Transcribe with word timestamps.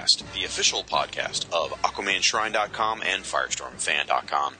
Podcast, 0.00 0.32
the 0.32 0.44
official 0.44 0.82
podcast 0.82 1.44
of 1.52 1.72
AquamanShrine.com 1.82 3.02
and 3.04 3.22
FirestormFan.com. 3.22 4.54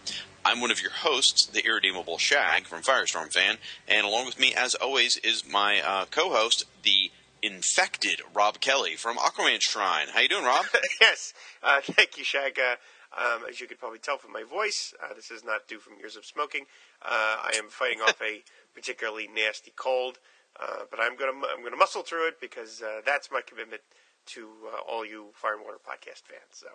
I'm 0.44 0.60
one 0.60 0.70
of 0.70 0.82
your 0.82 0.90
hosts, 0.90 1.46
the 1.46 1.64
irredeemable 1.64 2.18
Shag 2.18 2.64
from 2.64 2.82
Firestorm 2.82 3.32
Fan, 3.32 3.56
and 3.88 4.06
along 4.06 4.26
with 4.26 4.38
me, 4.38 4.52
as 4.54 4.74
always, 4.74 5.16
is 5.18 5.50
my 5.50 5.80
uh, 5.80 6.04
co-host, 6.10 6.66
the 6.82 7.10
infected 7.42 8.20
Rob 8.34 8.60
Kelly 8.60 8.96
from 8.96 9.16
Aquaman 9.16 9.62
Shrine. 9.62 10.08
How 10.12 10.20
you 10.20 10.28
doing, 10.28 10.44
Rob? 10.44 10.66
yes, 11.00 11.32
uh, 11.62 11.80
thank 11.82 12.18
you, 12.18 12.24
Shag. 12.24 12.58
Uh, 12.58 12.76
um, 13.18 13.44
as 13.48 13.62
you 13.62 13.66
could 13.66 13.78
probably 13.78 13.98
tell 13.98 14.18
from 14.18 14.32
my 14.32 14.42
voice, 14.42 14.92
uh, 15.02 15.14
this 15.14 15.30
is 15.30 15.42
not 15.42 15.66
due 15.66 15.78
from 15.78 15.94
years 15.98 16.16
of 16.16 16.26
smoking. 16.26 16.66
Uh, 17.00 17.08
I 17.44 17.52
am 17.56 17.70
fighting 17.70 18.02
off 18.02 18.20
a 18.20 18.42
particularly 18.74 19.26
nasty 19.34 19.72
cold, 19.74 20.18
uh, 20.60 20.84
but 20.90 21.00
I'm 21.00 21.16
gonna 21.16 21.32
I'm 21.32 21.64
gonna 21.64 21.76
muscle 21.76 22.02
through 22.02 22.28
it 22.28 22.40
because 22.42 22.82
uh, 22.82 23.00
that's 23.06 23.30
my 23.32 23.40
commitment 23.40 23.80
to 24.26 24.48
uh, 24.72 24.80
all 24.88 25.04
you 25.04 25.26
Fire 25.34 25.54
and 25.54 25.64
Water 25.64 25.78
podcast 25.78 26.22
fans. 26.26 26.52
So, 26.52 26.68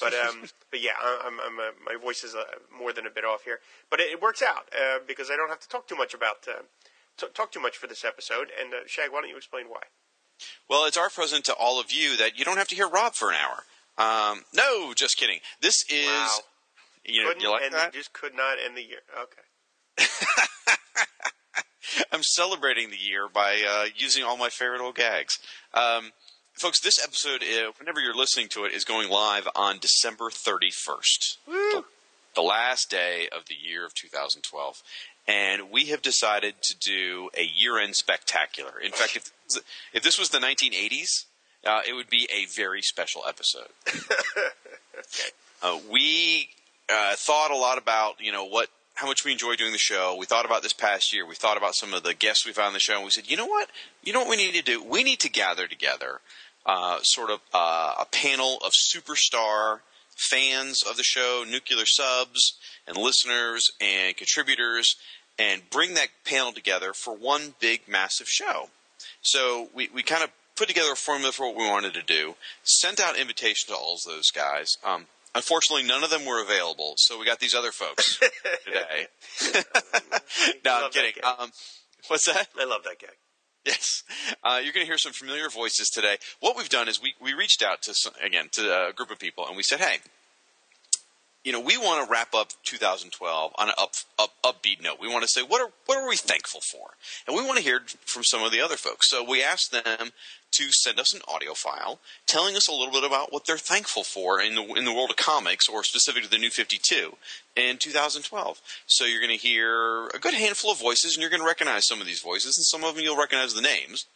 but 0.00 0.12
um, 0.14 0.44
but 0.70 0.80
yeah, 0.80 0.92
I- 1.00 1.22
I'm, 1.26 1.38
I'm 1.40 1.58
uh, 1.58 1.72
my 1.84 1.96
voice 2.00 2.24
is 2.24 2.34
uh, 2.34 2.42
more 2.76 2.92
than 2.92 3.06
a 3.06 3.10
bit 3.10 3.24
off 3.24 3.44
here, 3.44 3.60
but 3.90 4.00
it, 4.00 4.10
it 4.12 4.22
works 4.22 4.42
out 4.42 4.68
uh, 4.72 4.98
because 5.06 5.30
I 5.30 5.36
don't 5.36 5.48
have 5.48 5.60
to 5.60 5.68
talk 5.68 5.86
too 5.88 5.96
much 5.96 6.14
about 6.14 6.46
uh, 6.48 6.62
t- 7.16 7.26
talk 7.34 7.52
too 7.52 7.60
much 7.60 7.76
for 7.76 7.86
this 7.86 8.04
episode. 8.04 8.48
And 8.60 8.72
uh, 8.74 8.78
Shag, 8.86 9.10
why 9.12 9.20
don't 9.20 9.30
you 9.30 9.36
explain 9.36 9.66
why? 9.68 9.82
Well, 10.68 10.84
it's 10.84 10.96
our 10.98 11.08
present 11.10 11.44
to 11.46 11.54
all 11.54 11.80
of 11.80 11.90
you 11.92 12.16
that 12.18 12.38
you 12.38 12.44
don't 12.44 12.58
have 12.58 12.68
to 12.68 12.74
hear 12.74 12.88
Rob 12.88 13.14
for 13.14 13.30
an 13.30 13.36
hour. 13.36 13.62
Um, 13.98 14.42
no, 14.54 14.92
just 14.94 15.16
kidding. 15.16 15.38
This 15.62 15.84
is 15.90 16.06
Wow. 16.08 16.38
you 17.04 17.22
know 17.22 17.28
Couldn't 17.28 17.42
you 17.42 17.50
like 17.50 17.70
that. 17.70 17.92
just 17.94 18.12
could 18.12 18.34
not 18.34 18.58
end 18.62 18.76
the 18.76 18.82
year. 18.82 19.00
Okay. 19.18 19.42
I'm 22.12 22.22
celebrating 22.22 22.90
the 22.90 22.98
year 22.98 23.28
by 23.32 23.62
uh, 23.66 23.86
using 23.96 24.24
all 24.24 24.36
my 24.36 24.48
favorite 24.48 24.80
old 24.82 24.96
gags. 24.96 25.38
Um, 25.72 26.10
folks, 26.56 26.80
this 26.80 27.02
episode, 27.02 27.42
uh, 27.42 27.72
whenever 27.78 28.00
you're 28.00 28.14
listening 28.14 28.48
to 28.48 28.64
it, 28.64 28.72
is 28.72 28.84
going 28.84 29.10
live 29.10 29.46
on 29.54 29.78
December 29.78 30.30
31st, 30.30 31.36
the, 31.46 31.84
the 32.34 32.40
last 32.40 32.90
day 32.90 33.28
of 33.30 33.46
the 33.46 33.54
year 33.54 33.84
of 33.84 33.94
2012. 33.94 34.82
And 35.28 35.70
we 35.70 35.86
have 35.86 36.02
decided 36.02 36.62
to 36.62 36.76
do 36.78 37.30
a 37.36 37.44
year 37.44 37.78
end 37.78 37.96
spectacular. 37.96 38.78
In 38.82 38.92
fact, 38.92 39.16
if, 39.16 39.32
if 39.92 40.02
this 40.02 40.18
was 40.18 40.30
the 40.30 40.38
1980s, 40.38 41.26
uh, 41.66 41.80
it 41.86 41.94
would 41.94 42.08
be 42.08 42.28
a 42.32 42.46
very 42.46 42.82
special 42.82 43.22
episode. 43.28 43.68
Uh, 45.62 45.78
we 45.90 46.50
uh, 46.90 47.14
thought 47.16 47.50
a 47.50 47.56
lot 47.56 47.78
about 47.78 48.20
you 48.20 48.30
know 48.30 48.44
what 48.44 48.68
how 48.96 49.06
much 49.06 49.24
we 49.24 49.32
enjoy 49.32 49.54
doing 49.56 49.72
the 49.72 49.78
show. 49.78 50.16
We 50.18 50.26
thought 50.26 50.46
about 50.46 50.62
this 50.62 50.72
past 50.72 51.12
year. 51.12 51.26
We 51.26 51.34
thought 51.34 51.58
about 51.58 51.74
some 51.74 51.92
of 51.92 52.02
the 52.02 52.14
guests 52.14 52.46
we've 52.46 52.56
had 52.56 52.66
on 52.66 52.72
the 52.72 52.80
show, 52.80 52.94
and 52.96 53.04
we 53.04 53.10
said, 53.10 53.30
you 53.30 53.36
know 53.36 53.46
what, 53.46 53.68
you 54.02 54.12
know 54.12 54.20
what 54.20 54.30
we 54.30 54.36
need 54.36 54.54
to 54.54 54.62
do. 54.62 54.82
We 54.82 55.04
need 55.04 55.20
to 55.20 55.28
gather 55.28 55.66
together, 55.66 56.20
uh, 56.66 56.98
sort 57.02 57.30
of 57.30 57.40
uh, 57.54 57.94
a 58.00 58.04
panel 58.06 58.58
of 58.64 58.72
superstar 58.72 59.80
fans 60.16 60.82
of 60.82 60.96
the 60.96 61.02
show, 61.02 61.44
nuclear 61.48 61.86
subs, 61.86 62.58
and 62.86 62.96
listeners 62.96 63.70
and 63.80 64.16
contributors, 64.16 64.96
and 65.38 65.62
bring 65.70 65.94
that 65.94 66.08
panel 66.24 66.52
together 66.52 66.92
for 66.92 67.14
one 67.14 67.54
big 67.60 67.82
massive 67.86 68.28
show. 68.28 68.70
So 69.20 69.68
we, 69.74 69.88
we 69.94 70.02
kind 70.02 70.24
of 70.24 70.30
put 70.56 70.68
together 70.68 70.92
a 70.92 70.96
formula 70.96 71.32
for 71.32 71.46
what 71.46 71.56
we 71.56 71.68
wanted 71.68 71.94
to 71.94 72.02
do, 72.02 72.34
sent 72.62 72.98
out 72.98 73.16
invitations 73.16 73.64
to 73.64 73.74
all 73.74 73.94
of 73.94 74.02
those 74.04 74.30
guys. 74.30 74.78
Um, 74.84 75.06
unfortunately, 75.34 75.86
none 75.86 76.02
of 76.02 76.10
them 76.10 76.24
were 76.24 76.42
available, 76.42 76.94
so 76.96 77.18
we 77.18 77.26
got 77.26 77.40
these 77.40 77.54
other 77.54 77.72
folks 77.72 78.18
today. 78.64 79.06
no, 80.64 80.74
I'm 80.74 80.82
that 80.82 80.90
kidding. 80.92 81.22
Um, 81.22 81.50
what's 82.08 82.26
that? 82.26 82.48
I 82.58 82.64
love 82.64 82.82
that 82.84 82.98
guy. 83.00 83.12
Yes, 83.66 84.04
uh, 84.44 84.60
you're 84.62 84.72
going 84.72 84.86
to 84.86 84.90
hear 84.90 84.96
some 84.96 85.12
familiar 85.12 85.48
voices 85.48 85.90
today. 85.90 86.18
What 86.38 86.56
we've 86.56 86.68
done 86.68 86.88
is 86.88 87.02
we 87.02 87.14
we 87.20 87.34
reached 87.34 87.64
out 87.64 87.82
to 87.82 87.94
some, 87.94 88.12
again 88.24 88.48
to 88.52 88.88
a 88.88 88.92
group 88.92 89.10
of 89.10 89.18
people, 89.18 89.44
and 89.46 89.56
we 89.56 89.64
said, 89.64 89.80
hey. 89.80 89.98
You 91.46 91.52
know, 91.52 91.60
we 91.60 91.78
want 91.78 92.04
to 92.04 92.10
wrap 92.10 92.34
up 92.34 92.48
2012 92.64 93.52
on 93.56 93.68
an 93.68 93.74
up, 93.78 93.92
up, 94.18 94.30
upbeat 94.42 94.82
note. 94.82 94.98
We 95.00 95.06
want 95.06 95.22
to 95.22 95.28
say, 95.28 95.42
what 95.42 95.60
are, 95.60 95.70
what 95.86 95.96
are 95.96 96.08
we 96.08 96.16
thankful 96.16 96.60
for? 96.60 96.88
And 97.24 97.36
we 97.36 97.44
want 97.44 97.56
to 97.56 97.62
hear 97.62 97.82
from 98.04 98.24
some 98.24 98.42
of 98.42 98.50
the 98.50 98.60
other 98.60 98.74
folks. 98.74 99.08
So 99.08 99.22
we 99.22 99.44
asked 99.44 99.70
them 99.70 100.10
to 100.50 100.72
send 100.72 100.98
us 100.98 101.14
an 101.14 101.20
audio 101.28 101.54
file 101.54 102.00
telling 102.26 102.56
us 102.56 102.66
a 102.66 102.72
little 102.72 102.90
bit 102.90 103.04
about 103.04 103.32
what 103.32 103.46
they're 103.46 103.58
thankful 103.58 104.02
for 104.02 104.40
in 104.40 104.56
the, 104.56 104.62
in 104.74 104.84
the 104.84 104.92
world 104.92 105.10
of 105.10 105.16
comics, 105.16 105.68
or 105.68 105.84
specifically 105.84 106.28
the 106.28 106.36
New 106.36 106.50
52 106.50 107.16
in 107.54 107.78
2012. 107.78 108.60
So 108.88 109.04
you're 109.04 109.20
going 109.20 109.38
to 109.38 109.46
hear 109.46 110.08
a 110.08 110.18
good 110.18 110.34
handful 110.34 110.72
of 110.72 110.80
voices, 110.80 111.14
and 111.14 111.20
you're 111.20 111.30
going 111.30 111.42
to 111.42 111.46
recognize 111.46 111.86
some 111.86 112.00
of 112.00 112.08
these 112.08 112.20
voices, 112.20 112.58
and 112.58 112.64
some 112.64 112.82
of 112.82 112.96
them 112.96 113.04
you'll 113.04 113.16
recognize 113.16 113.54
the 113.54 113.62
names. 113.62 114.06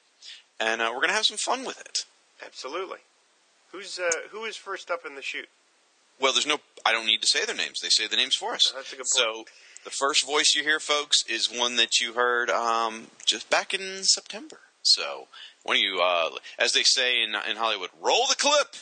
And 0.58 0.82
uh, 0.82 0.86
we're 0.88 0.98
going 0.98 1.10
to 1.10 1.14
have 1.14 1.26
some 1.26 1.36
fun 1.36 1.64
with 1.64 1.80
it. 1.80 2.06
Absolutely. 2.44 2.98
Who's 3.70 4.00
uh, 4.00 4.10
who 4.30 4.46
is 4.46 4.56
first 4.56 4.90
up 4.90 5.06
in 5.06 5.14
the 5.14 5.22
shoot? 5.22 5.48
Well, 6.20 6.32
there's 6.32 6.46
no. 6.46 6.58
I 6.84 6.92
don't 6.92 7.06
need 7.06 7.22
to 7.22 7.26
say 7.26 7.44
their 7.44 7.56
names. 7.56 7.80
They 7.80 7.88
say 7.88 8.06
the 8.06 8.16
names 8.16 8.34
for 8.34 8.54
us. 8.54 8.72
Oh, 8.72 8.78
that's 8.78 8.92
a 8.92 8.96
good 8.96 9.06
So 9.06 9.44
the 9.84 9.90
first 9.90 10.26
voice 10.26 10.54
you 10.54 10.62
hear, 10.62 10.80
folks, 10.80 11.24
is 11.28 11.50
one 11.50 11.76
that 11.76 12.00
you 12.00 12.14
heard 12.14 12.50
um, 12.50 13.06
just 13.26 13.48
back 13.50 13.72
in 13.72 14.04
September. 14.04 14.58
So 14.82 15.28
why 15.62 15.74
don't 15.74 15.82
you, 15.82 16.00
uh, 16.02 16.30
as 16.58 16.72
they 16.72 16.82
say 16.82 17.22
in 17.22 17.34
in 17.48 17.56
Hollywood, 17.56 17.90
roll 18.00 18.26
the 18.28 18.36
clip. 18.36 18.74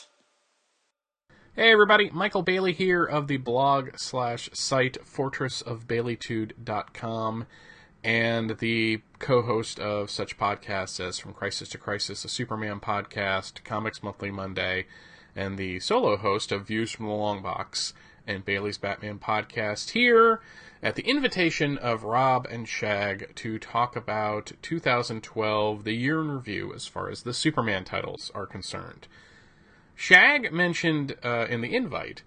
Hey 1.55 1.71
everybody, 1.71 2.09
Michael 2.11 2.43
Bailey 2.43 2.73
here 2.73 3.03
of 3.03 3.27
the 3.27 3.37
blog 3.37 3.89
slash 3.97 4.49
site 4.53 4.97
fortressofbaileytude.com 5.03 7.47
and 8.01 8.57
the 8.59 9.01
co-host 9.19 9.77
of 9.79 10.09
such 10.09 10.37
podcasts 10.37 11.05
as 11.05 11.19
From 11.19 11.33
Crisis 11.33 11.67
to 11.69 11.77
Crisis, 11.77 12.23
a 12.23 12.29
Superman 12.29 12.79
podcast, 12.79 13.61
Comics 13.65 14.01
Monthly 14.01 14.31
Monday, 14.31 14.85
and 15.35 15.57
the 15.57 15.79
solo 15.79 16.17
host 16.17 16.51
of 16.51 16.67
Views 16.67 16.91
from 16.91 17.05
the 17.07 17.11
Long 17.11 17.41
Box 17.41 17.93
and 18.27 18.45
Bailey's 18.45 18.77
Batman 18.77 19.19
podcast 19.19 19.91
here 19.91 20.41
at 20.81 20.95
the 20.95 21.07
invitation 21.07 21.77
of 21.77 22.03
Rob 22.03 22.47
and 22.49 22.67
Shag 22.67 23.35
to 23.35 23.59
talk 23.59 23.95
about 23.95 24.53
2012, 24.61 25.83
the 25.83 25.93
year 25.93 26.21
in 26.21 26.31
review 26.31 26.73
as 26.73 26.87
far 26.87 27.09
as 27.09 27.23
the 27.23 27.33
Superman 27.33 27.83
titles 27.83 28.31
are 28.33 28.45
concerned. 28.45 29.07
Shag 29.95 30.53
mentioned 30.53 31.17
uh, 31.23 31.47
in 31.49 31.61
the 31.61 31.75
invite 31.75 32.23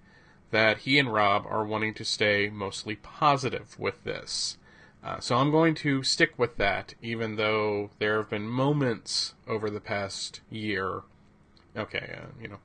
that 0.51 0.79
he 0.79 0.99
and 0.99 1.13
Rob 1.13 1.47
are 1.49 1.65
wanting 1.65 1.95
to 1.95 2.05
stay 2.05 2.51
mostly 2.51 2.97
positive 2.97 3.79
with 3.79 4.05
this. 4.05 4.59
Uh, 5.03 5.19
so 5.19 5.37
I'm 5.37 5.51
going 5.51 5.75
to 5.77 6.03
stick 6.03 6.39
with 6.39 6.59
that, 6.59 6.95
even 7.01 7.37
though 7.37 7.91
there 7.99 8.19
have 8.19 8.31
been 8.31 8.47
moments 8.47 9.35
over 9.49 9.71
the 9.71 9.81
past 9.81 10.43
year, 10.51 11.03
okay, 11.77 12.19
uh, 12.21 12.27
you 12.41 12.49
know, 12.49 12.59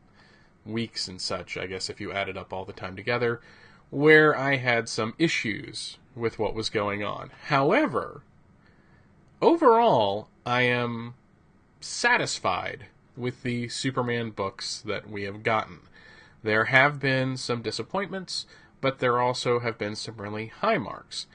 weeks 0.67 1.07
and 1.07 1.21
such, 1.21 1.57
I 1.57 1.67
guess, 1.67 1.89
if 1.89 1.99
you 2.01 2.11
added 2.11 2.37
up 2.37 2.53
all 2.53 2.65
the 2.65 2.73
time 2.73 2.95
together, 2.95 3.41
where 3.89 4.37
I 4.37 4.57
had 4.57 4.89
some 4.89 5.13
issues 5.17 5.97
with 6.15 6.39
what 6.39 6.53
was 6.53 6.69
going 6.69 7.03
on. 7.03 7.31
However, 7.45 8.21
overall, 9.41 10.29
I 10.45 10.63
am 10.63 11.13
satisfied 11.79 12.87
with 13.15 13.43
the 13.43 13.67
Superman 13.69 14.31
books 14.31 14.81
that 14.85 15.09
we 15.09 15.23
have 15.23 15.43
gotten. 15.43 15.79
There 16.43 16.65
have 16.65 16.99
been 16.99 17.37
some 17.37 17.61
disappointments, 17.61 18.45
but 18.81 18.99
there 18.99 19.19
also 19.19 19.59
have 19.59 19.77
been 19.77 19.95
some 19.95 20.17
really 20.17 20.47
high 20.47 20.77
marks. 20.77 21.27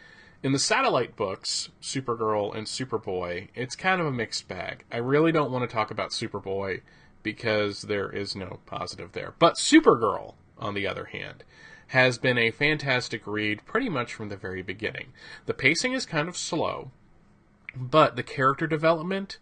In 0.42 0.52
the 0.52 0.58
satellite 0.58 1.14
books, 1.14 1.70
Supergirl 1.80 2.54
and 2.54 2.66
Superboy, 2.66 3.48
it's 3.54 3.76
kind 3.76 4.00
of 4.00 4.06
a 4.06 4.12
mixed 4.12 4.48
bag. 4.48 4.84
I 4.90 4.96
really 4.96 5.30
don't 5.30 5.52
want 5.52 5.68
to 5.68 5.72
talk 5.72 5.90
about 5.90 6.10
Superboy 6.10 6.80
because 7.22 7.82
there 7.82 8.10
is 8.10 8.36
no 8.36 8.60
positive 8.66 9.12
there. 9.12 9.34
But 9.38 9.56
Supergirl, 9.56 10.34
on 10.58 10.74
the 10.74 10.86
other 10.86 11.06
hand, 11.06 11.44
has 11.88 12.18
been 12.18 12.38
a 12.38 12.50
fantastic 12.50 13.26
read 13.26 13.64
pretty 13.66 13.88
much 13.88 14.14
from 14.14 14.28
the 14.28 14.36
very 14.36 14.62
beginning. 14.62 15.12
The 15.46 15.54
pacing 15.54 15.92
is 15.92 16.06
kind 16.06 16.28
of 16.28 16.36
slow, 16.36 16.90
but 17.76 18.16
the 18.16 18.22
character 18.22 18.66
development 18.66 19.38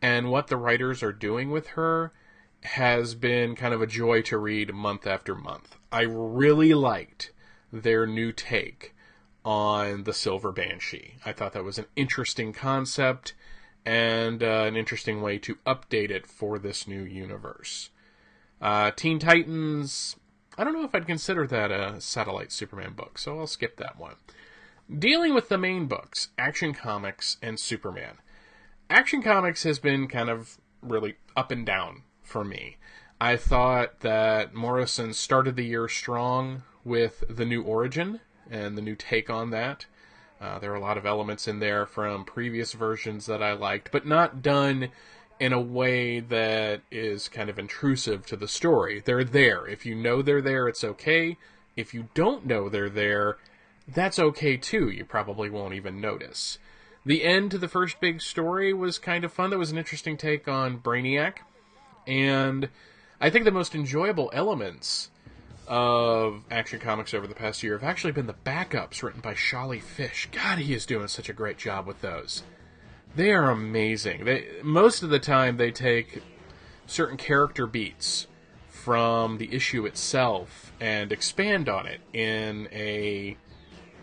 and 0.00 0.30
what 0.30 0.46
the 0.46 0.56
writers 0.56 1.02
are 1.02 1.12
doing 1.12 1.50
with 1.50 1.68
her 1.68 2.12
has 2.62 3.14
been 3.14 3.54
kind 3.54 3.74
of 3.74 3.82
a 3.82 3.86
joy 3.86 4.22
to 4.22 4.38
read 4.38 4.72
month 4.72 5.06
after 5.06 5.34
month. 5.34 5.76
I 5.92 6.02
really 6.02 6.74
liked 6.74 7.32
their 7.72 8.06
new 8.06 8.32
take 8.32 8.94
on 9.44 10.04
the 10.04 10.12
Silver 10.12 10.52
Banshee. 10.52 11.16
I 11.24 11.32
thought 11.32 11.52
that 11.52 11.64
was 11.64 11.78
an 11.78 11.86
interesting 11.96 12.52
concept 12.52 13.34
and 13.84 14.42
uh, 14.42 14.64
an 14.66 14.76
interesting 14.76 15.22
way 15.22 15.38
to 15.38 15.56
update 15.66 16.10
it 16.10 16.26
for 16.26 16.58
this 16.58 16.86
new 16.86 17.02
universe. 17.02 17.90
Uh, 18.60 18.90
Teen 18.90 19.18
Titans, 19.18 20.16
I 20.58 20.64
don't 20.64 20.74
know 20.74 20.84
if 20.84 20.94
I'd 20.94 21.06
consider 21.06 21.46
that 21.46 21.70
a 21.70 22.00
satellite 22.00 22.52
Superman 22.52 22.92
book, 22.92 23.18
so 23.18 23.38
I'll 23.38 23.46
skip 23.46 23.76
that 23.78 23.98
one. 23.98 24.16
Dealing 24.98 25.34
with 25.34 25.48
the 25.48 25.58
main 25.58 25.86
books, 25.86 26.28
Action 26.36 26.74
Comics 26.74 27.36
and 27.40 27.58
Superman. 27.58 28.16
Action 28.90 29.22
Comics 29.22 29.62
has 29.62 29.78
been 29.78 30.08
kind 30.08 30.28
of 30.28 30.58
really 30.82 31.14
up 31.36 31.50
and 31.50 31.64
down 31.64 32.02
for 32.22 32.44
me. 32.44 32.76
I 33.20 33.36
thought 33.36 34.00
that 34.00 34.54
Morrison 34.54 35.12
started 35.12 35.54
the 35.54 35.64
year 35.64 35.88
strong 35.88 36.62
with 36.84 37.22
the 37.28 37.44
new 37.44 37.62
origin 37.62 38.20
and 38.50 38.76
the 38.76 38.82
new 38.82 38.96
take 38.96 39.30
on 39.30 39.50
that. 39.50 39.86
Uh, 40.40 40.58
there 40.58 40.72
are 40.72 40.76
a 40.76 40.80
lot 40.80 40.96
of 40.96 41.04
elements 41.04 41.46
in 41.46 41.58
there 41.58 41.84
from 41.84 42.24
previous 42.24 42.72
versions 42.72 43.26
that 43.26 43.42
I 43.42 43.52
liked, 43.52 43.92
but 43.92 44.06
not 44.06 44.40
done 44.40 44.88
in 45.38 45.52
a 45.52 45.60
way 45.60 46.20
that 46.20 46.82
is 46.90 47.28
kind 47.28 47.50
of 47.50 47.58
intrusive 47.58 48.26
to 48.26 48.36
the 48.36 48.48
story. 48.48 49.02
They're 49.04 49.24
there. 49.24 49.66
If 49.66 49.84
you 49.84 49.94
know 49.94 50.22
they're 50.22 50.42
there, 50.42 50.68
it's 50.68 50.84
okay. 50.84 51.36
If 51.76 51.92
you 51.94 52.08
don't 52.14 52.46
know 52.46 52.68
they're 52.68 52.90
there, 52.90 53.38
that's 53.86 54.18
okay 54.18 54.56
too. 54.56 54.88
You 54.88 55.04
probably 55.04 55.50
won't 55.50 55.74
even 55.74 56.00
notice. 56.00 56.58
The 57.04 57.24
end 57.24 57.50
to 57.52 57.58
the 57.58 57.68
first 57.68 58.00
big 58.00 58.20
story 58.20 58.72
was 58.72 58.98
kind 58.98 59.24
of 59.24 59.32
fun. 59.32 59.50
That 59.50 59.58
was 59.58 59.72
an 59.72 59.78
interesting 59.78 60.16
take 60.16 60.46
on 60.46 60.78
Brainiac. 60.78 61.38
And 62.06 62.68
I 63.20 63.30
think 63.30 63.44
the 63.44 63.50
most 63.50 63.74
enjoyable 63.74 64.30
elements 64.34 65.10
of 65.70 66.42
Action 66.50 66.80
Comics 66.80 67.14
over 67.14 67.28
the 67.28 67.34
past 67.34 67.62
year 67.62 67.78
have 67.78 67.88
actually 67.88 68.12
been 68.12 68.26
the 68.26 68.34
backups 68.34 69.04
written 69.04 69.20
by 69.20 69.34
Sholly 69.34 69.80
Fisch. 69.80 70.26
God, 70.32 70.58
he 70.58 70.74
is 70.74 70.84
doing 70.84 71.06
such 71.06 71.28
a 71.28 71.32
great 71.32 71.58
job 71.58 71.86
with 71.86 72.00
those. 72.00 72.42
They 73.14 73.30
are 73.30 73.50
amazing. 73.50 74.24
They 74.24 74.46
most 74.64 75.04
of 75.04 75.10
the 75.10 75.20
time 75.20 75.56
they 75.56 75.70
take 75.70 76.22
certain 76.86 77.16
character 77.16 77.66
beats 77.66 78.26
from 78.68 79.38
the 79.38 79.54
issue 79.54 79.86
itself 79.86 80.72
and 80.80 81.12
expand 81.12 81.68
on 81.68 81.86
it 81.86 82.00
in 82.12 82.68
a 82.72 83.36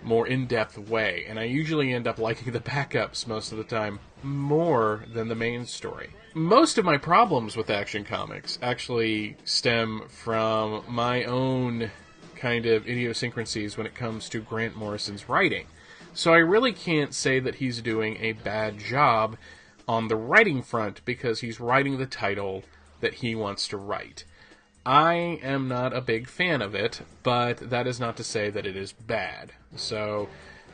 more 0.03 0.25
in-depth 0.25 0.77
way, 0.77 1.25
and 1.27 1.37
I 1.37 1.43
usually 1.43 1.91
end 1.91 2.07
up 2.07 2.17
liking 2.17 2.53
the 2.53 2.61
backups 2.61 3.27
most 3.27 3.51
of 3.51 3.57
the 3.57 3.65
time 3.65 3.99
more 4.23 5.03
than 5.13 5.27
the 5.27 5.35
main 5.35 5.65
story 5.65 6.11
most 6.37 6.77
of 6.77 6.85
my 6.85 6.97
problems 6.97 7.57
with 7.57 7.69
Action 7.69 8.03
Comics 8.03 8.59
actually 8.61 9.37
stem 9.43 10.03
from 10.07 10.83
my 10.87 11.23
own 11.23 11.91
kind 12.35 12.67
of 12.67 12.87
idiosyncrasies 12.87 13.75
when 13.75 13.87
it 13.87 13.95
comes 13.95 14.29
to 14.29 14.39
Grant 14.39 14.75
Morrison's 14.75 15.27
writing. 15.27 15.65
So 16.13 16.33
I 16.33 16.37
really 16.37 16.71
can't 16.71 17.13
say 17.13 17.39
that 17.39 17.55
he's 17.55 17.81
doing 17.81 18.17
a 18.19 18.33
bad 18.33 18.77
job 18.77 19.37
on 19.87 20.07
the 20.07 20.15
writing 20.15 20.61
front 20.61 21.03
because 21.05 21.41
he's 21.41 21.59
writing 21.59 21.97
the 21.97 22.05
title 22.05 22.63
that 22.99 23.15
he 23.15 23.33
wants 23.33 23.67
to 23.69 23.77
write. 23.77 24.23
I 24.85 25.39
am 25.41 25.67
not 25.67 25.95
a 25.95 26.01
big 26.01 26.27
fan 26.27 26.61
of 26.61 26.75
it, 26.75 27.01
but 27.23 27.69
that 27.69 27.87
is 27.87 27.99
not 27.99 28.15
to 28.17 28.23
say 28.23 28.49
that 28.51 28.65
it 28.65 28.75
is 28.75 28.93
bad. 28.93 29.53
So 29.75 30.29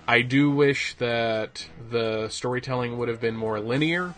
I 0.07 0.21
do 0.21 0.51
wish 0.51 0.93
that 0.95 1.67
the 1.89 2.27
storytelling 2.27 2.97
would 2.97 3.07
have 3.07 3.21
been 3.21 3.35
more 3.35 3.59
linear, 3.59 4.13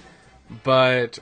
but 0.64 1.20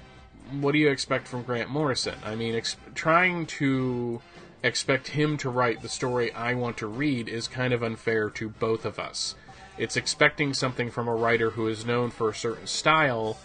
what 0.62 0.74
do 0.74 0.78
you 0.78 0.90
expect 0.90 1.28
from 1.28 1.44
Grant 1.44 1.70
Morrison? 1.70 2.16
I 2.24 2.36
mean, 2.36 2.56
ex- 2.56 2.78
trying 2.96 3.46
to 3.48 4.22
expect 4.64 5.10
him 5.10 5.38
to 5.38 5.50
write 5.50 5.82
the 5.82 5.90
story 5.90 6.32
I 6.32 6.54
want 6.54 6.78
to 6.78 6.88
read 6.88 7.28
is 7.28 7.48
kind 7.48 7.74
of 7.74 7.84
unfair 7.84 8.30
to 8.32 8.50
both 8.50 8.86
of 8.86 9.00
us. 9.00 9.36
It's 9.78 9.98
expecting 9.98 10.54
something 10.54 10.92
from 10.92 11.08
a 11.08 11.16
writer 11.16 11.52
who 11.52 11.68
is 11.68 11.86
known 11.86 12.12
for 12.12 12.30
a 12.30 12.36
certain 12.36 12.68
style 12.68 13.38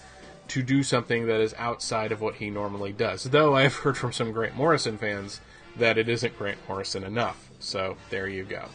to 0.48 0.62
do 0.62 0.82
something 0.82 1.26
that 1.26 1.40
is 1.40 1.54
outside 1.58 2.12
of 2.12 2.20
what 2.20 2.36
he 2.36 2.50
normally 2.50 2.92
does. 2.92 3.24
Though 3.24 3.56
I've 3.56 3.76
heard 3.76 3.96
from 3.96 4.12
some 4.12 4.32
Grant 4.32 4.54
Morrison 4.54 4.98
fans 4.98 5.40
that 5.76 5.98
it 5.98 6.08
isn't 6.08 6.38
Grant 6.38 6.58
Morrison 6.68 7.04
enough. 7.04 7.50
So 7.58 7.96
there 8.10 8.28
you 8.28 8.44
go. 8.44 8.66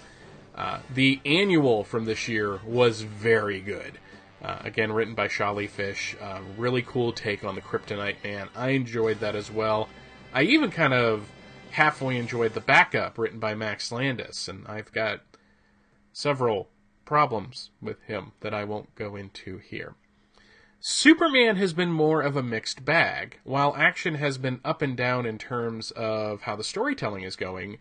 Uh, 0.55 0.79
the 0.93 1.19
annual 1.25 1.83
from 1.83 2.05
this 2.05 2.27
year 2.27 2.59
was 2.65 3.01
very 3.01 3.59
good. 3.59 3.97
Uh, 4.43 4.59
again, 4.63 4.91
written 4.91 5.15
by 5.15 5.27
Sholly 5.27 5.69
Fisch. 5.69 6.21
Uh, 6.21 6.41
really 6.57 6.81
cool 6.81 7.13
take 7.13 7.45
on 7.45 7.55
the 7.55 7.61
Kryptonite 7.61 8.21
Man. 8.23 8.49
I 8.55 8.69
enjoyed 8.69 9.21
that 9.21 9.35
as 9.35 9.49
well. 9.49 9.87
I 10.33 10.43
even 10.43 10.69
kind 10.69 10.93
of 10.93 11.29
halfway 11.71 12.17
enjoyed 12.17 12.53
the 12.53 12.59
backup 12.59 13.17
written 13.17 13.39
by 13.39 13.55
Max 13.55 13.91
Landis, 13.91 14.47
and 14.47 14.67
I've 14.67 14.91
got 14.91 15.21
several 16.11 16.69
problems 17.05 17.71
with 17.81 18.01
him 18.03 18.33
that 18.41 18.53
I 18.53 18.63
won't 18.65 18.93
go 18.95 19.15
into 19.15 19.59
here. 19.59 19.95
Superman 20.79 21.55
has 21.55 21.71
been 21.71 21.93
more 21.93 22.21
of 22.21 22.35
a 22.35 22.43
mixed 22.43 22.83
bag. 22.83 23.39
While 23.45 23.73
action 23.77 24.15
has 24.15 24.37
been 24.37 24.59
up 24.65 24.81
and 24.81 24.97
down 24.97 25.25
in 25.25 25.37
terms 25.37 25.91
of 25.91 26.41
how 26.41 26.57
the 26.57 26.63
storytelling 26.63 27.23
is 27.23 27.37
going, 27.37 27.77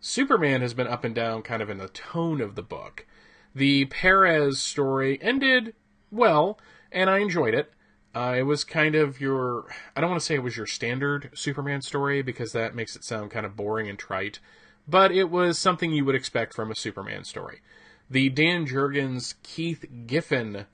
Superman 0.00 0.60
has 0.60 0.74
been 0.74 0.86
up 0.86 1.04
and 1.04 1.14
down 1.14 1.40
kind 1.40 1.62
of 1.62 1.70
in 1.70 1.78
the 1.78 1.88
tone 1.88 2.42
of 2.42 2.54
the 2.54 2.62
book. 2.62 3.06
The 3.54 3.86
Perez 3.86 4.60
story 4.60 5.18
ended 5.22 5.74
well, 6.12 6.58
and 6.92 7.10
I 7.10 7.18
enjoyed 7.18 7.54
it. 7.54 7.72
Uh, 8.14 8.34
it 8.38 8.42
was 8.42 8.62
kind 8.62 8.94
of 8.94 9.20
your, 9.20 9.64
I 9.96 10.00
don't 10.00 10.10
want 10.10 10.20
to 10.20 10.26
say 10.26 10.34
it 10.34 10.42
was 10.42 10.56
your 10.56 10.66
standard 10.66 11.30
Superman 11.34 11.80
story 11.80 12.22
because 12.22 12.52
that 12.52 12.74
makes 12.74 12.94
it 12.94 13.04
sound 13.04 13.30
kind 13.30 13.46
of 13.46 13.56
boring 13.56 13.88
and 13.88 13.98
trite, 13.98 14.38
but 14.86 15.10
it 15.10 15.30
was 15.30 15.58
something 15.58 15.92
you 15.92 16.04
would 16.04 16.14
expect 16.14 16.52
from 16.52 16.70
a 16.70 16.76
Superman 16.76 17.24
story. 17.24 17.62
The 18.10 18.28
Dan 18.28 18.66
Jurgens 18.66 19.34
Keith 19.42 19.86
Giffen 20.06 20.66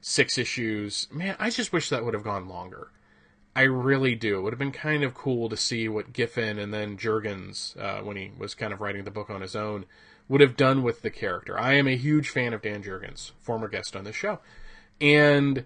six 0.00 0.36
issues, 0.36 1.08
man, 1.10 1.34
I 1.38 1.48
just 1.48 1.72
wish 1.72 1.88
that 1.88 2.04
would 2.04 2.12
have 2.14 2.22
gone 2.22 2.46
longer. 2.46 2.90
I 3.56 3.62
really 3.62 4.14
do. 4.14 4.38
It 4.38 4.42
would 4.42 4.52
have 4.52 4.58
been 4.58 4.70
kind 4.70 5.02
of 5.02 5.14
cool 5.14 5.48
to 5.48 5.56
see 5.56 5.88
what 5.88 6.12
Giffen 6.12 6.58
and 6.58 6.74
then 6.74 6.98
Jurgens, 6.98 7.76
uh, 7.80 8.04
when 8.04 8.16
he 8.16 8.32
was 8.36 8.54
kind 8.54 8.72
of 8.72 8.80
writing 8.80 9.04
the 9.04 9.10
book 9.10 9.30
on 9.30 9.40
his 9.40 9.56
own, 9.56 9.86
would 10.28 10.42
have 10.42 10.56
done 10.56 10.82
with 10.82 11.02
the 11.02 11.10
character. 11.10 11.58
I 11.58 11.74
am 11.74 11.88
a 11.88 11.96
huge 11.96 12.28
fan 12.28 12.52
of 12.52 12.62
Dan 12.62 12.82
Jurgens, 12.82 13.32
former 13.40 13.68
guest 13.68 13.96
on 13.96 14.04
this 14.04 14.16
show. 14.16 14.40
And 15.00 15.64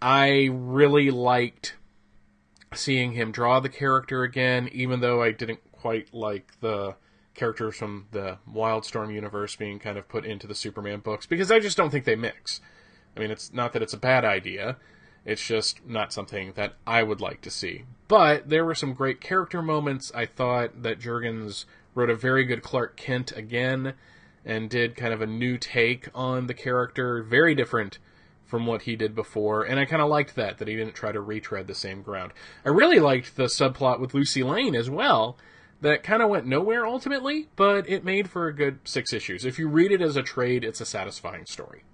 I 0.00 0.48
really 0.52 1.10
liked 1.10 1.76
seeing 2.72 3.12
him 3.12 3.32
draw 3.32 3.60
the 3.60 3.68
character 3.68 4.22
again, 4.22 4.68
even 4.72 5.00
though 5.00 5.22
I 5.22 5.32
didn't 5.32 5.60
quite 5.72 6.14
like 6.14 6.60
the 6.60 6.94
characters 7.34 7.76
from 7.76 8.06
the 8.12 8.38
Wildstorm 8.52 9.12
universe 9.12 9.56
being 9.56 9.78
kind 9.78 9.98
of 9.98 10.08
put 10.08 10.24
into 10.24 10.46
the 10.46 10.54
Superman 10.54 11.00
books, 11.00 11.26
because 11.26 11.50
I 11.50 11.58
just 11.58 11.76
don't 11.76 11.90
think 11.90 12.04
they 12.04 12.16
mix. 12.16 12.60
I 13.16 13.20
mean, 13.20 13.30
it's 13.30 13.52
not 13.52 13.72
that 13.72 13.82
it's 13.82 13.94
a 13.94 13.98
bad 13.98 14.24
idea, 14.24 14.76
it's 15.24 15.44
just 15.44 15.84
not 15.86 16.12
something 16.12 16.52
that 16.54 16.74
I 16.86 17.02
would 17.02 17.20
like 17.20 17.40
to 17.42 17.50
see. 17.50 17.84
But 18.08 18.48
there 18.48 18.64
were 18.64 18.74
some 18.74 18.94
great 18.94 19.20
character 19.20 19.62
moments. 19.62 20.10
I 20.14 20.26
thought 20.26 20.82
that 20.82 21.00
Jurgens 21.00 21.64
wrote 21.94 22.10
a 22.10 22.14
very 22.14 22.44
good 22.44 22.62
Clark 22.62 22.96
Kent 22.96 23.32
again 23.36 23.94
and 24.44 24.70
did 24.70 24.96
kind 24.96 25.12
of 25.12 25.20
a 25.20 25.26
new 25.26 25.58
take 25.58 26.08
on 26.14 26.46
the 26.46 26.54
character, 26.54 27.22
very 27.22 27.54
different 27.54 27.98
from 28.50 28.66
what 28.66 28.82
he 28.82 28.96
did 28.96 29.14
before, 29.14 29.62
and 29.62 29.78
I 29.78 29.84
kind 29.84 30.02
of 30.02 30.08
liked 30.08 30.34
that 30.34 30.58
that 30.58 30.68
he 30.68 30.76
didn't 30.76 30.94
try 30.94 31.12
to 31.12 31.20
retread 31.20 31.68
the 31.68 31.74
same 31.74 32.02
ground. 32.02 32.32
I 32.64 32.68
really 32.70 32.98
liked 32.98 33.36
the 33.36 33.44
subplot 33.44 34.00
with 34.00 34.12
Lucy 34.12 34.42
Lane 34.42 34.74
as 34.74 34.90
well. 34.90 35.38
That 35.80 36.02
kind 36.02 36.20
of 36.20 36.28
went 36.28 36.46
nowhere 36.46 36.84
ultimately, 36.84 37.48
but 37.56 37.88
it 37.88 38.04
made 38.04 38.28
for 38.28 38.48
a 38.48 38.54
good 38.54 38.80
six 38.84 39.14
issues. 39.14 39.46
If 39.46 39.58
you 39.58 39.68
read 39.68 39.92
it 39.92 40.02
as 40.02 40.16
a 40.16 40.22
trade, 40.22 40.64
it's 40.64 40.80
a 40.80 40.86
satisfying 40.86 41.46
story. 41.46 41.84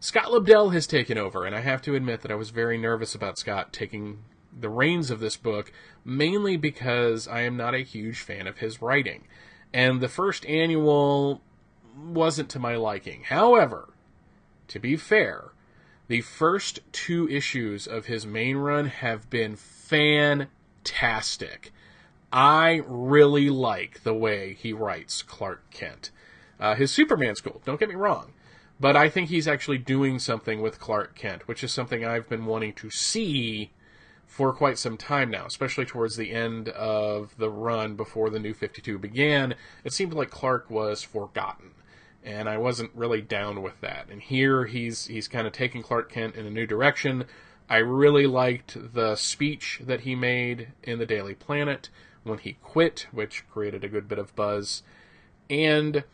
Scott 0.00 0.26
Lobdell 0.26 0.72
has 0.74 0.86
taken 0.86 1.16
over, 1.16 1.46
and 1.46 1.56
I 1.56 1.60
have 1.60 1.80
to 1.82 1.94
admit 1.94 2.20
that 2.20 2.30
I 2.30 2.36
was 2.36 2.50
very 2.50 2.76
nervous 2.76 3.14
about 3.14 3.38
Scott 3.38 3.72
taking 3.72 4.18
the 4.60 4.68
reins 4.68 5.10
of 5.10 5.20
this 5.20 5.36
book, 5.36 5.72
mainly 6.04 6.56
because 6.56 7.26
I 7.26 7.42
am 7.42 7.56
not 7.56 7.74
a 7.74 7.78
huge 7.78 8.20
fan 8.20 8.46
of 8.46 8.58
his 8.58 8.82
writing. 8.82 9.26
And 9.72 10.00
the 10.00 10.08
first 10.08 10.44
annual 10.46 11.40
wasn't 11.96 12.48
to 12.50 12.58
my 12.58 12.76
liking. 12.76 13.24
However, 13.24 13.88
to 14.68 14.78
be 14.78 14.96
fair, 14.96 15.52
the 16.08 16.22
first 16.22 16.80
two 16.90 17.28
issues 17.28 17.86
of 17.86 18.06
his 18.06 18.26
main 18.26 18.56
run 18.56 18.86
have 18.86 19.28
been 19.30 19.54
fantastic. 19.56 20.50
I 22.32 22.82
really 22.86 23.50
like 23.50 24.02
the 24.02 24.14
way 24.14 24.54
he 24.54 24.72
writes 24.72 25.22
Clark 25.22 25.70
Kent. 25.70 26.10
Uh, 26.58 26.74
his 26.74 26.90
Superman's 26.90 27.40
cool, 27.40 27.62
don't 27.64 27.78
get 27.78 27.88
me 27.88 27.94
wrong. 27.94 28.32
But 28.80 28.96
I 28.96 29.08
think 29.08 29.28
he's 29.28 29.48
actually 29.48 29.78
doing 29.78 30.18
something 30.18 30.60
with 30.62 30.80
Clark 30.80 31.14
Kent, 31.14 31.46
which 31.46 31.62
is 31.64 31.72
something 31.72 32.04
I've 32.04 32.28
been 32.28 32.46
wanting 32.46 32.72
to 32.74 32.90
see 32.90 33.70
for 34.26 34.52
quite 34.52 34.78
some 34.78 34.96
time 34.96 35.30
now, 35.30 35.46
especially 35.46 35.84
towards 35.84 36.16
the 36.16 36.32
end 36.32 36.68
of 36.70 37.36
the 37.38 37.50
run 37.50 37.96
before 37.96 38.30
the 38.30 38.38
new 38.38 38.54
52 38.54 38.98
began. 38.98 39.54
It 39.84 39.92
seemed 39.92 40.14
like 40.14 40.30
Clark 40.30 40.70
was 40.70 41.02
forgotten 41.02 41.72
and 42.24 42.48
I 42.48 42.58
wasn't 42.58 42.90
really 42.94 43.22
down 43.22 43.62
with 43.62 43.80
that. 43.80 44.08
And 44.10 44.20
here 44.20 44.66
he's 44.66 45.06
he's 45.06 45.28
kind 45.28 45.46
of 45.46 45.52
taking 45.52 45.82
Clark 45.82 46.10
Kent 46.10 46.34
in 46.34 46.46
a 46.46 46.50
new 46.50 46.66
direction. 46.66 47.24
I 47.70 47.78
really 47.78 48.26
liked 48.26 48.94
the 48.94 49.14
speech 49.16 49.80
that 49.84 50.00
he 50.00 50.14
made 50.14 50.68
in 50.82 50.98
the 50.98 51.06
Daily 51.06 51.34
Planet 51.34 51.90
when 52.24 52.38
he 52.38 52.56
quit, 52.62 53.06
which 53.12 53.48
created 53.48 53.84
a 53.84 53.88
good 53.88 54.08
bit 54.08 54.18
of 54.18 54.34
buzz. 54.34 54.82
And 55.50 56.04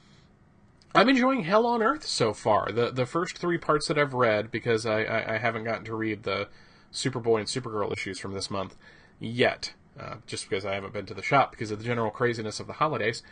I'm 0.95 1.09
enjoying 1.09 1.45
Hell 1.45 1.67
on 1.67 1.83
Earth 1.83 2.07
so 2.07 2.33
far. 2.33 2.71
The 2.71 2.91
the 2.91 3.07
first 3.07 3.39
three 3.39 3.59
parts 3.59 3.89
that 3.89 3.99
I've 3.99 4.15
read, 4.15 4.51
because 4.51 4.87
I, 4.87 5.03
I, 5.03 5.35
I 5.35 5.39
haven't 5.39 5.65
gotten 5.65 5.85
to 5.87 5.95
read 5.95 6.23
the 6.23 6.49
Superboy 6.93 7.41
and 7.41 7.49
Supergirl 7.49 7.93
issues 7.93 8.19
from 8.19 8.33
this 8.33 8.51
month 8.51 8.77
yet, 9.19 9.73
uh, 9.99 10.17
just 10.27 10.49
because 10.49 10.65
I 10.65 10.75
haven't 10.75 10.93
been 10.93 11.07
to 11.07 11.15
the 11.15 11.23
shop 11.23 11.51
because 11.51 11.71
of 11.71 11.79
the 11.79 11.85
general 11.85 12.11
craziness 12.11 12.61
of 12.61 12.67
the 12.67 12.75
holidays 12.75 13.23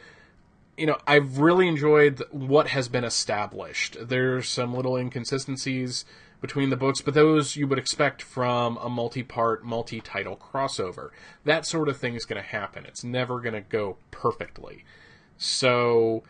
you 0.76 0.86
know, 0.86 0.98
I've 1.06 1.38
really 1.38 1.68
enjoyed 1.68 2.22
what 2.30 2.68
has 2.68 2.88
been 2.88 3.04
established. 3.04 3.96
There's 4.00 4.48
some 4.48 4.74
little 4.74 4.96
inconsistencies 4.96 6.04
between 6.40 6.70
the 6.70 6.76
books, 6.76 7.00
but 7.00 7.14
those 7.14 7.56
you 7.56 7.68
would 7.68 7.78
expect 7.78 8.20
from 8.20 8.76
a 8.78 8.88
multi-part, 8.88 9.64
multi-title 9.64 10.36
crossover. 10.36 11.10
That 11.44 11.66
sort 11.66 11.88
of 11.88 11.98
thing 11.98 12.14
is 12.14 12.24
going 12.24 12.42
to 12.42 12.48
happen. 12.48 12.84
It's 12.84 13.04
never 13.04 13.40
going 13.40 13.54
to 13.54 13.60
go 13.60 13.98
perfectly. 14.10 14.84
So 15.36 16.24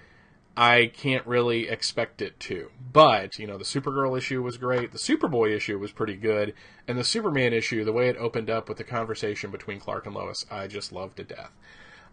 I 0.56 0.90
can't 0.94 1.26
really 1.26 1.68
expect 1.68 2.20
it 2.20 2.38
to. 2.40 2.70
But, 2.92 3.38
you 3.38 3.46
know, 3.46 3.56
the 3.56 3.64
Supergirl 3.64 4.18
issue 4.18 4.42
was 4.42 4.58
great, 4.58 4.92
the 4.92 4.98
Superboy 4.98 5.56
issue 5.56 5.78
was 5.78 5.92
pretty 5.92 6.16
good, 6.16 6.52
and 6.86 6.98
the 6.98 7.04
Superman 7.04 7.54
issue, 7.54 7.84
the 7.84 7.92
way 7.92 8.08
it 8.08 8.16
opened 8.18 8.50
up 8.50 8.68
with 8.68 8.76
the 8.76 8.84
conversation 8.84 9.50
between 9.50 9.80
Clark 9.80 10.04
and 10.04 10.14
Lois, 10.14 10.44
I 10.50 10.66
just 10.66 10.92
loved 10.92 11.16
to 11.16 11.24
death. 11.24 11.52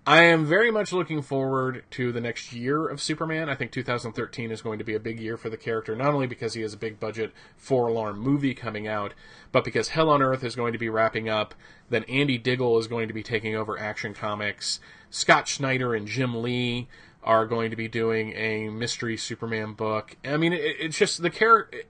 I 0.09 0.23
am 0.23 0.43
very 0.43 0.71
much 0.71 0.91
looking 0.91 1.21
forward 1.21 1.83
to 1.91 2.11
the 2.11 2.19
next 2.19 2.51
year 2.51 2.87
of 2.87 2.99
Superman. 2.99 3.47
I 3.47 3.53
think 3.53 3.71
2013 3.71 4.49
is 4.49 4.63
going 4.63 4.79
to 4.79 4.83
be 4.83 4.95
a 4.95 4.99
big 4.99 5.19
year 5.19 5.37
for 5.37 5.51
the 5.51 5.55
character, 5.55 5.95
not 5.95 6.15
only 6.15 6.25
because 6.25 6.55
he 6.55 6.63
has 6.63 6.73
a 6.73 6.77
big 6.77 6.99
budget 6.99 7.31
four 7.57 7.89
alarm 7.89 8.17
movie 8.17 8.55
coming 8.55 8.87
out, 8.87 9.13
but 9.51 9.63
because 9.63 9.89
Hell 9.89 10.09
on 10.09 10.23
Earth 10.23 10.43
is 10.43 10.55
going 10.55 10.73
to 10.73 10.79
be 10.79 10.89
wrapping 10.89 11.29
up. 11.29 11.53
Then 11.91 12.05
Andy 12.05 12.39
Diggle 12.39 12.79
is 12.79 12.87
going 12.87 13.07
to 13.07 13.13
be 13.13 13.21
taking 13.21 13.55
over 13.55 13.79
Action 13.79 14.15
Comics. 14.15 14.79
Scott 15.11 15.47
Snyder 15.47 15.93
and 15.93 16.07
Jim 16.07 16.41
Lee 16.41 16.87
are 17.23 17.45
going 17.45 17.69
to 17.69 17.77
be 17.77 17.87
doing 17.87 18.33
a 18.33 18.69
mystery 18.69 19.15
Superman 19.15 19.73
book. 19.73 20.17
I 20.25 20.37
mean, 20.37 20.53
it, 20.53 20.75
it's 20.79 20.97
just 20.97 21.21
the 21.21 21.29
character. 21.29 21.83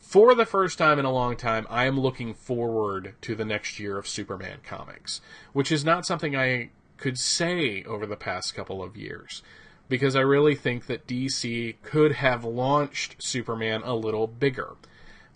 For 0.00 0.34
the 0.34 0.44
first 0.44 0.76
time 0.76 0.98
in 0.98 1.04
a 1.04 1.12
long 1.12 1.36
time, 1.36 1.68
I 1.70 1.84
am 1.84 2.00
looking 2.00 2.34
forward 2.34 3.14
to 3.20 3.36
the 3.36 3.44
next 3.44 3.78
year 3.78 3.96
of 3.96 4.08
Superman 4.08 4.58
comics, 4.64 5.20
which 5.52 5.70
is 5.70 5.84
not 5.84 6.04
something 6.04 6.34
I 6.34 6.70
could 6.96 7.18
say 7.18 7.82
over 7.84 8.06
the 8.06 8.16
past 8.16 8.54
couple 8.54 8.82
of 8.82 8.96
years. 8.96 9.42
Because 9.88 10.16
I 10.16 10.20
really 10.20 10.54
think 10.54 10.86
that 10.86 11.06
DC 11.06 11.76
could 11.82 12.12
have 12.12 12.44
launched 12.44 13.16
Superman 13.22 13.82
a 13.84 13.94
little 13.94 14.26
bigger. 14.26 14.76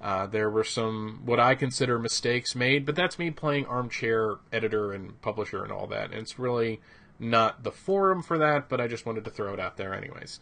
Uh, 0.01 0.27
there 0.27 0.49
were 0.49 0.65
some 0.65 1.23
what 1.25 1.41
I 1.41 1.55
consider 1.55 1.99
mistakes 1.99 2.55
made, 2.55 2.87
but 2.87 2.95
that's 2.95 3.19
me 3.19 3.31
playing 3.31 3.67
armchair 3.67 4.37
editor 4.53 4.93
and 4.93 5.21
publisher 5.21 5.63
and 5.65 5.73
all 5.73 5.87
that. 5.89 6.13
And 6.13 6.21
it's 6.21 6.39
really 6.39 6.81
not 7.19 7.65
the 7.65 7.73
forum 7.73 8.23
for 8.23 8.39
that, 8.39 8.69
but 8.69 8.81
I 8.81 8.87
just 8.87 9.05
wanted 9.05 9.25
to 9.25 9.31
throw 9.31 9.53
it 9.53 9.61
out 9.61 9.77
there 9.77 9.93
anyways. 9.93 10.39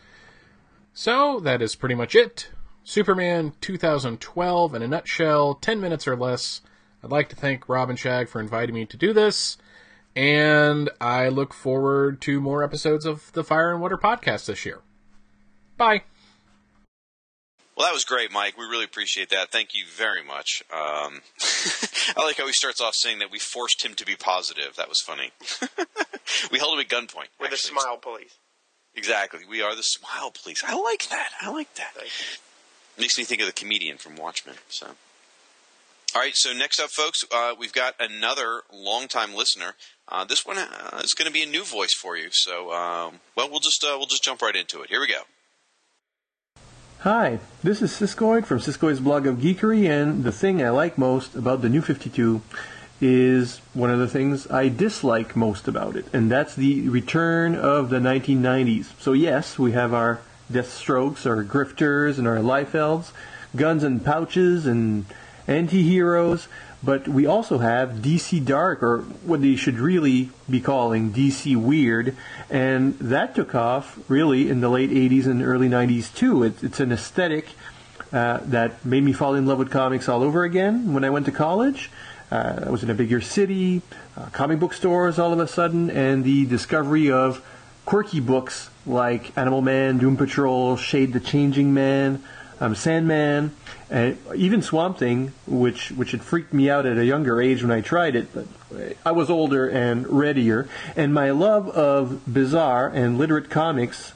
So 0.92 1.40
that 1.40 1.62
is 1.62 1.74
pretty 1.74 1.94
much 1.94 2.14
it. 2.14 2.50
Superman 2.84 3.54
2012 3.60 4.74
in 4.74 4.82
a 4.82 4.88
nutshell, 4.88 5.54
10 5.54 5.80
minutes 5.80 6.06
or 6.06 6.16
less. 6.16 6.60
I'd 7.02 7.10
like 7.10 7.28
to 7.30 7.36
thank 7.36 7.68
Robin 7.68 7.96
Shag 7.96 8.28
for 8.28 8.40
inviting 8.40 8.74
me 8.74 8.86
to 8.86 8.96
do 8.96 9.12
this. 9.12 9.58
And 10.16 10.88
I 10.98 11.28
look 11.28 11.52
forward 11.52 12.22
to 12.22 12.40
more 12.40 12.64
episodes 12.64 13.04
of 13.04 13.30
the 13.32 13.44
Fire 13.44 13.70
and 13.70 13.82
Water 13.82 13.98
podcast 13.98 14.46
this 14.46 14.64
year. 14.64 14.80
Bye. 15.76 16.04
Well, 17.76 17.86
that 17.86 17.92
was 17.92 18.06
great, 18.06 18.32
Mike. 18.32 18.56
We 18.56 18.64
really 18.64 18.86
appreciate 18.86 19.28
that. 19.28 19.52
Thank 19.52 19.74
you 19.74 19.84
very 19.94 20.24
much. 20.24 20.62
Um, 20.72 21.20
I 22.16 22.24
like 22.24 22.38
how 22.38 22.46
he 22.46 22.54
starts 22.54 22.80
off 22.80 22.94
saying 22.94 23.18
that 23.18 23.30
we 23.30 23.38
forced 23.38 23.84
him 23.84 23.92
to 23.94 24.06
be 24.06 24.16
positive. 24.16 24.76
That 24.76 24.88
was 24.88 25.02
funny. 25.02 25.32
we 26.50 26.58
held 26.58 26.72
him 26.72 26.80
at 26.80 26.88
gunpoint. 26.88 27.28
We're 27.38 27.50
the 27.50 27.58
smile 27.58 27.98
police. 27.98 28.38
Exactly. 28.94 29.40
We 29.46 29.60
are 29.60 29.76
the 29.76 29.82
smile 29.82 30.32
police. 30.42 30.64
I 30.66 30.80
like 30.80 31.08
that. 31.10 31.28
I 31.42 31.50
like 31.50 31.74
that. 31.74 31.92
Makes 32.98 33.18
me 33.18 33.24
think 33.24 33.42
of 33.42 33.46
the 33.46 33.52
comedian 33.52 33.98
from 33.98 34.16
Watchmen. 34.16 34.54
So. 34.70 34.86
All 36.14 36.22
right, 36.22 36.34
so 36.34 36.54
next 36.54 36.80
up, 36.80 36.88
folks, 36.88 37.26
uh, 37.30 37.54
we've 37.58 37.74
got 37.74 37.94
another 38.00 38.62
longtime 38.72 39.34
listener. 39.34 39.74
Uh, 40.08 40.24
this 40.24 40.46
one 40.46 40.56
uh, 40.56 41.00
is 41.02 41.14
going 41.14 41.26
to 41.26 41.32
be 41.32 41.42
a 41.42 41.46
new 41.46 41.64
voice 41.64 41.92
for 41.92 42.16
you. 42.16 42.28
So, 42.30 42.72
um, 42.72 43.20
well, 43.34 43.50
we'll 43.50 43.60
just 43.60 43.82
uh, 43.82 43.94
we'll 43.96 44.06
just 44.06 44.22
jump 44.22 44.42
right 44.42 44.54
into 44.54 44.82
it. 44.82 44.88
Here 44.88 45.00
we 45.00 45.08
go. 45.08 45.22
Hi, 47.00 47.40
this 47.62 47.82
is 47.82 47.92
Siskoid 47.92 48.46
from 48.46 48.58
Siskoid's 48.58 49.00
blog 49.00 49.26
of 49.26 49.36
geekery, 49.36 49.88
and 49.88 50.24
the 50.24 50.32
thing 50.32 50.62
I 50.62 50.70
like 50.70 50.96
most 50.96 51.34
about 51.34 51.60
the 51.60 51.68
new 51.68 51.82
52 51.82 52.40
is 53.00 53.58
one 53.74 53.90
of 53.90 53.98
the 53.98 54.08
things 54.08 54.50
I 54.50 54.68
dislike 54.68 55.36
most 55.36 55.68
about 55.68 55.94
it, 55.94 56.06
and 56.12 56.30
that's 56.30 56.54
the 56.54 56.88
return 56.88 57.54
of 57.54 57.90
the 57.90 57.98
1990s. 57.98 58.98
So 58.98 59.12
yes, 59.12 59.58
we 59.58 59.72
have 59.72 59.92
our 59.92 60.20
Deathstrokes, 60.50 61.26
our 61.26 61.44
Grifters, 61.44 62.18
and 62.18 62.26
our 62.26 62.38
Liefelds, 62.38 63.12
guns 63.54 63.84
and 63.84 64.04
pouches, 64.04 64.66
and 64.66 65.04
anti-heroes, 65.46 66.48
but 66.86 67.08
we 67.08 67.26
also 67.26 67.58
have 67.58 67.96
DC 67.96 68.44
Dark, 68.44 68.80
or 68.80 68.98
what 69.24 69.42
they 69.42 69.56
should 69.56 69.80
really 69.80 70.30
be 70.48 70.60
calling 70.60 71.12
DC 71.12 71.56
Weird, 71.56 72.16
and 72.48 72.96
that 73.00 73.34
took 73.34 73.56
off 73.56 73.98
really 74.08 74.48
in 74.48 74.60
the 74.60 74.68
late 74.68 74.90
80s 74.90 75.26
and 75.26 75.42
early 75.42 75.68
90s 75.68 76.14
too. 76.14 76.44
It, 76.44 76.62
it's 76.62 76.78
an 76.78 76.92
aesthetic 76.92 77.48
uh, 78.12 78.38
that 78.44 78.84
made 78.84 79.02
me 79.02 79.12
fall 79.12 79.34
in 79.34 79.46
love 79.46 79.58
with 79.58 79.70
comics 79.70 80.08
all 80.08 80.22
over 80.22 80.44
again 80.44 80.94
when 80.94 81.02
I 81.02 81.10
went 81.10 81.26
to 81.26 81.32
college. 81.32 81.90
Uh, 82.30 82.64
I 82.66 82.70
was 82.70 82.84
in 82.84 82.90
a 82.90 82.94
bigger 82.94 83.20
city, 83.20 83.82
uh, 84.16 84.26
comic 84.26 84.60
book 84.60 84.72
stores 84.72 85.18
all 85.18 85.32
of 85.32 85.40
a 85.40 85.48
sudden, 85.48 85.90
and 85.90 86.22
the 86.22 86.46
discovery 86.46 87.10
of 87.10 87.44
quirky 87.84 88.20
books 88.20 88.70
like 88.86 89.36
Animal 89.36 89.60
Man, 89.60 89.98
Doom 89.98 90.16
Patrol, 90.16 90.76
Shade 90.76 91.12
the 91.12 91.20
Changing 91.20 91.74
Man, 91.74 92.22
um, 92.60 92.74
Sandman, 92.74 93.54
and 93.90 94.18
even 94.34 94.62
Swamp 94.62 94.98
Thing, 94.98 95.32
which 95.46 95.90
which 95.90 96.12
had 96.12 96.22
freaked 96.22 96.52
me 96.52 96.70
out 96.70 96.86
at 96.86 96.98
a 96.98 97.04
younger 97.04 97.40
age 97.40 97.62
when 97.62 97.70
I 97.70 97.80
tried 97.80 98.16
it, 98.16 98.28
but 98.34 98.46
I 99.04 99.12
was 99.12 99.30
older 99.30 99.68
and 99.68 100.06
readier, 100.06 100.68
and 100.96 101.12
my 101.14 101.30
love 101.30 101.68
of 101.68 102.32
bizarre 102.32 102.88
and 102.88 103.18
literate 103.18 103.50
comics 103.50 104.12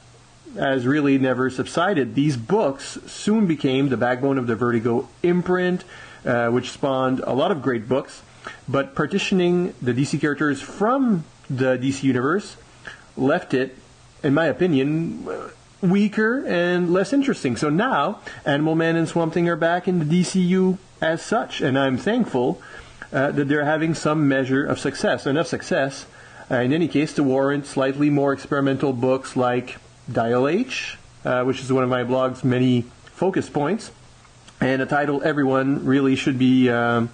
has 0.55 0.85
really 0.85 1.17
never 1.17 1.49
subsided. 1.49 2.15
These 2.15 2.37
books 2.37 2.97
soon 3.05 3.47
became 3.47 3.89
the 3.89 3.97
backbone 3.97 4.37
of 4.37 4.47
the 4.47 4.55
Vertigo 4.55 5.07
imprint, 5.23 5.83
uh, 6.25 6.49
which 6.49 6.71
spawned 6.71 7.21
a 7.21 7.33
lot 7.33 7.51
of 7.51 7.61
great 7.61 7.87
books. 7.87 8.21
But 8.67 8.95
partitioning 8.95 9.73
the 9.81 9.93
DC 9.93 10.19
characters 10.19 10.61
from 10.61 11.25
the 11.49 11.77
DC 11.77 12.03
universe 12.03 12.57
left 13.15 13.53
it, 13.53 13.77
in 14.23 14.33
my 14.33 14.45
opinion, 14.45 15.27
weaker 15.81 16.45
and 16.45 16.93
less 16.93 17.13
interesting. 17.13 17.55
So 17.57 17.69
now, 17.69 18.19
Animal 18.45 18.75
Man 18.75 18.95
and 18.95 19.07
Swamp 19.07 19.33
Thing 19.33 19.49
are 19.49 19.55
back 19.55 19.87
in 19.87 19.99
the 19.99 20.05
DCU 20.05 20.77
as 21.01 21.21
such, 21.21 21.61
and 21.61 21.77
I'm 21.77 21.97
thankful 21.97 22.61
uh, 23.11 23.31
that 23.31 23.47
they're 23.47 23.65
having 23.65 23.93
some 23.93 24.27
measure 24.27 24.65
of 24.65 24.79
success. 24.79 25.25
Enough 25.25 25.47
success, 25.47 26.05
uh, 26.49 26.55
in 26.55 26.73
any 26.73 26.87
case, 26.87 27.13
to 27.15 27.23
warrant 27.23 27.65
slightly 27.65 28.09
more 28.09 28.33
experimental 28.33 28.93
books 28.93 29.35
like 29.35 29.77
Dial 30.11 30.47
H, 30.47 30.97
uh, 31.25 31.43
which 31.43 31.61
is 31.61 31.73
one 31.73 31.83
of 31.83 31.89
my 31.89 32.03
blog's 32.03 32.43
many 32.43 32.83
focus 33.05 33.49
points, 33.49 33.91
and 34.59 34.81
a 34.81 34.85
title 34.85 35.21
everyone 35.23 35.85
really 35.85 36.15
should 36.15 36.37
be, 36.37 36.69
um, 36.69 37.09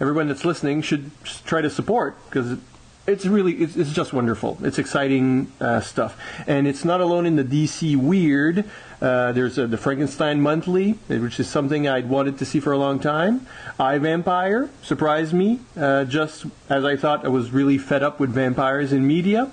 everyone 0.00 0.28
that's 0.28 0.44
listening 0.44 0.82
should 0.82 1.10
try 1.44 1.60
to 1.60 1.70
support 1.70 2.16
because 2.28 2.58
it's 3.06 3.26
really 3.26 3.54
it's, 3.54 3.76
it's, 3.76 3.92
just 3.92 4.12
wonderful. 4.12 4.58
It's 4.62 4.78
exciting 4.78 5.50
uh, 5.60 5.80
stuff, 5.80 6.16
and 6.46 6.68
it's 6.68 6.84
not 6.84 7.00
alone 7.00 7.26
in 7.26 7.36
the 7.36 7.44
DC 7.44 7.96
weird. 7.96 8.64
Uh, 9.00 9.32
there's 9.32 9.56
the 9.56 9.76
Frankenstein 9.76 10.40
Monthly, 10.40 10.92
which 11.08 11.40
is 11.40 11.48
something 11.48 11.88
I'd 11.88 12.08
wanted 12.08 12.38
to 12.38 12.44
see 12.44 12.60
for 12.60 12.72
a 12.72 12.78
long 12.78 13.00
time. 13.00 13.46
I 13.78 13.98
Vampire 13.98 14.70
surprised 14.82 15.32
me, 15.32 15.58
uh, 15.76 16.04
just 16.04 16.46
as 16.68 16.84
I 16.84 16.96
thought 16.96 17.24
I 17.24 17.28
was 17.28 17.50
really 17.50 17.78
fed 17.78 18.04
up 18.04 18.20
with 18.20 18.30
vampires 18.30 18.92
in 18.92 19.04
media. 19.04 19.50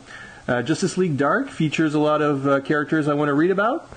Uh, 0.47 0.61
Justice 0.61 0.97
League 0.97 1.17
Dark 1.17 1.49
features 1.49 1.95
a 1.95 1.99
lot 1.99 2.21
of 2.21 2.47
uh, 2.47 2.59
characters 2.61 3.07
I 3.07 3.15
want 3.15 3.29
to 3.29 3.33
read 3.33 3.51
about. 3.51 3.89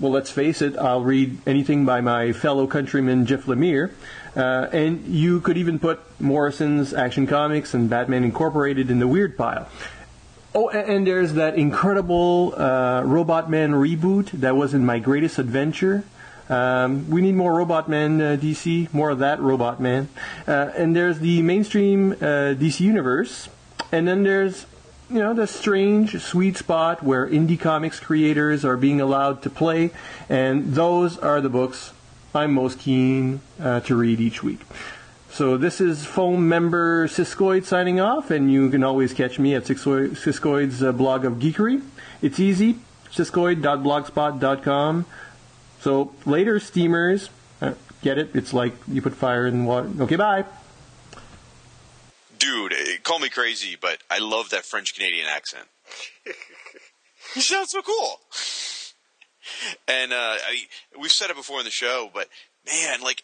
Well, 0.00 0.12
let's 0.12 0.30
face 0.30 0.62
it, 0.62 0.76
I'll 0.76 1.02
read 1.02 1.38
anything 1.46 1.84
by 1.84 2.00
my 2.00 2.32
fellow 2.32 2.66
countryman 2.66 3.26
Jeff 3.26 3.46
Lemire. 3.46 3.90
Uh, 4.38 4.68
and 4.72 5.04
you 5.06 5.40
could 5.40 5.56
even 5.56 5.80
put 5.80 6.00
Morrison's 6.20 6.94
Action 6.94 7.26
Comics 7.26 7.74
and 7.74 7.90
Batman 7.90 8.22
Incorporated 8.22 8.88
in 8.88 9.00
the 9.00 9.08
weird 9.08 9.36
pile. 9.36 9.68
Oh, 10.54 10.68
and 10.70 11.06
there's 11.06 11.34
that 11.34 11.56
incredible 11.56 12.54
uh, 12.56 13.02
Robot 13.02 13.50
Man 13.50 13.72
reboot 13.72 14.30
that 14.30 14.56
was 14.56 14.74
in 14.74 14.86
my 14.86 14.98
greatest 14.98 15.38
adventure. 15.38 16.04
Um, 16.48 17.10
we 17.10 17.20
need 17.20 17.34
more 17.34 17.54
Robot 17.54 17.88
Man 17.88 18.20
uh, 18.20 18.36
DC, 18.40 18.92
more 18.94 19.10
of 19.10 19.18
that 19.18 19.40
Robot 19.40 19.80
Man. 19.80 20.08
Uh, 20.46 20.70
and 20.74 20.96
there's 20.96 21.18
the 21.18 21.42
mainstream 21.42 22.12
uh, 22.12 22.54
DC 22.54 22.80
universe, 22.80 23.48
and 23.92 24.08
then 24.08 24.22
there's 24.22 24.66
you 25.10 25.18
know 25.18 25.34
the 25.34 25.46
strange 25.46 26.20
sweet 26.22 26.56
spot 26.56 27.02
where 27.02 27.26
indie 27.26 27.58
comics 27.58 27.98
creators 28.00 28.64
are 28.64 28.76
being 28.76 29.00
allowed 29.00 29.42
to 29.42 29.50
play, 29.50 29.90
and 30.28 30.74
those 30.74 31.18
are 31.18 31.40
the 31.40 31.50
books 31.50 31.92
I'm 32.38 32.54
most 32.54 32.78
keen 32.78 33.40
uh, 33.60 33.80
to 33.80 33.96
read 33.96 34.20
each 34.20 34.42
week. 34.42 34.60
So 35.30 35.56
this 35.56 35.80
is 35.80 36.06
foam 36.06 36.48
member 36.48 37.06
Siskoid 37.08 37.64
signing 37.64 38.00
off, 38.00 38.30
and 38.30 38.52
you 38.52 38.70
can 38.70 38.82
always 38.82 39.12
catch 39.12 39.38
me 39.38 39.54
at 39.54 39.64
Siskoid's 39.64 40.82
uh, 40.82 40.92
blog 40.92 41.24
of 41.24 41.34
geekery. 41.34 41.82
It's 42.22 42.40
easy, 42.40 42.78
siskoid.blogspot.com. 43.10 45.06
So 45.80 46.14
later, 46.24 46.58
steamers. 46.60 47.30
Uh, 47.60 47.74
get 48.02 48.18
it? 48.18 48.30
It's 48.34 48.54
like 48.54 48.74
you 48.86 49.02
put 49.02 49.14
fire 49.14 49.46
in 49.46 49.64
water. 49.64 49.90
Okay, 50.00 50.16
bye. 50.16 50.44
Dude, 52.38 52.72
eh, 52.72 52.96
call 53.02 53.18
me 53.18 53.28
crazy, 53.28 53.76
but 53.80 53.98
I 54.08 54.18
love 54.18 54.50
that 54.50 54.64
French 54.64 54.94
Canadian 54.94 55.26
accent. 55.28 55.64
you 57.34 57.42
sound 57.42 57.68
so 57.68 57.82
cool. 57.82 58.20
And 59.86 60.12
uh, 60.12 60.16
I, 60.16 60.66
we've 60.98 61.12
said 61.12 61.30
it 61.30 61.36
before 61.36 61.58
in 61.58 61.64
the 61.64 61.70
show, 61.70 62.10
but 62.12 62.28
man, 62.66 63.00
like 63.02 63.22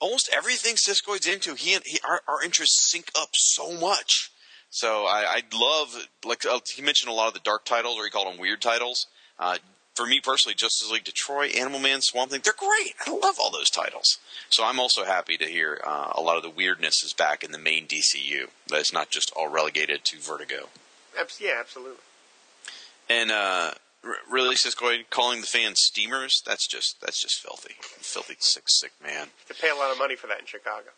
almost 0.00 0.30
everything 0.32 0.74
Siskoid's 0.74 1.26
into, 1.26 1.54
he 1.54 1.74
and 1.74 1.82
he, 1.84 1.98
our, 2.08 2.20
our 2.28 2.42
interests 2.42 2.90
sync 2.90 3.10
up 3.18 3.30
so 3.32 3.72
much. 3.72 4.30
So 4.70 5.04
I, 5.06 5.24
I 5.38 5.42
love, 5.54 6.08
like 6.24 6.44
uh, 6.44 6.60
he 6.74 6.82
mentioned 6.82 7.10
a 7.10 7.14
lot 7.14 7.28
of 7.28 7.34
the 7.34 7.40
dark 7.40 7.64
titles, 7.64 7.96
or 7.98 8.04
he 8.04 8.10
called 8.10 8.32
them 8.32 8.40
weird 8.40 8.60
titles. 8.60 9.06
Uh, 9.38 9.58
for 9.94 10.06
me 10.06 10.20
personally, 10.20 10.54
Justice 10.54 10.90
League 10.90 11.04
Detroit, 11.04 11.56
Animal 11.56 11.80
Man, 11.80 12.00
Swamp 12.00 12.30
Thing, 12.30 12.40
they're 12.44 12.52
great. 12.56 12.94
I 13.04 13.10
love 13.10 13.36
all 13.40 13.50
those 13.50 13.70
titles. 13.70 14.18
So 14.48 14.64
I'm 14.64 14.78
also 14.78 15.04
happy 15.04 15.36
to 15.38 15.44
hear 15.44 15.80
uh, 15.84 16.12
a 16.14 16.20
lot 16.20 16.36
of 16.36 16.44
the 16.44 16.50
weirdness 16.50 17.02
is 17.02 17.12
back 17.12 17.42
in 17.42 17.50
the 17.50 17.58
main 17.58 17.86
DCU. 17.88 18.48
That 18.68 18.80
it's 18.80 18.92
not 18.92 19.10
just 19.10 19.32
all 19.34 19.48
relegated 19.48 20.04
to 20.04 20.18
Vertigo. 20.18 20.68
Yeah, 21.40 21.56
absolutely. 21.58 21.96
And 23.10 23.32
uh, 24.04 24.12
really, 24.30 24.54
Siskoid 24.54 25.10
calling 25.10 25.40
the 25.40 25.46
fans 25.46 25.80
steamers, 25.80 26.42
that's 26.46 26.66
just 26.66 27.00
that's 27.00 27.20
just 27.20 27.40
filthy. 27.40 27.74
Filthy 27.80 28.36
sick, 28.38 28.64
sick 28.66 28.92
man. 29.02 29.28
To 29.48 29.54
pay 29.54 29.70
a 29.70 29.74
lot 29.74 29.90
of 29.90 29.98
money 29.98 30.16
for 30.16 30.26
that 30.26 30.40
in 30.40 30.46
Chicago. 30.46 30.90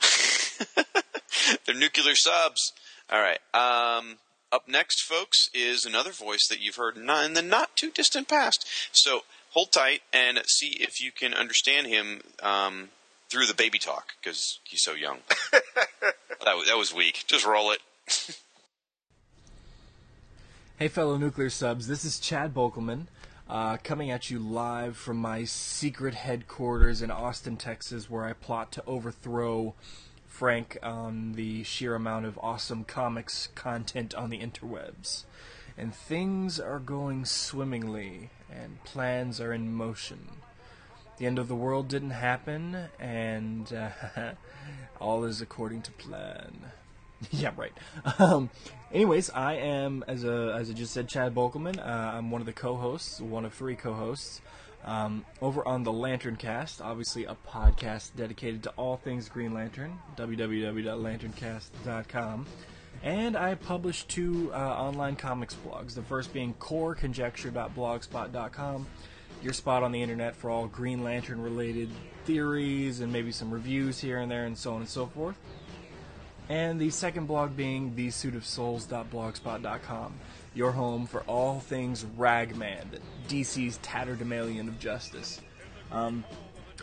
They're 1.66 1.74
nuclear 1.74 2.14
subs. 2.14 2.72
All 3.10 3.20
right. 3.20 3.40
Um, 3.54 4.18
up 4.52 4.68
next, 4.68 5.02
folks, 5.02 5.50
is 5.52 5.84
another 5.84 6.12
voice 6.12 6.46
that 6.48 6.60
you've 6.60 6.76
heard 6.76 6.96
in 6.96 7.06
the 7.06 7.42
not 7.42 7.76
too 7.76 7.90
distant 7.90 8.28
past. 8.28 8.66
So 8.92 9.20
hold 9.50 9.72
tight 9.72 10.02
and 10.12 10.40
see 10.46 10.76
if 10.80 11.00
you 11.00 11.10
can 11.12 11.34
understand 11.34 11.86
him 11.86 12.22
um, 12.42 12.88
through 13.28 13.46
the 13.46 13.54
baby 13.54 13.78
talk 13.78 14.14
because 14.20 14.58
he's 14.64 14.82
so 14.82 14.94
young. 14.94 15.18
that, 15.52 16.64
that 16.66 16.76
was 16.78 16.94
weak. 16.94 17.24
Just 17.26 17.46
roll 17.46 17.72
it. 17.72 17.80
Hey, 20.78 20.86
fellow 20.86 21.16
nuclear 21.16 21.50
subs, 21.50 21.88
this 21.88 22.04
is 22.04 22.20
Chad 22.20 22.54
Bokelman, 22.54 23.08
uh, 23.48 23.78
coming 23.82 24.12
at 24.12 24.30
you 24.30 24.38
live 24.38 24.96
from 24.96 25.16
my 25.16 25.42
secret 25.42 26.14
headquarters 26.14 27.02
in 27.02 27.10
Austin, 27.10 27.56
Texas, 27.56 28.08
where 28.08 28.24
I 28.24 28.32
plot 28.32 28.70
to 28.72 28.84
overthrow 28.86 29.74
Frank 30.28 30.78
on 30.80 31.32
the 31.32 31.64
sheer 31.64 31.96
amount 31.96 32.26
of 32.26 32.38
awesome 32.40 32.84
comics 32.84 33.48
content 33.56 34.14
on 34.14 34.30
the 34.30 34.38
interwebs. 34.38 35.24
And 35.76 35.92
things 35.92 36.60
are 36.60 36.78
going 36.78 37.24
swimmingly, 37.24 38.30
and 38.48 38.84
plans 38.84 39.40
are 39.40 39.52
in 39.52 39.72
motion. 39.72 40.28
The 41.16 41.26
end 41.26 41.40
of 41.40 41.48
the 41.48 41.56
world 41.56 41.88
didn't 41.88 42.10
happen, 42.10 42.84
and 43.00 43.72
uh, 43.72 44.34
all 45.00 45.24
is 45.24 45.40
according 45.40 45.82
to 45.82 45.90
plan. 45.90 46.52
yeah, 47.32 47.50
right. 47.56 47.72
Um, 48.20 48.50
anyways, 48.92 49.30
I 49.30 49.54
am, 49.54 50.04
as 50.06 50.22
a, 50.24 50.54
as 50.58 50.68
I 50.70 50.72
just 50.72 50.92
said, 50.92 51.08
Chad 51.08 51.34
Bokelman. 51.34 51.78
Uh, 51.78 52.16
I'm 52.16 52.30
one 52.30 52.40
of 52.40 52.46
the 52.46 52.52
co-hosts, 52.52 53.20
one 53.20 53.44
of 53.44 53.52
three 53.54 53.74
co-hosts, 53.76 54.40
um, 54.84 55.24
over 55.42 55.66
on 55.66 55.82
the 55.82 55.92
Lantern 55.92 56.36
Cast. 56.36 56.80
Obviously, 56.80 57.24
a 57.24 57.36
podcast 57.46 58.12
dedicated 58.16 58.62
to 58.64 58.70
all 58.76 58.96
things 58.96 59.28
Green 59.28 59.52
Lantern. 59.52 59.98
www.lanterncast.com. 60.16 62.46
And 63.02 63.36
I 63.36 63.54
publish 63.54 64.04
two 64.04 64.50
uh, 64.52 64.56
online 64.56 65.16
comics 65.16 65.54
blogs. 65.54 65.94
The 65.94 66.02
first 66.02 66.32
being 66.32 66.54
coreconjecture.blogspot.com, 66.54 68.86
your 69.42 69.52
spot 69.52 69.82
on 69.84 69.92
the 69.92 70.02
internet 70.02 70.34
for 70.34 70.50
all 70.50 70.66
Green 70.66 71.04
Lantern 71.04 71.40
related 71.40 71.90
theories 72.24 72.98
and 73.00 73.12
maybe 73.12 73.30
some 73.30 73.52
reviews 73.52 74.00
here 74.00 74.18
and 74.18 74.28
there 74.30 74.46
and 74.46 74.58
so 74.58 74.74
on 74.74 74.80
and 74.80 74.88
so 74.88 75.06
forth 75.06 75.38
and 76.48 76.80
the 76.80 76.90
second 76.90 77.26
blog 77.26 77.56
being 77.56 77.92
thesuitofsouls.blogspot.com, 77.92 80.14
your 80.54 80.72
home 80.72 81.06
for 81.06 81.20
all 81.22 81.60
things 81.60 82.04
Ragman, 82.16 82.98
DC's 83.28 83.78
tatterdemalion 83.82 84.68
of 84.68 84.78
justice. 84.78 85.40
Um, 85.92 86.24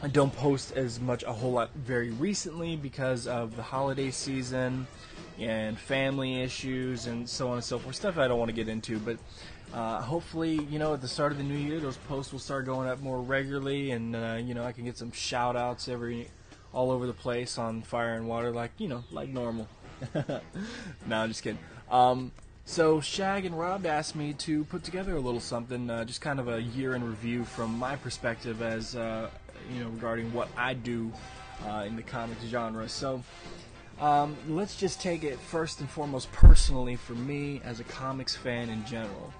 I 0.03 0.07
don't 0.07 0.35
post 0.35 0.73
as 0.73 0.99
much 0.99 1.23
a 1.23 1.31
whole 1.31 1.53
lot 1.53 1.71
very 1.73 2.11
recently 2.11 2.75
because 2.75 3.27
of 3.27 3.55
the 3.55 3.63
holiday 3.63 4.11
season 4.11 4.87
and 5.39 5.79
family 5.79 6.41
issues 6.41 7.07
and 7.07 7.27
so 7.27 7.47
on 7.47 7.55
and 7.55 7.63
so 7.63 7.79
forth. 7.79 7.95
Stuff 7.95 8.17
I 8.17 8.27
don't 8.27 8.37
want 8.37 8.49
to 8.49 8.55
get 8.55 8.67
into, 8.67 8.99
but 8.99 9.17
uh, 9.73 10.01
hopefully, 10.01 10.55
you 10.69 10.79
know, 10.79 10.93
at 10.93 11.01
the 11.01 11.07
start 11.07 11.31
of 11.31 11.37
the 11.37 11.43
new 11.43 11.57
year, 11.57 11.79
those 11.79 11.97
posts 11.97 12.31
will 12.31 12.39
start 12.39 12.65
going 12.65 12.87
up 12.87 13.01
more 13.01 13.21
regularly, 13.21 13.91
and 13.91 14.15
uh, 14.15 14.37
you 14.41 14.53
know, 14.53 14.63
I 14.63 14.71
can 14.71 14.85
get 14.85 14.97
some 14.97 15.11
shout 15.11 15.55
outs 15.55 15.87
every 15.87 16.29
all 16.75 16.91
over 16.91 17.07
the 17.07 17.13
place 17.13 17.57
on 17.57 17.81
fire 17.81 18.13
and 18.15 18.27
water, 18.27 18.51
like 18.51 18.71
you 18.77 18.87
know, 18.87 19.03
like 19.09 19.29
normal. 19.29 19.67
no, 20.13 20.41
I'm 21.09 21.29
just 21.29 21.41
kidding. 21.41 21.57
Um, 21.89 22.31
so 22.65 22.99
Shag 22.99 23.45
and 23.45 23.57
Rob 23.57 23.85
asked 23.85 24.15
me 24.15 24.33
to 24.33 24.65
put 24.65 24.83
together 24.83 25.15
a 25.15 25.19
little 25.19 25.39
something, 25.39 25.89
uh, 25.89 26.03
just 26.03 26.19
kind 26.19 26.39
of 26.39 26.49
a 26.49 26.61
year 26.61 26.93
in 26.93 27.03
review 27.03 27.45
from 27.45 27.79
my 27.79 27.95
perspective, 27.95 28.61
as 28.61 28.95
uh, 28.95 29.29
you 29.73 29.83
know, 29.83 29.89
regarding 29.89 30.33
what 30.33 30.49
I 30.57 30.73
do 30.73 31.11
uh, 31.65 31.85
in 31.87 31.95
the 31.95 32.03
comics 32.03 32.43
genre. 32.43 32.87
So. 32.87 33.23
Um, 33.97 34.35
let's 34.49 34.75
just 34.75 34.99
take 34.99 35.23
it 35.23 35.39
first 35.39 35.79
and 35.79 35.89
foremost 35.89 36.29
personally 36.33 36.97
for 36.97 37.13
me 37.13 37.61
as 37.63 37.79
a 37.79 37.85
comics 37.85 38.35
fan 38.35 38.67
in 38.69 38.85
general. 38.85 39.33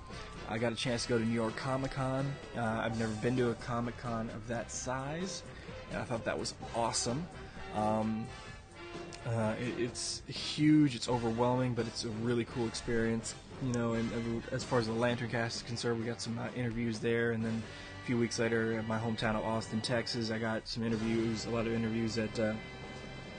I 0.47 0.59
got 0.59 0.71
a 0.71 0.75
chance 0.77 1.03
to 1.03 1.09
go 1.09 1.17
to 1.17 1.25
New 1.25 1.33
York 1.33 1.57
Comic 1.57 1.91
Con. 1.91 2.33
Uh, 2.55 2.61
I've 2.61 2.97
never 2.97 3.11
been 3.15 3.35
to 3.35 3.49
a 3.49 3.55
Comic 3.55 3.97
Con 3.97 4.29
of 4.29 4.47
that 4.47 4.71
size 4.71 5.43
and 5.95 6.03
I 6.03 6.05
thought 6.05 6.25
that 6.25 6.37
was 6.37 6.53
awesome. 6.75 7.25
Um, 7.73 8.27
uh, 9.25 9.55
it, 9.59 9.81
it's 9.81 10.21
huge, 10.27 10.95
it's 10.95 11.09
overwhelming, 11.09 11.73
but 11.73 11.87
it's 11.87 12.03
a 12.03 12.09
really 12.09 12.45
cool 12.45 12.67
experience. 12.67 13.33
You 13.63 13.71
know, 13.73 13.93
and 13.93 14.43
as 14.51 14.63
far 14.63 14.79
as 14.79 14.87
the 14.87 14.93
Lantern 14.93 15.29
Cast 15.29 15.57
is 15.57 15.61
concerned, 15.63 15.99
we 15.99 16.05
got 16.05 16.21
some 16.21 16.37
uh, 16.37 16.47
interviews 16.55 16.99
there, 16.99 17.31
and 17.31 17.43
then 17.43 17.63
a 18.03 18.05
few 18.05 18.17
weeks 18.17 18.37
later, 18.37 18.77
at 18.77 18.87
my 18.87 18.99
hometown 18.99 19.35
of 19.35 19.45
Austin, 19.45 19.79
Texas, 19.81 20.29
I 20.29 20.37
got 20.37 20.67
some 20.67 20.83
interviews, 20.83 21.45
a 21.45 21.49
lot 21.49 21.65
of 21.65 21.73
interviews 21.73 22.17
at 22.17 22.37
uh, 22.37 22.53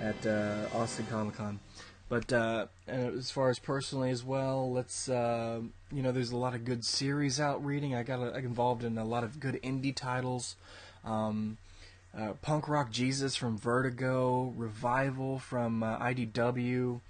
at 0.01 0.27
uh, 0.27 0.67
Austin 0.75 1.07
Comic 1.11 1.35
Con. 1.35 1.61
But 2.09 2.33
uh, 2.33 2.67
as 2.87 3.31
far 3.31 3.51
as 3.51 3.59
personally 3.59 4.11
as 4.11 4.25
well, 4.25 4.73
let's 4.73 5.09
uh, 5.09 5.61
you 5.93 6.03
know, 6.03 6.13
there's 6.13 6.31
a 6.31 6.37
lot 6.37 6.55
of 6.55 6.65
good 6.65 6.85
series 6.85 7.39
out 7.39 7.65
reading. 7.65 7.95
I 7.95 8.03
got, 8.03 8.21
a, 8.21 8.33
I 8.35 8.39
involved 8.39 8.85
in 8.85 8.97
a 8.97 9.05
lot 9.05 9.23
of 9.23 9.39
good 9.39 9.61
indie 9.63 9.95
titles. 9.95 10.57
Um, 11.05 11.59
uh, 12.17 12.33
Punk 12.43 12.69
Rock 12.69 12.91
Jesus 12.91 13.37
from 13.37 13.59
Vertigo, 13.59 14.55
Revival 14.57 15.39
from 15.39 15.83
uh, 15.83 15.99
IDW, 15.99 17.01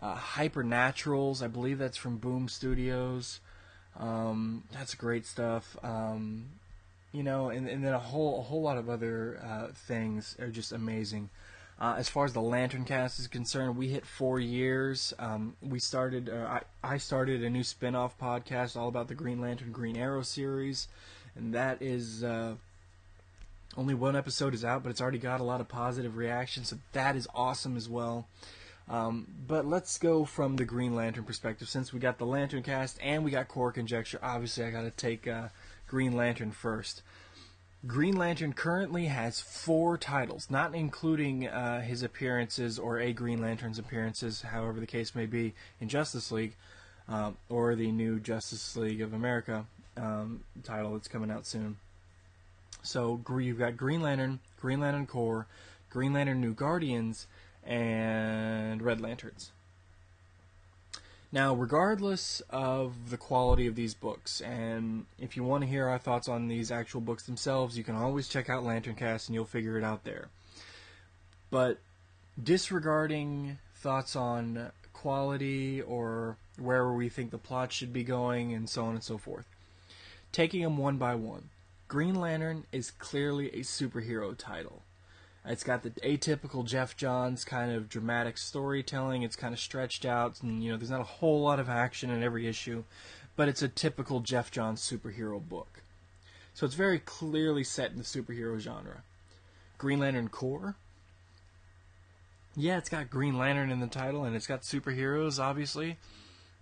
uh, 0.00 0.14
Hypernaturals, 0.14 1.42
I 1.42 1.48
believe 1.48 1.78
that's 1.78 1.96
from 1.96 2.18
Boom 2.18 2.48
Studios. 2.48 3.40
Um, 3.98 4.64
that's 4.72 4.94
great 4.94 5.26
stuff. 5.26 5.76
Um, 5.82 6.46
you 7.12 7.22
know, 7.22 7.48
and, 7.48 7.68
and 7.68 7.82
then 7.82 7.94
a 7.94 7.98
whole 7.98 8.40
a 8.40 8.42
whole 8.42 8.60
lot 8.62 8.76
of 8.76 8.90
other 8.90 9.40
uh, 9.42 9.68
things 9.72 10.36
are 10.38 10.50
just 10.50 10.72
amazing. 10.72 11.30
Uh, 11.78 11.94
as 11.98 12.08
far 12.08 12.24
as 12.24 12.32
the 12.32 12.40
Lantern 12.40 12.84
Cast 12.84 13.18
is 13.18 13.26
concerned, 13.26 13.76
we 13.76 13.88
hit 13.88 14.06
four 14.06 14.40
years. 14.40 15.12
Um, 15.18 15.56
we 15.60 15.78
started, 15.78 16.30
uh, 16.30 16.58
I, 16.82 16.94
I 16.94 16.96
started 16.96 17.44
a 17.44 17.50
new 17.50 17.62
spin 17.62 17.94
off 17.94 18.18
podcast 18.18 18.78
all 18.78 18.88
about 18.88 19.08
the 19.08 19.14
Green 19.14 19.42
Lantern 19.42 19.72
Green 19.72 19.94
Arrow 19.94 20.22
series, 20.22 20.88
and 21.34 21.52
that 21.52 21.82
is 21.82 22.24
only 23.76 23.94
one 23.94 24.16
episode 24.16 24.54
is 24.54 24.64
out, 24.64 24.82
but 24.82 24.90
it's 24.90 25.00
already 25.00 25.18
got 25.18 25.40
a 25.40 25.44
lot 25.44 25.60
of 25.60 25.68
positive 25.68 26.16
reactions, 26.16 26.68
so 26.68 26.78
that 26.92 27.16
is 27.16 27.28
awesome 27.34 27.76
as 27.76 27.88
well. 27.88 28.26
Um, 28.88 29.26
but 29.46 29.66
let's 29.66 29.98
go 29.98 30.24
from 30.24 30.56
the 30.56 30.64
Green 30.64 30.94
Lantern 30.94 31.24
perspective. 31.24 31.68
Since 31.68 31.92
we 31.92 31.98
got 31.98 32.18
the 32.18 32.26
Lantern 32.26 32.62
Cast 32.62 32.98
and 33.02 33.24
we 33.24 33.30
got 33.32 33.48
Corps 33.48 33.72
Conjecture, 33.72 34.20
obviously 34.22 34.64
I 34.64 34.70
got 34.70 34.82
to 34.82 34.90
take 34.90 35.26
uh, 35.26 35.48
Green 35.88 36.12
Lantern 36.12 36.52
first. 36.52 37.02
Green 37.86 38.16
Lantern 38.16 38.52
currently 38.52 39.06
has 39.06 39.40
four 39.40 39.98
titles, 39.98 40.48
not 40.50 40.74
including 40.74 41.46
uh, 41.46 41.82
his 41.82 42.02
appearances 42.02 42.78
or 42.78 42.98
a 42.98 43.12
Green 43.12 43.40
Lantern's 43.40 43.78
appearances, 43.78 44.42
however 44.42 44.80
the 44.80 44.86
case 44.86 45.14
may 45.14 45.26
be, 45.26 45.54
in 45.80 45.88
Justice 45.88 46.32
League 46.32 46.54
um, 47.08 47.36
or 47.48 47.74
the 47.74 47.92
new 47.92 48.18
Justice 48.18 48.76
League 48.76 49.00
of 49.00 49.12
America 49.12 49.66
um, 49.96 50.42
title 50.64 50.92
that's 50.92 51.08
coming 51.08 51.30
out 51.30 51.46
soon. 51.46 51.76
So 52.86 53.20
you've 53.38 53.58
got 53.58 53.76
Green 53.76 54.00
Lantern, 54.00 54.38
Green 54.60 54.80
Lantern 54.80 55.06
Corps, 55.06 55.46
Green 55.90 56.12
Lantern 56.12 56.40
New 56.40 56.54
Guardians, 56.54 57.26
and 57.64 58.80
Red 58.80 59.00
Lanterns. 59.00 59.50
Now, 61.32 61.54
regardless 61.54 62.40
of 62.48 63.10
the 63.10 63.16
quality 63.16 63.66
of 63.66 63.74
these 63.74 63.94
books, 63.94 64.40
and 64.40 65.06
if 65.18 65.36
you 65.36 65.42
want 65.42 65.64
to 65.64 65.68
hear 65.68 65.88
our 65.88 65.98
thoughts 65.98 66.28
on 66.28 66.46
these 66.46 66.70
actual 66.70 67.00
books 67.00 67.24
themselves, 67.24 67.76
you 67.76 67.82
can 67.82 67.96
always 67.96 68.28
check 68.28 68.48
out 68.48 68.64
Lantern 68.64 68.94
Cast 68.94 69.28
and 69.28 69.34
you'll 69.34 69.44
figure 69.44 69.76
it 69.76 69.84
out 69.84 70.04
there. 70.04 70.28
But 71.50 71.78
disregarding 72.42 73.58
thoughts 73.74 74.14
on 74.14 74.70
quality 74.92 75.82
or 75.82 76.36
where 76.58 76.90
we 76.92 77.08
think 77.08 77.32
the 77.32 77.38
plot 77.38 77.72
should 77.72 77.92
be 77.92 78.04
going 78.04 78.54
and 78.54 78.70
so 78.70 78.84
on 78.84 78.94
and 78.94 79.02
so 79.02 79.18
forth, 79.18 79.46
taking 80.30 80.62
them 80.62 80.78
one 80.78 80.96
by 80.96 81.16
one, 81.16 81.50
Green 81.88 82.16
Lantern 82.16 82.64
is 82.72 82.90
clearly 82.90 83.48
a 83.50 83.60
superhero 83.60 84.36
title. 84.36 84.82
It's 85.44 85.62
got 85.62 85.84
the 85.84 85.90
atypical 85.90 86.64
Geoff 86.64 86.96
Johns 86.96 87.44
kind 87.44 87.70
of 87.70 87.88
dramatic 87.88 88.36
storytelling. 88.36 89.22
It's 89.22 89.36
kind 89.36 89.54
of 89.54 89.60
stretched 89.60 90.04
out, 90.04 90.42
and 90.42 90.64
you 90.64 90.72
know, 90.72 90.76
there's 90.76 90.90
not 90.90 91.00
a 91.00 91.04
whole 91.04 91.42
lot 91.42 91.60
of 91.60 91.68
action 91.68 92.10
in 92.10 92.24
every 92.24 92.48
issue, 92.48 92.82
but 93.36 93.48
it's 93.48 93.62
a 93.62 93.68
typical 93.68 94.18
Geoff 94.20 94.50
Johns 94.50 94.80
superhero 94.80 95.40
book. 95.40 95.82
So 96.54 96.66
it's 96.66 96.74
very 96.74 96.98
clearly 96.98 97.62
set 97.62 97.92
in 97.92 97.98
the 97.98 98.04
superhero 98.04 98.58
genre. 98.58 99.02
Green 99.78 100.00
Lantern 100.00 100.28
Corps. 100.28 100.74
Yeah, 102.56 102.78
it's 102.78 102.88
got 102.88 103.10
Green 103.10 103.38
Lantern 103.38 103.70
in 103.70 103.78
the 103.78 103.86
title, 103.86 104.24
and 104.24 104.34
it's 104.34 104.46
got 104.46 104.62
superheroes, 104.62 105.38
obviously, 105.38 105.98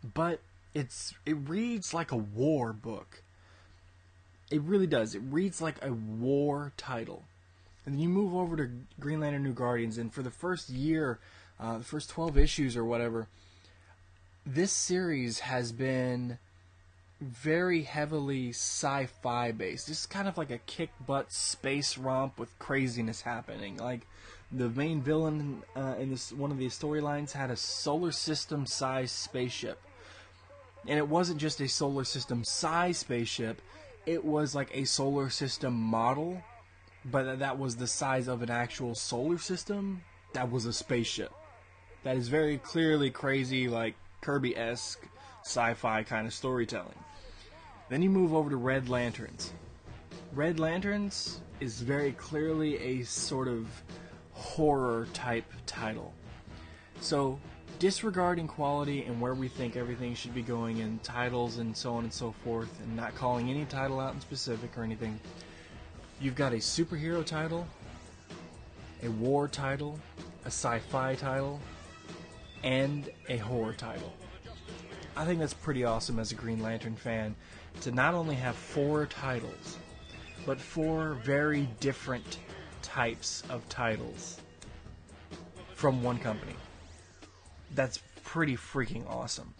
but 0.03 0.41
it's 0.75 1.15
it 1.25 1.37
reads 1.49 1.95
like 1.95 2.13
a 2.13 2.17
war 2.17 2.75
book. 2.75 3.23
It 4.55 4.63
really 4.63 4.87
does. 4.87 5.15
It 5.15 5.23
reads 5.31 5.61
like 5.61 5.85
a 5.85 5.93
war 5.93 6.73
title 6.77 7.25
and 7.85 7.95
then 7.95 8.01
you 8.01 8.09
move 8.09 8.35
over 8.35 8.57
to 8.57 8.71
Green 8.99 9.21
Lantern 9.21 9.43
New 9.43 9.53
Guardians, 9.53 9.99
and 9.99 10.13
for 10.13 10.23
the 10.23 10.31
first 10.31 10.71
year, 10.71 11.19
uh, 11.61 11.79
the 11.79 11.85
first 11.85 12.11
12 12.11 12.39
issues 12.39 12.77
or 12.77 12.85
whatever, 12.85 13.29
this 14.47 14.73
series 14.73 15.41
has 15.41 15.73
been 15.73 16.39
very 17.21 17.83
heavily 17.83 18.51
sci-fi 18.51 19.53
based. 19.53 19.87
This 19.87 20.01
is 20.01 20.07
kind 20.07 20.29
of 20.29 20.37
like 20.39 20.51
a 20.51 20.59
kick 20.59 20.91
butt 21.07 21.33
space 21.33 21.97
romp 21.97 22.39
with 22.39 22.59
craziness 22.59 23.23
happening. 23.23 23.77
Like 23.77 24.07
the 24.51 24.69
main 24.69 25.01
villain 25.01 25.63
uh, 25.77 25.95
in 25.99 26.11
this 26.11 26.33
one 26.33 26.51
of 26.51 26.59
the 26.59 26.67
storylines 26.67 27.33
had 27.33 27.51
a 27.51 27.57
solar 27.57 28.13
system 28.13 28.67
sized 28.67 29.15
spaceship, 29.15 29.81
and 30.87 30.99
it 30.99 31.09
wasn't 31.09 31.39
just 31.39 31.61
a 31.61 31.69
solar 31.69 32.05
system 32.05 32.45
sized 32.45 33.01
spaceship. 33.01 33.61
It 34.07 34.25
was 34.25 34.55
like 34.55 34.71
a 34.75 34.85
solar 34.85 35.31
system 35.31 35.75
model 35.75 36.43
but 37.05 37.39
that 37.39 37.59
was 37.59 37.77
the 37.77 37.87
size 37.87 38.29
of 38.29 38.43
an 38.43 38.51
actual 38.51 38.95
solar 38.95 39.39
system. 39.39 40.03
That 40.33 40.51
was 40.51 40.65
a 40.67 40.73
spaceship. 40.73 41.33
That 42.03 42.17
is 42.17 42.29
very 42.29 42.59
clearly 42.59 43.11
crazy, 43.11 43.69
like 43.69 43.95
Kirby 44.21 44.57
esque 44.57 45.07
sci 45.43 45.75
fi 45.75 46.03
kind 46.03 46.27
of 46.27 46.33
storytelling. 46.33 46.99
Then 47.91 48.03
you 48.03 48.11
move 48.11 48.35
over 48.35 48.51
to 48.51 48.57
Red 48.57 48.89
Lanterns. 48.89 49.53
Red 50.33 50.59
Lanterns 50.59 51.41
is 51.61 51.81
very 51.83 52.13
clearly 52.13 52.79
a 52.79 53.03
sort 53.05 53.49
of 53.49 53.69
horror 54.33 55.07
type 55.13 55.45
title. 55.67 56.13
So, 57.01 57.39
disregarding 57.79 58.49
quality 58.49 59.05
and 59.05 59.21
where 59.21 59.35
we 59.35 59.49
think 59.49 59.77
everything 59.77 60.15
should 60.15 60.35
be 60.35 60.43
going 60.43 60.79
in 60.79 60.99
titles 61.01 61.59
and 61.59 61.77
so 61.77 61.95
on 61.95 62.05
and 62.05 62.13
so 62.13 62.33
forth, 62.45 62.71
and 62.81 62.97
not 62.97 63.15
calling 63.15 63.51
any 63.51 63.65
title 63.65 64.01
out 64.01 64.15
in 64.15 64.21
specific 64.21 64.77
or 64.77 64.83
anything, 64.83 65.19
You've 66.21 66.37
got 66.37 66.53
a 66.53 66.57
superhero 66.57 67.25
title, 67.25 67.67
a 69.03 69.11
war 69.11 69.49
title, 69.49 69.99
a 70.45 70.47
sci 70.47 70.79
fi 70.79 71.17
title, 71.17 71.61
and 72.63 73.11
a 73.29 73.37
horror 73.39 73.73
title. 73.73 74.13
I 75.17 75.25
think 75.25 75.41
that's 75.41 75.55
pretty 75.55 75.85
awesome 75.85 76.19
as 76.19 76.33
a 76.33 76.35
Green 76.35 76.63
Lantern 76.63 76.95
fan 76.95 77.35
to 77.81 77.91
not 77.91 78.15
only 78.15 78.37
have 78.37 78.55
four 78.55 79.07
titles, 79.07 79.77
but 80.47 80.61
four 80.61 81.15
very 81.25 81.69
different 81.81 82.39
types 82.81 83.43
of 83.51 83.69
titles 83.69 84.41
from 85.75 86.03
one 86.03 86.19
company. 86.19 86.55
That's 87.75 88.01
pretty 88.23 88.57
freaking 88.57 89.09
awesome. 89.09 89.55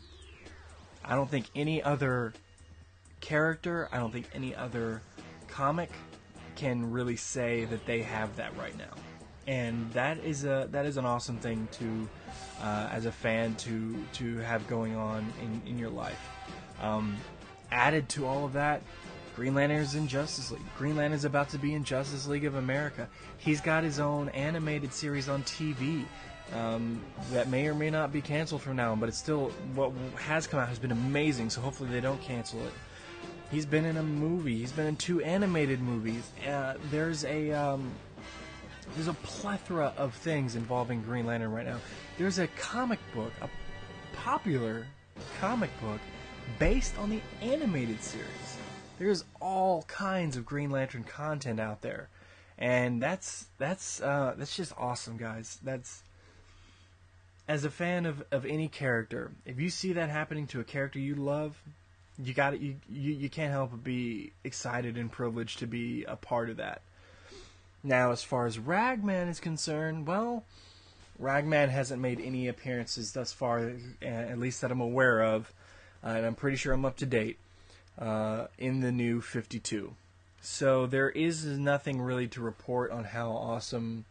I 1.05 1.15
don't 1.15 1.31
think 1.31 1.47
any 1.55 1.83
other 1.83 2.33
character, 3.21 3.89
I 3.93 3.99
don't 3.99 4.13
think 4.13 4.27
any 4.35 4.55
other 4.55 5.03
comic 5.49 5.91
can 6.57 6.91
really 6.91 7.17
say 7.17 7.65
that 7.67 7.85
they 7.87 8.03
have 8.03 8.37
that 8.37 8.57
right 8.57 8.77
now, 8.79 8.95
and 9.47 9.93
that 9.93 10.19
is 10.19 10.45
a 10.45 10.69
that 10.71 10.87
is 10.87 10.97
an 10.97 11.05
awesome 11.05 11.39
thing 11.39 11.69
to 11.73 12.09
uh, 12.63 12.89
as 12.91 13.07
a 13.07 13.13
fan 13.13 13.55
to 13.57 13.97
to 14.15 14.39
have 14.39 14.67
going 14.69 14.95
on 14.95 15.31
in, 15.43 15.71
in 15.71 15.79
your 15.79 15.91
life. 15.91 16.31
Um, 16.81 17.17
added 17.71 18.09
to 18.11 18.27
all 18.27 18.45
of 18.45 18.53
that, 18.55 18.83
Green 19.37 19.55
Lantern 19.55 19.79
is 19.79 19.95
in 19.95 20.07
Justice 20.07 20.53
League. 20.53 20.63
Green 20.79 20.97
Lantern 20.97 21.17
is 21.17 21.25
about 21.25 21.49
to 21.51 21.59
be 21.59 21.75
in 21.75 21.83
Justice 21.83 22.27
League 22.27 22.45
of 22.45 22.55
America. 22.55 23.09
He's 23.39 23.61
got 23.61 23.83
his 23.83 23.99
own 23.99 24.29
animated 24.31 24.93
series 24.93 25.29
on 25.29 25.43
TV. 25.43 26.05
Um, 26.53 27.03
that 27.33 27.49
may 27.49 27.67
or 27.67 27.75
may 27.75 27.91
not 27.91 28.13
be 28.13 28.21
canceled 28.21 28.63
from 28.63 28.77
now 28.77 28.93
on, 28.93 29.01
but 29.01 29.09
it's 29.09 29.19
still 29.19 29.49
what 29.75 29.93
has 30.17 30.47
come 30.47 30.61
out 30.61 30.69
has 30.69 30.79
been 30.79 30.93
amazing. 30.93 31.51
So 31.51 31.61
hopefully 31.61 31.91
they 31.91 32.01
don't 32.01 32.21
cancel 32.21 32.61
it. 32.67 32.73
He's 33.51 33.67
been 33.67 33.85
in 33.85 33.97
a 33.97 34.03
movie. 34.03 34.59
He's 34.59 34.73
been 34.73 34.87
in 34.87 34.97
two 34.97 35.23
animated 35.23 35.81
movies. 35.81 36.31
Uh, 36.47 36.75
there's 36.91 37.25
a 37.25 37.53
um, 37.53 37.91
there's 38.95 39.09
a 39.09 39.15
plethora 39.15 39.93
of 39.97 40.15
things 40.15 40.55
involving 40.55 41.03
Green 41.03 41.27
Lantern 41.27 41.53
right 41.53 41.67
now. 41.67 41.79
There's 42.19 42.39
a 42.39 42.47
comic 42.49 43.01
book, 43.15 43.33
a 43.41 43.49
popular 44.15 44.87
comic 45.41 45.71
book 45.81 46.01
based 46.59 46.97
on 46.99 47.11
the 47.11 47.21
animated 47.43 48.03
series. 48.03 48.59
There's 48.99 49.25
all 49.41 49.83
kinds 49.83 50.37
of 50.37 50.47
Green 50.47 50.71
Lantern 50.71 51.03
content 51.03 51.59
out 51.59 51.83
there, 51.83 52.09
and 52.59 53.03
that's 53.03 53.47
that's 53.59 54.01
uh, 54.01 54.35
that's 54.37 54.57
just 54.57 54.73
awesome, 54.79 55.17
guys. 55.17 55.59
That's 55.65 56.04
as 57.47 57.65
a 57.65 57.71
fan 57.71 58.07
of, 58.07 58.25
of 58.31 58.47
any 58.47 58.69
character, 58.69 59.33
if 59.45 59.61
you 59.61 59.71
see 59.71 59.93
that 59.93 60.09
happening 60.09 60.47
to 60.49 60.61
a 60.61 60.65
character 60.65 60.99
you 60.99 61.15
love, 61.15 61.57
you 62.23 62.33
got 62.33 62.61
you, 62.61 62.77
you 62.89 63.13
you 63.13 63.29
can't 63.29 63.53
help 63.53 63.73
but 63.73 63.83
be 63.83 64.33
excited 64.45 64.97
and 64.97 65.11
privileged 65.11 65.59
to 65.59 65.67
be 65.67 66.05
a 66.05 66.17
part 66.17 66.49
of 66.49 66.59
that. 66.59 66.81
Now, 67.83 68.13
as 68.13 68.23
far 68.23 68.47
as 68.47 68.59
Ragman 68.59 69.29
is 69.29 69.41
concerned, 69.41 70.07
well, 70.07 70.45
Ragman 71.19 71.69
hasn't 71.69 72.01
made 72.01 72.21
any 72.21 72.49
appearances 72.49 73.13
thus 73.13 73.33
far, 73.33 73.73
at 74.01 74.39
least 74.39 74.63
that 74.63 74.71
I'm 74.73 74.81
aware 74.81 75.23
of, 75.23 75.53
uh, 76.03 76.09
and 76.09 76.25
I'm 76.25 76.35
pretty 76.35 76.57
sure 76.57 76.73
I'm 76.73 76.85
up 76.87 76.97
to 76.99 77.07
date 77.07 77.39
uh, 77.99 78.47
in 78.59 78.81
the 78.81 78.91
new 78.91 79.21
52. 79.21 79.95
So 80.41 80.87
there 80.87 81.11
is 81.11 81.45
nothing 81.45 82.01
really 82.01 82.29
to 82.29 82.41
report 82.41 82.91
on 82.91 83.05
how 83.05 83.31
awesome 83.31 84.07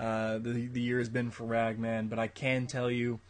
uh, 0.00 0.38
the 0.38 0.66
the 0.66 0.80
year 0.80 0.98
has 0.98 1.10
been 1.10 1.30
for 1.30 1.44
Ragman, 1.44 2.08
but 2.08 2.18
I 2.18 2.26
can 2.26 2.66
tell 2.66 2.90
you, 2.90 3.20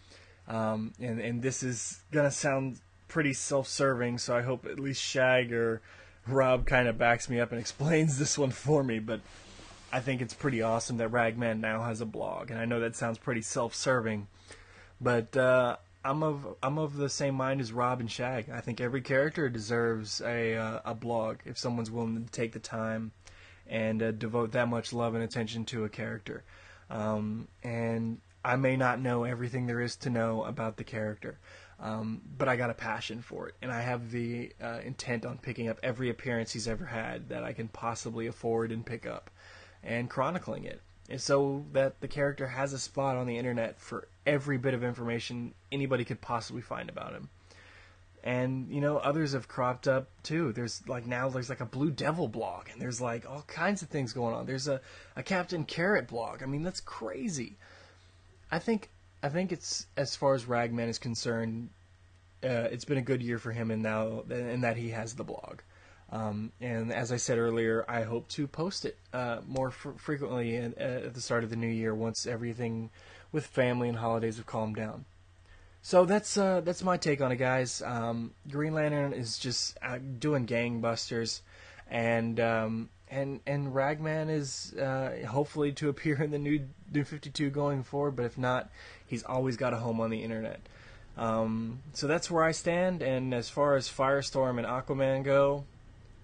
um, 0.46 0.92
and 1.00 1.20
and 1.20 1.42
this 1.42 1.64
is 1.64 2.00
gonna 2.12 2.30
sound 2.30 2.78
pretty 3.09 3.33
self-serving, 3.33 4.18
so 4.18 4.37
I 4.37 4.42
hope 4.42 4.66
at 4.66 4.78
least 4.78 5.02
Shag 5.02 5.52
or 5.52 5.83
Rob 6.28 6.66
kind 6.66 6.87
of 6.87 6.96
backs 6.96 7.28
me 7.28 7.40
up 7.40 7.50
and 7.50 7.61
explains 7.61 8.18
this 8.18 8.38
one 8.38 8.52
for 8.52 8.85
me. 8.85 9.00
But 9.00 9.20
I 9.92 9.98
think 9.98 10.22
it's 10.22 10.33
pretty 10.33 10.62
awesome 10.62 10.98
that 10.98 11.09
Ragman 11.09 11.61
now 11.61 11.83
has 11.83 12.00
a 12.00 12.06
blog, 12.06 12.52
and 12.52 12.61
I 12.61 12.66
know 12.66 12.78
that 12.78 12.94
sounds 12.94 13.18
pretty 13.18 13.42
self-serving, 13.42 14.28
but 15.00 15.37
uh, 15.37 15.76
I'm 16.04 16.22
of 16.22 16.54
I'm 16.62 16.78
of 16.78 16.96
the 16.96 17.09
same 17.09 17.35
mind 17.35 17.61
as 17.61 17.72
Rob 17.72 17.98
and 17.98 18.09
Shag. 18.09 18.48
I 18.48 18.61
think 18.61 18.80
every 18.80 19.00
character 19.02 19.48
deserves 19.48 20.20
a 20.20 20.54
uh, 20.54 20.80
a 20.85 20.94
blog 20.94 21.38
if 21.44 21.59
someone's 21.59 21.90
willing 21.90 22.24
to 22.24 22.30
take 22.30 22.52
the 22.52 22.61
time 22.61 23.11
and 23.66 24.02
uh, 24.02 24.11
devote 24.11 24.52
that 24.52 24.68
much 24.68 24.92
love 24.92 25.14
and 25.14 25.24
attention 25.24 25.64
to 25.64 25.85
a 25.85 25.88
character. 25.88 26.44
Um, 26.90 27.48
and 27.62 28.18
I 28.44 28.57
may 28.57 28.76
not 28.76 29.00
know 29.00 29.24
everything 29.24 29.66
there 29.66 29.81
is 29.81 29.96
to 29.96 30.11
know 30.11 30.44
about 30.44 30.76
the 30.76 30.85
character, 30.85 31.38
um, 31.79 32.20
but 32.37 32.48
I 32.48 32.57
got 32.57 32.70
a 32.70 32.74
passion 32.74 33.22
for 33.22 33.48
it, 33.48 33.55
and 33.62 33.70
I 33.70 33.81
have 33.81 34.11
the 34.11 34.53
uh, 34.62 34.81
intent 34.85 35.24
on 35.24 35.38
picking 35.38 35.68
up 35.68 35.79
every 35.83 36.11
appearance 36.11 36.53
he's 36.53 36.68
ever 36.68 36.87
had 36.87 37.29
that 37.29 37.44
I 37.44 37.53
can 37.53 37.68
possibly 37.68 38.26
afford 38.26 38.72
and 38.72 38.85
pick 38.85 39.07
up, 39.07 39.31
and 39.83 40.11
chronicling 40.11 40.64
it, 40.64 40.81
and 41.09 41.20
so 41.20 41.64
that 41.72 42.00
the 42.00 42.09
character 42.09 42.48
has 42.48 42.72
a 42.72 42.79
spot 42.79 43.16
on 43.16 43.26
the 43.26 43.38
internet 43.38 43.79
for 43.79 44.09
every 44.26 44.59
bit 44.59 44.74
of 44.74 44.83
information 44.83 45.55
anybody 45.70 46.05
could 46.05 46.20
possibly 46.20 46.62
find 46.62 46.88
about 46.88 47.12
him. 47.12 47.29
And 48.22 48.70
you 48.70 48.80
know, 48.80 48.98
others 48.98 49.33
have 49.33 49.48
cropped 49.48 49.88
up 49.88 50.09
too. 50.22 50.52
There's 50.52 50.87
like 50.87 51.06
now 51.06 51.28
there's 51.28 51.48
like 51.48 51.61
a 51.61 51.66
Blue 51.66 51.90
Devil 51.90 52.28
blog, 52.28 52.68
and 52.70 52.80
there's 52.80 53.00
like 53.00 53.28
all 53.28 53.42
kinds 53.42 53.80
of 53.83 53.88
things 53.88 54.12
going 54.12 54.35
on. 54.35 54.46
There's 54.46 54.68
a, 54.68 54.80
a 55.16 55.22
Captain 55.22 55.64
Carrot 55.64 56.06
blog. 56.06 56.42
I 56.42 56.46
mean, 56.46 56.62
that's 56.62 56.80
crazy. 56.80 57.56
I 58.50 58.59
think 58.59 58.90
I 59.22 59.28
think 59.28 59.52
it's 59.52 59.87
as 59.96 60.16
far 60.16 60.35
as 60.35 60.46
Ragman 60.46 60.88
is 60.88 60.98
concerned, 60.98 61.70
uh, 62.44 62.68
it's 62.70 62.85
been 62.85 62.98
a 62.98 63.02
good 63.02 63.22
year 63.22 63.38
for 63.38 63.52
him, 63.52 63.70
and 63.70 63.83
now 63.83 64.24
and 64.30 64.62
that 64.64 64.76
he 64.76 64.90
has 64.90 65.14
the 65.14 65.24
blog. 65.24 65.61
Um, 66.12 66.52
and 66.61 66.92
as 66.92 67.12
I 67.12 67.16
said 67.16 67.38
earlier, 67.38 67.85
I 67.88 68.02
hope 68.02 68.28
to 68.30 68.46
post 68.48 68.85
it 68.85 68.98
uh, 69.12 69.40
more 69.46 69.70
fr- 69.70 69.90
frequently 69.96 70.56
at, 70.56 70.76
at 70.76 71.14
the 71.14 71.20
start 71.20 71.44
of 71.44 71.50
the 71.50 71.56
new 71.56 71.68
year 71.68 71.94
once 71.94 72.26
everything 72.26 72.90
with 73.30 73.46
family 73.46 73.88
and 73.88 73.98
holidays 73.98 74.37
have 74.37 74.46
calmed 74.46 74.74
down. 74.74 75.04
So 75.83 76.05
that's 76.05 76.37
uh, 76.37 76.61
that's 76.61 76.83
my 76.83 76.97
take 76.97 77.21
on 77.21 77.33
it, 77.33 77.37
guys. 77.37 77.83
Um, 77.83 78.33
Green 78.51 78.75
Lantern 78.75 79.12
is 79.12 79.38
just 79.38 79.79
uh, 79.83 79.99
doing 80.19 80.47
gangbusters, 80.47 81.40
and 81.90 82.38
um, 82.38 82.90
and 83.11 83.40
and 83.47 83.75
Ragman 83.75 84.29
is 84.29 84.75
uh, 84.75 85.27
hopefully 85.27 85.73
to 85.73 85.88
appear 85.88 86.23
in 86.23 86.31
the 86.31 86.38
new 86.38 86.69
New 86.93 87.05
Fifty 87.05 87.31
Two 87.31 87.51
going 87.51 87.83
forward. 87.83 88.14
But 88.16 88.27
if 88.27 88.37
not, 88.37 88.71
he's 89.07 89.23
always 89.23 89.57
got 89.57 89.73
a 89.73 89.77
home 89.77 90.01
on 90.01 90.11
the 90.11 90.23
internet. 90.23 90.61
Um, 91.16 91.81
so 91.93 92.07
that's 92.07 92.31
where 92.31 92.45
I 92.45 92.53
stand. 92.53 93.03
And 93.03 93.35
as 93.35 93.49
far 93.49 93.77
as 93.77 93.88
Firestorm 93.88 94.59
and 94.59 94.66
Aquaman 94.66 95.25
go, 95.25 95.64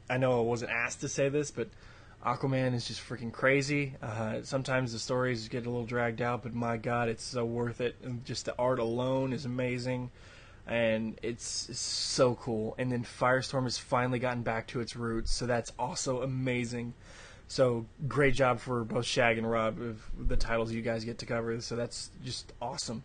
I 0.09 0.17
know 0.17 0.39
I 0.39 0.43
wasn't 0.43 0.71
asked 0.71 1.01
to 1.01 1.09
say 1.09 1.29
this, 1.29 1.51
but 1.51 1.69
Aquaman 2.25 2.75
is 2.75 2.89
just 2.89 3.01
freaking 3.01 3.33
crazy. 3.33 3.95
Uh, 4.03 4.43
sometimes 4.43 4.93
the 4.93 4.99
stories 4.99 5.49
get 5.49 5.67
a 5.67 5.71
little 5.71 5.87
dragged 5.87 6.21
out, 6.21 6.43
but 6.43 6.55
my 6.55 6.77
God, 6.77 7.09
it's 7.09 7.23
so 7.23 7.45
worth 7.45 7.81
it. 7.81 7.97
And 8.03 8.25
just 8.25 8.47
the 8.47 8.55
art 8.59 8.79
alone 8.79 9.33
is 9.33 9.45
amazing, 9.45 10.11
and 10.67 11.19
it's, 11.23 11.69
it's 11.69 11.79
so 11.79 12.35
cool. 12.35 12.75
And 12.79 12.91
then 12.91 13.05
Firestorm 13.05 13.65
has 13.65 13.79
finally 13.79 14.19
gotten 14.19 14.43
back 14.43 14.67
to 14.69 14.81
its 14.81 14.97
roots, 14.97 15.31
so 15.31 15.47
that's 15.47 15.73
also 15.79 16.23
amazing. 16.23 16.95
So 17.49 17.87
great 18.09 18.35
job 18.35 18.59
for 18.59 18.83
both 18.83 19.07
Shag 19.07 19.39
and 19.39 19.49
Rob 19.49 19.81
of 19.81 20.03
the 20.19 20.37
titles 20.37 20.73
you 20.73 20.83
guys 20.83 21.05
get 21.05 21.19
to 21.19 21.27
cover. 21.27 21.61
So 21.61 21.77
that's 21.77 22.11
just 22.25 22.53
awesome. 22.61 23.05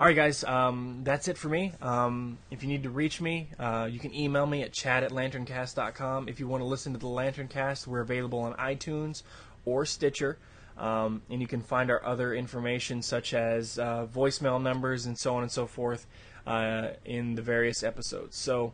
All 0.00 0.06
right, 0.06 0.16
guys, 0.16 0.42
um, 0.42 1.02
that's 1.04 1.28
it 1.28 1.36
for 1.36 1.50
me. 1.50 1.74
Um, 1.82 2.38
if 2.50 2.62
you 2.62 2.68
need 2.68 2.84
to 2.84 2.90
reach 2.90 3.20
me, 3.20 3.50
uh, 3.58 3.88
you 3.90 4.00
can 4.00 4.14
email 4.14 4.46
me 4.46 4.62
at 4.62 4.72
chad 4.72 5.04
at 5.04 5.10
lanterncast.com. 5.10 6.28
If 6.28 6.40
you 6.40 6.48
want 6.48 6.62
to 6.62 6.64
listen 6.64 6.94
to 6.94 6.98
the 6.98 7.06
Lanterncast, 7.06 7.86
we're 7.86 8.00
available 8.00 8.40
on 8.40 8.54
iTunes 8.54 9.22
or 9.66 9.84
Stitcher. 9.84 10.38
Um, 10.78 11.20
and 11.28 11.42
you 11.42 11.46
can 11.46 11.60
find 11.60 11.90
our 11.90 12.02
other 12.04 12.34
information, 12.34 13.02
such 13.02 13.34
as 13.34 13.78
uh, 13.78 14.06
voicemail 14.12 14.60
numbers 14.60 15.04
and 15.04 15.16
so 15.16 15.36
on 15.36 15.42
and 15.42 15.52
so 15.52 15.66
forth, 15.66 16.06
uh, 16.46 16.88
in 17.04 17.34
the 17.34 17.42
various 17.42 17.82
episodes. 17.82 18.34
So, 18.36 18.72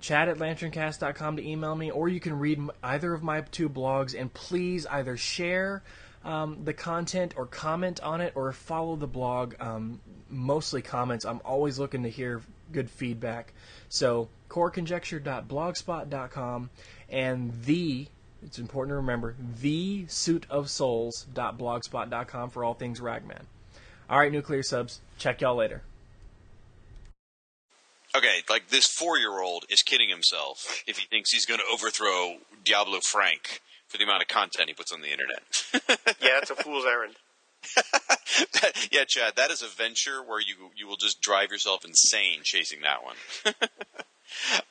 chad 0.00 0.28
at 0.28 0.38
lanterncast.com 0.38 1.36
to 1.36 1.48
email 1.48 1.76
me, 1.76 1.92
or 1.92 2.08
you 2.08 2.18
can 2.18 2.36
read 2.36 2.60
either 2.82 3.14
of 3.14 3.22
my 3.22 3.40
two 3.42 3.68
blogs, 3.68 4.20
and 4.20 4.34
please 4.34 4.86
either 4.86 5.16
share 5.16 5.84
um, 6.24 6.64
the 6.64 6.74
content 6.74 7.34
or 7.36 7.46
comment 7.46 8.02
on 8.02 8.20
it 8.20 8.32
or 8.34 8.52
follow 8.52 8.96
the 8.96 9.06
blog. 9.06 9.54
Um, 9.60 10.00
mostly 10.30 10.82
comments. 10.82 11.24
I'm 11.24 11.40
always 11.44 11.78
looking 11.78 12.02
to 12.02 12.10
hear 12.10 12.42
good 12.72 12.90
feedback. 12.90 13.52
So 13.88 14.28
coreconjecture.blogspot.com 14.48 16.70
and 17.10 17.64
the 17.64 18.08
it's 18.40 18.58
important 18.58 18.92
to 18.92 18.96
remember 18.96 19.34
the 19.60 20.04
suitofsouls.blogspot.com 20.04 22.50
for 22.50 22.62
all 22.62 22.74
things 22.74 23.00
Ragman. 23.00 23.48
All 24.08 24.16
right, 24.18 24.30
nuclear 24.30 24.62
subs. 24.62 25.00
Check 25.18 25.40
y'all 25.40 25.56
later. 25.56 25.82
Okay, 28.16 28.42
like 28.48 28.68
this 28.68 28.86
four-year-old 28.86 29.66
is 29.68 29.82
kidding 29.82 30.08
himself 30.08 30.82
if 30.86 30.98
he 30.98 31.06
thinks 31.06 31.30
he's 31.30 31.44
going 31.44 31.60
to 31.60 31.66
overthrow 31.70 32.38
Diablo 32.64 33.00
Frank 33.00 33.60
for 33.86 33.98
the 33.98 34.04
amount 34.04 34.22
of 34.22 34.28
content 34.28 34.68
he 34.68 34.74
puts 34.74 34.90
on 34.92 35.02
the 35.02 35.10
internet. 35.10 35.42
yeah, 36.22 36.38
it's 36.40 36.50
a 36.50 36.56
fool's 36.56 36.86
errand. 36.86 37.16
yeah, 38.92 39.04
Chad, 39.06 39.34
that 39.36 39.50
is 39.50 39.62
a 39.62 39.68
venture 39.68 40.22
where 40.22 40.40
you 40.40 40.70
you 40.76 40.86
will 40.86 40.96
just 40.96 41.20
drive 41.20 41.50
yourself 41.50 41.84
insane 41.84 42.40
chasing 42.42 42.80
that 42.82 43.04
one. 43.04 43.16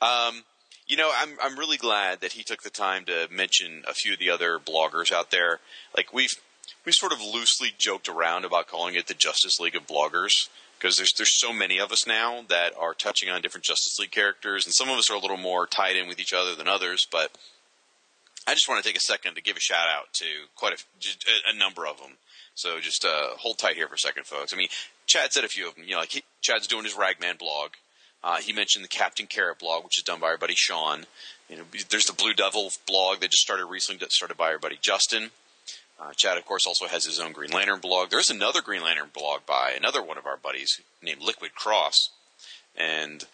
um, 0.00 0.44
you 0.86 0.96
know, 0.96 1.10
I'm 1.14 1.36
I'm 1.42 1.58
really 1.58 1.76
glad 1.76 2.20
that 2.20 2.32
he 2.32 2.42
took 2.42 2.62
the 2.62 2.70
time 2.70 3.04
to 3.06 3.28
mention 3.30 3.82
a 3.86 3.94
few 3.94 4.14
of 4.14 4.18
the 4.18 4.30
other 4.30 4.58
bloggers 4.58 5.12
out 5.12 5.30
there. 5.30 5.60
Like 5.96 6.12
we've 6.12 6.34
we 6.84 6.92
sort 6.92 7.12
of 7.12 7.20
loosely 7.20 7.68
joked 7.76 8.08
around 8.08 8.44
about 8.44 8.68
calling 8.68 8.94
it 8.94 9.06
the 9.06 9.14
Justice 9.14 9.60
League 9.60 9.76
of 9.76 9.86
bloggers 9.86 10.48
because 10.78 10.96
there's 10.96 11.12
there's 11.12 11.38
so 11.38 11.52
many 11.52 11.78
of 11.78 11.92
us 11.92 12.06
now 12.06 12.44
that 12.48 12.72
are 12.78 12.94
touching 12.94 13.28
on 13.28 13.42
different 13.42 13.64
Justice 13.64 13.98
League 13.98 14.10
characters, 14.10 14.64
and 14.64 14.74
some 14.74 14.88
of 14.88 14.96
us 14.96 15.10
are 15.10 15.16
a 15.16 15.20
little 15.20 15.36
more 15.36 15.66
tied 15.66 15.96
in 15.96 16.08
with 16.08 16.20
each 16.20 16.32
other 16.32 16.54
than 16.54 16.68
others. 16.68 17.06
But 17.10 17.36
I 18.46 18.54
just 18.54 18.68
want 18.68 18.82
to 18.82 18.88
take 18.88 18.96
a 18.96 19.00
second 19.00 19.34
to 19.34 19.42
give 19.42 19.56
a 19.56 19.60
shout 19.60 19.88
out 19.94 20.12
to 20.14 20.24
quite 20.56 20.72
a, 20.72 21.50
a 21.50 21.58
number 21.58 21.86
of 21.86 21.98
them. 21.98 22.12
So 22.58 22.80
just 22.80 23.04
uh, 23.04 23.36
hold 23.36 23.56
tight 23.56 23.76
here 23.76 23.86
for 23.86 23.94
a 23.94 23.98
second, 23.98 24.26
folks. 24.26 24.52
I 24.52 24.56
mean, 24.56 24.66
Chad 25.06 25.32
said 25.32 25.44
a 25.44 25.48
few 25.48 25.68
of 25.68 25.76
them. 25.76 25.84
You 25.84 25.92
know, 25.92 26.00
like 26.00 26.10
he, 26.10 26.24
Chad's 26.40 26.66
doing 26.66 26.82
his 26.82 26.96
Ragman 26.96 27.36
blog. 27.38 27.70
Uh, 28.24 28.38
he 28.38 28.52
mentioned 28.52 28.84
the 28.84 28.88
Captain 28.88 29.26
Carrot 29.26 29.60
blog, 29.60 29.84
which 29.84 29.96
is 29.96 30.02
done 30.02 30.18
by 30.18 30.26
our 30.26 30.38
buddy 30.38 30.56
Sean. 30.56 31.06
You 31.48 31.58
know, 31.58 31.62
there's 31.88 32.06
the 32.06 32.12
Blue 32.12 32.34
Devil 32.34 32.72
blog 32.84 33.20
that 33.20 33.30
just 33.30 33.44
started 33.44 33.66
recently, 33.66 34.00
that 34.00 34.10
started 34.10 34.36
by 34.36 34.50
our 34.50 34.58
buddy 34.58 34.76
Justin. 34.80 35.30
Uh, 36.00 36.10
Chad, 36.16 36.36
of 36.36 36.46
course, 36.46 36.66
also 36.66 36.88
has 36.88 37.04
his 37.04 37.20
own 37.20 37.30
Green 37.30 37.52
Lantern 37.52 37.78
blog. 37.78 38.10
There's 38.10 38.28
another 38.28 38.60
Green 38.60 38.82
Lantern 38.82 39.10
blog 39.14 39.46
by 39.46 39.74
another 39.76 40.02
one 40.02 40.18
of 40.18 40.26
our 40.26 40.36
buddies 40.36 40.80
named 41.00 41.22
Liquid 41.22 41.54
Cross. 41.54 42.10
And 42.76 43.24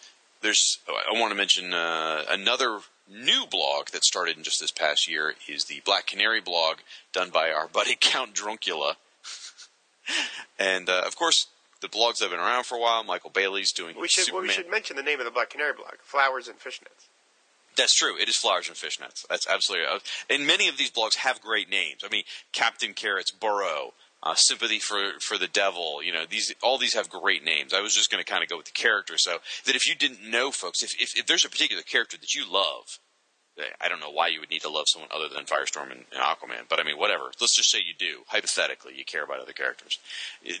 there's, 0.43 0.77
I 0.87 1.19
want 1.19 1.31
to 1.31 1.37
mention 1.37 1.73
uh, 1.73 2.25
another 2.29 2.81
new 3.11 3.47
blog 3.49 3.87
that 3.87 4.03
started 4.03 4.37
in 4.37 4.43
just 4.43 4.59
this 4.59 4.71
past 4.71 5.09
year 5.09 5.33
is 5.47 5.65
the 5.65 5.81
Black 5.83 6.05
Canary 6.05 6.41
blog 6.41 6.77
done 7.11 7.31
by 7.31 7.49
our 7.49 7.67
buddy 7.73 7.97
Count 7.99 8.35
Druncula 8.35 8.97
and 10.59 10.89
uh, 10.89 11.03
of 11.05 11.15
course, 11.15 11.47
the 11.81 11.87
blogs 11.87 12.21
have 12.21 12.31
been 12.31 12.39
around 12.39 12.65
for 12.65 12.75
a 12.75 12.81
while. 12.81 13.03
Michael 13.03 13.29
Bailey's 13.29 13.71
doing. 13.71 13.95
We 13.99 14.07
should 14.07 14.31
well, 14.31 14.41
we 14.41 14.49
should 14.49 14.69
mention 14.69 14.95
the 14.95 15.03
name 15.03 15.19
of 15.19 15.25
the 15.25 15.31
Black 15.31 15.49
Canary 15.49 15.73
blog: 15.73 15.95
Flowers 16.01 16.47
and 16.47 16.59
Fishnets. 16.59 17.09
That's 17.75 17.93
true. 17.93 18.17
It 18.17 18.29
is 18.29 18.37
flowers 18.37 18.67
and 18.67 18.77
fishnets. 18.77 19.27
That's 19.27 19.47
absolutely. 19.47 19.87
Uh, 19.87 19.99
and 20.29 20.47
many 20.47 20.67
of 20.67 20.77
these 20.77 20.91
blogs 20.91 21.17
have 21.17 21.41
great 21.41 21.69
names. 21.69 22.03
I 22.05 22.09
mean, 22.09 22.23
Captain 22.53 22.93
Carrot's 22.93 23.31
Burrow, 23.31 23.93
uh, 24.23 24.35
Sympathy 24.35 24.79
for 24.79 25.19
for 25.19 25.37
the 25.37 25.47
Devil. 25.47 26.01
You 26.01 26.13
know, 26.13 26.25
these 26.29 26.53
all 26.63 26.77
these 26.77 26.93
have 26.93 27.09
great 27.09 27.43
names. 27.43 27.73
I 27.73 27.81
was 27.81 27.93
just 27.93 28.09
going 28.09 28.23
to 28.23 28.29
kind 28.29 28.43
of 28.43 28.49
go 28.49 28.57
with 28.57 28.67
the 28.67 28.71
character, 28.71 29.17
so 29.17 29.37
that 29.65 29.75
if 29.75 29.87
you 29.87 29.95
didn't 29.95 30.23
know, 30.23 30.51
folks, 30.51 30.81
if, 30.83 30.99
if 30.99 31.17
if 31.17 31.25
there's 31.25 31.45
a 31.45 31.49
particular 31.49 31.83
character 31.83 32.17
that 32.17 32.33
you 32.33 32.49
love, 32.49 32.99
I 33.79 33.87
don't 33.87 34.01
know 34.01 34.11
why 34.11 34.27
you 34.27 34.39
would 34.41 34.49
need 34.49 34.61
to 34.61 34.69
love 34.69 34.85
someone 34.87 35.09
other 35.13 35.29
than 35.33 35.45
Firestorm 35.45 35.91
and, 35.91 36.05
and, 36.11 36.21
Aquaman, 36.21 36.67
but 36.67 36.79
I 36.79 36.83
mean, 36.83 36.97
whatever. 36.97 37.31
Let's 37.39 37.55
just 37.55 37.71
say 37.71 37.79
you 37.79 37.93
do. 37.97 38.23
Hypothetically, 38.27 38.93
you 38.97 39.05
care 39.05 39.23
about 39.23 39.39
other 39.39 39.53
characters. 39.53 39.99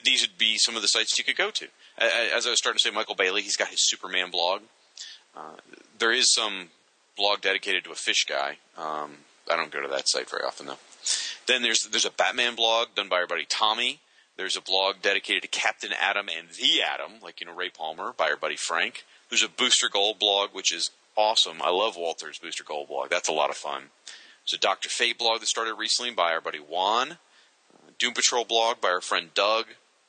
These 0.03 0.21
would 0.21 0.37
be 0.37 0.57
some 0.57 0.75
of 0.75 0.81
the 0.81 0.87
sites 0.87 1.17
you 1.17 1.23
could 1.23 1.35
go 1.35 1.51
to. 1.51 1.67
As 1.97 2.47
I 2.47 2.49
was 2.49 2.59
starting 2.59 2.77
to 2.77 2.83
say, 2.83 2.91
Michael 2.91 3.15
Bailey, 3.15 3.41
he's 3.41 3.57
got 3.57 3.67
his 3.67 3.87
Superman 3.87 4.31
blog. 4.31 4.61
Uh, 5.35 5.55
there 5.99 6.13
is 6.13 6.33
some 6.33 6.69
blog 7.17 7.41
dedicated 7.41 7.83
to 7.83 7.91
a 7.91 7.95
fish 7.95 8.25
guy. 8.25 8.57
Um, 8.77 9.17
I 9.51 9.55
don't 9.55 9.71
go 9.71 9.81
to 9.81 9.87
that 9.89 10.07
site 10.07 10.29
very 10.29 10.43
often 10.43 10.65
though. 10.67 10.77
Then 11.47 11.61
there's 11.61 11.83
there's 11.83 12.05
a 12.05 12.11
Batman 12.11 12.55
blog 12.55 12.89
done 12.95 13.09
by 13.09 13.17
our 13.17 13.27
buddy 13.27 13.45
Tommy. 13.47 13.99
There's 14.37 14.57
a 14.57 14.61
blog 14.61 15.01
dedicated 15.01 15.43
to 15.43 15.47
Captain 15.47 15.91
Atom 15.93 16.27
and 16.35 16.49
the 16.49 16.81
Atom, 16.81 17.21
like 17.21 17.39
you 17.39 17.47
know 17.47 17.53
Ray 17.53 17.69
Palmer, 17.69 18.13
by 18.17 18.29
our 18.29 18.37
buddy 18.37 18.57
Frank. 18.57 19.05
There's 19.29 19.43
a 19.43 19.49
Booster 19.49 19.89
Gold 19.89 20.19
blog, 20.19 20.49
which 20.53 20.73
is 20.73 20.91
awesome. 21.17 21.61
I 21.61 21.69
love 21.69 21.97
Walter's 21.97 22.39
Booster 22.39 22.63
Gold 22.63 22.87
blog. 22.87 23.09
That's 23.09 23.29
a 23.29 23.33
lot 23.33 23.49
of 23.49 23.57
fun. 23.57 23.83
There's 24.45 24.57
a 24.57 24.61
Dr. 24.61 24.89
Fate 24.89 25.17
blog 25.17 25.39
that 25.39 25.47
started 25.47 25.75
recently 25.75 26.11
by 26.11 26.31
our 26.31 26.41
buddy 26.41 26.59
Juan. 26.59 27.17
Doom 27.97 28.13
Patrol 28.13 28.45
blog 28.45 28.81
by 28.81 28.89
our 28.89 29.01
friend 29.01 29.29
Doug. 29.33 29.65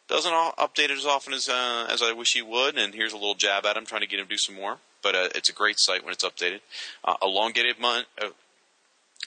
Doesn't 0.09 0.33
update 0.33 0.91
it 0.91 0.91
as 0.93 1.07
often 1.07 1.33
as 1.33 1.49
uh, 1.49 1.89
as 1.91 2.01
I 2.03 2.13
wish 2.13 2.35
he 2.35 2.43
would, 2.43 2.79
and 2.79 2.95
here's 2.95 3.13
a 3.13 3.17
little 3.17 3.35
jab 3.35 3.67
at 3.67 3.77
him, 3.77 3.87
trying 3.87 4.03
to 4.03 4.07
get 4.07 4.21
him 4.21 4.27
to 4.27 4.31
do 4.31 4.39
some 4.39 4.55
more. 4.55 4.79
But 5.03 5.15
uh, 5.15 5.29
it's 5.35 5.49
a 5.49 5.53
great 5.53 5.79
site 5.79 6.05
when 6.05 6.13
it's 6.13 6.25
updated. 6.25 6.61
Uh, 7.05 7.15
elongated 7.23 7.81
month. 7.81 8.07
Uh, 8.21 8.31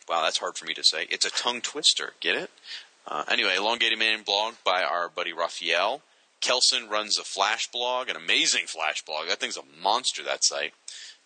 wow, 0.07 0.23
that's 0.23 0.37
hard 0.37 0.57
for 0.57 0.65
me 0.65 0.73
to 0.73 0.83
say. 0.83 1.05
It's 1.09 1.25
a 1.25 1.31
tongue 1.31 1.61
twister. 1.61 2.13
Get 2.21 2.35
it? 2.35 2.49
Uh, 3.07 3.23
anyway, 3.29 3.55
Elongated 3.57 3.99
Man 3.99 4.21
blog 4.23 4.55
by 4.63 4.83
our 4.83 5.09
buddy 5.09 5.33
Raphael. 5.33 6.01
Kelson 6.41 6.87
runs 6.87 7.17
a 7.17 7.23
flash 7.23 7.69
blog, 7.69 8.07
an 8.07 8.15
amazing 8.15 8.65
flash 8.65 9.03
blog. 9.03 9.27
That 9.27 9.39
thing's 9.39 9.57
a 9.57 9.81
monster. 9.81 10.23
That 10.23 10.43
site. 10.43 10.73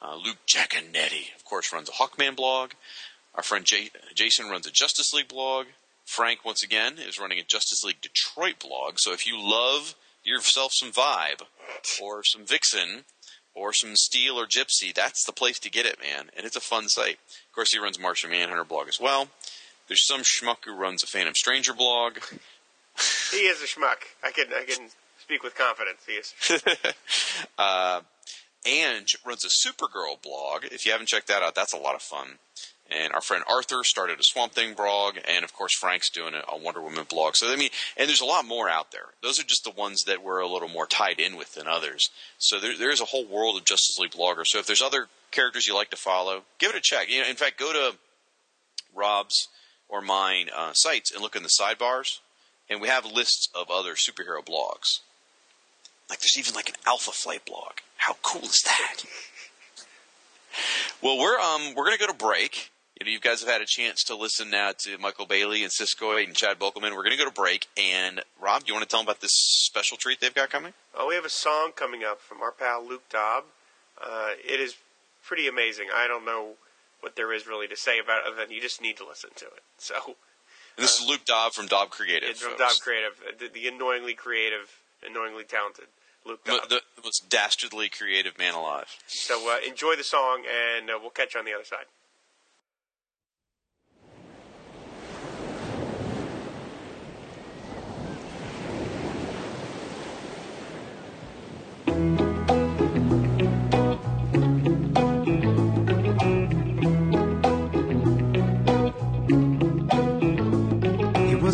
Uh, 0.04 0.16
Luke 0.16 0.38
Jaconetti, 0.46 1.34
of 1.36 1.46
course, 1.46 1.72
runs 1.72 1.89
a 1.89 1.94
Hawkman 1.94 2.36
blog. 2.36 2.72
Our 3.36 3.44
friend 3.44 3.66
Jay, 3.66 3.89
Jason 4.13 4.50
runs 4.50 4.68
a 4.68 4.72
Justice 4.72 5.13
League 5.13 5.30
blog. 5.30 5.68
Frank, 6.06 6.44
once 6.44 6.62
again, 6.62 6.96
is 7.00 7.20
running 7.20 7.39
a 7.39 7.44
Justice 7.44 7.84
League 7.84 8.02
Detroit 8.02 8.60
blog. 8.60 8.96
So 8.98 9.13
if 9.13 9.26
you 9.26 9.36
love 9.39 9.96
yourself 10.24 10.74
some 10.74 10.92
Vibe 10.92 11.44
or 12.02 12.24
some 12.24 12.46
Vixen 12.46 13.06
or 13.56 13.72
some 13.72 13.96
Steel 13.96 14.38
or 14.38 14.46
Gypsy, 14.46 14.94
that's 14.94 15.24
the 15.24 15.32
place 15.32 15.58
to 15.60 15.72
get 15.72 15.86
it, 15.86 16.00
man. 16.02 16.30
And 16.36 16.46
it's 16.46 16.58
a 16.58 16.62
fun 16.62 16.89
site. 16.89 17.18
Of 17.48 17.56
course, 17.56 17.72
he 17.72 17.80
runs 17.80 17.98
Martian 17.98 18.32
Manhunter 18.32 18.66
blog 18.66 18.89
as 18.89 19.00
well. 19.00 19.30
There's 19.88 20.06
some 20.06 20.22
schmuck 20.22 20.66
who 20.66 20.76
runs 20.76 21.04
a 21.04 21.08
Phantom 21.08 21.36
Stranger 21.36 21.74
blog. 21.74 22.18
He 23.32 23.38
is 23.38 23.62
a 23.62 23.66
schmuck. 23.66 23.98
I 24.24 24.32
can 24.32 24.48
I 24.54 24.66
can 24.66 24.89
speak 25.20 25.44
with 25.44 25.56
confidence. 25.56 26.02
He 26.06 26.13
is. 26.13 26.34
uh, 27.58 28.02
Ange 28.65 29.17
runs 29.26 29.45
a 29.45 29.49
Supergirl 29.49 30.21
blog. 30.21 30.65
If 30.65 30.86
you 30.86 30.91
haven't 30.91 31.08
checked 31.08 31.28
that 31.28 31.43
out, 31.43 31.56
that's 31.56 31.73
a 31.73 31.78
lot 31.78 31.95
of 31.95 32.02
fun. 32.02 32.39
And 32.89 33.13
our 33.13 33.21
friend 33.21 33.43
Arthur 33.49 33.84
started 33.84 34.19
a 34.19 34.23
Swamp 34.23 34.54
Thing 34.54 34.73
blog, 34.73 35.17
and 35.28 35.43
of 35.43 35.54
course 35.54 35.76
Frank's 35.76 36.10
doing 36.10 36.34
a, 36.36 36.58
Wonder 36.58 36.82
Woman 36.82 37.06
blog. 37.10 37.36
So 37.36 37.52
I 37.52 37.56
mean, 37.56 37.69
and 37.97 38.08
there's 38.08 38.21
a 38.21 38.26
lot 38.26 38.45
more 38.45 38.69
out 38.69 38.91
there. 38.91 39.08
Those 39.21 39.39
are 39.39 39.43
just 39.43 39.63
the 39.63 39.71
ones 39.71 40.04
that 40.04 40.23
we're 40.23 40.39
a 40.39 40.47
little 40.47 40.67
more 40.67 40.86
tied 40.86 41.19
in 41.19 41.36
with 41.36 41.56
than 41.56 41.67
others. 41.67 42.10
So 42.38 42.60
there, 42.60 42.78
there 42.78 42.91
is 42.91 43.02
a 43.02 43.06
whole 43.06 43.26
world 43.26 43.58
of 43.58 43.65
Justice 43.65 43.97
League 43.99 44.12
bloggers. 44.12 44.47
So 44.47 44.60
if 44.60 44.67
there's 44.67 44.82
other 44.82 45.08
characters 45.32 45.65
you 45.65 45.73
like 45.73 45.89
to 45.89 45.97
follow, 45.97 46.43
give 46.60 46.69
it 46.71 46.76
a 46.76 46.82
check. 46.82 47.10
You 47.10 47.21
know, 47.21 47.28
in 47.28 47.36
fact, 47.36 47.58
go 47.58 47.73
to 47.73 47.97
Rob's 48.93 49.47
or 49.89 50.02
mine 50.02 50.49
uh, 50.56 50.73
sites 50.73 51.12
and 51.12 51.21
look 51.21 51.36
in 51.36 51.43
the 51.43 51.49
sidebars, 51.49 52.19
and 52.69 52.82
we 52.82 52.88
have 52.88 53.06
lists 53.06 53.49
of 53.56 53.69
other 53.71 53.93
superhero 53.93 54.45
blogs. 54.45 54.99
Like 56.10 56.20
there's 56.20 56.38
even 56.38 56.54
like 56.54 56.70
an 56.70 56.76
Alpha 56.86 57.12
Flight 57.12 57.46
blog. 57.46 57.74
How 57.98 58.16
cool 58.22 58.42
is 58.44 58.62
that? 58.63 59.04
well, 61.02 61.18
we're 61.18 61.39
um 61.39 61.74
we're 61.76 61.86
gonna 61.86 61.98
go 61.98 62.08
to 62.08 62.13
break. 62.13 62.70
You 63.00 63.06
know, 63.08 63.12
you 63.12 63.20
guys 63.20 63.42
have 63.42 63.50
had 63.50 63.62
a 63.62 63.66
chance 63.66 64.04
to 64.06 64.16
listen 64.16 64.50
now 64.52 64.72
to 64.80 64.98
Michael 65.00 65.26
Bailey 65.26 65.63
and 65.63 65.72
Siskoid 65.72 66.26
and 66.26 66.36
Chad 66.36 66.60
Bokelman. 66.60 66.96
We're 66.96 67.04
gonna 67.04 67.18
go 67.18 67.26
to 67.26 67.32
break. 67.32 67.68
And 67.76 68.22
Rob, 68.39 68.62
do 68.63 68.68
you 68.68 68.74
want 68.76 68.88
to 68.88 68.89
tell 68.89 69.00
them 69.00 69.08
about 69.08 69.22
this 69.22 69.34
special 69.34 69.98
treat 69.98 70.22
they've 70.22 70.34
got 70.34 70.50
coming? 70.50 70.74
Oh, 70.96 71.08
we 71.08 71.16
have 71.16 71.26
a 71.26 71.30
song 71.30 71.72
coming 71.76 72.04
up 72.04 72.22
from 72.22 72.42
our 72.42 72.52
pal 72.52 72.86
Luke 72.88 73.08
Dobb. 73.10 73.46
Uh, 74.02 74.32
it 74.48 74.60
is 74.60 74.76
pretty 75.24 75.48
amazing. 75.48 75.88
I 75.94 76.08
don't 76.08 76.26
know 76.26 76.54
what 77.02 77.16
there 77.16 77.34
is 77.34 77.48
really 77.48 77.68
to 77.68 77.76
say 77.76 78.00
about 78.00 78.20
it 78.20 78.28
other 78.28 78.46
than 78.46 78.52
you 78.54 78.62
just 78.62 78.82
need 78.82 78.98
to 78.98 79.06
listen 79.08 79.32
to 79.36 79.46
it. 79.46 79.63
So 79.78 79.96
And 80.06 80.84
this 80.84 81.00
is 81.00 81.08
Luke 81.08 81.26
Dobb 81.26 81.54
from 81.54 81.66
Dobb 81.68 81.89
Creative. 81.89 82.30
it's 82.30 82.42
from 82.42 82.58
folks. 82.58 82.78
Dobb 82.78 82.82
Creative, 82.84 83.12
uh, 83.28 83.32
the, 83.39 83.48
the 83.50 83.68
annoyingly 83.68 84.13
creative, 84.13 84.80
annoyingly 85.06 85.44
talented 85.44 85.88
Luke 86.26 86.44
Dobb. 86.46 86.70
the, 86.70 86.82
the 86.96 87.02
most 87.04 87.30
dastardly 87.30 87.89
creative 87.89 88.38
man 88.38 88.54
alive. 88.54 88.88
So 89.08 89.52
uh, 89.52 89.58
enjoy 89.68 89.96
the 89.96 90.04
song, 90.04 90.44
and 90.48 90.89
uh, 90.89 90.94
we'll 91.00 91.10
catch 91.10 91.34
you 91.34 91.39
on 91.39 91.46
the 91.46 91.54
other 91.54 91.66
side. 91.66 91.86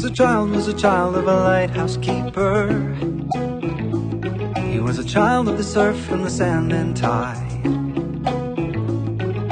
Was 0.02 0.10
a 0.10 0.16
child, 0.16 0.52
was 0.52 0.70
a 0.70 0.74
child 0.74 1.18
of 1.18 1.28
a 1.28 1.36
lighthouse 1.36 1.98
keeper. 1.98 2.70
He 4.56 4.80
was 4.80 4.98
a 4.98 5.04
child 5.04 5.50
of 5.50 5.58
the 5.58 5.64
surf 5.64 6.10
and 6.10 6.24
the 6.24 6.30
sand 6.30 6.72
and 6.72 6.96
tide. 6.96 7.52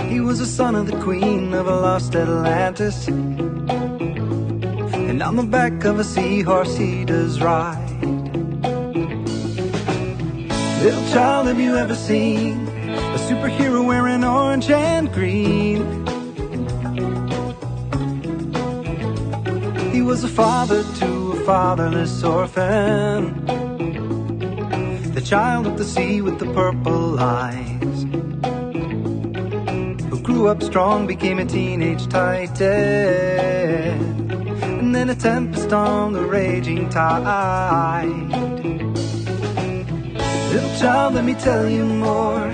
He 0.09 0.21
was 0.21 0.39
a 0.39 0.45
son 0.45 0.75
of 0.75 0.87
the 0.87 0.97
queen 1.01 1.53
of 1.53 1.67
a 1.67 1.75
lost 1.75 2.15
Atlantis. 2.15 3.09
And 3.09 5.21
on 5.21 5.35
the 5.35 5.43
back 5.43 5.83
of 5.83 5.99
a 5.99 6.03
seahorse 6.05 6.77
he 6.77 7.03
does 7.03 7.41
ride. 7.41 7.99
Little 10.81 11.09
child, 11.11 11.47
have 11.47 11.59
you 11.59 11.75
ever 11.75 11.93
seen 11.93 12.69
a 12.69 13.17
superhero 13.17 13.85
wearing 13.85 14.23
orange 14.23 14.69
and 14.69 15.11
green? 15.11 16.16
Was 20.07 20.23
a 20.23 20.27
father 20.29 20.83
to 20.95 21.33
a 21.33 21.35
fatherless 21.45 22.23
orphan. 22.23 23.45
The 25.13 25.19
child 25.19 25.67
of 25.67 25.77
the 25.77 25.83
sea 25.83 26.21
with 26.21 26.39
the 26.39 26.45
purple 26.53 27.19
eyes. 27.19 28.03
Who 30.09 30.21
grew 30.21 30.47
up 30.47 30.63
strong, 30.63 31.07
became 31.07 31.39
a 31.39 31.45
teenage 31.45 32.07
titan. 32.07 32.61
And 34.79 34.95
then 34.95 35.09
a 35.09 35.15
tempest 35.15 35.73
on 35.73 36.13
the 36.13 36.23
raging 36.23 36.87
tide. 36.87 38.07
Little 40.53 40.79
child, 40.79 41.15
let 41.15 41.25
me 41.25 41.33
tell 41.33 41.67
you 41.67 41.83
more 41.83 42.47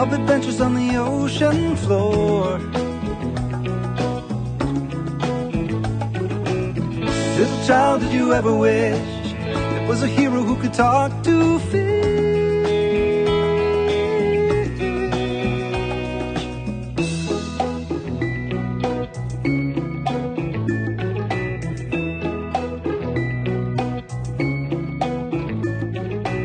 of 0.00 0.12
adventures 0.12 0.60
on 0.60 0.74
the 0.74 0.96
ocean 0.96 1.76
floor. 1.76 2.58
Child, 7.66 8.00
did 8.00 8.12
you 8.12 8.32
ever 8.32 8.54
wish 8.54 9.32
there 9.42 9.88
was 9.88 10.00
a 10.00 10.06
hero 10.06 10.40
who 10.42 10.54
could 10.54 10.72
talk 10.72 11.10
to 11.24 11.58
fish? 11.58 12.06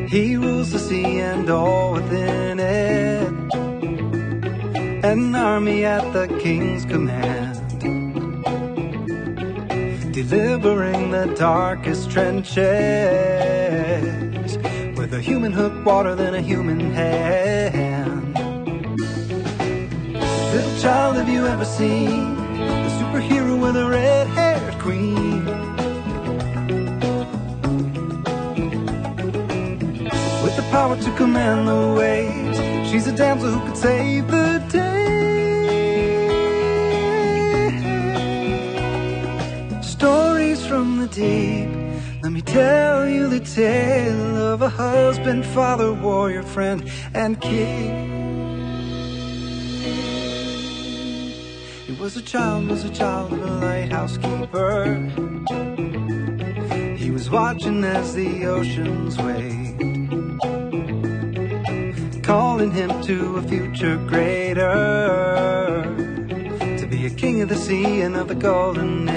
He 0.10 0.36
rules 0.38 0.72
the 0.72 0.80
sea 0.80 1.20
and 1.20 1.48
all 1.52 1.94
within 1.94 2.60
it, 2.60 3.54
an 5.06 5.36
army 5.36 5.86
at 5.86 6.12
the 6.14 6.28
king's 6.42 6.84
command 6.86 7.51
delivering 10.32 11.12
the 11.12 11.26
darkest 11.36 12.10
trenches 12.10 12.56
with 14.98 15.14
a 15.14 15.20
human 15.20 15.52
hook 15.52 15.86
water 15.86 16.16
than 16.16 16.34
a 16.34 16.42
human 16.42 16.80
hand. 16.94 18.34
Little 20.54 20.80
child, 20.80 21.18
have 21.18 21.28
you 21.28 21.46
ever 21.46 21.66
seen 21.66 22.38
the 22.56 22.90
superhero 23.00 23.60
with 23.62 23.76
a 23.76 23.86
red-haired 23.90 24.80
queen? 24.80 25.44
With 30.46 30.56
the 30.56 30.66
power 30.72 30.96
to 30.96 31.12
command 31.18 31.68
the 31.68 31.94
waves, 32.00 32.58
she's 32.90 33.06
a 33.06 33.12
damsel 33.12 33.50
who 33.50 33.60
could 33.68 33.76
save 33.76 34.32
the 34.32 34.66
day. 34.72 34.91
Deep. 41.12 41.70
Let 42.24 42.32
me 42.32 42.42
tell 42.42 43.08
you 43.08 43.28
the 43.28 43.42
tale 43.42 44.38
of 44.38 44.62
a 44.62 44.70
husband, 44.70 45.46
father, 45.46 45.94
warrior, 45.94 46.44
friend, 46.44 46.90
and 47.14 47.40
king. 47.42 48.10
He 51.86 51.94
was 52.02 52.16
a 52.16 52.22
child, 52.22 52.70
was 52.70 52.86
a 52.86 52.90
child 52.90 53.34
of 53.34 53.42
a 53.42 53.46
lighthouse 53.46 54.18
keeper. 54.18 54.96
He 56.98 57.12
was 57.12 57.30
watching 57.30 57.84
as 57.84 58.16
the 58.16 58.46
oceans 58.46 59.18
waved, 59.18 59.82
calling 62.24 62.72
him 62.72 63.02
to 63.04 63.38
a 63.38 63.42
future 63.42 63.98
greater, 64.08 65.84
to 66.80 66.88
be 66.88 67.06
a 67.06 67.10
king 67.10 67.42
of 67.42 67.50
the 67.50 67.58
sea 67.58 68.02
and 68.02 68.16
of 68.16 68.30
the 68.30 68.36
golden 68.36 69.11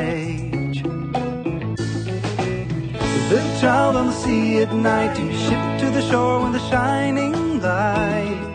little 3.35 3.61
child 3.61 3.97
on 3.97 4.07
the 4.07 4.13
sea 4.13 4.59
at 4.59 4.73
night, 4.73 5.19
you 5.19 5.33
ship 5.33 5.65
to 5.81 5.91
the 5.91 6.03
shore 6.09 6.45
with 6.45 6.55
a 6.55 6.65
shining 6.71 7.61
light. 7.61 8.55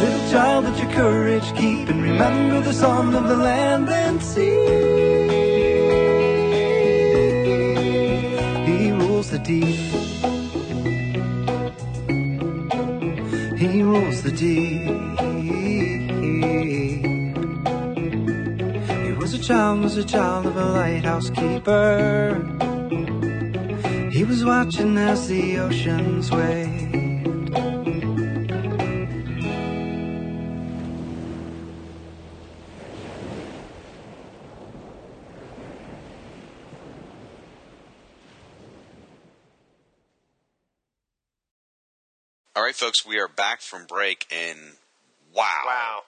Little 0.00 0.24
child, 0.32 0.64
let 0.64 0.78
your 0.82 0.92
courage 0.92 1.48
keep 1.54 1.90
and 1.90 2.02
remember 2.02 2.62
the 2.62 2.72
song 2.72 3.14
of 3.14 3.28
the 3.28 3.36
land 3.36 3.90
and 3.90 4.22
sea. 4.22 4.64
He 8.68 8.92
rules 8.92 9.28
the 9.28 9.38
deep. 9.38 9.76
He 13.60 13.82
rules 13.82 14.22
the 14.22 14.32
deep. 14.32 14.85
Was 19.26 19.34
a 19.34 19.38
child 19.40 19.82
was 19.82 19.96
a 19.96 20.04
child 20.04 20.46
of 20.46 20.56
a 20.56 20.64
lighthouse 20.66 21.30
keeper. 21.30 22.40
He 24.12 24.22
was 24.22 24.44
watching 24.44 24.96
as 24.96 25.26
the 25.26 25.58
ocean 25.58 26.22
swayed. 26.22 27.56
All 42.54 42.62
right, 42.62 42.76
folks, 42.76 43.04
we 43.04 43.18
are 43.18 43.26
back 43.26 43.60
from 43.60 43.86
break, 43.86 44.28
and 44.30 44.56
wow, 45.34 45.62
Wow. 45.66 46.02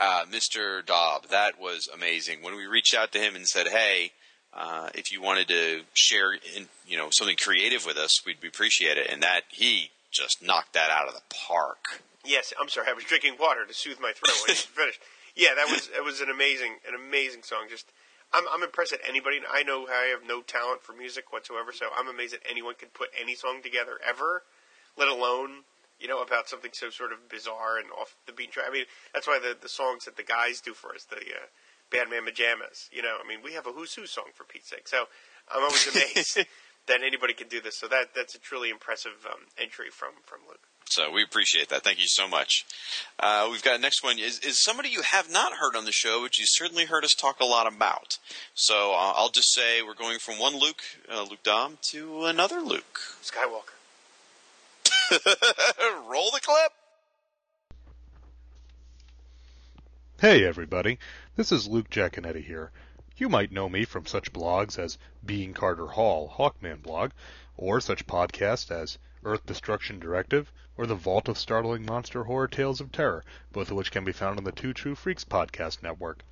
Uh, 0.00 0.24
Mr. 0.30 0.84
Dobb, 0.84 1.28
that 1.30 1.60
was 1.60 1.88
amazing. 1.92 2.42
When 2.42 2.56
we 2.56 2.66
reached 2.66 2.94
out 2.94 3.12
to 3.12 3.18
him 3.18 3.36
and 3.36 3.46
said, 3.46 3.68
"Hey, 3.68 4.12
uh, 4.52 4.90
if 4.94 5.12
you 5.12 5.22
wanted 5.22 5.48
to 5.48 5.82
share, 5.94 6.32
in, 6.32 6.68
you 6.86 6.98
know, 6.98 7.08
something 7.10 7.36
creative 7.36 7.86
with 7.86 7.96
us, 7.96 8.24
we'd 8.26 8.44
appreciate 8.44 8.98
it," 8.98 9.08
and 9.08 9.22
that 9.22 9.42
he 9.50 9.90
just 10.10 10.42
knocked 10.42 10.74
that 10.74 10.90
out 10.90 11.08
of 11.08 11.14
the 11.14 11.22
park. 11.30 12.02
Yes, 12.24 12.52
I'm 12.60 12.68
sorry. 12.68 12.88
I 12.88 12.94
was 12.94 13.04
drinking 13.04 13.36
water 13.38 13.66
to 13.66 13.74
soothe 13.74 14.00
my 14.00 14.12
throat 14.12 14.36
when 14.46 14.56
you 14.56 14.62
finished. 14.74 15.00
Yeah, 15.36 15.54
that 15.56 15.68
was 15.68 15.90
it 15.94 16.04
was 16.04 16.20
an 16.20 16.30
amazing 16.30 16.78
an 16.88 16.94
amazing 16.94 17.42
song. 17.42 17.66
Just 17.68 17.86
I'm 18.32 18.44
I'm 18.52 18.62
impressed 18.62 18.92
that 18.92 19.00
anybody. 19.06 19.40
I 19.50 19.62
know 19.62 19.86
I 19.86 20.06
have 20.10 20.26
no 20.26 20.42
talent 20.42 20.82
for 20.82 20.92
music 20.92 21.32
whatsoever, 21.32 21.72
so 21.72 21.86
I'm 21.96 22.08
amazed 22.08 22.32
that 22.34 22.42
anyone 22.48 22.74
could 22.78 22.94
put 22.94 23.10
any 23.20 23.34
song 23.34 23.60
together 23.62 23.98
ever, 24.06 24.42
let 24.96 25.08
alone 25.08 25.64
you 26.04 26.10
know 26.10 26.20
about 26.20 26.50
something 26.50 26.70
so 26.74 26.90
sort 26.90 27.12
of 27.12 27.30
bizarre 27.30 27.78
and 27.78 27.88
off 27.98 28.14
the 28.26 28.32
beat 28.34 28.52
track. 28.52 28.66
I 28.68 28.72
mean, 28.72 28.84
that's 29.14 29.26
why 29.26 29.38
the 29.38 29.56
the 29.58 29.70
songs 29.70 30.04
that 30.04 30.18
the 30.18 30.22
guys 30.22 30.60
do 30.60 30.74
for 30.74 30.94
us, 30.94 31.04
the 31.04 31.16
uh, 31.16 31.48
Bandman 31.90 32.26
Pajamas. 32.26 32.90
You 32.92 33.00
know, 33.00 33.16
I 33.24 33.26
mean, 33.26 33.38
we 33.42 33.54
have 33.54 33.66
a 33.66 33.72
Who's 33.72 33.94
Who 33.94 34.04
song 34.04 34.26
for 34.34 34.44
Pete's 34.44 34.68
sake. 34.68 34.86
So 34.86 35.04
I'm 35.50 35.62
always 35.62 35.88
amazed 35.88 36.46
that 36.88 37.02
anybody 37.02 37.32
can 37.32 37.48
do 37.48 37.62
this. 37.62 37.78
So 37.78 37.88
that 37.88 38.08
that's 38.14 38.34
a 38.34 38.38
truly 38.38 38.68
impressive 38.68 39.24
um, 39.24 39.48
entry 39.58 39.88
from 39.90 40.10
from 40.26 40.40
Luke. 40.46 40.60
So 40.84 41.10
we 41.10 41.22
appreciate 41.22 41.70
that. 41.70 41.82
Thank 41.82 41.98
you 41.98 42.06
so 42.06 42.28
much. 42.28 42.66
Uh, 43.18 43.48
we've 43.50 43.62
got 43.62 43.80
next 43.80 44.04
one 44.04 44.18
is 44.18 44.40
is 44.40 44.62
somebody 44.62 44.90
you 44.90 45.00
have 45.00 45.32
not 45.32 45.54
heard 45.54 45.74
on 45.74 45.86
the 45.86 45.92
show, 45.92 46.20
but 46.20 46.36
you 46.36 46.44
certainly 46.46 46.84
heard 46.84 47.06
us 47.06 47.14
talk 47.14 47.40
a 47.40 47.46
lot 47.46 47.66
about. 47.66 48.18
So 48.52 48.92
uh, 48.92 49.14
I'll 49.16 49.30
just 49.30 49.54
say 49.54 49.80
we're 49.80 49.94
going 49.94 50.18
from 50.18 50.38
one 50.38 50.60
Luke, 50.60 50.82
uh, 51.10 51.22
Luke 51.22 51.42
Dobb, 51.42 51.80
to 51.92 52.26
another 52.26 52.60
Luke. 52.60 53.00
Skywalker. 53.22 53.72
Roll 56.08 56.30
the 56.30 56.40
clip. 56.40 56.72
Hey 60.20 60.44
everybody, 60.44 60.98
this 61.36 61.52
is 61.52 61.68
Luke 61.68 61.90
Jaconetti 61.90 62.44
here. 62.44 62.70
You 63.16 63.28
might 63.28 63.52
know 63.52 63.68
me 63.68 63.84
from 63.84 64.06
such 64.06 64.32
blogs 64.32 64.78
as 64.78 64.98
Being 65.24 65.52
Carter 65.52 65.88
Hall, 65.88 66.34
Hawkman 66.36 66.82
blog, 66.82 67.10
or 67.56 67.80
such 67.80 68.06
podcasts 68.06 68.70
as 68.70 68.98
Earth 69.24 69.44
Destruction 69.46 70.00
Directive, 70.00 70.50
or 70.76 70.86
The 70.86 70.94
Vault 70.94 71.28
of 71.28 71.38
Startling 71.38 71.84
Monster 71.84 72.24
Horror 72.24 72.48
Tales 72.48 72.80
of 72.80 72.90
Terror, 72.90 73.24
both 73.52 73.70
of 73.70 73.76
which 73.76 73.90
can 73.90 74.04
be 74.04 74.12
found 74.12 74.38
on 74.38 74.44
the 74.44 74.52
Two 74.52 74.72
True 74.72 74.94
Freaks 74.94 75.24
podcast 75.24 75.82
network. 75.82 76.24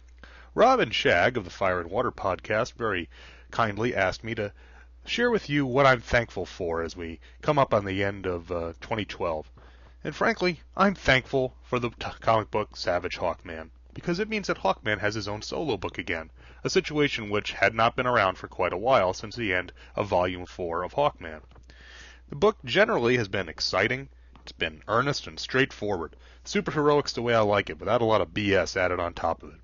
Rob 0.54 0.80
and 0.80 0.94
Shag 0.94 1.36
of 1.36 1.44
the 1.44 1.50
Fire 1.50 1.80
and 1.80 1.90
Water 1.90 2.10
podcast 2.10 2.72
very 2.74 3.08
kindly 3.50 3.94
asked 3.94 4.24
me 4.24 4.34
to 4.34 4.52
share 5.04 5.30
with 5.30 5.50
you 5.50 5.66
what 5.66 5.84
I'm 5.84 6.00
thankful 6.00 6.46
for 6.46 6.80
as 6.82 6.96
we 6.96 7.18
come 7.40 7.58
up 7.58 7.74
on 7.74 7.84
the 7.84 8.04
end 8.04 8.24
of 8.24 8.52
uh, 8.52 8.72
2012. 8.80 9.50
And 10.04 10.14
frankly, 10.14 10.60
I'm 10.76 10.94
thankful 10.94 11.54
for 11.64 11.80
the 11.80 11.90
t- 11.90 12.06
comic 12.20 12.52
book 12.52 12.76
Savage 12.76 13.18
Hawkman, 13.18 13.70
because 13.92 14.20
it 14.20 14.28
means 14.28 14.46
that 14.46 14.58
Hawkman 14.58 15.00
has 15.00 15.16
his 15.16 15.26
own 15.26 15.42
solo 15.42 15.76
book 15.76 15.98
again, 15.98 16.30
a 16.62 16.70
situation 16.70 17.30
which 17.30 17.50
had 17.52 17.74
not 17.74 17.96
been 17.96 18.06
around 18.06 18.38
for 18.38 18.46
quite 18.46 18.72
a 18.72 18.78
while 18.78 19.12
since 19.12 19.34
the 19.34 19.52
end 19.52 19.72
of 19.96 20.06
Volume 20.06 20.46
4 20.46 20.84
of 20.84 20.94
Hawkman. 20.94 21.42
The 22.28 22.36
book 22.36 22.58
generally 22.64 23.16
has 23.16 23.28
been 23.28 23.48
exciting, 23.48 24.08
it's 24.40 24.52
been 24.52 24.82
earnest 24.86 25.26
and 25.26 25.38
straightforward, 25.38 26.14
superheroics 26.44 27.12
the 27.12 27.22
way 27.22 27.34
I 27.34 27.40
like 27.40 27.70
it, 27.70 27.80
without 27.80 28.02
a 28.02 28.06
lot 28.06 28.20
of 28.20 28.34
BS 28.34 28.76
added 28.76 29.00
on 29.00 29.14
top 29.14 29.42
of 29.42 29.54
it. 29.54 29.60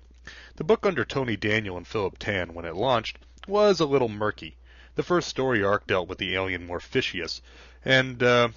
The 0.57 0.65
book 0.65 0.85
under 0.85 1.05
Tony 1.05 1.37
Daniel 1.37 1.77
and 1.77 1.87
Philip 1.87 2.19
Tan, 2.19 2.53
when 2.53 2.65
it 2.65 2.75
launched, 2.75 3.19
was 3.47 3.79
a 3.79 3.85
little 3.85 4.09
murky. 4.09 4.57
The 4.99 5.03
first 5.03 5.29
story 5.29 5.63
arc 5.63 5.87
dealt 5.87 6.09
with 6.09 6.17
the 6.17 6.35
alien 6.35 6.67
Morpheus, 6.67 7.41
and 7.85 8.21
uh, 8.21 8.49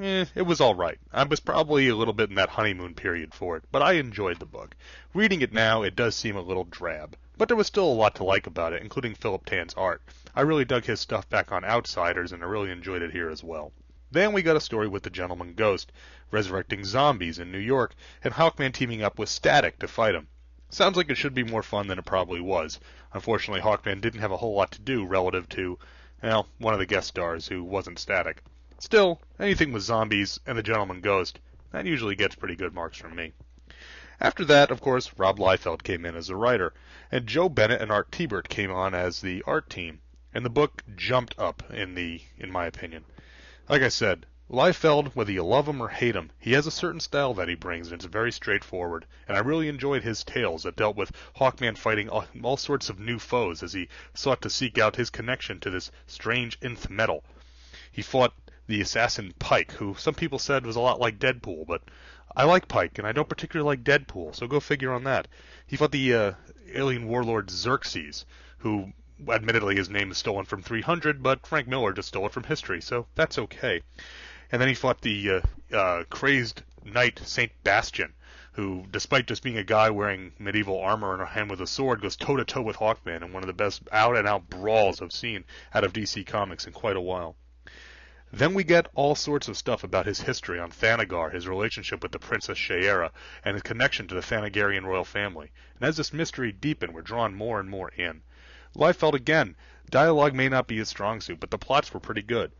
eh, 0.00 0.26
it 0.36 0.42
was 0.42 0.60
all 0.60 0.76
right. 0.76 1.00
I 1.12 1.24
was 1.24 1.40
probably 1.40 1.88
a 1.88 1.96
little 1.96 2.14
bit 2.14 2.28
in 2.28 2.36
that 2.36 2.50
honeymoon 2.50 2.94
period 2.94 3.34
for 3.34 3.56
it, 3.56 3.64
but 3.72 3.82
I 3.82 3.94
enjoyed 3.94 4.38
the 4.38 4.46
book. 4.46 4.76
Reading 5.14 5.42
it 5.42 5.52
now, 5.52 5.82
it 5.82 5.96
does 5.96 6.14
seem 6.14 6.36
a 6.36 6.42
little 6.42 6.62
drab, 6.62 7.16
but 7.36 7.48
there 7.48 7.56
was 7.56 7.66
still 7.66 7.86
a 7.86 7.92
lot 7.92 8.14
to 8.14 8.22
like 8.22 8.46
about 8.46 8.72
it, 8.72 8.82
including 8.82 9.16
Philip 9.16 9.44
Tan's 9.44 9.74
art. 9.74 10.00
I 10.32 10.42
really 10.42 10.64
dug 10.64 10.84
his 10.84 11.00
stuff 11.00 11.28
back 11.28 11.50
on 11.50 11.64
Outsiders, 11.64 12.30
and 12.30 12.44
I 12.44 12.46
really 12.46 12.70
enjoyed 12.70 13.02
it 13.02 13.10
here 13.10 13.28
as 13.28 13.42
well. 13.42 13.72
Then 14.12 14.32
we 14.32 14.42
got 14.42 14.54
a 14.54 14.60
story 14.60 14.86
with 14.86 15.02
the 15.02 15.10
Gentleman 15.10 15.54
Ghost, 15.54 15.90
resurrecting 16.30 16.84
zombies 16.84 17.40
in 17.40 17.50
New 17.50 17.58
York, 17.58 17.96
and 18.22 18.34
Hawkman 18.34 18.72
teaming 18.72 19.02
up 19.02 19.18
with 19.18 19.28
Static 19.28 19.80
to 19.80 19.88
fight 19.88 20.14
him. 20.14 20.28
Sounds 20.72 20.96
like 20.96 21.10
it 21.10 21.16
should 21.16 21.34
be 21.34 21.42
more 21.42 21.64
fun 21.64 21.88
than 21.88 21.98
it 21.98 22.04
probably 22.04 22.40
was. 22.40 22.78
Unfortunately, 23.12 23.60
Hawkman 23.60 24.00
didn't 24.00 24.20
have 24.20 24.30
a 24.30 24.36
whole 24.36 24.54
lot 24.54 24.70
to 24.72 24.80
do 24.80 25.04
relative 25.04 25.48
to, 25.50 25.78
well, 26.22 26.48
one 26.58 26.72
of 26.72 26.78
the 26.78 26.86
guest 26.86 27.08
stars 27.08 27.48
who 27.48 27.64
wasn't 27.64 27.98
Static. 27.98 28.42
Still, 28.78 29.20
anything 29.38 29.72
with 29.72 29.82
zombies 29.82 30.38
and 30.46 30.56
the 30.56 30.62
Gentleman 30.62 31.00
Ghost, 31.00 31.40
that 31.72 31.86
usually 31.86 32.14
gets 32.14 32.34
pretty 32.34 32.56
good 32.56 32.72
marks 32.72 32.98
from 32.98 33.16
me. 33.16 33.32
After 34.20 34.44
that, 34.44 34.70
of 34.70 34.80
course, 34.80 35.12
Rob 35.16 35.38
Liefeld 35.38 35.82
came 35.82 36.04
in 36.04 36.14
as 36.14 36.28
a 36.28 36.36
writer, 36.36 36.74
and 37.10 37.26
Joe 37.26 37.48
Bennett 37.48 37.80
and 37.80 37.90
Art 37.90 38.10
Thibert 38.10 38.48
came 38.48 38.70
on 38.70 38.94
as 38.94 39.20
the 39.20 39.42
art 39.46 39.70
team, 39.70 40.00
and 40.32 40.44
the 40.44 40.50
book 40.50 40.82
jumped 40.94 41.34
up 41.38 41.62
in 41.70 41.94
the, 41.94 42.22
in 42.36 42.52
my 42.52 42.66
opinion. 42.66 43.04
Like 43.68 43.82
I 43.82 43.88
said, 43.88 44.26
Liefeld, 44.52 45.14
whether 45.14 45.30
you 45.30 45.44
love 45.44 45.68
him 45.68 45.80
or 45.80 45.86
hate 45.86 46.16
him, 46.16 46.32
he 46.36 46.54
has 46.54 46.66
a 46.66 46.72
certain 46.72 46.98
style 46.98 47.34
that 47.34 47.46
he 47.46 47.54
brings, 47.54 47.86
and 47.86 47.94
it's 47.94 48.04
very 48.04 48.32
straightforward. 48.32 49.06
And 49.28 49.36
I 49.36 49.40
really 49.40 49.68
enjoyed 49.68 50.02
his 50.02 50.24
tales 50.24 50.64
that 50.64 50.74
dealt 50.74 50.96
with 50.96 51.12
Hawkman 51.36 51.78
fighting 51.78 52.08
all, 52.08 52.56
sorts 52.56 52.90
of 52.90 52.98
new 52.98 53.20
foes 53.20 53.62
as 53.62 53.74
he 53.74 53.88
sought 54.12 54.42
to 54.42 54.50
seek 54.50 54.76
out 54.76 54.96
his 54.96 55.08
connection 55.08 55.60
to 55.60 55.70
this 55.70 55.92
strange 56.08 56.58
nth 56.62 56.90
metal. 56.90 57.22
He 57.92 58.02
fought 58.02 58.34
the 58.66 58.80
assassin 58.80 59.34
Pike, 59.38 59.70
who 59.70 59.94
some 59.94 60.14
people 60.14 60.40
said 60.40 60.66
was 60.66 60.74
a 60.74 60.80
lot 60.80 60.98
like 60.98 61.20
Deadpool, 61.20 61.68
but 61.68 61.82
I 62.34 62.42
like 62.42 62.66
Pike, 62.66 62.98
and 62.98 63.06
I 63.06 63.12
don't 63.12 63.28
particularly 63.28 63.68
like 63.68 63.84
Deadpool, 63.84 64.34
so 64.34 64.48
go 64.48 64.58
figure 64.58 64.92
on 64.92 65.04
that. 65.04 65.28
He 65.64 65.76
fought 65.76 65.92
the 65.92 66.12
uh, 66.12 66.32
alien 66.74 67.06
warlord 67.06 67.50
Xerxes, 67.50 68.26
who 68.58 68.94
admittedly 69.28 69.76
his 69.76 69.88
name 69.88 70.10
is 70.10 70.18
stolen 70.18 70.44
from 70.44 70.60
300, 70.60 71.22
but 71.22 71.46
Frank 71.46 71.68
Miller 71.68 71.92
just 71.92 72.08
stole 72.08 72.26
it 72.26 72.32
from 72.32 72.42
history, 72.42 72.80
so 72.80 73.06
that's 73.14 73.38
okay. 73.38 73.82
And 74.52 74.60
then 74.60 74.68
he 74.68 74.74
fought 74.74 75.00
the 75.00 75.30
uh, 75.30 75.76
uh, 75.76 76.04
crazed 76.10 76.62
knight 76.84 77.20
Saint 77.24 77.52
Bastian, 77.62 78.14
who, 78.52 78.84
despite 78.90 79.26
just 79.26 79.42
being 79.44 79.56
a 79.56 79.62
guy 79.62 79.90
wearing 79.90 80.32
medieval 80.38 80.80
armor 80.80 81.12
and 81.12 81.22
a 81.22 81.26
hand 81.26 81.50
with 81.50 81.60
a 81.60 81.66
sword, 81.66 82.00
goes 82.00 82.16
toe 82.16 82.36
to 82.36 82.44
toe 82.44 82.62
with 82.62 82.76
Hawkman 82.76 83.22
in 83.22 83.32
one 83.32 83.42
of 83.42 83.46
the 83.46 83.52
best 83.52 83.82
out 83.92 84.16
and 84.16 84.26
out 84.26 84.50
brawls 84.50 85.00
I've 85.00 85.12
seen 85.12 85.44
out 85.72 85.84
of 85.84 85.92
DC 85.92 86.26
Comics 86.26 86.66
in 86.66 86.72
quite 86.72 86.96
a 86.96 87.00
while. 87.00 87.36
Then 88.32 88.54
we 88.54 88.62
get 88.64 88.88
all 88.94 89.14
sorts 89.14 89.48
of 89.48 89.56
stuff 89.56 89.82
about 89.82 90.06
his 90.06 90.20
history 90.20 90.58
on 90.58 90.70
Thanagar, 90.70 91.32
his 91.32 91.48
relationship 91.48 92.02
with 92.02 92.12
the 92.12 92.18
Princess 92.18 92.58
Shaera, 92.58 93.10
and 93.44 93.54
his 93.54 93.62
connection 93.62 94.06
to 94.08 94.14
the 94.14 94.20
Thanagarian 94.20 94.84
royal 94.84 95.04
family. 95.04 95.50
And 95.78 95.88
as 95.88 95.96
this 95.96 96.12
mystery 96.12 96.52
deepened, 96.52 96.94
we're 96.94 97.02
drawn 97.02 97.34
more 97.34 97.58
and 97.58 97.68
more 97.68 97.90
in. 97.90 98.22
Liefeld 98.76 99.14
again, 99.14 99.56
dialogue 99.90 100.34
may 100.34 100.48
not 100.48 100.68
be 100.68 100.78
his 100.78 100.88
strong 100.88 101.20
suit, 101.20 101.40
but 101.40 101.50
the 101.50 101.58
plots 101.58 101.92
were 101.92 102.00
pretty 102.00 102.22
good. 102.22 102.52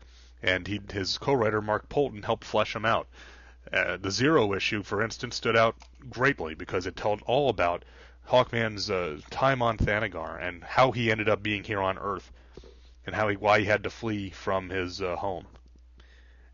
And 0.43 0.67
he, 0.67 0.81
his 0.91 1.17
co-writer 1.17 1.61
Mark 1.61 1.87
Poulton 1.89 2.23
helped 2.23 2.43
flesh 2.43 2.73
them 2.73 2.85
out. 2.85 3.07
Uh, 3.71 3.97
the 3.97 4.11
Zero 4.11 4.53
issue, 4.53 4.83
for 4.83 5.03
instance, 5.03 5.35
stood 5.35 5.55
out 5.55 5.75
greatly 6.09 6.55
because 6.55 6.85
it 6.87 6.95
told 6.95 7.21
all 7.25 7.49
about 7.49 7.85
Hawkman's 8.27 8.89
uh, 8.89 9.19
time 9.29 9.61
on 9.61 9.77
Thanagar 9.77 10.41
and 10.41 10.63
how 10.63 10.91
he 10.91 11.11
ended 11.11 11.29
up 11.29 11.43
being 11.43 11.63
here 11.63 11.81
on 11.81 11.97
Earth, 11.97 12.31
and 13.05 13.15
how 13.15 13.27
he, 13.27 13.35
why 13.35 13.59
he 13.59 13.65
had 13.65 13.83
to 13.83 13.89
flee 13.89 14.29
from 14.29 14.69
his 14.69 15.01
uh, 15.01 15.15
home. 15.15 15.45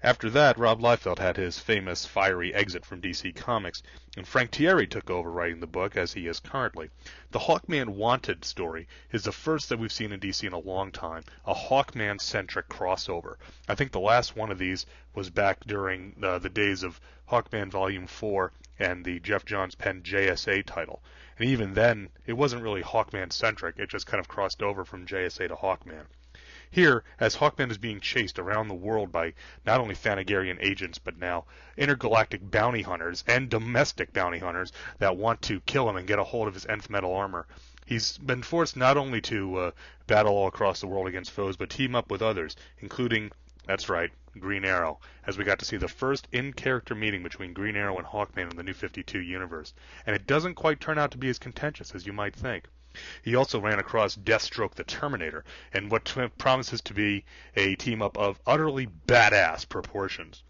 After 0.03 0.29
that, 0.29 0.59
Rob 0.59 0.79
Liefeld 0.79 1.17
had 1.17 1.37
his 1.37 1.57
famous 1.57 2.05
fiery 2.05 2.53
exit 2.53 2.85
from 2.85 3.01
DC 3.01 3.35
Comics, 3.35 3.81
and 4.15 4.27
Frank 4.27 4.51
Tieri 4.51 4.85
took 4.87 5.09
over 5.09 5.31
writing 5.31 5.59
the 5.59 5.65
book 5.65 5.97
as 5.97 6.13
he 6.13 6.27
is 6.27 6.39
currently. 6.39 6.91
The 7.31 7.39
Hawkman 7.39 7.89
Wanted 7.89 8.45
story 8.45 8.87
is 9.11 9.23
the 9.23 9.31
first 9.31 9.69
that 9.69 9.79
we've 9.79 9.91
seen 9.91 10.11
in 10.11 10.19
DC 10.19 10.45
in 10.45 10.53
a 10.53 10.59
long 10.59 10.91
time, 10.91 11.23
a 11.47 11.55
Hawkman-centric 11.55 12.69
crossover. 12.69 13.37
I 13.67 13.73
think 13.73 13.91
the 13.91 13.99
last 13.99 14.35
one 14.35 14.51
of 14.51 14.59
these 14.59 14.85
was 15.15 15.31
back 15.31 15.61
during 15.61 16.15
uh, 16.21 16.37
the 16.37 16.49
days 16.49 16.83
of 16.83 17.01
Hawkman 17.31 17.71
Volume 17.71 18.05
4 18.05 18.51
and 18.77 19.03
the 19.03 19.19
Geoff 19.19 19.45
Johns 19.45 19.73
penned 19.73 20.03
JSA 20.03 20.63
title. 20.67 21.01
And 21.39 21.49
even 21.49 21.73
then, 21.73 22.09
it 22.27 22.33
wasn't 22.33 22.61
really 22.61 22.83
Hawkman-centric, 22.83 23.79
it 23.79 23.89
just 23.89 24.05
kind 24.05 24.19
of 24.19 24.27
crossed 24.27 24.61
over 24.61 24.85
from 24.85 25.07
JSA 25.07 25.47
to 25.47 25.55
Hawkman. 25.55 26.05
Here, 26.69 27.03
as 27.19 27.35
Hawkman 27.35 27.71
is 27.71 27.77
being 27.77 27.99
chased 27.99 28.39
around 28.39 28.67
the 28.67 28.73
world 28.73 29.11
by 29.11 29.33
not 29.65 29.79
only 29.79 29.95
Thanagarian 29.95 30.57
agents, 30.61 30.99
but 30.99 31.17
now 31.17 31.45
intergalactic 31.77 32.51
bounty 32.51 32.81
hunters 32.81 33.23
and 33.27 33.49
domestic 33.49 34.13
bounty 34.13 34.39
hunters 34.39 34.71
that 34.99 35.17
want 35.17 35.41
to 35.43 35.61
kill 35.61 35.89
him 35.89 35.95
and 35.95 36.07
get 36.07 36.19
a 36.19 36.23
hold 36.23 36.47
of 36.47 36.53
his 36.53 36.65
nth 36.65 36.89
metal 36.89 37.13
armor, 37.13 37.47
He's 37.87 38.17
been 38.17 38.43
forced 38.43 38.75
not 38.75 38.97
only 38.97 39.21
to 39.21 39.57
uh, 39.57 39.71
battle 40.07 40.35
all 40.35 40.47
across 40.47 40.81
the 40.81 40.87
world 40.87 41.07
against 41.07 41.31
foes, 41.31 41.55
but 41.55 41.69
team 41.69 41.95
up 41.95 42.11
with 42.11 42.21
others, 42.21 42.57
including, 42.79 43.31
that's 43.65 43.87
right, 43.87 44.11
Green 44.37 44.65
Arrow, 44.65 44.99
as 45.25 45.37
we 45.37 45.45
got 45.45 45.59
to 45.59 45.65
see 45.65 45.77
the 45.77 45.87
first 45.87 46.27
in-character 46.33 46.93
meeting 46.93 47.23
between 47.23 47.53
Green 47.53 47.77
Arrow 47.77 47.97
and 47.97 48.05
Hawkman 48.05 48.51
in 48.51 48.57
the 48.57 48.63
New 48.63 48.73
52 48.73 49.21
universe. 49.21 49.73
And 50.05 50.13
it 50.13 50.27
doesn't 50.27 50.55
quite 50.55 50.81
turn 50.81 50.97
out 50.97 51.11
to 51.11 51.17
be 51.17 51.29
as 51.29 51.39
contentious 51.39 51.95
as 51.95 52.05
you 52.05 52.11
might 52.11 52.35
think. 52.35 52.65
He 53.21 53.35
also 53.35 53.59
ran 53.59 53.79
across 53.79 54.15
Deathstroke 54.15 54.75
the 54.75 54.83
Terminator, 54.83 55.43
and 55.73 55.91
what 55.91 56.05
promises 56.37 56.81
to 56.81 56.93
be 56.93 57.25
a 57.55 57.75
team 57.75 58.01
up 58.01 58.17
of 58.17 58.39
utterly 58.45 58.87
badass 58.87 59.67
proportions. 59.67 60.43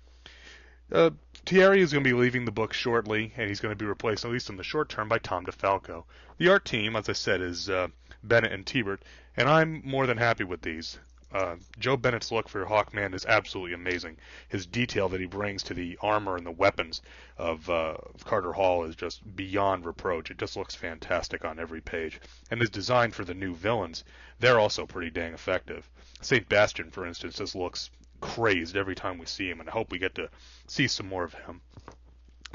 Uh, 0.92 1.12
Tieri 1.46 1.80
is 1.80 1.92
going 1.92 2.04
to 2.04 2.10
be 2.10 2.14
leaving 2.14 2.46
the 2.46 2.52
book 2.52 2.74
shortly, 2.74 3.34
and 3.38 3.50
he's 3.50 3.60
going 3.60 3.72
to 3.72 3.84
be 3.84 3.86
replaced, 3.86 4.26
at 4.26 4.32
least 4.32 4.50
in 4.50 4.58
the 4.58 4.64
short 4.64 4.90
term, 4.90 5.08
by 5.08 5.18
Tom 5.18 5.46
DeFalco. 5.46 6.04
The 6.38 6.50
art 6.50 6.66
team, 6.66 6.96
as 6.96 7.10
I 7.10 7.14
said, 7.14 7.42
is 7.42 7.70
uh, 7.70 7.88
Bennett 8.24 8.52
and 8.52 8.66
Thibert, 8.66 9.02
and 9.36 9.50
I'm 9.50 9.82
more 9.86 10.08
than 10.08 10.18
happy 10.18 10.44
with 10.44 10.62
these. 10.62 11.00
Uh, 11.38 11.56
Joe 11.78 11.96
Bennett's 11.96 12.32
look 12.32 12.50
for 12.50 12.66
Hawkman 12.66 13.14
is 13.14 13.24
absolutely 13.28 13.74
amazing. 13.74 14.18
His 14.50 14.66
detail 14.66 15.08
that 15.10 15.22
he 15.22 15.28
brings 15.28 15.62
to 15.64 15.76
the 15.76 15.96
armor 16.02 16.36
and 16.36 16.44
the 16.44 16.50
weapons 16.50 17.04
of, 17.38 17.70
uh, 17.70 17.94
of 18.16 18.26
Carter 18.26 18.54
Hall 18.54 18.86
is 18.86 18.96
just 18.96 19.36
beyond 19.36 19.86
reproach. 19.86 20.32
It 20.32 20.40
just 20.40 20.58
looks 20.58 20.74
fantastic 20.74 21.46
on 21.46 21.60
every 21.60 21.80
page. 21.80 22.20
And 22.50 22.60
his 22.60 22.72
design 22.72 23.12
for 23.12 23.24
the 23.24 23.36
new 23.36 23.54
villains, 23.54 24.04
they're 24.40 24.60
also 24.60 24.88
pretty 24.88 25.12
dang 25.12 25.36
effective. 25.36 25.88
St. 26.22 26.50
Bastion, 26.50 26.90
for 26.90 27.06
instance, 27.06 27.36
just 27.36 27.54
looks 27.54 27.92
crazed 28.20 28.76
every 28.76 28.96
time 28.96 29.20
we 29.20 29.28
see 29.28 29.48
him, 29.48 29.60
and 29.60 29.70
I 29.70 29.74
hope 29.74 29.92
we 29.92 30.00
get 30.00 30.16
to 30.16 30.32
see 30.66 30.88
some 30.88 31.08
more 31.08 31.24
of 31.24 31.36
him. 31.36 31.62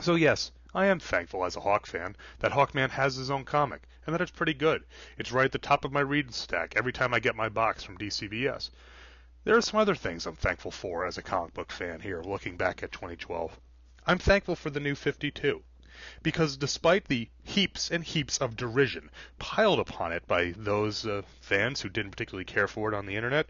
So 0.00 0.16
yes, 0.16 0.50
I 0.74 0.86
am 0.86 0.98
thankful 0.98 1.44
as 1.44 1.54
a 1.54 1.60
Hawk 1.60 1.86
fan 1.86 2.16
that 2.40 2.50
Hawkman 2.50 2.90
has 2.90 3.14
his 3.14 3.30
own 3.30 3.44
comic, 3.44 3.82
and 4.06 4.14
that 4.14 4.20
it's 4.20 4.30
pretty 4.30 4.54
good. 4.54 4.84
It's 5.16 5.32
right 5.32 5.44
at 5.44 5.52
the 5.52 5.58
top 5.58 5.84
of 5.84 5.92
my 5.92 6.00
reading 6.00 6.32
stack 6.32 6.74
every 6.76 6.92
time 6.92 7.14
I 7.14 7.20
get 7.20 7.36
my 7.36 7.48
box 7.48 7.82
from 7.82 7.98
DCBS. 7.98 8.70
There 9.44 9.56
are 9.56 9.62
some 9.62 9.80
other 9.80 9.94
things 9.94 10.26
I'm 10.26 10.36
thankful 10.36 10.70
for 10.70 11.04
as 11.06 11.18
a 11.18 11.22
comic 11.22 11.54
book 11.54 11.72
fan 11.72 12.00
here, 12.00 12.22
looking 12.22 12.56
back 12.56 12.82
at 12.82 12.92
2012. 12.92 13.58
I'm 14.06 14.18
thankful 14.18 14.56
for 14.56 14.70
the 14.70 14.80
new 14.80 14.94
52 14.94 15.62
because 16.22 16.56
despite 16.56 17.06
the 17.06 17.28
heaps 17.42 17.90
and 17.90 18.04
heaps 18.04 18.38
of 18.38 18.56
derision 18.56 19.10
piled 19.38 19.78
upon 19.78 20.12
it 20.12 20.26
by 20.26 20.52
those 20.56 21.06
uh, 21.06 21.22
fans 21.40 21.80
who 21.80 21.88
didn't 21.88 22.10
particularly 22.10 22.44
care 22.44 22.66
for 22.66 22.92
it 22.92 22.94
on 22.94 23.06
the 23.06 23.16
internet, 23.16 23.48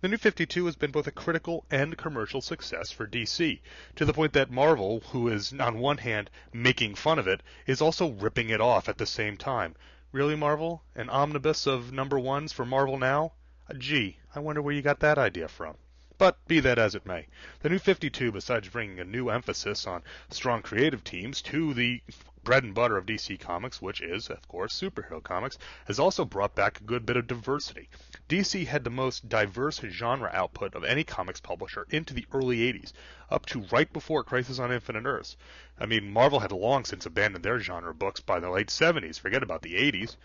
the 0.00 0.08
New 0.08 0.16
52 0.16 0.66
has 0.66 0.76
been 0.76 0.90
both 0.90 1.06
a 1.06 1.12
critical 1.12 1.64
and 1.70 1.98
commercial 1.98 2.40
success 2.40 2.90
for 2.90 3.06
DC, 3.06 3.60
to 3.96 4.04
the 4.04 4.12
point 4.12 4.32
that 4.32 4.50
Marvel, 4.50 5.00
who 5.10 5.28
is 5.28 5.52
on 5.52 5.78
one 5.78 5.98
hand 5.98 6.30
making 6.52 6.94
fun 6.94 7.18
of 7.18 7.26
it, 7.26 7.42
is 7.66 7.80
also 7.80 8.10
ripping 8.10 8.50
it 8.50 8.60
off 8.60 8.88
at 8.88 8.98
the 8.98 9.06
same 9.06 9.36
time. 9.36 9.74
Really, 10.12 10.36
Marvel? 10.36 10.82
An 10.94 11.08
omnibus 11.08 11.66
of 11.66 11.92
number 11.92 12.18
ones 12.18 12.52
for 12.52 12.64
Marvel 12.64 12.98
now? 12.98 13.32
Uh, 13.68 13.74
gee, 13.74 14.18
I 14.34 14.40
wonder 14.40 14.60
where 14.60 14.74
you 14.74 14.82
got 14.82 15.00
that 15.00 15.18
idea 15.18 15.48
from. 15.48 15.76
But 16.20 16.46
be 16.46 16.60
that 16.60 16.78
as 16.78 16.94
it 16.94 17.06
may, 17.06 17.28
the 17.60 17.70
new 17.70 17.78
52, 17.78 18.30
besides 18.30 18.68
bringing 18.68 19.00
a 19.00 19.04
new 19.04 19.30
emphasis 19.30 19.86
on 19.86 20.02
strong 20.28 20.60
creative 20.60 21.02
teams 21.02 21.40
to 21.40 21.72
the 21.72 22.02
bread 22.44 22.62
and 22.62 22.74
butter 22.74 22.98
of 22.98 23.06
DC 23.06 23.40
Comics, 23.40 23.80
which 23.80 24.02
is, 24.02 24.28
of 24.28 24.46
course, 24.46 24.78
superhero 24.78 25.22
comics, 25.22 25.56
has 25.86 25.98
also 25.98 26.26
brought 26.26 26.54
back 26.54 26.78
a 26.78 26.84
good 26.84 27.06
bit 27.06 27.16
of 27.16 27.26
diversity. 27.26 27.88
DC 28.28 28.66
had 28.66 28.84
the 28.84 28.90
most 28.90 29.30
diverse 29.30 29.80
genre 29.80 30.28
output 30.34 30.74
of 30.74 30.84
any 30.84 31.04
comics 31.04 31.40
publisher 31.40 31.86
into 31.88 32.12
the 32.12 32.26
early 32.34 32.70
80s, 32.70 32.92
up 33.30 33.46
to 33.46 33.62
right 33.72 33.90
before 33.90 34.22
Crisis 34.22 34.58
on 34.58 34.70
Infinite 34.70 35.06
Earths. 35.06 35.38
I 35.78 35.86
mean, 35.86 36.12
Marvel 36.12 36.40
had 36.40 36.52
long 36.52 36.84
since 36.84 37.06
abandoned 37.06 37.46
their 37.46 37.60
genre 37.60 37.94
books 37.94 38.20
by 38.20 38.40
the 38.40 38.50
late 38.50 38.68
70s, 38.68 39.18
forget 39.18 39.42
about 39.42 39.62
the 39.62 39.76
80s. 39.76 40.16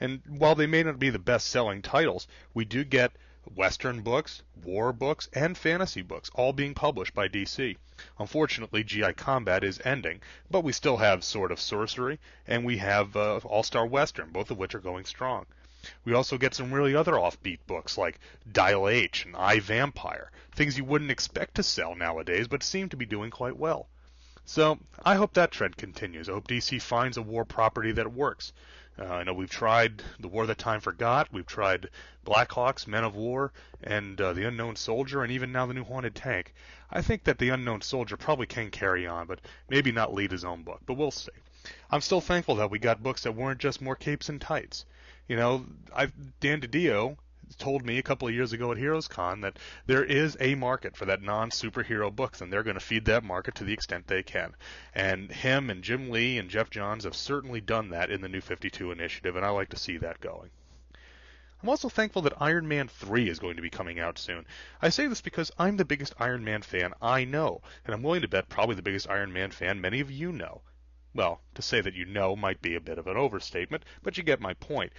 And 0.00 0.22
while 0.26 0.54
they 0.54 0.66
may 0.66 0.84
not 0.84 0.98
be 0.98 1.10
the 1.10 1.18
best 1.18 1.48
selling 1.48 1.82
titles, 1.82 2.26
we 2.54 2.64
do 2.64 2.82
get 2.82 3.12
Western 3.54 4.02
books, 4.02 4.42
war 4.62 4.92
books, 4.92 5.28
and 5.32 5.58
fantasy 5.58 6.02
books, 6.02 6.30
all 6.34 6.52
being 6.52 6.74
published 6.74 7.14
by 7.14 7.28
DC. 7.28 7.76
Unfortunately, 8.18 8.82
GI 8.82 9.12
Combat 9.14 9.62
is 9.62 9.80
ending, 9.84 10.20
but 10.50 10.62
we 10.62 10.72
still 10.72 10.96
have 10.96 11.22
Sword 11.22 11.52
of 11.52 11.60
Sorcery, 11.60 12.18
and 12.46 12.64
we 12.64 12.78
have 12.78 13.16
uh, 13.16 13.36
All 13.44 13.62
Star 13.62 13.86
Western, 13.86 14.30
both 14.30 14.50
of 14.50 14.58
which 14.58 14.74
are 14.74 14.80
going 14.80 15.04
strong. 15.04 15.46
We 16.04 16.14
also 16.14 16.38
get 16.38 16.54
some 16.54 16.72
really 16.72 16.94
other 16.94 17.12
offbeat 17.12 17.58
books 17.66 17.98
like 17.98 18.18
Dial 18.50 18.88
H 18.88 19.26
and 19.26 19.36
I 19.36 19.60
Vampire, 19.60 20.32
things 20.52 20.78
you 20.78 20.84
wouldn't 20.84 21.10
expect 21.10 21.56
to 21.56 21.62
sell 21.62 21.94
nowadays, 21.94 22.48
but 22.48 22.62
seem 22.62 22.88
to 22.88 22.96
be 22.96 23.04
doing 23.04 23.30
quite 23.30 23.56
well. 23.58 23.88
So 24.46 24.78
I 25.04 25.14
hope 25.14 25.34
that 25.34 25.50
trend 25.50 25.76
continues. 25.76 26.28
I 26.28 26.32
hope 26.32 26.48
DC 26.48 26.80
finds 26.80 27.16
a 27.16 27.22
war 27.22 27.44
property 27.44 27.92
that 27.92 28.12
works. 28.12 28.52
Uh, 28.98 29.06
I 29.06 29.24
know 29.24 29.34
we've 29.34 29.50
tried 29.50 30.02
The 30.20 30.28
War 30.28 30.46
That 30.46 30.58
Time 30.58 30.80
Forgot, 30.80 31.32
we've 31.32 31.46
tried 31.46 31.90
Blackhawks, 32.24 32.86
Men 32.86 33.02
of 33.02 33.16
War, 33.16 33.52
and 33.82 34.20
uh, 34.20 34.32
The 34.32 34.46
Unknown 34.46 34.76
Soldier, 34.76 35.22
and 35.22 35.32
even 35.32 35.50
now 35.50 35.66
the 35.66 35.74
new 35.74 35.84
Haunted 35.84 36.14
Tank. 36.14 36.54
I 36.90 37.02
think 37.02 37.24
that 37.24 37.38
The 37.38 37.48
Unknown 37.48 37.80
Soldier 37.80 38.16
probably 38.16 38.46
can 38.46 38.70
carry 38.70 39.06
on, 39.06 39.26
but 39.26 39.40
maybe 39.68 39.90
not 39.90 40.14
lead 40.14 40.30
his 40.30 40.44
own 40.44 40.62
book, 40.62 40.80
but 40.86 40.94
we'll 40.94 41.10
see. 41.10 41.32
I'm 41.90 42.02
still 42.02 42.20
thankful 42.20 42.54
that 42.56 42.70
we 42.70 42.78
got 42.78 43.02
books 43.02 43.22
that 43.22 43.32
weren't 43.32 43.58
just 43.60 43.82
more 43.82 43.96
capes 43.96 44.28
and 44.28 44.40
tights. 44.40 44.84
You 45.26 45.36
know, 45.36 45.66
I 45.94 46.12
Dan 46.40 46.60
DiDio 46.60 47.16
told 47.54 47.84
me 47.84 47.98
a 47.98 48.02
couple 48.02 48.28
of 48.28 48.34
years 48.34 48.52
ago 48.52 48.72
at 48.72 48.78
Heroes 48.78 49.08
Con 49.08 49.40
that 49.42 49.58
there 49.86 50.04
is 50.04 50.36
a 50.40 50.54
market 50.54 50.96
for 50.96 51.04
that 51.06 51.22
non-superhero 51.22 52.14
books, 52.14 52.40
and 52.40 52.52
they're 52.52 52.62
going 52.62 52.74
to 52.74 52.80
feed 52.80 53.04
that 53.06 53.24
market 53.24 53.54
to 53.56 53.64
the 53.64 53.72
extent 53.72 54.06
they 54.06 54.22
can. 54.22 54.54
And 54.94 55.30
him 55.30 55.70
and 55.70 55.82
Jim 55.82 56.10
Lee 56.10 56.38
and 56.38 56.50
Geoff 56.50 56.70
Johns 56.70 57.04
have 57.04 57.16
certainly 57.16 57.60
done 57.60 57.90
that 57.90 58.10
in 58.10 58.20
the 58.20 58.28
New 58.28 58.40
52 58.40 58.90
initiative, 58.90 59.36
and 59.36 59.44
I 59.44 59.50
like 59.50 59.70
to 59.70 59.76
see 59.76 59.96
that 59.98 60.20
going. 60.20 60.50
I'm 61.62 61.70
also 61.70 61.88
thankful 61.88 62.20
that 62.22 62.42
Iron 62.42 62.68
Man 62.68 62.88
3 62.88 63.28
is 63.28 63.38
going 63.38 63.56
to 63.56 63.62
be 63.62 63.70
coming 63.70 63.98
out 63.98 64.18
soon. 64.18 64.44
I 64.82 64.90
say 64.90 65.06
this 65.06 65.22
because 65.22 65.50
I'm 65.58 65.78
the 65.78 65.84
biggest 65.86 66.12
Iron 66.18 66.44
Man 66.44 66.60
fan 66.60 66.92
I 67.00 67.24
know, 67.24 67.62
and 67.86 67.94
I'm 67.94 68.02
willing 68.02 68.20
to 68.20 68.28
bet 68.28 68.50
probably 68.50 68.74
the 68.74 68.82
biggest 68.82 69.08
Iron 69.08 69.32
Man 69.32 69.50
fan 69.50 69.80
many 69.80 70.00
of 70.00 70.10
you 70.10 70.30
know. 70.30 70.60
Well, 71.16 71.40
to 71.54 71.62
say 71.62 71.80
that 71.80 71.94
you 71.94 72.04
know 72.06 72.34
might 72.34 72.60
be 72.60 72.74
a 72.74 72.80
bit 72.80 72.98
of 72.98 73.06
an 73.06 73.16
overstatement, 73.16 73.84
but 74.02 74.18
you 74.18 74.24
get 74.24 74.40
my 74.40 74.54
point. 74.54 74.92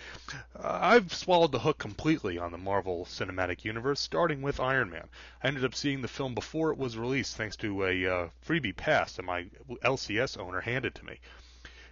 Uh, 0.55 0.79
I've 0.81 1.13
swallowed 1.13 1.51
the 1.51 1.59
hook 1.59 1.77
completely 1.77 2.37
on 2.37 2.53
the 2.53 2.57
Marvel 2.57 3.03
Cinematic 3.03 3.65
Universe, 3.65 3.99
starting 3.99 4.41
with 4.41 4.61
Iron 4.61 4.89
Man. 4.89 5.09
I 5.43 5.49
ended 5.49 5.65
up 5.65 5.75
seeing 5.75 6.01
the 6.01 6.07
film 6.07 6.33
before 6.33 6.71
it 6.71 6.77
was 6.77 6.97
released 6.97 7.35
thanks 7.35 7.57
to 7.57 7.83
a 7.83 8.05
uh, 8.07 8.29
freebie 8.47 8.77
pass 8.77 9.17
that 9.17 9.23
my 9.23 9.47
LCS 9.83 10.37
owner 10.37 10.61
handed 10.61 10.95
to 10.95 11.05
me. 11.05 11.19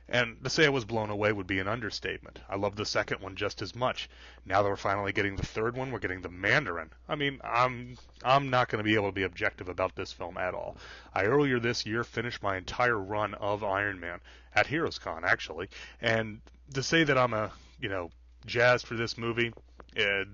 And 0.10 0.44
to 0.44 0.50
say 0.50 0.66
I 0.66 0.70
was 0.70 0.84
blown 0.84 1.10
away 1.10 1.32
would 1.32 1.48
be 1.48 1.60
an 1.60 1.68
understatement. 1.68 2.40
I 2.50 2.58
loved 2.58 2.78
the 2.78 2.86
second 2.86 3.22
one 3.22 3.36
just 3.36 3.62
as 3.62 3.74
much. 3.74 4.10
Now 4.46 4.62
that 4.62 4.70
we're 4.70 4.76
finally 4.76 5.14
getting 5.14 5.38
the 5.38 5.46
third 5.46 5.78
one, 5.78 5.92
we're 5.92 6.00
getting 6.00 6.22
the 6.22 6.30
Mandarin. 6.30 6.92
I 7.08 7.16
mean, 7.16 7.40
I'm 7.44 7.98
I'm 8.24 8.50
not 8.50 8.68
going 8.68 8.80
to 8.80 8.84
be 8.84 8.96
able 8.96 9.08
to 9.08 9.14
be 9.14 9.24
objective 9.24 9.70
about 9.70 9.96
this 9.96 10.12
film 10.12 10.38
at 10.38 10.54
all. 10.54 10.76
I 11.14 11.24
earlier 11.24 11.60
this 11.60 11.86
year 11.86 12.04
finished 12.04 12.44
my 12.44 12.58
entire 12.58 13.00
run 13.00 13.34
of 13.36 13.64
Iron 13.64 14.00
Man 14.00 14.20
at 14.54 14.68
Heroes 14.68 15.00
Con 15.00 15.24
actually, 15.24 15.70
and 16.02 16.42
to 16.74 16.84
say 16.84 17.06
that 17.06 17.18
I'm 17.18 17.34
a 17.34 17.52
you 17.80 17.88
know 17.90 18.12
jazzed 18.46 18.86
for 18.86 18.96
this 18.96 19.18
movie, 19.18 19.54
uh, 19.98 20.26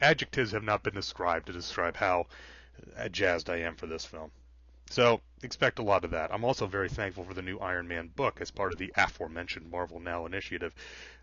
adjectives 0.00 0.50
have 0.50 0.64
not 0.64 0.82
been 0.82 0.94
described 0.94 1.46
to 1.46 1.52
describe 1.52 1.96
how 1.96 2.26
jazzed 3.10 3.48
I 3.48 3.58
am 3.58 3.76
for 3.76 3.86
this 3.86 4.04
film. 4.04 4.32
So 4.92 5.22
expect 5.42 5.78
a 5.78 5.82
lot 5.82 6.04
of 6.04 6.10
that. 6.10 6.30
I'm 6.34 6.44
also 6.44 6.66
very 6.66 6.90
thankful 6.90 7.24
for 7.24 7.32
the 7.32 7.40
new 7.40 7.56
Iron 7.60 7.88
Man 7.88 8.08
book 8.08 8.42
as 8.42 8.50
part 8.50 8.74
of 8.74 8.78
the 8.78 8.92
aforementioned 8.94 9.70
Marvel 9.70 9.98
Now 9.98 10.26
initiative. 10.26 10.74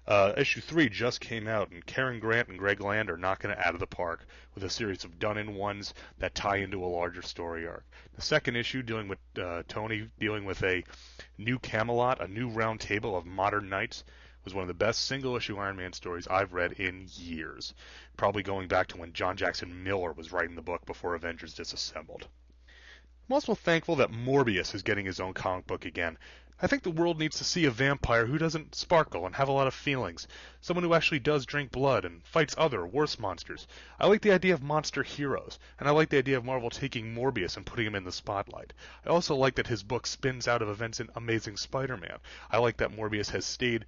Uh, 0.08 0.34
issue 0.36 0.60
three 0.60 0.90
just 0.90 1.22
came 1.22 1.48
out, 1.48 1.70
and 1.70 1.86
Karen 1.86 2.20
Grant 2.20 2.48
and 2.48 2.58
Greg 2.58 2.82
Land 2.82 3.12
are 3.12 3.18
knocking 3.18 3.52
it 3.52 3.64
out 3.64 3.76
of 3.76 3.80
the 3.80 3.86
park 3.86 4.26
with 4.56 4.64
a 4.64 4.72
series 4.72 5.04
of 5.04 5.20
done-in 5.20 5.54
ones 5.54 5.94
that 6.18 6.34
tie 6.34 6.56
into 6.56 6.84
a 6.84 6.88
larger 6.88 7.22
story 7.22 7.68
arc. 7.68 7.86
The 8.16 8.24
second 8.24 8.56
issue, 8.56 8.82
dealing 8.82 9.08
with 9.08 9.20
uh, 9.40 9.62
Tony 9.68 10.10
dealing 10.18 10.46
with 10.46 10.64
a 10.64 10.84
new 11.38 11.60
Camelot, 11.60 12.24
a 12.24 12.28
new 12.28 12.50
round 12.50 12.80
table 12.80 13.16
of 13.16 13.28
modern 13.28 13.70
knights, 13.70 14.04
was 14.44 14.56
one 14.56 14.64
of 14.64 14.68
the 14.68 14.74
best 14.74 15.06
single-issue 15.06 15.60
Iron 15.60 15.76
Man 15.76 15.94
stories 15.94 16.28
I've 16.28 16.54
read 16.54 16.72
in 16.72 17.06
years. 17.08 17.76
Probably 18.18 18.42
going 18.42 18.68
back 18.68 18.88
to 18.88 18.98
when 18.98 19.14
John 19.14 19.38
Jackson 19.38 19.84
Miller 19.84 20.14
was 20.14 20.32
writing 20.32 20.56
the 20.56 20.64
book 20.64 20.88
before 20.88 21.14
Avengers 21.14 21.54
Disassembled. 21.54 22.28
I'm 23.30 23.36
also 23.36 23.54
thankful 23.54 23.96
that 23.98 24.10
Morbius 24.10 24.74
is 24.74 24.82
getting 24.82 25.06
his 25.06 25.20
own 25.20 25.36
comic 25.36 25.68
book 25.68 25.86
again. 25.86 26.18
I 26.60 26.66
think 26.66 26.82
the 26.82 26.90
world 26.90 27.20
needs 27.20 27.38
to 27.38 27.44
see 27.44 27.66
a 27.66 27.70
vampire 27.70 28.26
who 28.26 28.40
doesn't 28.40 28.74
sparkle 28.74 29.28
and 29.28 29.36
have 29.36 29.48
a 29.48 29.52
lot 29.52 29.68
of 29.68 29.76
feelings. 29.76 30.28
Someone 30.62 30.84
who 30.84 30.96
actually 30.96 31.20
does 31.20 31.46
drink 31.46 31.72
blood 31.72 32.06
and 32.06 32.26
fights 32.26 32.56
other, 32.58 32.88
worse 32.88 33.20
monsters. 33.20 33.68
I 34.00 34.08
like 34.08 34.24
the 34.24 34.32
idea 34.32 34.56
of 34.56 34.64
monster 34.64 35.04
heroes, 35.04 35.60
and 35.78 35.88
I 35.88 35.92
like 35.92 36.10
the 36.10 36.18
idea 36.18 36.38
of 36.38 36.44
Marvel 36.44 36.72
taking 36.72 37.14
Morbius 37.14 37.56
and 37.56 37.68
putting 37.68 37.86
him 37.86 37.94
in 37.94 38.04
the 38.04 38.12
spotlight. 38.12 38.74
I 39.06 39.10
also 39.10 39.36
like 39.36 39.54
that 39.58 39.68
his 39.68 39.84
book 39.84 40.08
spins 40.08 40.48
out 40.48 40.64
of 40.64 40.70
events 40.70 41.00
in 41.00 41.12
Amazing 41.16 41.58
Spider-Man. 41.58 42.18
I 42.50 42.58
like 42.58 42.78
that 42.78 42.98
Morbius 42.98 43.30
has 43.30 43.46
stayed 43.46 43.86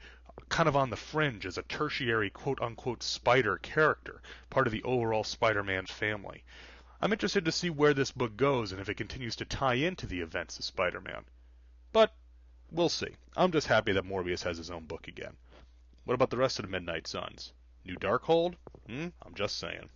kind 0.49 0.69
of 0.69 0.75
on 0.75 0.91
the 0.91 0.95
fringe 0.95 1.47
as 1.47 1.57
a 1.57 1.63
tertiary 1.63 2.29
quote 2.29 2.61
unquote 2.61 3.01
spider 3.01 3.57
character, 3.57 4.21
part 4.51 4.67
of 4.67 4.71
the 4.71 4.83
overall 4.83 5.23
Spider-Man 5.23 5.87
family. 5.87 6.43
I'm 7.03 7.11
interested 7.11 7.45
to 7.45 7.51
see 7.51 7.71
where 7.71 7.95
this 7.95 8.11
book 8.11 8.37
goes 8.37 8.71
and 8.71 8.79
if 8.79 8.87
it 8.87 8.95
continues 8.95 9.35
to 9.37 9.45
tie 9.45 9.73
into 9.73 10.05
the 10.05 10.21
events 10.21 10.59
of 10.59 10.65
Spider-Man. 10.65 11.25
But 11.91 12.13
we'll 12.71 12.89
see. 12.89 13.15
I'm 13.35 13.51
just 13.51 13.65
happy 13.65 13.91
that 13.93 14.05
Morbius 14.05 14.43
has 14.43 14.57
his 14.57 14.69
own 14.69 14.85
book 14.85 15.07
again. 15.07 15.35
What 16.05 16.13
about 16.13 16.29
the 16.29 16.37
rest 16.37 16.59
of 16.59 16.65
the 16.65 16.71
Midnight 16.71 17.07
Suns? 17.07 17.53
New 17.85 17.95
Darkhold? 17.95 18.53
Hmm, 18.87 19.07
I'm 19.25 19.33
just 19.33 19.57
saying. 19.57 19.89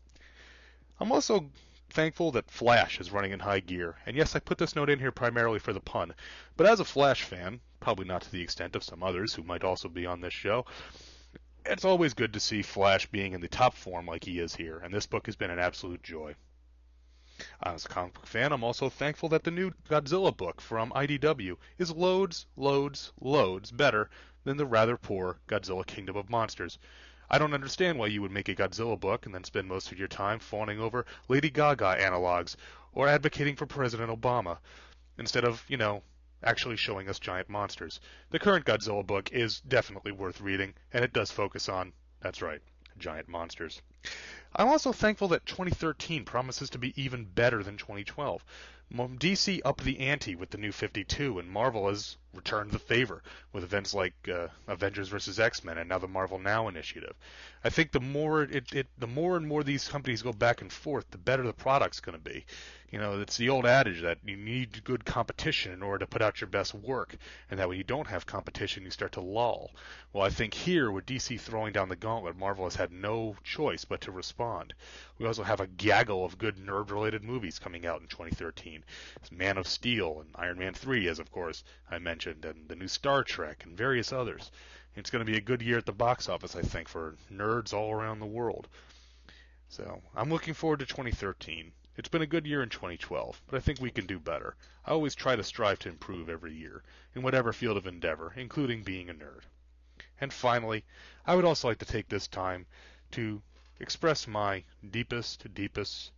I'm 0.99 1.12
also 1.12 1.51
thankful 1.91 2.32
that 2.32 2.49
Flash 2.49 2.99
is 2.99 3.12
running 3.12 3.34
in 3.34 3.39
high 3.39 3.60
gear. 3.60 3.97
And 4.08 4.18
yes, 4.18 4.36
I 4.36 4.39
put 4.39 4.58
this 4.58 4.76
note 4.76 4.89
in 4.89 4.97
here 4.97 5.12
primarily 5.12 5.60
for 5.60 5.74
the 5.74 5.80
pun. 5.80 6.16
But 6.58 6.66
as 6.66 6.80
a 6.80 6.86
Flash 6.86 7.22
fan, 7.22 7.62
probably 7.80 8.06
not 8.06 8.24
to 8.24 8.32
the 8.32 8.41
extent 8.41 8.76
of 8.76 8.84
some 8.84 9.03
others 9.03 9.36
who 9.36 9.43
might 9.43 9.64
also 9.64 9.89
be 9.89 10.08
on 10.08 10.22
this 10.22 10.34
show, 10.34 10.66
it's 11.68 11.86
always 11.86 12.16
good 12.16 12.34
to 12.34 12.39
see 12.39 12.64
Flash 12.64 13.06
being 13.06 13.34
in 13.34 13.41
the 13.41 13.47
top 13.47 13.76
form 13.76 14.08
like 14.08 14.24
he 14.24 14.39
is 14.39 14.56
here, 14.56 14.80
and 14.80 14.91
this 14.91 15.06
book 15.06 15.28
has 15.28 15.36
been 15.36 15.51
an 15.51 15.60
absolute 15.60 16.01
joy. 16.01 16.36
Uh, 17.62 17.72
as 17.76 17.86
a 17.86 17.90
comic 17.90 18.14
book 18.14 18.26
fan, 18.26 18.54
I'm 18.54 18.64
also 18.64 18.90
thankful 18.90 19.28
that 19.30 19.44
the 19.44 19.52
new 19.52 19.72
Godzilla 19.90 20.36
book 20.36 20.62
from 20.62 20.92
IDW 20.92 21.58
is 21.78 21.92
loads, 21.92 22.46
loads, 22.56 23.12
loads 23.20 23.72
better 23.72 24.10
than 24.46 24.58
the 24.58 24.66
rather 24.66 24.96
poor 24.96 25.40
Godzilla 25.48 25.86
Kingdom 25.86 26.16
of 26.16 26.30
Monsters. 26.30 26.78
I 27.30 27.38
don't 27.38 27.54
understand 27.54 28.00
why 28.00 28.08
you 28.08 28.22
would 28.22 28.32
make 28.32 28.48
a 28.48 28.56
Godzilla 28.56 29.00
book 29.00 29.26
and 29.26 29.36
then 29.36 29.44
spend 29.44 29.68
most 29.68 29.92
of 29.92 30.00
your 30.00 30.08
time 30.08 30.40
fawning 30.40 30.80
over 30.80 31.06
Lady 31.28 31.50
Gaga 31.50 31.98
analogs 32.00 32.56
or 32.94 33.08
advocating 33.08 33.56
for 33.56 33.66
President 33.66 34.10
Obama 34.10 34.60
instead 35.18 35.44
of, 35.44 35.64
you 35.68 35.78
know, 35.78 36.04
actually 36.44 36.78
showing 36.78 37.10
us 37.10 37.20
giant 37.20 37.50
monsters. 37.50 38.00
The 38.30 38.40
current 38.40 38.66
Godzilla 38.66 39.06
book 39.06 39.32
is 39.32 39.60
definitely 39.62 40.12
worth 40.12 40.40
reading, 40.40 40.74
and 40.94 41.04
it 41.04 41.12
does 41.12 41.32
focus 41.32 41.68
on, 41.68 41.92
that's 42.22 42.42
right, 42.42 42.62
giant 42.98 43.28
monsters. 43.28 43.82
I'm 44.56 44.68
also 44.68 44.91
thankful 44.91 45.28
that 45.30 45.46
2013 45.46 46.26
promises 46.26 46.70
to 46.72 46.78
be 46.78 46.93
even 47.02 47.26
better 47.26 47.64
than 47.64 47.78
2012. 47.78 48.46
DC 49.18 49.62
upped 49.66 49.84
the 49.84 50.00
ante 50.00 50.36
with 50.36 50.52
the 50.52 50.58
new 50.58 50.72
52, 50.72 51.39
and 51.39 51.50
Marvel 51.50 51.89
has 51.89 52.18
returned 52.36 52.72
the 52.72 52.80
favor 52.80 53.24
with 53.54 53.64
events 53.64 53.94
like 53.94 54.14
uh, 54.32 54.48
Avengers 54.68 55.10
vs. 55.10 55.40
X-Men 55.40 55.78
and 55.78 55.90
now 55.90 55.98
the 55.98 56.08
Marvel 56.08 56.40
Now 56.40 56.68
initiative. 56.68 57.16
I 57.64 57.70
think 57.70 57.92
the 57.92 58.00
more 58.00 58.44
it, 58.44 58.72
it, 58.74 58.88
the 59.00 59.08
more 59.08 59.38
and 59.38 59.48
more 59.48 59.64
these 59.64 59.88
companies 59.88 60.22
go 60.22 60.34
back 60.34 60.62
and 60.62 60.72
forth, 60.72 61.10
the 61.12 61.18
better 61.18 61.44
the 61.44 61.54
product's 61.54 62.00
going 62.00 62.18
to 62.18 62.24
be. 62.24 62.46
You 62.92 63.00
know, 63.00 63.20
it's 63.20 63.38
the 63.38 63.50
old 63.50 63.66
adage 63.66 64.04
that 64.04 64.20
you 64.24 64.38
need 64.38 64.84
good 64.84 65.04
competition 65.04 65.74
in 65.74 65.82
order 65.82 66.06
to 66.06 66.10
put 66.10 66.22
out 66.22 66.40
your 66.40 66.48
best 66.48 66.74
work, 66.74 67.18
and 67.50 67.60
that 67.60 67.68
when 67.68 67.78
you 67.78 67.84
don't 67.84 68.08
have 68.08 68.26
competition, 68.26 68.84
you 68.84 68.92
start 68.92 69.14
to 69.14 69.22
lull. 69.22 69.72
Well, 70.14 70.24
I 70.24 70.30
think 70.30 70.54
here, 70.54 70.92
with 70.92 71.06
DC 71.06 71.40
throwing 71.40 71.74
down 71.74 71.90
the 71.90 71.96
gauntlet, 71.96 72.38
Marvel 72.38 72.66
has 72.66 72.76
had 72.76 72.92
no 72.92 73.36
choice 73.44 73.84
but 73.84 74.02
to 74.02 74.12
respond. 74.12 74.74
We 75.18 75.26
also 75.26 75.44
have 75.44 75.60
a 75.60 75.68
gaggle 75.68 76.24
of 76.24 76.38
good 76.38 76.58
nerd-related 76.58 77.24
movies 77.24 77.60
coming 77.60 77.86
out 77.86 78.02
in 78.02 78.08
2013. 78.08 78.84
It's 79.18 79.32
Man 79.32 79.58
of 79.58 79.68
Steel 79.68 80.22
and 80.22 80.30
Iron 80.36 80.60
Man 80.60 80.74
3, 80.74 81.08
as 81.08 81.20
of 81.20 81.32
course 81.32 81.64
I 81.90 81.98
mentioned, 81.98 82.25
and 82.28 82.68
the 82.68 82.76
new 82.76 82.88
Star 82.88 83.24
Trek 83.24 83.64
and 83.66 83.78
various 83.78 84.12
others. 84.12 84.52
It's 84.96 85.10
going 85.10 85.26
to 85.26 85.32
be 85.32 85.38
a 85.38 85.42
good 85.42 85.62
year 85.62 85.78
at 85.78 85.86
the 85.86 85.92
box 85.92 86.30
office, 86.30 86.56
I 86.56 86.62
think, 86.62 86.88
for 86.88 87.16
nerds 87.32 87.74
all 87.74 87.92
around 87.92 88.20
the 88.20 88.26
world. 88.26 88.68
So 89.70 90.02
I'm 90.16 90.30
looking 90.30 90.54
forward 90.54 90.80
to 90.80 90.86
2013. 90.86 91.72
It's 91.98 92.10
been 92.10 92.22
a 92.22 92.28
good 92.28 92.46
year 92.46 92.62
in 92.62 92.70
2012, 92.70 93.42
but 93.48 93.58
I 93.58 93.60
think 93.60 93.80
we 93.80 93.92
can 93.92 94.06
do 94.06 94.20
better. 94.20 94.56
I 94.86 94.92
always 94.92 95.16
try 95.16 95.36
to 95.36 95.44
strive 95.44 95.80
to 95.80 95.90
improve 95.90 96.30
every 96.30 96.54
year, 96.54 96.84
in 97.14 97.22
whatever 97.22 97.54
field 97.54 97.78
of 97.78 97.88
endeavor, 97.88 98.34
including 98.36 98.84
being 98.84 99.10
a 99.10 99.14
nerd. 99.14 99.42
And 100.20 100.32
finally, 100.32 100.86
I 101.26 101.36
would 101.36 101.46
also 101.46 101.70
like 101.70 101.80
to 101.80 101.86
take 101.86 102.10
this 102.10 102.28
time 102.28 102.66
to 103.12 103.42
express 103.80 104.28
my 104.28 104.64
deepest, 104.90 105.54
deepest 105.54 106.12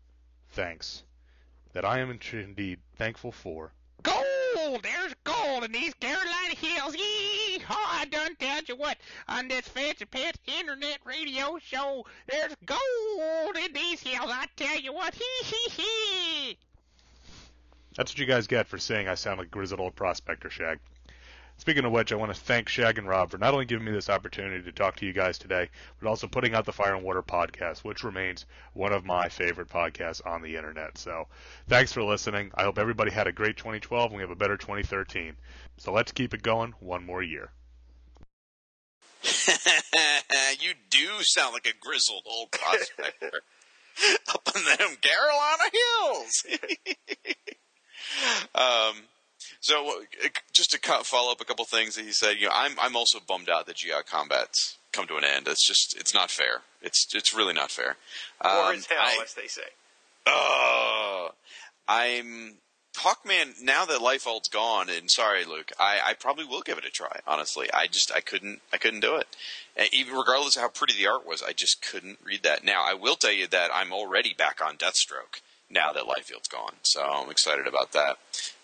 thanks 0.49 1.03
that 1.73 1.85
I 1.85 1.99
am 1.99 2.09
indeed 2.09 2.79
thankful 2.95 3.31
for. 3.31 3.71
Gold 4.01 4.85
in 5.67 5.73
these 5.73 5.93
Carolina 5.95 6.55
hills. 6.55 6.95
Yee! 6.95 7.61
I 7.69 8.05
done 8.09 8.35
tell 8.39 8.61
you 8.67 8.77
what, 8.77 8.97
on 9.27 9.49
this 9.49 9.67
Fancy 9.67 10.05
Pants 10.05 10.39
internet 10.59 10.99
radio 11.03 11.59
show, 11.61 12.05
there's 12.29 12.55
gold 12.65 13.57
in 13.65 13.73
these 13.73 13.99
hills. 13.99 14.29
I 14.31 14.45
tell 14.55 14.79
you 14.79 14.93
what, 14.93 15.13
hee 15.13 15.43
hee 15.43 15.69
hee! 15.81 16.57
That's 17.97 18.11
what 18.11 18.19
you 18.19 18.25
guys 18.25 18.47
get 18.47 18.67
for 18.67 18.77
saying 18.77 19.07
I 19.07 19.15
sound 19.15 19.39
like 19.39 19.51
grizzled 19.51 19.81
old 19.81 19.95
prospector, 19.95 20.49
Shag. 20.49 20.79
Speaking 21.59 21.85
of 21.85 21.91
which, 21.91 22.11
I 22.11 22.15
want 22.15 22.33
to 22.33 22.39
thank 22.39 22.69
Shag 22.69 22.97
and 22.99 23.07
Rob 23.07 23.31
for 23.31 23.39
not 23.39 23.53
only 23.53 23.65
giving 23.65 23.85
me 23.85 23.91
this 23.91 24.09
opportunity 24.09 24.63
to 24.63 24.71
talk 24.71 24.95
to 24.97 25.05
you 25.05 25.11
guys 25.11 25.39
today, 25.39 25.69
but 25.99 26.07
also 26.07 26.27
putting 26.27 26.53
out 26.53 26.65
the 26.65 26.71
Fire 26.71 26.93
and 26.93 27.03
Water 27.03 27.23
podcast, 27.23 27.79
which 27.79 28.03
remains 28.03 28.45
one 28.73 28.93
of 28.93 29.05
my 29.05 29.27
favorite 29.27 29.67
podcasts 29.67 30.25
on 30.25 30.41
the 30.41 30.55
internet. 30.55 30.97
So 30.97 31.27
thanks 31.67 31.91
for 31.91 32.03
listening. 32.03 32.51
I 32.53 32.63
hope 32.63 32.77
everybody 32.77 33.11
had 33.11 33.27
a 33.27 33.31
great 33.31 33.57
2012 33.57 34.11
and 34.11 34.15
we 34.17 34.21
have 34.21 34.29
a 34.29 34.35
better 34.35 34.55
2013. 34.55 35.35
So 35.77 35.91
let's 35.91 36.11
keep 36.11 36.33
it 36.33 36.43
going 36.43 36.73
one 36.79 37.05
more 37.05 37.23
year. 37.23 37.51
you 40.59 40.73
do 40.89 41.21
sound 41.21 41.53
like 41.53 41.65
a 41.65 41.73
grizzled 41.79 42.23
old 42.25 42.51
prospector 42.51 43.31
up 44.29 44.49
in 44.55 44.63
them 44.63 44.95
Carolina 45.01 45.63
hills. 45.73 46.45
um, 48.55 48.95
so 49.67 49.99
uh, 50.23 50.27
just 50.53 50.71
to 50.71 50.79
follow 51.03 51.31
up 51.31 51.41
a 51.41 51.45
couple 51.45 51.65
things 51.65 51.95
that 51.95 52.05
he 52.05 52.11
said, 52.13 52.37
you 52.39 52.45
know, 52.47 52.53
I'm 52.53 52.79
I'm 52.79 52.95
also 52.95 53.19
bummed 53.19 53.49
out 53.49 53.65
that 53.65 53.75
GI 53.75 53.91
combat's 54.09 54.77
come 54.93 55.07
to 55.07 55.17
an 55.17 55.23
end. 55.25 55.47
It's 55.47 55.65
just 55.67 55.95
it's 55.99 56.13
not 56.13 56.31
fair. 56.31 56.61
It's 56.81 57.07
it's 57.13 57.33
really 57.33 57.53
not 57.53 57.69
fair. 57.71 57.97
Or 58.43 58.49
Um, 58.49 58.75
as 58.75 58.85
hell, 58.85 58.97
I- 59.01 59.19
as 59.23 59.33
they 59.33 59.47
say. 59.47 59.63
Oh, 60.25 61.31
I'm 61.87 62.55
Hawkman. 62.95 63.61
Now 63.61 63.85
that 63.85 63.99
Liefeld's 64.01 64.49
gone, 64.49 64.89
and 64.89 65.09
sorry, 65.11 65.45
Luke, 65.45 65.71
I, 65.79 65.99
I 66.03 66.13
probably 66.13 66.45
will 66.45 66.61
give 66.61 66.77
it 66.77 66.85
a 66.85 66.89
try. 66.89 67.19
Honestly, 67.27 67.69
I 67.73 67.87
just 67.87 68.11
I 68.11 68.21
couldn't 68.21 68.61
I 68.73 68.77
couldn't 68.77 69.01
do 69.01 69.15
it. 69.15 69.27
And 69.75 69.89
even 69.93 70.15
regardless 70.15 70.55
of 70.55 70.61
how 70.63 70.69
pretty 70.69 70.93
the 70.97 71.07
art 71.07 71.25
was, 71.27 71.43
I 71.43 71.51
just 71.53 71.81
couldn't 71.81 72.19
read 72.23 72.43
that. 72.43 72.63
Now 72.63 72.83
I 72.85 72.93
will 72.93 73.15
tell 73.15 73.31
you 73.33 73.47
that 73.47 73.69
I'm 73.73 73.91
already 73.93 74.33
back 74.33 74.61
on 74.65 74.77
Deathstroke 74.77 75.41
now 75.69 75.91
that 75.91 76.03
Liefeld's 76.05 76.47
gone, 76.47 76.75
so 76.83 77.01
I'm 77.03 77.29
excited 77.29 77.67
about 77.67 77.91
that. 77.91 78.17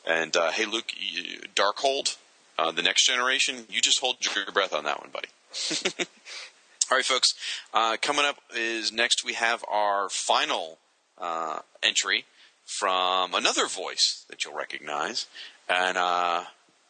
And 0.06 0.36
uh, 0.36 0.52
hey, 0.52 0.66
Luke, 0.66 0.92
you, 0.98 1.40
Darkhold, 1.56 2.18
uh, 2.58 2.72
the 2.72 2.82
next 2.82 3.06
generation, 3.06 3.66
you 3.70 3.82
just 3.82 4.00
hold 4.00 4.18
your 4.22 4.46
breath 4.54 4.74
on 4.74 4.84
that 4.84 5.00
one, 5.00 5.10
buddy. 5.12 5.30
All 6.92 6.98
right, 6.98 7.06
folks. 7.06 7.34
Uh, 7.74 7.98
coming 8.02 8.26
up 8.26 8.38
is 8.56 8.92
next 8.92 9.24
we 9.24 9.34
have 9.34 9.64
our 9.72 10.10
final 10.10 10.78
uh, 11.18 11.60
entry 11.82 12.26
from 12.66 13.34
another 13.34 13.68
voice 13.68 14.26
that 14.30 14.44
you'll 14.44 14.56
recognize. 14.56 15.28
And, 15.70 15.98
uh, 15.98 16.44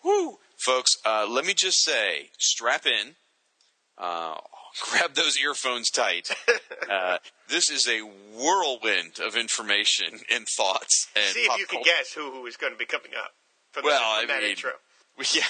whoo, 0.04 0.40
folks, 0.58 0.98
uh, 1.06 1.28
let 1.30 1.46
me 1.46 1.54
just 1.54 1.84
say, 1.84 2.30
strap 2.38 2.86
in, 2.86 3.16
uh, 3.98 4.36
grab 4.82 5.14
those 5.14 5.38
earphones 5.40 5.90
tight. 5.90 6.30
Uh, 6.90 7.18
this 7.48 7.70
is 7.72 7.88
a 7.88 8.02
whirlwind 8.36 9.18
of 9.26 9.38
information 9.38 10.20
and 10.32 10.46
thoughts. 10.48 11.08
And 11.16 11.24
See 11.34 11.40
if 11.42 11.48
pop 11.48 11.60
you 11.60 11.66
can 11.66 11.78
culture. 11.78 11.90
guess 11.98 12.12
who 12.14 12.30
who 12.30 12.46
is 12.46 12.58
going 12.58 12.74
to 12.74 12.78
be 12.78 12.86
coming 12.86 13.12
up 13.18 13.32
from, 13.72 13.86
Well, 13.86 14.00
the, 14.00 14.06
I 14.06 14.20
from 14.20 14.28
that 14.28 14.42
mean, 14.42 14.52
intro. 14.52 14.72
Yeah, 15.34 15.44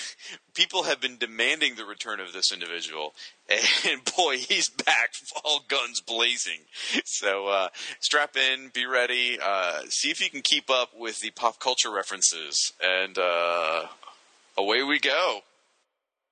people 0.53 0.83
have 0.83 0.99
been 1.01 1.17
demanding 1.17 1.75
the 1.75 1.85
return 1.85 2.19
of 2.19 2.33
this 2.33 2.51
individual, 2.51 3.13
and 3.49 4.01
boy, 4.15 4.37
he's 4.37 4.69
back, 4.69 5.13
all 5.43 5.61
guns 5.67 6.01
blazing. 6.01 6.59
So 7.05 7.47
uh, 7.47 7.69
strap 8.01 8.35
in, 8.35 8.69
be 8.73 8.85
ready, 8.85 9.39
uh, 9.41 9.81
see 9.89 10.11
if 10.11 10.21
you 10.21 10.29
can 10.29 10.41
keep 10.41 10.69
up 10.69 10.89
with 10.95 11.19
the 11.21 11.31
pop 11.31 11.59
culture 11.59 11.91
references, 11.91 12.73
and 12.81 13.17
uh, 13.17 13.87
away 14.57 14.83
we 14.83 14.99
go. 14.99 15.39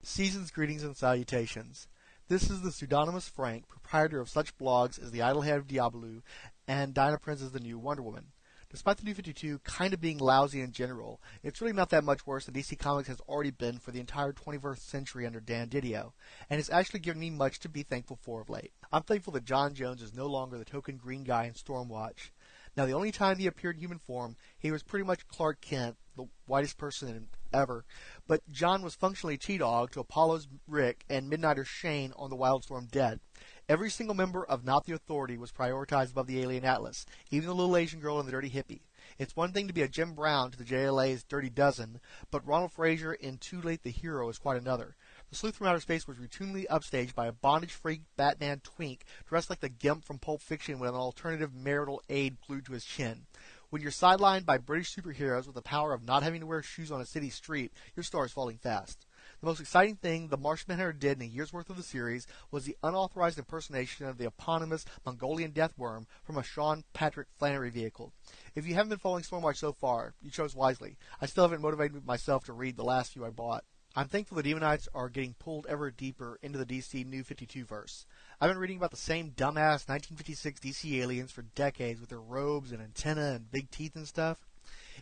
Season's 0.04 0.52
greetings 0.52 0.84
and 0.84 0.96
salutations. 0.98 1.88
This 2.32 2.50
is 2.50 2.62
the 2.62 2.72
pseudonymous 2.72 3.28
Frank, 3.28 3.68
proprietor 3.68 4.22
of 4.22 4.30
such 4.30 4.58
blogs 4.58 4.98
as 4.98 5.12
The 5.12 5.22
Idol-Head 5.22 5.58
of 5.58 5.68
Diablo 5.68 6.22
and 6.66 6.94
Diana 6.94 7.18
Prince 7.18 7.42
as 7.42 7.52
the 7.52 7.60
New 7.60 7.78
Wonder 7.78 8.04
Woman. 8.04 8.28
Despite 8.70 8.96
the 8.96 9.04
New 9.04 9.14
52 9.14 9.60
kind 9.66 9.94
of 9.94 10.00
being 10.00 10.18
lousy 10.18 10.62
in 10.62 10.72
general, 10.72 11.20
it's 11.44 11.60
really 11.60 11.74
not 11.74 11.90
that 11.90 12.06
much 12.06 12.26
worse 12.26 12.46
than 12.46 12.56
DC 12.56 12.80
Comics 12.80 13.10
has 13.10 13.20
already 13.28 13.52
been 13.52 13.80
for 13.80 13.92
the 13.92 14.00
entire 14.00 14.32
21st 14.32 14.80
century 14.80 15.26
under 15.26 15.42
Dan 15.42 15.68
Didio, 15.68 16.14
and 16.50 16.58
it's 16.58 16.70
actually 16.70 17.02
given 17.02 17.20
me 17.20 17.32
much 17.32 17.60
to 17.60 17.68
be 17.68 17.84
thankful 17.84 18.18
for 18.22 18.40
of 18.40 18.50
late. 18.50 18.72
I'm 18.94 19.04
thankful 19.04 19.34
that 19.34 19.44
John 19.44 19.74
Jones 19.74 20.02
is 20.02 20.14
no 20.14 20.28
longer 20.28 20.58
the 20.58 20.64
token 20.64 20.96
green 20.96 21.26
guy 21.26 21.44
in 21.44 21.52
Stormwatch. 21.52 22.30
Now, 22.78 22.86
the 22.86 22.94
only 22.94 23.12
time 23.12 23.38
he 23.38 23.48
appeared 23.48 23.76
in 23.76 23.82
human 23.82 24.00
form, 24.00 24.38
he 24.58 24.72
was 24.72 24.84
pretty 24.84 25.06
much 25.06 25.28
Clark 25.28 25.60
Kent, 25.62 25.98
the 26.16 26.28
whitest 26.46 26.78
person 26.78 27.28
ever. 27.54 27.86
But 28.28 28.50
John 28.50 28.82
was 28.82 28.96
functionally 28.96 29.38
T-Dog 29.38 29.92
to 29.92 30.00
Apollo's 30.00 30.48
Rick 30.68 31.04
and 31.10 31.30
Midnighter 31.30 31.66
Shane 31.66 32.14
on 32.16 32.30
the 32.30 32.38
Wildstorm 32.38 32.90
Dead. 32.90 33.20
Every 33.68 33.90
single 33.90 34.16
member 34.16 34.46
of 34.46 34.64
Not 34.64 34.86
the 34.86 34.94
Authority 34.94 35.38
was 35.38 35.52
prioritized 35.52 36.12
above 36.12 36.28
the 36.28 36.42
Alien 36.42 36.66
Atlas, 36.66 37.06
even 37.30 37.48
the 37.48 37.56
little 37.56 37.78
Asian 37.78 38.00
girl 38.00 38.20
and 38.20 38.28
the 38.28 38.32
dirty 38.32 38.50
hippie. 38.50 38.82
It's 39.18 39.36
one 39.36 39.52
thing 39.52 39.68
to 39.68 39.74
be 39.74 39.82
a 39.82 39.88
Jim 39.88 40.14
Brown 40.14 40.52
to 40.52 40.58
the 40.58 40.64
JLA's 40.64 41.24
Dirty 41.24 41.50
Dozen, 41.50 42.00
but 42.30 42.46
Ronald 42.46 42.72
Fraser 42.72 43.14
in 43.14 43.38
Too 43.38 43.62
Late 43.62 43.84
the 43.84 43.90
Hero 43.90 44.30
is 44.30 44.38
quite 44.38 44.62
another. 44.62 44.96
The 45.32 45.38
sleuth 45.38 45.56
from 45.56 45.68
outer 45.68 45.80
space 45.80 46.10
was 46.10 46.18
routinely 46.18 46.68
upstaged 46.68 47.16
by 47.16 47.28
a 47.28 47.32
bondage-free 47.32 48.02
Batman 48.18 48.60
twink 48.66 49.06
dressed 49.26 49.50
like 49.50 49.62
the 49.62 49.70
Gimp 49.70 50.04
from 50.04 50.20
Pulp 50.20 50.42
Fiction 50.42 50.78
with 50.78 50.90
an 50.90 50.96
alternative 50.98 51.54
marital 51.54 52.04
aid 52.10 52.36
glued 52.46 52.66
to 52.66 52.74
his 52.74 52.84
chin. 52.84 53.28
When 53.70 53.82
you're 53.82 53.92
sidelined 53.92 54.46
by 54.46 54.58
British 54.58 54.94
superheroes 54.94 55.46
with 55.46 55.56
the 55.56 55.62
power 55.62 55.94
of 55.94 56.04
not 56.04 56.24
having 56.24 56.42
to 56.42 56.46
wear 56.46 56.62
shoes 56.62 56.92
on 56.92 57.00
a 57.00 57.06
city 57.06 57.30
street, 57.30 57.72
your 57.96 58.04
star 58.04 58.26
is 58.26 58.34
falling 58.34 58.58
fast. 58.58 59.06
The 59.40 59.48
most 59.48 59.62
exciting 59.62 59.96
thing 59.96 60.28
the 60.28 60.36
Martian 60.36 60.66
Manhunter 60.68 60.92
did 60.92 61.22
in 61.22 61.24
a 61.24 61.32
year's 61.32 61.54
worth 61.54 61.70
of 61.70 61.78
the 61.78 61.84
series 61.84 62.28
was 62.52 62.66
the 62.66 62.76
unauthorized 62.84 63.38
impersonation 63.38 64.08
of 64.08 64.18
the 64.18 64.26
eponymous 64.28 64.84
Mongolian 65.06 65.52
death 65.52 65.78
worm 65.78 66.08
from 66.26 66.38
a 66.38 66.44
Sean 66.44 66.84
Patrick 66.92 67.30
Flanery 67.40 67.70
vehicle. 67.70 68.12
If 68.54 68.68
you 68.68 68.74
haven't 68.74 68.90
been 68.90 69.00
following 69.00 69.24
Stormwatch 69.24 69.56
so 69.56 69.72
far, 69.72 70.14
you 70.22 70.30
chose 70.30 70.58
wisely. 70.58 70.98
I 71.22 71.26
still 71.26 71.46
haven't 71.46 71.62
motivated 71.62 72.06
myself 72.06 72.44
to 72.46 72.54
read 72.54 72.76
the 72.76 72.84
last 72.84 73.14
few 73.14 73.24
I 73.24 73.30
bought. 73.30 73.64
I'm 73.94 74.08
thankful 74.08 74.38
the 74.38 74.44
Daemonites 74.44 74.88
are 74.94 75.10
getting 75.10 75.34
pulled 75.34 75.66
ever 75.68 75.92
deeper 75.92 76.40
into 76.42 76.58
the 76.58 76.66
DC 76.66 77.06
New 77.06 77.24
52 77.24 77.66
verse. 77.66 78.06
I've 78.40 78.50
been 78.50 78.58
reading 78.58 78.78
about 78.78 78.92
the 78.92 78.98
same 78.98 79.32
dumbass 79.32 79.90
1956 79.90 80.62
DC 80.62 81.02
aliens 81.02 81.32
for 81.34 81.42
decades 81.42 82.00
with 82.00 82.10
their 82.10 82.22
robes 82.22 82.72
and 82.72 82.82
antenna 82.82 83.34
and 83.34 83.52
big 83.52 83.70
teeth 83.70 83.98
and 83.98 84.08
stuff. 84.08 84.38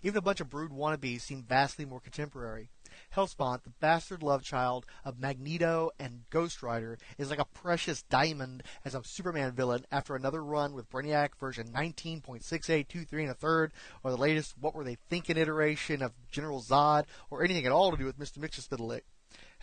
Even 0.01 0.17
a 0.17 0.21
bunch 0.21 0.41
of 0.41 0.49
brood 0.49 0.71
wannabes 0.71 1.21
seem 1.21 1.43
vastly 1.43 1.85
more 1.85 1.99
contemporary. 1.99 2.69
Helspont, 3.15 3.63
the 3.63 3.69
bastard 3.79 4.23
love 4.23 4.43
child 4.43 4.85
of 5.03 5.19
Magneto 5.19 5.91
and 5.99 6.23
Ghost 6.29 6.61
Rider, 6.63 6.97
is 7.17 7.29
like 7.29 7.39
a 7.39 7.45
precious 7.45 8.01
diamond 8.03 8.63
as 8.85 8.95
a 8.95 9.03
Superman 9.03 9.51
villain 9.53 9.85
after 9.91 10.15
another 10.15 10.43
run 10.43 10.73
with 10.73 10.89
Brainiac 10.89 11.29
version 11.39 11.67
19.6823 11.69 13.11
and 13.13 13.29
a 13.29 13.33
third, 13.33 13.73
or 14.03 14.11
the 14.11 14.17
latest 14.17 14.55
What 14.59 14.75
Were 14.75 14.83
They 14.83 14.97
Thinking 15.09 15.37
iteration 15.37 16.01
of 16.01 16.13
General 16.31 16.61
Zod, 16.61 17.05
or 17.29 17.43
anything 17.43 17.65
at 17.65 17.71
all 17.71 17.91
to 17.91 17.97
do 17.97 18.05
with 18.05 18.19
Mr. 18.19 18.39
Mxyzptlk. 18.39 19.01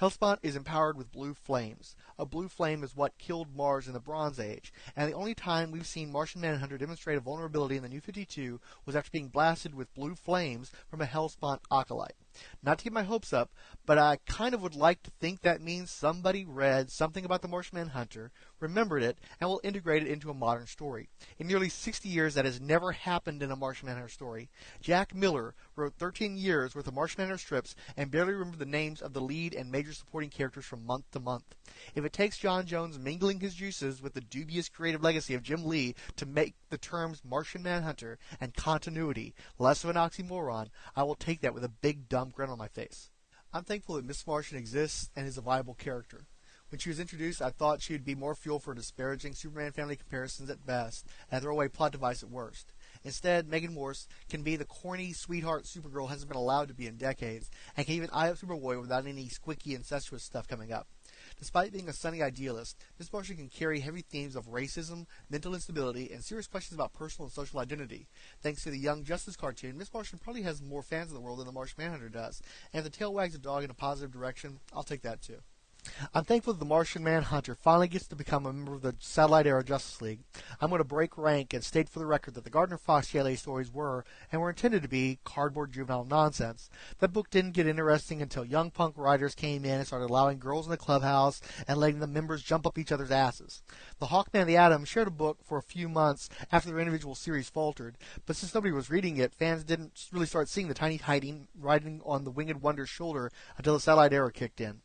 Helspont 0.01 0.39
is 0.43 0.57
empowered 0.57 0.97
with 0.99 1.11
blue 1.11 1.33
flames. 1.33 1.97
A 2.19 2.25
blue 2.25 2.49
flame 2.49 2.83
is 2.83 2.97
what 2.97 3.19
killed 3.19 3.55
Mars 3.55 3.87
in 3.87 3.93
the 3.93 4.01
Bronze 4.01 4.41
Age, 4.41 4.73
and 4.97 5.07
the 5.07 5.17
only 5.17 5.35
time 5.35 5.71
we've 5.71 5.87
seen 5.87 6.11
Martian 6.11 6.41
Manhunter 6.41 6.79
demonstrate 6.79 7.19
a 7.19 7.21
vulnerability 7.21 7.77
in 7.77 7.83
the 7.83 7.91
New 7.91 8.01
52 8.01 8.59
was 8.87 8.97
after 8.97 9.11
being 9.11 9.29
blasted 9.29 9.75
with 9.75 9.93
blue 9.93 10.15
flames 10.15 10.71
from 10.89 11.03
a 11.03 11.07
Helspont 11.07 11.61
acolyte. 11.71 12.17
Not 12.63 12.79
to 12.79 12.85
get 12.85 12.93
my 12.93 13.03
hopes 13.03 13.33
up, 13.33 13.51
but 13.85 13.99
I 13.99 14.19
kind 14.27 14.55
of 14.55 14.63
would 14.63 14.75
like 14.75 15.03
to 15.03 15.11
think 15.11 15.41
that 15.41 15.61
means 15.61 15.91
somebody 15.91 16.45
read 16.45 16.91
something 16.91 17.25
about 17.25 17.43
the 17.43 17.49
Martian 17.49 17.79
Manhunter, 17.79 18.31
remembered 18.61 19.03
it, 19.03 19.19
and 19.41 19.49
will 19.49 19.61
integrate 19.63 20.03
it 20.03 20.11
into 20.11 20.31
a 20.31 20.35
modern 20.35 20.67
story. 20.67 21.09
In 21.39 21.47
nearly 21.47 21.69
60 21.69 22.09
years, 22.09 22.35
that 22.35 22.45
has 22.45 22.61
never 22.61 22.93
happened 22.93 23.43
in 23.43 23.51
a 23.51 23.57
Martian 23.57 23.87
Manhunter 23.87 24.09
story. 24.09 24.49
Jack 24.81 25.15
Miller 25.15 25.55
wrote 25.77 25.95
13 25.99 26.37
years 26.37 26.75
worth 26.75 26.87
of 26.87 26.95
Martian 26.95 27.23
Manhunter 27.23 27.39
strips 27.39 27.75
and 27.97 28.11
barely 28.11 28.33
remembered 28.33 28.59
the 28.59 28.67
names 28.67 29.03
of 29.03 29.13
the 29.13 29.21
lead 29.21 29.55
and 29.55 29.71
major 29.71 29.93
supporting 29.93 30.31
characters 30.31 30.65
from 30.65 30.87
month 30.87 31.11
to 31.13 31.21
month. 31.21 31.55
If 31.95 32.05
it 32.07 32.13
takes 32.13 32.39
John 32.39 32.67
Jones 32.67 32.99
mingling 32.99 33.41
his 33.41 33.55
juices 33.55 34.01
with 34.01 34.15
the 34.15 34.21
dubious 34.21 34.69
creative 34.69 35.03
legacy 35.03 35.35
of 35.35 35.43
Jim 35.43 35.65
Lee 35.65 35.95
to 36.17 36.25
make 36.25 36.55
the 36.71 36.79
terms 36.79 37.23
Martian 37.25 37.63
Manhunter 37.63 38.19
and 38.41 38.55
continuity 38.55 39.35
less 39.59 39.85
of 39.85 39.91
an 39.91 39.97
oxymoron, 39.97 40.69
I 40.95 41.03
will 41.03 41.17
take 41.17 41.41
that 41.41 41.53
with 41.53 41.65
a 41.65 41.69
big 41.69 42.09
dumb 42.09 42.31
grin 42.31 42.51
on 42.51 42.59
my 42.59 42.69
face. 42.69 43.11
I'm 43.53 43.65
thankful 43.65 43.97
that 43.97 44.05
Miss 44.05 44.27
Martian 44.27 44.57
exists 44.57 45.11
and 45.17 45.27
is 45.27 45.37
a 45.37 45.43
viable 45.43 45.75
character. 45.75 46.27
When 46.69 46.79
she 46.81 46.89
was 46.89 46.99
introduced, 46.99 47.41
I 47.41 47.51
thought 47.51 47.81
she 47.81 47.93
would 47.93 48.05
be 48.05 48.17
more 48.17 48.35
fuel 48.35 48.59
for 48.59 48.75
disparaging 48.75 49.35
Superman 49.35 49.73
family 49.73 49.95
comparisons 49.95 50.51
at 50.51 50.67
best 50.67 51.07
and 51.31 51.39
a 51.39 51.41
throwaway 51.41 51.69
plot 51.69 51.93
device 51.93 52.23
at 52.23 52.31
worst. 52.31 52.73
Instead, 53.05 53.49
Megan 53.49 53.73
Morse 53.73 54.09
can 54.29 54.43
be 54.43 54.57
the 54.57 54.65
corny 54.65 55.13
sweetheart 55.13 55.65
Supergirl 55.65 56.09
hasn't 56.09 56.29
been 56.29 56.37
allowed 56.37 56.69
to 56.69 56.75
be 56.75 56.87
in 56.87 56.97
decades, 56.97 57.51
and 57.77 57.87
can 57.87 57.95
even 57.95 58.11
eye 58.13 58.31
up 58.31 58.37
Superboy 58.37 58.81
without 58.81 59.07
any 59.07 59.29
squeaky 59.29 59.75
incestuous 59.75 60.25
stuff 60.25 60.49
coming 60.49 60.73
up. 60.73 60.89
Despite 61.39 61.73
being 61.73 61.89
a 61.89 61.93
sunny 61.93 62.23
idealist, 62.23 62.77
Miss 62.99 63.13
Martian 63.13 63.37
can 63.37 63.49
carry 63.49 63.81
heavy 63.81 64.01
themes 64.01 64.37
of 64.37 64.47
racism, 64.47 65.07
mental 65.29 65.55
instability, 65.55 66.11
and 66.11 66.25
serious 66.25 66.47
questions 66.47 66.75
about 66.75 66.95
personal 66.95 67.27
and 67.27 67.33
social 67.33 67.61
identity. 67.61 68.09
Thanks 68.43 68.63
to 68.65 68.71
the 68.71 68.79
Young 68.79 69.05
Justice 69.05 69.37
cartoon, 69.37 69.77
Miss 69.77 69.93
Martian 69.93 70.19
probably 70.19 70.43
has 70.43 70.63
more 70.63 70.83
fans 70.83 71.11
in 71.11 71.15
the 71.15 71.21
world 71.21 71.39
than 71.39 71.47
the 71.47 71.53
Martian 71.53 71.77
Manhunter 71.79 72.09
does. 72.09 72.41
And 72.73 72.79
if 72.79 72.91
the 72.91 72.99
tail 72.99 73.13
wags 73.13 73.35
a 73.35 73.39
dog 73.39 73.65
in 73.65 73.71
a 73.71 73.75
positive 73.75 74.13
direction, 74.13 74.61
I'll 74.73 74.83
take 74.83 75.03
that 75.03 75.21
too. 75.21 75.39
I'm 76.15 76.25
thankful 76.25 76.53
that 76.53 76.59
the 76.59 76.65
Martian 76.65 77.05
Manhunter 77.05 77.55
finally 77.55 77.89
gets 77.89 78.07
to 78.09 78.17
become 78.17 78.47
a 78.47 78.53
member 78.53 78.75
of 78.75 78.83
the 78.83 78.95
Satellite 78.99 79.47
Era 79.47 79.65
Justice 79.65 80.01
League. 80.01 80.21
I'm 80.61 80.71
going 80.71 80.81
to 80.81 80.85
break 80.85 81.17
rank 81.17 81.53
and 81.53 81.63
state 81.63 81.89
for 81.89 81.99
the 81.99 82.07
record 82.07 82.35
that 82.35 82.45
the 82.45 82.51
Gardner 82.51 82.79
Fox 82.79 83.09
JLA 83.09 83.39
stories 83.39 83.73
were, 83.73 84.05
and 84.31 84.41
were 84.41 84.51
intended 84.51 84.83
to 84.83 84.89
be, 84.89 85.19
cardboard 85.25 85.73
juvenile 85.73 86.05
nonsense. 86.05 86.71
That 86.99 87.13
book 87.13 87.31
didn't 87.31 87.53
get 87.53 87.67
interesting 87.67 88.23
until 88.23 88.45
young 88.45 88.71
punk 88.71 88.97
writers 88.97 89.35
came 89.35 89.65
in 89.65 89.79
and 89.79 89.87
started 89.87 90.11
allowing 90.11 90.39
girls 90.39 90.67
in 90.67 90.71
the 90.71 90.77
clubhouse 90.77 91.41
and 91.69 91.79
letting 91.79 92.01
the 92.01 92.07
members 92.07 92.43
jump 92.43 92.67
up 92.67 92.79
each 92.79 92.93
other's 92.93 93.11
asses. 93.11 93.63
The 93.99 94.07
Hawkman 94.07 94.41
and 94.41 94.49
the 94.49 94.57
Atom 94.57 94.85
shared 94.85 95.09
a 95.09 95.11
book 95.11 95.39
for 95.45 95.59
a 95.59 95.63
few 95.63 95.89
months 95.89 96.29
after 96.51 96.71
their 96.71 96.81
individual 96.81 97.15
series 97.15 97.49
faltered, 97.49 97.97
but 98.27 98.37
since 98.37 98.55
nobody 98.55 98.73
was 98.73 98.91
reading 98.91 99.17
it, 99.17 99.35
fans 99.35 99.65
didn't 99.65 100.09
really 100.13 100.27
start 100.27 100.49
seeing 100.49 100.69
the 100.69 100.75
tiny 100.75 100.97
hiding 100.97 101.49
riding 101.59 102.01
on 102.05 102.25
the 102.25 102.31
Winged 102.31 102.63
Wonder's 102.63 102.89
shoulder 102.89 103.31
until 103.57 103.75
the 103.75 103.81
Satellite 103.81 104.13
Era 104.13 104.33
kicked 104.33 104.61
in. 104.61 104.81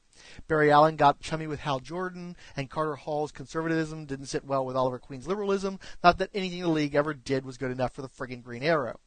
Barry 0.48 0.72
Allen 0.72 0.96
got 0.96 1.20
chummy 1.20 1.48
with 1.48 1.62
Hal 1.62 1.80
Jordan, 1.80 2.36
and 2.56 2.70
Carter 2.70 2.96
Hall's 2.96 3.32
conservatism 3.32 4.06
didn't 4.06 4.28
sit 4.28 4.46
well 4.46 4.66
with 4.66 4.76
Oliver 4.76 5.00
Queen's 5.00 5.28
liberalism. 5.28 5.80
Not 6.04 6.18
that 6.18 6.30
anything 6.34 6.62
the 6.62 6.70
League 6.70 6.96
ever 6.96 7.14
did 7.14 7.46
was 7.46 7.58
good 7.58 7.72
enough 7.72 7.94
for 7.94 8.02
the 8.02 8.10
friggin' 8.10 8.44
Green 8.44 8.64
Arrow. 8.64 9.00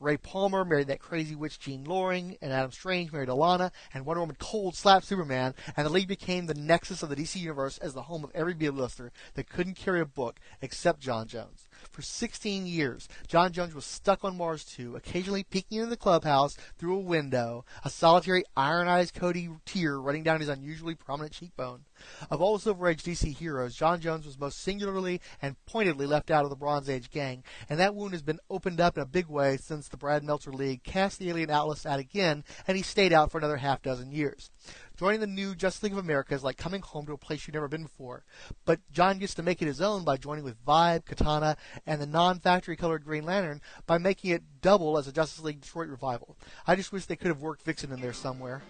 Ray 0.00 0.16
Palmer 0.16 0.64
married 0.64 0.88
that 0.88 1.00
crazy 1.00 1.34
witch 1.34 1.58
Jean 1.58 1.84
Loring, 1.84 2.36
and 2.42 2.52
Adam 2.52 2.72
Strange 2.72 3.12
married 3.12 3.28
Alanna, 3.28 3.70
and 3.92 4.04
Wonder 4.04 4.20
Woman 4.20 4.36
cold 4.38 4.74
slapped 4.76 5.06
Superman, 5.06 5.54
and 5.76 5.86
the 5.86 5.90
League 5.90 6.08
became 6.08 6.46
the 6.46 6.54
nexus 6.54 7.02
of 7.02 7.08
the 7.08 7.16
DC 7.16 7.36
Universe 7.36 7.78
as 7.78 7.94
the 7.94 8.02
home 8.02 8.24
of 8.24 8.30
every 8.34 8.54
B-lister 8.54 9.12
that 9.34 9.48
couldn't 9.48 9.76
carry 9.76 10.00
a 10.00 10.06
book 10.06 10.40
except 10.60 11.00
John 11.00 11.26
Jones. 11.26 11.68
For 11.90 12.02
16 12.02 12.66
years, 12.66 13.08
John 13.26 13.52
Jones 13.52 13.74
was 13.74 13.84
stuck 13.84 14.24
on 14.24 14.36
Mars 14.36 14.64
2, 14.64 14.96
occasionally 14.96 15.44
peeking 15.44 15.78
into 15.78 15.90
the 15.90 15.96
clubhouse 15.96 16.56
through 16.78 16.96
a 16.96 17.00
window, 17.00 17.64
a 17.84 17.90
solitary 17.90 18.44
iron-eyed 18.56 19.14
Cody 19.14 19.48
tear 19.64 19.98
running 19.98 20.22
down 20.22 20.40
his 20.40 20.48
unusually 20.48 20.94
prominent 20.94 21.32
cheekbone. 21.32 21.84
Of 22.30 22.40
all 22.40 22.54
the 22.54 22.62
Silver 22.62 22.88
Age 22.88 23.02
DC 23.02 23.36
heroes, 23.36 23.74
John 23.74 24.00
Jones 24.00 24.26
was 24.26 24.38
most 24.38 24.60
singularly 24.60 25.20
and 25.40 25.56
pointedly 25.66 26.06
left 26.06 26.30
out 26.30 26.44
of 26.44 26.50
the 26.50 26.56
Bronze 26.56 26.88
Age 26.88 27.10
gang, 27.10 27.44
and 27.68 27.78
that 27.78 27.94
wound 27.94 28.12
has 28.12 28.22
been 28.22 28.40
opened 28.50 28.80
up 28.80 28.96
in 28.96 29.02
a 29.02 29.06
big 29.06 29.26
way 29.26 29.56
since 29.56 29.88
the 29.88 29.96
Brad 29.96 30.24
Meltzer 30.24 30.52
League 30.52 30.82
cast 30.82 31.18
the 31.18 31.30
Alien 31.30 31.50
Atlas 31.50 31.86
out 31.86 31.98
again, 31.98 32.44
and 32.66 32.76
he 32.76 32.82
stayed 32.82 33.12
out 33.12 33.30
for 33.30 33.38
another 33.38 33.56
half 33.56 33.82
dozen 33.82 34.10
years. 34.10 34.50
Joining 34.96 35.18
the 35.18 35.26
new 35.26 35.56
Justice 35.56 35.82
League 35.82 35.92
of 35.92 35.98
America 35.98 36.34
is 36.34 36.44
like 36.44 36.56
coming 36.56 36.80
home 36.80 37.04
to 37.06 37.14
a 37.14 37.18
place 37.18 37.48
you've 37.48 37.54
never 37.54 37.66
been 37.66 37.82
before. 37.82 38.22
But 38.64 38.78
John 38.92 39.18
gets 39.18 39.34
to 39.34 39.42
make 39.42 39.60
it 39.60 39.66
his 39.66 39.80
own 39.80 40.04
by 40.04 40.16
joining 40.16 40.44
with 40.44 40.64
Vibe, 40.64 41.04
Katana, 41.04 41.56
and 41.84 42.00
the 42.00 42.06
non-factory 42.06 42.76
colored 42.76 43.04
Green 43.04 43.24
Lantern 43.24 43.60
by 43.88 43.98
making 43.98 44.30
it 44.30 44.44
double 44.60 44.96
as 44.96 45.08
a 45.08 45.12
Justice 45.12 45.42
League 45.42 45.60
Detroit 45.60 45.88
revival. 45.88 46.36
I 46.64 46.76
just 46.76 46.92
wish 46.92 47.06
they 47.06 47.16
could 47.16 47.26
have 47.26 47.42
worked 47.42 47.64
Vixen 47.64 47.90
in 47.90 48.00
there 48.00 48.12
somewhere. 48.12 48.62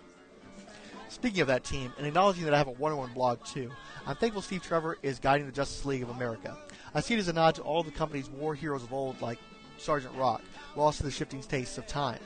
Speaking 1.11 1.43
of 1.43 1.49
that 1.49 1.63
team, 1.63 1.93
and 1.99 2.07
acknowledging 2.07 2.45
that 2.45 2.55
I 2.55 2.59
have 2.59 2.69
a 2.69 2.73
Woman 2.73 3.13
blog 3.13 3.45
too, 3.45 3.71
I'm 4.07 4.17
thankful 4.17 4.41
Steve 4.41 4.63
Trevor 4.63 4.97
is 5.03 5.19
guiding 5.19 5.45
the 5.45 5.53
Justice 5.53 5.85
League 5.85 6.03
of 6.03 6.09
America. 6.09 6.57
I 6.95 7.01
see 7.01 7.15
it 7.15 7.21
as 7.21 7.29
a 7.29 7.35
nod 7.35 7.55
to 7.57 7.63
all 7.63 7.83
the 7.83 7.91
company's 7.91 8.31
war 8.31 8.55
heroes 8.55 8.83
of 8.83 8.95
old, 8.95 9.21
like 9.21 9.39
Sergeant 9.77 10.15
Rock, 10.17 10.41
lost 10.75 10.99
to 10.99 11.03
the 11.05 11.11
shifting 11.11 11.43
tastes 11.43 11.77
of 11.77 11.87
time. 11.87 12.21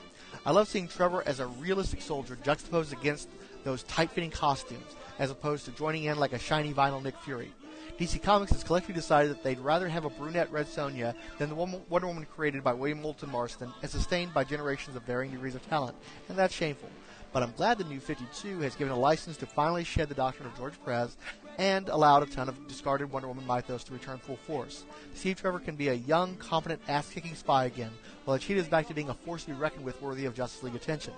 I 0.47 0.53
love 0.53 0.69
seeing 0.69 0.87
Trevor 0.87 1.25
as 1.27 1.41
a 1.41 1.49
realistic 1.49 2.01
soldier 2.01 2.39
juxtaposed 2.45 2.93
against 2.93 3.29
those 3.65 3.83
tight-fitting 3.85 4.31
costumes, 4.31 4.97
as 5.19 5.31
opposed 5.31 5.65
to 5.65 5.71
joining 5.73 6.05
in 6.05 6.19
like 6.19 6.33
a 6.33 6.39
shiny 6.39 6.73
vinyl 6.73 7.03
Nick 7.03 7.19
Fury. 7.19 7.53
DC 7.99 8.23
Comics 8.23 8.53
has 8.53 8.63
collectively 8.63 8.95
decided 8.95 9.31
that 9.31 9.43
they'd 9.43 9.59
rather 9.59 9.89
have 9.89 10.05
a 10.05 10.11
brunette 10.11 10.53
Red 10.53 10.67
Sonja 10.67 11.15
than 11.39 11.49
the 11.49 11.55
Wonder 11.55 12.07
Woman 12.07 12.27
created 12.37 12.63
by 12.63 12.73
William 12.73 13.03
Moulton 13.03 13.31
Marston 13.31 13.73
and 13.83 13.91
sustained 13.91 14.33
by 14.33 14.45
generations 14.45 14.95
of 14.95 15.03
varying 15.03 15.33
degrees 15.33 15.57
of 15.57 15.69
talent, 15.69 15.97
and 16.29 16.39
that's 16.39 16.55
shameful. 16.55 16.89
But 17.33 17.43
I'm 17.43 17.53
glad 17.57 17.77
the 17.77 17.85
new 17.85 18.01
52 18.01 18.61
has 18.61 18.77
given 18.77 18.93
a 18.93 18.99
license 18.99 19.37
to 19.39 19.47
finally 19.47 19.85
shed 19.85 20.09
the 20.09 20.15
doctrine 20.15 20.49
of 20.49 20.57
George 20.57 20.75
Perez 20.85 21.17
and 21.59 21.89
allowed 21.89 22.23
a 22.23 22.27
ton 22.27 22.49
of 22.49 22.69
discarded 22.69 23.11
Wonder 23.11 23.29
Woman 23.29 23.47
mythos 23.47 23.85
to 23.85 23.93
return 23.93 24.19
full 24.19 24.37
force. 24.37 24.85
Steve 25.15 25.41
Trevor 25.41 25.59
can 25.59 25.75
be 25.75 25.89
a 25.89 25.95
young, 25.95 26.37
confident, 26.37 26.81
ass-kicking 26.89 27.35
spy 27.35 27.65
again, 27.65 27.91
while 28.25 28.37
the 28.37 28.43
Cheetah 28.43 28.61
is 28.61 28.69
back 28.69 28.87
to 28.87 28.95
being 28.95 29.11
a 29.11 29.15
force 29.15 29.45
to 29.45 29.51
be 29.51 29.57
reckoned 29.57 29.85
with 29.85 30.01
worthy 30.01 30.25
of 30.25 30.35
Justice 30.35 30.63
League 30.63 30.77
attention. 30.77 31.13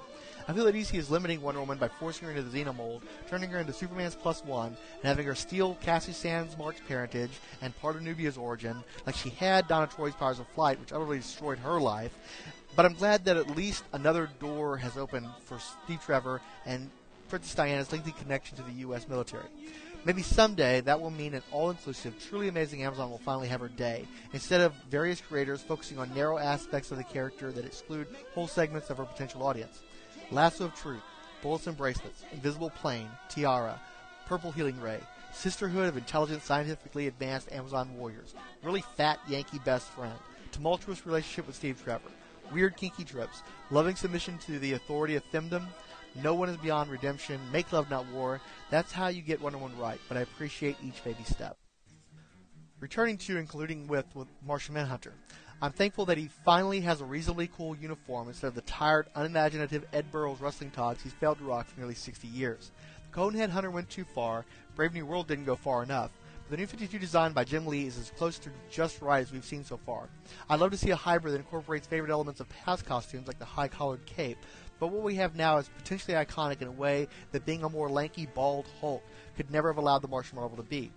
I 0.48 0.52
feel 0.52 0.64
that 0.64 0.74
DC 0.74 0.94
is 0.94 1.10
limiting 1.10 1.40
Wonder 1.42 1.60
Woman 1.60 1.78
by 1.78 1.88
forcing 1.88 2.26
her 2.26 2.34
into 2.34 2.42
the 2.42 2.58
Xena 2.58 2.76
mold, 2.76 3.02
turning 3.28 3.50
her 3.50 3.58
into 3.58 3.72
Superman's 3.72 4.14
plus 4.14 4.44
one, 4.44 4.68
and 4.68 5.04
having 5.04 5.26
her 5.26 5.34
steal 5.34 5.76
Cassie 5.80 6.12
Sandsmark's 6.12 6.80
parentage 6.88 7.30
and 7.62 7.78
part 7.80 7.96
of 7.96 8.02
Nubia's 8.02 8.36
origin, 8.36 8.82
like 9.06 9.14
she 9.14 9.30
had 9.30 9.68
Donna 9.68 9.86
Troy's 9.86 10.14
powers 10.14 10.38
of 10.38 10.48
flight, 10.48 10.80
which 10.80 10.92
utterly 10.92 11.18
destroyed 11.18 11.58
her 11.58 11.80
life. 11.80 12.12
But 12.76 12.86
I'm 12.86 12.94
glad 12.94 13.24
that 13.24 13.36
at 13.36 13.56
least 13.56 13.84
another 13.92 14.30
door 14.38 14.76
has 14.76 14.96
opened 14.96 15.28
for 15.44 15.58
Steve 15.58 16.00
Trevor 16.04 16.40
and 16.66 16.90
Princess 17.28 17.54
Diana's 17.54 17.92
lengthy 17.92 18.12
connection 18.12 18.56
to 18.56 18.62
the 18.62 18.72
U.S. 18.72 19.08
military. 19.08 19.46
Maybe 20.04 20.22
someday 20.22 20.80
that 20.80 21.00
will 21.00 21.10
mean 21.10 21.34
an 21.34 21.42
all-inclusive, 21.52 22.14
truly 22.28 22.48
amazing 22.48 22.82
Amazon 22.82 23.10
will 23.10 23.18
finally 23.18 23.48
have 23.48 23.60
her 23.60 23.68
day, 23.68 24.08
instead 24.32 24.62
of 24.62 24.72
various 24.88 25.20
creators 25.20 25.60
focusing 25.60 25.98
on 25.98 26.14
narrow 26.14 26.38
aspects 26.38 26.90
of 26.90 26.96
the 26.96 27.04
character 27.04 27.52
that 27.52 27.66
exclude 27.66 28.06
whole 28.34 28.48
segments 28.48 28.88
of 28.88 28.96
her 28.96 29.04
potential 29.04 29.42
audience. 29.42 29.82
Lasso 30.30 30.66
of 30.66 30.74
Truth, 30.74 31.02
Bullets 31.42 31.66
and 31.66 31.76
Bracelets, 31.76 32.24
Invisible 32.32 32.70
Plane, 32.70 33.08
Tiara, 33.28 33.80
Purple 34.26 34.52
Healing 34.52 34.80
Ray, 34.80 35.00
Sisterhood 35.32 35.88
of 35.88 35.96
Intelligent 35.96 36.42
Scientifically 36.42 37.08
Advanced 37.08 37.50
Amazon 37.52 37.96
Warriors, 37.96 38.34
Really 38.62 38.84
Fat 38.96 39.18
Yankee 39.28 39.58
Best 39.64 39.88
Friend, 39.88 40.14
Tumultuous 40.52 41.06
Relationship 41.06 41.46
with 41.46 41.56
Steve 41.56 41.80
Trevor, 41.82 42.10
Weird 42.52 42.76
Kinky 42.76 43.04
Trips, 43.04 43.42
Loving 43.70 43.96
Submission 43.96 44.38
to 44.38 44.58
the 44.58 44.74
Authority 44.74 45.16
of 45.16 45.24
Femdom, 45.32 45.66
No 46.16 46.34
one 46.34 46.48
is 46.48 46.56
beyond 46.56 46.90
redemption. 46.90 47.40
Make 47.52 47.72
love, 47.72 47.88
not 47.90 48.06
war. 48.08 48.40
That's 48.70 48.92
how 48.92 49.08
you 49.08 49.22
get 49.22 49.40
Wonder 49.40 49.58
Woman 49.58 49.78
right, 49.78 50.00
but 50.08 50.16
I 50.16 50.22
appreciate 50.22 50.76
each 50.82 51.02
baby 51.04 51.24
step. 51.24 51.56
Returning 52.80 53.18
to 53.18 53.36
and 53.36 53.48
concluding 53.48 53.86
with, 53.86 54.06
with 54.14 54.28
Martian 54.44 54.74
Manhunter. 54.74 55.12
I'm 55.62 55.72
thankful 55.72 56.06
that 56.06 56.16
he 56.16 56.30
finally 56.42 56.80
has 56.80 57.02
a 57.02 57.04
reasonably 57.04 57.46
cool 57.54 57.76
uniform 57.76 58.28
instead 58.28 58.46
of 58.46 58.54
the 58.54 58.62
tired, 58.62 59.08
unimaginative 59.14 59.84
Ed 59.92 60.10
Burrows 60.10 60.40
wrestling 60.40 60.70
togs 60.70 61.02
he's 61.02 61.12
failed 61.12 61.36
to 61.36 61.44
rock 61.44 61.66
for 61.66 61.78
nearly 61.78 61.94
60 61.94 62.26
years. 62.28 62.70
The 63.10 63.18
Conehead 63.18 63.50
Hunter 63.50 63.70
went 63.70 63.90
too 63.90 64.04
far, 64.04 64.46
Brave 64.74 64.94
New 64.94 65.04
World 65.04 65.28
didn't 65.28 65.44
go 65.44 65.56
far 65.56 65.82
enough, 65.82 66.12
but 66.44 66.52
the 66.52 66.56
new 66.56 66.66
52 66.66 66.98
design 66.98 67.34
by 67.34 67.44
Jim 67.44 67.66
Lee 67.66 67.86
is 67.86 67.98
as 67.98 68.10
close 68.16 68.38
to 68.38 68.48
just 68.70 69.02
right 69.02 69.20
as 69.20 69.32
we've 69.32 69.44
seen 69.44 69.62
so 69.62 69.76
far. 69.76 70.08
I'd 70.48 70.60
love 70.60 70.70
to 70.70 70.78
see 70.78 70.92
a 70.92 70.96
hybrid 70.96 71.34
that 71.34 71.40
incorporates 71.40 71.86
favorite 71.86 72.10
elements 72.10 72.40
of 72.40 72.48
past 72.48 72.86
costumes 72.86 73.26
like 73.26 73.38
the 73.38 73.44
high-collared 73.44 74.06
cape, 74.06 74.38
but 74.78 74.86
what 74.86 75.02
we 75.02 75.16
have 75.16 75.36
now 75.36 75.58
is 75.58 75.68
potentially 75.68 76.14
iconic 76.14 76.62
in 76.62 76.68
a 76.68 76.72
way 76.72 77.06
that 77.32 77.44
being 77.44 77.64
a 77.64 77.68
more 77.68 77.90
lanky, 77.90 78.24
bald 78.24 78.64
Hulk 78.80 79.02
could 79.36 79.50
never 79.50 79.68
have 79.68 79.76
allowed 79.76 80.00
the 80.00 80.08
Martian 80.08 80.36
Marvel 80.36 80.56
to 80.56 80.62
be. 80.62 80.90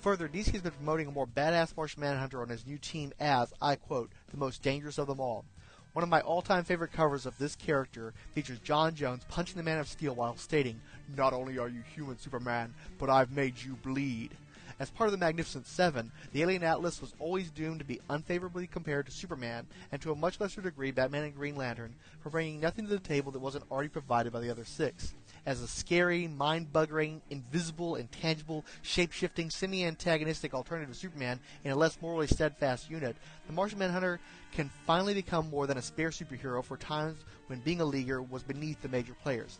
Further, 0.00 0.28
DC 0.28 0.52
has 0.52 0.62
been 0.62 0.72
promoting 0.72 1.08
a 1.08 1.10
more 1.10 1.26
badass 1.26 1.76
Martian 1.76 2.00
Manhunter 2.00 2.40
on 2.40 2.48
his 2.48 2.66
new 2.66 2.78
team 2.78 3.12
as, 3.20 3.52
I 3.60 3.76
quote, 3.76 4.10
the 4.30 4.38
most 4.38 4.62
dangerous 4.62 4.96
of 4.96 5.06
them 5.06 5.20
all. 5.20 5.44
One 5.92 6.02
of 6.02 6.08
my 6.08 6.22
all-time 6.22 6.64
favorite 6.64 6.92
covers 6.92 7.26
of 7.26 7.36
this 7.36 7.54
character 7.54 8.14
features 8.32 8.60
John 8.60 8.94
Jones 8.94 9.26
punching 9.28 9.58
the 9.58 9.62
Man 9.62 9.78
of 9.78 9.88
Steel 9.88 10.14
while 10.14 10.38
stating, 10.38 10.80
"Not 11.14 11.34
only 11.34 11.58
are 11.58 11.68
you 11.68 11.82
human, 11.82 12.18
Superman, 12.18 12.72
but 12.98 13.10
I've 13.10 13.30
made 13.30 13.60
you 13.60 13.74
bleed." 13.76 14.38
As 14.78 14.88
part 14.88 15.08
of 15.08 15.12
the 15.12 15.18
Magnificent 15.18 15.66
Seven, 15.66 16.12
the 16.32 16.40
Alien 16.40 16.62
Atlas 16.62 17.02
was 17.02 17.12
always 17.18 17.50
doomed 17.50 17.80
to 17.80 17.84
be 17.84 18.00
unfavorably 18.08 18.66
compared 18.66 19.04
to 19.04 19.12
Superman, 19.12 19.66
and 19.92 20.00
to 20.00 20.12
a 20.12 20.16
much 20.16 20.40
lesser 20.40 20.62
degree 20.62 20.92
Batman 20.92 21.24
and 21.24 21.34
Green 21.34 21.56
Lantern, 21.56 21.94
for 22.22 22.30
bringing 22.30 22.58
nothing 22.58 22.86
to 22.86 22.90
the 22.90 22.98
table 23.00 23.32
that 23.32 23.40
wasn't 23.40 23.70
already 23.70 23.90
provided 23.90 24.32
by 24.32 24.40
the 24.40 24.50
other 24.50 24.64
six 24.64 25.12
as 25.46 25.60
a 25.60 25.68
scary, 25.68 26.28
mind-buggering, 26.28 27.20
invisible, 27.30 27.96
intangible, 27.96 28.64
shape-shifting, 28.82 29.50
semi-antagonistic 29.50 30.54
alternative 30.54 30.92
to 30.92 30.98
Superman 30.98 31.40
in 31.64 31.72
a 31.72 31.76
less 31.76 32.00
morally 32.00 32.26
steadfast 32.26 32.90
unit, 32.90 33.16
the 33.46 33.52
Martian 33.52 33.78
Manhunter 33.78 34.20
can 34.52 34.70
finally 34.86 35.14
become 35.14 35.50
more 35.50 35.66
than 35.66 35.78
a 35.78 35.82
spare 35.82 36.10
superhero 36.10 36.62
for 36.62 36.76
times 36.76 37.20
when 37.46 37.60
being 37.60 37.80
a 37.80 37.84
leaguer 37.84 38.22
was 38.22 38.42
beneath 38.42 38.80
the 38.82 38.88
major 38.88 39.14
players. 39.22 39.58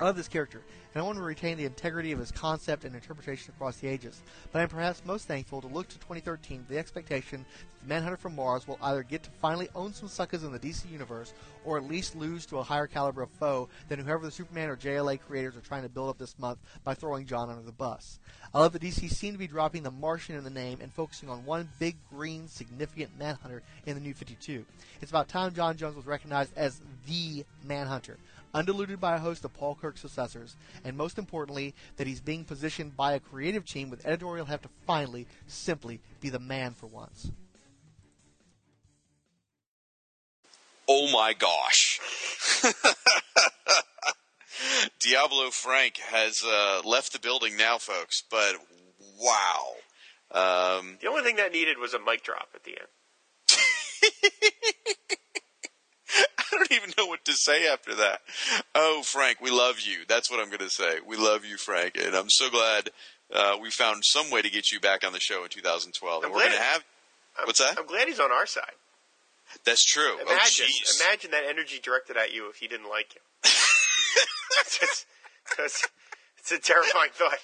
I 0.00 0.04
love 0.04 0.14
this 0.14 0.28
character, 0.28 0.62
and 0.94 1.02
I 1.02 1.04
want 1.04 1.18
to 1.18 1.24
retain 1.24 1.56
the 1.56 1.64
integrity 1.64 2.12
of 2.12 2.20
his 2.20 2.30
concept 2.30 2.84
and 2.84 2.94
interpretation 2.94 3.52
across 3.52 3.78
the 3.78 3.88
ages. 3.88 4.22
But 4.52 4.62
I'm 4.62 4.68
perhaps 4.68 5.02
most 5.04 5.26
thankful 5.26 5.60
to 5.60 5.66
look 5.66 5.88
to 5.88 5.98
2013 5.98 6.58
with 6.58 6.68
the 6.68 6.78
expectation 6.78 7.44
that 7.48 7.80
the 7.82 7.88
Manhunter 7.88 8.16
from 8.16 8.36
Mars 8.36 8.68
will 8.68 8.78
either 8.80 9.02
get 9.02 9.24
to 9.24 9.30
finally 9.42 9.68
own 9.74 9.92
some 9.92 10.08
suckers 10.08 10.44
in 10.44 10.52
the 10.52 10.58
DC 10.60 10.88
universe, 10.88 11.32
or 11.64 11.78
at 11.78 11.88
least 11.88 12.14
lose 12.14 12.46
to 12.46 12.58
a 12.58 12.62
higher 12.62 12.86
caliber 12.86 13.22
of 13.22 13.30
foe 13.30 13.68
than 13.88 13.98
whoever 13.98 14.24
the 14.24 14.30
Superman 14.30 14.68
or 14.68 14.76
JLA 14.76 15.20
creators 15.20 15.56
are 15.56 15.62
trying 15.62 15.82
to 15.82 15.88
build 15.88 16.10
up 16.10 16.18
this 16.18 16.38
month 16.38 16.60
by 16.84 16.94
throwing 16.94 17.26
John 17.26 17.50
under 17.50 17.62
the 17.62 17.72
bus. 17.72 18.20
I 18.54 18.60
love 18.60 18.72
that 18.74 18.82
DC 18.82 19.10
seem 19.10 19.32
to 19.32 19.38
be 19.38 19.48
dropping 19.48 19.82
the 19.82 19.90
Martian 19.90 20.36
in 20.36 20.44
the 20.44 20.50
name 20.50 20.78
and 20.80 20.92
focusing 20.92 21.28
on 21.28 21.44
one 21.44 21.68
big 21.80 21.96
green 22.08 22.46
significant 22.46 23.18
Manhunter 23.18 23.62
in 23.84 23.96
the 23.96 24.00
New 24.00 24.14
52. 24.14 24.64
It's 25.02 25.10
about 25.10 25.28
time 25.28 25.54
John 25.54 25.76
Jones 25.76 25.96
was 25.96 26.06
recognized 26.06 26.56
as 26.56 26.80
the 27.08 27.44
Manhunter 27.64 28.16
undiluted 28.54 29.00
by 29.00 29.16
a 29.16 29.20
host 29.20 29.44
of 29.44 29.52
Paul 29.52 29.76
Kirk's 29.80 30.00
successors, 30.00 30.56
and 30.84 30.96
most 30.96 31.18
importantly, 31.18 31.74
that 31.96 32.06
he's 32.06 32.20
being 32.20 32.44
positioned 32.44 32.96
by 32.96 33.12
a 33.12 33.20
creative 33.20 33.64
team 33.64 33.90
with 33.90 34.06
editorial 34.06 34.46
have 34.46 34.62
to 34.62 34.68
finally, 34.86 35.26
simply 35.46 36.00
be 36.20 36.30
the 36.30 36.38
man 36.38 36.74
for 36.74 36.86
once. 36.86 37.30
Oh 40.88 41.10
my 41.12 41.34
gosh. 41.34 42.00
Diablo 44.98 45.50
Frank 45.50 45.98
has 45.98 46.42
uh, 46.44 46.80
left 46.84 47.12
the 47.12 47.18
building 47.18 47.56
now, 47.56 47.78
folks, 47.78 48.22
but 48.30 48.54
wow. 49.20 49.74
Um, 50.30 50.98
The 51.00 51.08
only 51.08 51.22
thing 51.22 51.36
that 51.36 51.52
needed 51.52 51.78
was 51.78 51.94
a 51.94 51.98
mic 51.98 52.22
drop 52.22 52.48
at 52.54 52.64
the 52.64 52.78
end. 52.78 52.88
I 56.52 56.56
don't 56.56 56.72
even 56.72 56.92
know 56.96 57.06
what 57.06 57.24
to 57.26 57.32
say 57.32 57.66
after 57.68 57.94
that. 57.96 58.20
Oh, 58.74 59.02
Frank, 59.04 59.40
we 59.40 59.50
love 59.50 59.80
you. 59.80 59.98
That's 60.08 60.30
what 60.30 60.40
I'm 60.40 60.48
going 60.48 60.58
to 60.60 60.70
say. 60.70 60.98
We 61.06 61.16
love 61.16 61.44
you, 61.44 61.56
Frank, 61.56 61.96
and 61.96 62.14
I'm 62.14 62.30
so 62.30 62.50
glad 62.50 62.90
uh, 63.34 63.56
we 63.60 63.70
found 63.70 64.04
some 64.04 64.30
way 64.30 64.42
to 64.42 64.50
get 64.50 64.70
you 64.70 64.80
back 64.80 65.06
on 65.06 65.12
the 65.12 65.20
show 65.20 65.42
in 65.44 65.50
2012. 65.50 66.22
I'm 66.22 66.26
And 66.26 66.34
we're 66.34 66.42
going 66.42 66.52
to 66.52 66.58
have. 66.62 66.84
What's 67.44 67.60
that? 67.60 67.78
I'm 67.78 67.86
glad 67.86 68.08
he's 68.08 68.20
on 68.20 68.32
our 68.32 68.46
side. 68.46 68.72
That's 69.64 69.84
true. 69.84 70.16
oh, 70.18 70.32
Imagine, 70.32 70.66
jeez. 70.66 71.00
imagine 71.00 71.30
that 71.30 71.44
energy 71.48 71.80
directed 71.82 72.16
at 72.16 72.34
you 72.34 72.48
if 72.50 72.56
he 72.56 72.68
didn't 72.68 72.88
like 72.88 73.14
you. 73.14 73.20
it's, 73.44 75.06
it's, 75.58 75.88
it's 76.38 76.52
a 76.52 76.58
terrifying 76.58 77.10
thought. 77.12 77.38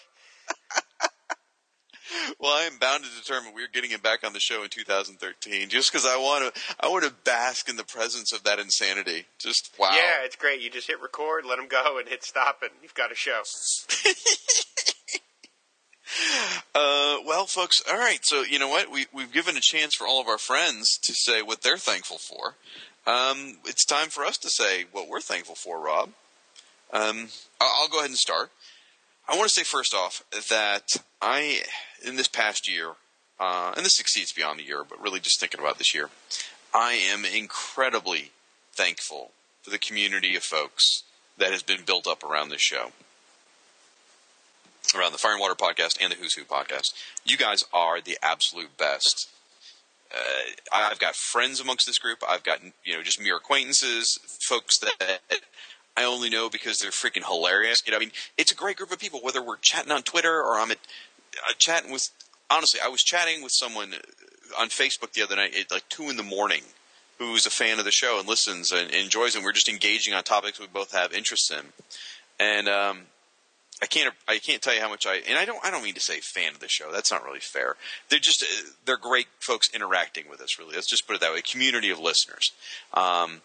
Well, 2.38 2.52
I 2.52 2.62
am 2.64 2.78
bound 2.78 3.04
to 3.04 3.10
determine 3.10 3.52
we're 3.54 3.68
getting 3.68 3.90
him 3.90 4.00
back 4.00 4.24
on 4.24 4.32
the 4.32 4.40
show 4.40 4.62
in 4.62 4.68
2013, 4.68 5.68
just 5.68 5.90
because 5.90 6.06
I 6.06 6.16
want 6.16 6.54
to. 6.54 6.60
I 6.80 6.88
want 6.88 7.04
to 7.04 7.12
bask 7.24 7.68
in 7.68 7.76
the 7.76 7.84
presence 7.84 8.32
of 8.32 8.44
that 8.44 8.58
insanity. 8.58 9.26
Just 9.38 9.74
wow. 9.78 9.90
Yeah, 9.92 10.24
it's 10.24 10.36
great. 10.36 10.60
You 10.60 10.70
just 10.70 10.88
hit 10.88 11.00
record, 11.00 11.44
let 11.46 11.58
him 11.58 11.68
go, 11.68 11.98
and 11.98 12.08
hit 12.08 12.24
stop, 12.24 12.58
and 12.62 12.70
you've 12.82 12.94
got 12.94 13.12
a 13.12 13.14
show. 13.14 13.42
Uh, 16.76 17.16
well, 17.26 17.46
folks, 17.46 17.82
all 17.90 17.98
right. 17.98 18.20
So 18.22 18.42
you 18.42 18.58
know 18.58 18.68
what? 18.68 18.90
We 18.90 19.06
we've 19.12 19.32
given 19.32 19.56
a 19.56 19.60
chance 19.60 19.94
for 19.94 20.06
all 20.06 20.20
of 20.20 20.28
our 20.28 20.38
friends 20.38 20.98
to 21.04 21.14
say 21.14 21.42
what 21.42 21.62
they're 21.62 21.78
thankful 21.78 22.18
for. 22.18 22.54
Um, 23.06 23.58
it's 23.64 23.84
time 23.84 24.08
for 24.08 24.24
us 24.24 24.38
to 24.38 24.48
say 24.48 24.86
what 24.92 25.08
we're 25.08 25.20
thankful 25.20 25.54
for, 25.54 25.80
Rob. 25.80 26.10
Um, 26.92 27.28
I'll 27.60 27.88
go 27.88 27.98
ahead 27.98 28.10
and 28.10 28.18
start. 28.18 28.50
I 29.28 29.36
want 29.36 29.48
to 29.48 29.54
say 29.54 29.64
first 29.64 29.94
off 29.94 30.22
that 30.50 30.96
I, 31.22 31.62
in 32.06 32.16
this 32.16 32.28
past 32.28 32.68
year, 32.70 32.90
uh, 33.40 33.72
and 33.76 33.84
this 33.84 33.98
exceeds 33.98 34.32
beyond 34.32 34.58
the 34.58 34.64
year, 34.64 34.84
but 34.88 35.00
really 35.00 35.20
just 35.20 35.40
thinking 35.40 35.60
about 35.60 35.78
this 35.78 35.94
year, 35.94 36.10
I 36.74 36.92
am 36.92 37.24
incredibly 37.24 38.30
thankful 38.72 39.30
for 39.62 39.70
the 39.70 39.78
community 39.78 40.36
of 40.36 40.42
folks 40.42 41.04
that 41.38 41.52
has 41.52 41.62
been 41.62 41.84
built 41.84 42.06
up 42.06 42.22
around 42.22 42.50
this 42.50 42.60
show 42.60 42.92
around 44.94 45.12
the 45.12 45.18
Fire 45.18 45.32
and 45.32 45.40
Water 45.40 45.54
podcast 45.54 45.96
and 46.00 46.12
the 46.12 46.16
Who's 46.16 46.34
Who 46.34 46.44
podcast. 46.44 46.92
You 47.24 47.36
guys 47.36 47.64
are 47.72 48.00
the 48.00 48.18
absolute 48.22 48.76
best. 48.76 49.30
Uh, 50.14 50.52
I've 50.72 50.98
got 50.98 51.16
friends 51.16 51.60
amongst 51.60 51.86
this 51.86 51.98
group. 51.98 52.22
I've 52.28 52.44
got 52.44 52.60
you 52.84 52.94
know 52.94 53.02
just 53.02 53.20
mere 53.20 53.36
acquaintances, 53.36 54.18
folks 54.40 54.78
that 54.78 55.20
I 55.96 56.04
only 56.04 56.28
know 56.28 56.48
because 56.48 56.78
they're 56.78 56.90
freaking 56.90 57.24
hilarious. 57.24 57.82
You 57.86 57.92
know, 57.92 57.98
I 57.98 58.00
mean, 58.00 58.12
it's 58.36 58.52
a 58.52 58.56
great 58.56 58.76
group 58.76 58.92
of 58.92 58.98
people. 58.98 59.20
Whether 59.22 59.42
we're 59.42 59.56
chatting 59.58 59.92
on 59.92 60.02
Twitter 60.02 60.40
or 60.42 60.58
I'm 60.58 60.70
at, 60.70 60.78
uh, 61.48 61.52
chatting 61.58 61.92
with. 61.92 62.10
Honestly, 62.50 62.80
I 62.84 62.88
was 62.88 63.02
chatting 63.02 63.42
with 63.42 63.52
someone 63.52 63.94
on 64.58 64.68
Facebook 64.68 65.12
the 65.12 65.22
other 65.22 65.36
night 65.36 65.56
at 65.58 65.70
like 65.70 65.88
two 65.88 66.10
in 66.10 66.16
the 66.16 66.22
morning, 66.22 66.62
who's 67.18 67.46
a 67.46 67.50
fan 67.50 67.78
of 67.78 67.84
the 67.84 67.90
show 67.90 68.18
and 68.18 68.28
listens 68.28 68.70
and 68.70 68.90
enjoys. 68.90 69.34
And 69.34 69.44
we're 69.44 69.52
just 69.52 69.68
engaging 69.68 70.14
on 70.14 70.22
topics 70.24 70.60
we 70.60 70.66
both 70.66 70.92
have 70.92 71.12
interests 71.12 71.50
in, 71.50 71.72
and 72.38 72.68
um, 72.68 72.98
I 73.82 73.86
can't 73.86 74.14
I 74.28 74.38
can't 74.38 74.62
tell 74.62 74.74
you 74.74 74.80
how 74.80 74.88
much 74.88 75.06
I 75.06 75.16
and 75.28 75.38
I 75.38 75.44
don't 75.44 75.64
I 75.64 75.70
don't 75.70 75.82
mean 75.82 75.94
to 75.94 76.00
say 76.00 76.20
fan 76.20 76.52
of 76.52 76.60
the 76.60 76.68
show. 76.68 76.92
That's 76.92 77.10
not 77.10 77.24
really 77.24 77.40
fair. 77.40 77.76
They're 78.08 78.18
just 78.18 78.42
uh, 78.42 78.70
they're 78.84 78.96
great 78.96 79.26
folks 79.40 79.68
interacting 79.74 80.24
with 80.28 80.40
us. 80.40 80.58
Really, 80.58 80.74
let's 80.74 80.88
just 80.88 81.06
put 81.06 81.16
it 81.16 81.20
that 81.20 81.32
way. 81.32 81.38
A 81.38 81.42
community 81.42 81.90
of 81.90 81.98
listeners. 81.98 82.52
Um, 82.92 83.40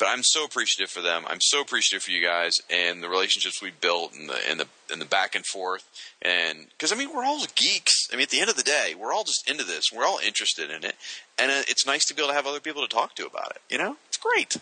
but 0.00 0.08
I'm 0.08 0.22
so 0.24 0.44
appreciative 0.44 0.90
for 0.90 1.00
them. 1.02 1.24
I'm 1.28 1.40
so 1.40 1.60
appreciative 1.60 2.02
for 2.02 2.10
you 2.10 2.24
guys 2.26 2.60
and 2.68 3.02
the 3.02 3.08
relationships 3.08 3.62
we 3.62 3.70
built 3.70 4.14
and 4.14 4.28
the 4.28 4.38
and 4.48 4.58
the 4.58 4.66
and 4.90 5.00
the 5.00 5.04
back 5.06 5.34
and 5.36 5.46
forth. 5.46 5.88
And 6.22 6.66
because 6.70 6.92
I 6.92 6.96
mean 6.96 7.10
we're 7.14 7.24
all 7.24 7.44
geeks. 7.54 8.08
I 8.12 8.16
mean 8.16 8.22
at 8.24 8.30
the 8.30 8.40
end 8.40 8.50
of 8.50 8.56
the 8.56 8.62
day 8.64 8.94
we're 8.98 9.12
all 9.12 9.24
just 9.24 9.48
into 9.48 9.62
this. 9.62 9.92
We're 9.92 10.06
all 10.06 10.18
interested 10.18 10.70
in 10.70 10.84
it, 10.84 10.96
and 11.38 11.52
uh, 11.52 11.62
it's 11.68 11.86
nice 11.86 12.04
to 12.06 12.14
be 12.14 12.22
able 12.22 12.30
to 12.30 12.34
have 12.34 12.46
other 12.48 12.60
people 12.60 12.82
to 12.82 12.88
talk 12.88 13.14
to 13.16 13.26
about 13.26 13.52
it. 13.52 13.62
You 13.68 13.78
know, 13.78 13.96
it's 14.08 14.16
great. 14.16 14.56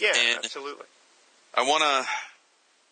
Yeah, 0.00 0.12
And- 0.14 0.44
absolutely. 0.44 0.86
I 1.54 1.62
want 1.62 1.82
to. 1.82 2.06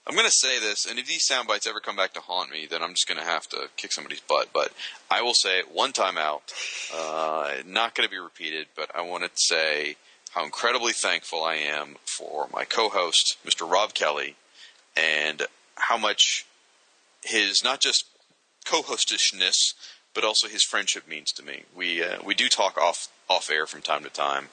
I'm 0.07 0.15
going 0.15 0.27
to 0.27 0.33
say 0.33 0.59
this, 0.59 0.87
and 0.87 0.99
if 0.99 1.07
these 1.07 1.25
sound 1.25 1.47
bites 1.47 1.67
ever 1.67 1.79
come 1.79 1.95
back 1.95 2.15
to 2.15 2.21
haunt 2.21 2.51
me, 2.51 2.67
then 2.69 2.83
I'm 2.83 2.95
just 2.95 3.07
going 3.07 3.21
to 3.21 3.25
have 3.25 3.47
to 3.51 3.69
kick 3.77 3.93
somebody's 3.93 4.21
butt. 4.21 4.49
But 4.53 4.73
I 5.11 5.23
will 5.23 5.35
say 5.35 5.59
it 5.61 5.73
one 5.73 5.93
time 5.93 6.17
out. 6.19 6.43
Uh, 6.93 7.53
not 7.67 7.95
going 7.95 8.09
to 8.09 8.11
be 8.11 8.19
repeated, 8.19 8.67
but 8.75 8.91
I 8.97 9.03
want 9.03 9.25
to 9.25 9.31
say 9.35 9.97
how 10.33 10.45
incredibly 10.45 10.93
thankful 10.93 11.43
I 11.43 11.57
am 11.57 11.97
for 12.05 12.49
my 12.53 12.65
co-host, 12.65 13.37
Mr. 13.45 13.69
Rob 13.69 13.95
Kelly, 13.95 14.37
and 14.97 15.43
how 15.77 15.97
much 15.97 16.47
his 17.23 17.65
not 17.65 17.81
just 17.81 18.05
co-hostishness, 18.65 19.75
but 20.15 20.25
also 20.25 20.49
his 20.49 20.63
friendship 20.63 21.09
means 21.09 21.33
to 21.33 21.45
me. 21.45 21.65
We 21.75 22.03
uh, 22.03 22.19
we 22.25 22.35
do 22.35 22.49
talk 22.49 22.79
off 22.79 23.09
off 23.29 23.51
air 23.51 23.67
from 23.67 23.83
time 23.83 24.05
to 24.05 24.11
time. 24.11 24.49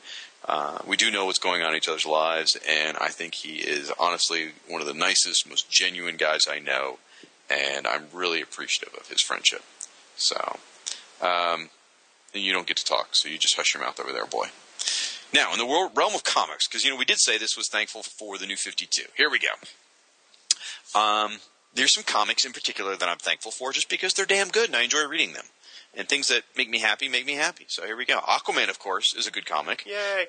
Uh, 0.45 0.79
we 0.85 0.95
do 0.95 1.11
know 1.11 1.25
what's 1.25 1.39
going 1.39 1.61
on 1.61 1.71
in 1.71 1.77
each 1.77 1.89
other's 1.89 2.05
lives, 2.05 2.57
and 2.67 2.95
I 2.97 3.09
think 3.09 3.35
he 3.35 3.57
is 3.57 3.91
honestly 3.99 4.51
one 4.67 4.81
of 4.81 4.87
the 4.87 4.93
nicest, 4.93 5.49
most 5.49 5.69
genuine 5.69 6.15
guys 6.15 6.47
I 6.49 6.59
know, 6.59 6.99
and 7.49 7.85
I'm 7.85 8.05
really 8.13 8.41
appreciative 8.41 8.93
of 8.99 9.09
his 9.09 9.21
friendship. 9.21 9.63
So, 10.15 10.57
um, 11.21 11.69
and 12.33 12.43
you 12.43 12.53
don't 12.53 12.67
get 12.67 12.77
to 12.77 12.85
talk, 12.85 13.09
so 13.11 13.27
you 13.27 13.37
just 13.37 13.55
hush 13.57 13.73
your 13.73 13.83
mouth 13.83 13.99
over 13.99 14.13
there, 14.13 14.25
boy. 14.25 14.47
Now, 15.33 15.51
in 15.51 15.59
the 15.59 15.65
world, 15.65 15.91
realm 15.95 16.15
of 16.15 16.23
comics, 16.23 16.67
because 16.67 16.83
you 16.83 16.91
know 16.91 16.97
we 16.97 17.05
did 17.05 17.19
say 17.19 17.37
this 17.37 17.57
was 17.57 17.67
thankful 17.67 18.03
for 18.03 18.37
the 18.37 18.45
new 18.45 18.55
52. 18.55 19.03
Here 19.15 19.29
we 19.29 19.39
go. 19.39 20.99
Um, 20.99 21.39
there's 21.73 21.93
some 21.93 22.03
comics 22.03 22.45
in 22.45 22.53
particular 22.53 22.95
that 22.95 23.09
I'm 23.09 23.17
thankful 23.17 23.51
for 23.51 23.71
just 23.71 23.89
because 23.89 24.13
they're 24.13 24.25
damn 24.25 24.49
good 24.49 24.67
and 24.67 24.75
I 24.75 24.83
enjoy 24.83 25.05
reading 25.05 25.33
them. 25.33 25.45
And 25.95 26.07
things 26.07 26.27
that 26.27 26.43
make 26.55 26.69
me 26.69 26.79
happy 26.79 27.09
make 27.09 27.25
me 27.25 27.33
happy. 27.33 27.65
So 27.67 27.85
here 27.85 27.97
we 27.97 28.05
go. 28.05 28.19
Aquaman, 28.19 28.69
of 28.69 28.79
course, 28.79 29.15
is 29.15 29.27
a 29.27 29.31
good 29.31 29.45
comic. 29.45 29.85
Yay! 29.85 30.27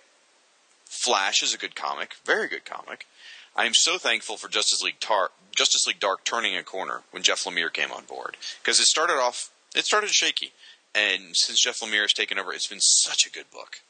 Flash 0.86 1.42
is 1.42 1.54
a 1.54 1.58
good 1.58 1.76
comic, 1.76 2.14
very 2.24 2.48
good 2.48 2.64
comic. 2.64 3.06
I 3.54 3.66
am 3.66 3.74
so 3.74 3.98
thankful 3.98 4.36
for 4.36 4.48
Justice 4.48 4.82
League 4.82 5.00
Tar- 5.00 5.30
Justice 5.54 5.86
League 5.86 6.00
Dark 6.00 6.24
turning 6.24 6.56
a 6.56 6.62
corner 6.62 7.02
when 7.10 7.22
Jeff 7.22 7.44
Lemire 7.44 7.72
came 7.72 7.92
on 7.92 8.04
board 8.04 8.36
because 8.62 8.80
it 8.80 8.86
started 8.86 9.14
off 9.14 9.50
it 9.74 9.84
started 9.84 10.10
shaky, 10.10 10.52
and 10.94 11.36
since 11.36 11.60
Jeff 11.60 11.80
Lemire 11.80 12.02
has 12.02 12.12
taken 12.12 12.38
over, 12.38 12.52
it's 12.52 12.66
been 12.66 12.80
such 12.80 13.26
a 13.26 13.30
good 13.30 13.50
book. 13.50 13.80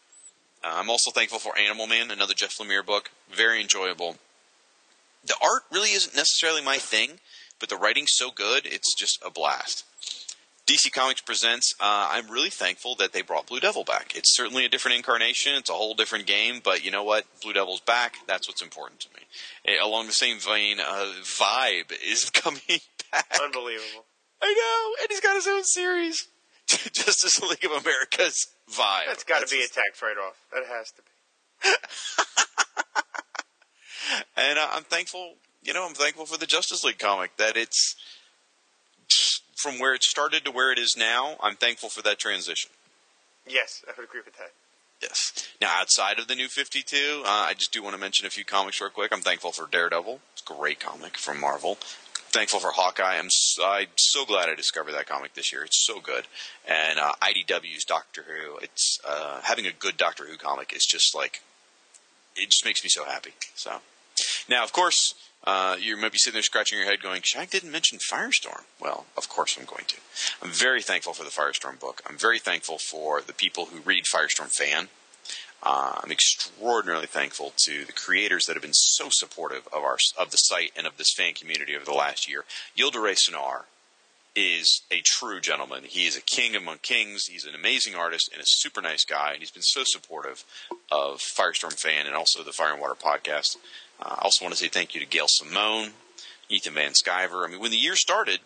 Uh, 0.63 0.73
I'm 0.73 0.91
also 0.91 1.11
thankful 1.11 1.39
for 1.39 1.57
Animal 1.59 1.87
Man, 1.87 2.11
another 2.11 2.35
Jeff 2.35 2.59
Lemire 2.59 2.85
book, 2.85 3.11
very 3.31 3.61
enjoyable. 3.61 4.17
The 5.25 5.37
art 5.43 5.63
really 5.71 5.91
isn't 5.91 6.17
necessarily 6.17 6.63
my 6.63 6.79
thing, 6.79 7.21
but 7.59 7.69
the 7.69 7.77
writing's 7.77 8.13
so 8.13 8.31
good, 8.31 8.67
it's 8.67 8.95
just 8.95 9.19
a 9.25 9.31
blast. 9.31 9.85
DC 10.69 10.93
Comics 10.93 11.23
presents. 11.23 11.75
Uh, 11.81 12.09
I'm 12.11 12.31
really 12.31 12.51
thankful 12.51 12.95
that 12.97 13.15
they 13.15 13.23
brought 13.23 13.47
Blue 13.47 13.59
Devil 13.59 13.85
back. 13.85 14.15
It's 14.15 14.37
certainly 14.37 14.67
a 14.67 14.69
different 14.69 14.99
incarnation. 14.99 15.55
It's 15.55 15.71
a 15.71 15.75
whole 15.75 15.95
different 15.95 16.27
game, 16.27 16.61
but 16.63 16.85
you 16.85 16.91
know 16.91 17.05
what? 17.05 17.25
Blue 17.41 17.55
Devil's 17.55 17.81
back. 17.81 18.17
That's 18.27 18.47
what's 18.47 18.61
important 18.61 19.01
to 19.01 19.09
me. 19.15 19.23
Eh, 19.65 19.83
along 19.83 20.09
the 20.09 20.13
same 20.13 20.39
vein, 20.39 20.79
uh, 20.79 21.13
Vibe 21.23 21.93
is 22.07 22.29
coming 22.35 22.61
back. 23.11 23.39
Unbelievable. 23.43 24.05
I 24.43 24.53
know, 24.53 25.03
and 25.03 25.09
he's 25.09 25.21
got 25.21 25.37
his 25.37 25.47
own 25.47 25.65
series, 25.65 26.29
Justice 26.67 27.41
League 27.41 27.65
of 27.65 27.73
America's 27.73 28.49
Vibe. 28.71 29.07
That's 29.07 29.25
got 29.25 29.47
to 29.47 29.55
be 29.55 29.62
a 29.62 29.69
tax 29.69 30.03
write-off. 30.03 30.37
That 30.53 30.64
has 30.66 30.93
to 30.93 31.03
be. 31.03 31.09
and 34.37 34.59
uh, 34.59 34.69
I'm 34.73 34.85
thankful. 34.85 35.35
You 35.62 35.73
know, 35.75 35.87
I'm 35.87 35.95
thankful 35.95 36.27
for 36.27 36.39
the 36.39 36.47
Justice 36.47 36.85
League 36.85 36.99
comic 36.99 37.37
that 37.37 37.57
it's 37.57 37.97
from 39.57 39.79
where 39.79 39.95
it 39.95 40.03
started 40.03 40.45
to 40.45 40.51
where 40.51 40.73
it 40.73 40.79
is 40.79 40.97
now. 40.97 41.37
I'm 41.43 41.57
thankful 41.57 41.89
for 41.89 42.03
that 42.03 42.19
transition. 42.19 42.71
Yes, 43.47 43.85
I 43.89 43.93
would 43.97 44.09
agree 44.09 44.21
with 44.25 44.37
that. 44.37 44.53
Yes. 45.03 45.49
Now, 45.61 45.71
outside 45.81 46.19
of 46.19 46.27
the 46.29 46.35
new 46.35 46.49
52, 46.49 47.23
uh, 47.25 47.29
I 47.29 47.55
just 47.55 47.73
do 47.73 47.83
want 47.83 47.95
to 47.95 48.01
mention 48.01 48.27
a 48.27 48.31
few 48.31 48.45
comics 48.45 48.81
real 48.81 48.91
quick. 48.91 49.12
I'm 49.12 49.21
thankful 49.21 49.53
for 49.53 49.69
Daredevil. 49.71 50.21
It's 50.33 50.43
a 50.43 50.55
great 50.55 50.81
comic 50.81 51.16
from 51.16 51.41
Marvel. 51.41 51.79
Thankful 52.31 52.61
for 52.61 52.72
Hawkeye. 52.72 53.16
I'm 53.18 53.31
so, 53.31 53.64
I'm 53.66 53.87
so 53.97 54.24
glad 54.24 54.49
I 54.49 54.55
discovered 54.55 54.93
that 54.93 55.07
comic 55.07 55.35
this 55.35 55.53
year. 55.53 55.64
It's 55.64 55.85
so 55.87 55.99
good. 55.99 56.26
And 56.66 56.99
uh, 56.99 57.14
IDW's 57.22 57.85
Doctor 57.85 58.24
Who. 58.29 58.59
It's 58.59 58.99
uh, 59.09 59.41
having 59.45 59.66
a 59.66 59.72
good 59.72 59.97
Doctor 59.97 60.26
Who 60.26 60.37
comic 60.37 60.74
is 60.74 60.85
just 60.85 61.14
like 61.14 61.41
it 62.37 62.51
just 62.51 62.64
makes 62.64 62.85
me 62.85 62.91
so 62.91 63.05
happy. 63.05 63.33
So 63.55 63.81
now, 64.49 64.62
of 64.62 64.72
course, 64.72 65.14
uh, 65.45 65.76
you 65.81 65.97
might 65.97 66.12
be 66.12 66.18
sitting 66.18 66.35
there 66.35 66.43
scratching 66.43 66.79
your 66.79 66.87
head, 66.87 67.01
going, 67.03 67.22
"Shag 67.24 67.51
didn't 67.51 67.70
mention 67.70 67.99
Firestorm." 67.99 68.64
Well, 68.81 69.07
of 69.16 69.29
course 69.29 69.57
I'm 69.59 69.64
going 69.64 69.85
to. 69.87 69.97
I'm 70.43 70.51
very 70.51 70.83
thankful 70.83 71.14
for 71.14 71.24
the 71.24 71.31
Firestorm 71.31 71.81
book. 71.81 72.03
I'm 72.07 72.18
very 72.18 72.39
thankful 72.39 72.79
for 72.79 73.20
the 73.20 73.33
people 73.33 73.66
who 73.66 73.81
read 73.81 74.05
Firestorm 74.05 74.55
Fan. 74.55 74.89
Uh, 75.63 76.01
I'm 76.03 76.13
extraordinarily 76.13 77.07
thankful 77.07 77.53
to 77.65 77.85
the 77.85 77.93
creators 77.93 78.47
that 78.47 78.55
have 78.55 78.63
been 78.63 78.73
so 78.73 79.09
supportive 79.11 79.67
of 79.73 79.83
our 79.83 79.99
of 80.17 80.31
the 80.31 80.37
site 80.37 80.73
and 80.77 80.87
of 80.87 80.97
this 80.97 81.13
fan 81.17 81.35
community 81.35 81.75
over 81.75 81.85
the 81.85 81.93
last 81.93 82.29
year. 82.29 82.45
Yildiray 82.77 83.17
Cinar 83.19 83.65
is 84.37 84.83
a 84.93 85.01
true 85.05 85.41
gentleman. 85.41 85.83
He 85.85 86.07
is 86.07 86.17
a 86.17 86.21
king 86.21 86.55
among 86.55 86.79
kings. 86.79 87.27
He's 87.27 87.45
an 87.45 87.57
amazing 87.57 87.97
artist 87.97 88.31
and 88.33 88.41
a 88.41 88.47
super 88.47 88.81
nice 88.81 89.05
guy, 89.05 89.33
and 89.33 89.41
he's 89.41 89.51
been 89.51 89.63
so 89.63 89.83
supportive 89.85 90.45
of 90.93 91.19
Firestorm 91.19 91.79
Fan 91.79 92.07
and 92.07 92.15
also 92.15 92.45
the 92.45 92.53
Fire 92.53 92.73
and 92.73 92.81
Water 92.81 92.95
podcast. 92.95 93.57
Uh, 94.01 94.15
I 94.17 94.23
also 94.23 94.45
want 94.45 94.55
to 94.55 94.61
say 94.61 94.69
thank 94.69 94.95
you 94.95 95.01
to 95.01 95.07
Gail 95.07 95.27
Simone, 95.29 95.91
Ethan 96.49 96.75
Van 96.75 96.93
Sciver. 96.93 97.45
I 97.45 97.51
mean, 97.51 97.61
when 97.61 97.73
the 97.73 97.77
year 97.77 97.97
started, 97.97 98.39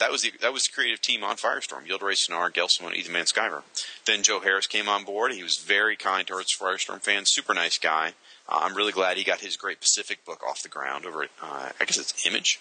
that 0.00 0.10
was 0.10 0.22
the 0.22 0.32
that 0.40 0.52
was 0.52 0.64
the 0.64 0.72
creative 0.72 1.00
team 1.00 1.22
on 1.22 1.36
Firestorm: 1.36 1.86
Yildiray 1.86 2.16
Cinar, 2.16 2.50
Gail 2.50 2.68
Simone, 2.68 2.94
Ethan 2.94 3.14
Sciver. 3.14 3.62
Then 4.06 4.22
Joe 4.22 4.40
Harris 4.40 4.66
came 4.66 4.88
on 4.88 5.04
board. 5.04 5.32
He 5.32 5.42
was 5.42 5.58
very 5.58 5.94
kind 5.94 6.26
towards 6.26 6.56
Firestorm 6.56 7.00
fans, 7.00 7.30
super 7.30 7.54
nice 7.54 7.78
guy. 7.78 8.14
Uh, 8.48 8.60
I'm 8.62 8.74
really 8.74 8.92
glad 8.92 9.16
he 9.16 9.24
got 9.24 9.40
his 9.40 9.56
Great 9.56 9.80
Pacific 9.80 10.24
book 10.24 10.42
off 10.42 10.62
the 10.62 10.68
ground 10.68 11.06
over 11.06 11.22
at 11.22 11.30
uh, 11.42 11.68
I 11.78 11.84
guess 11.84 11.98
it's 11.98 12.26
Image 12.26 12.58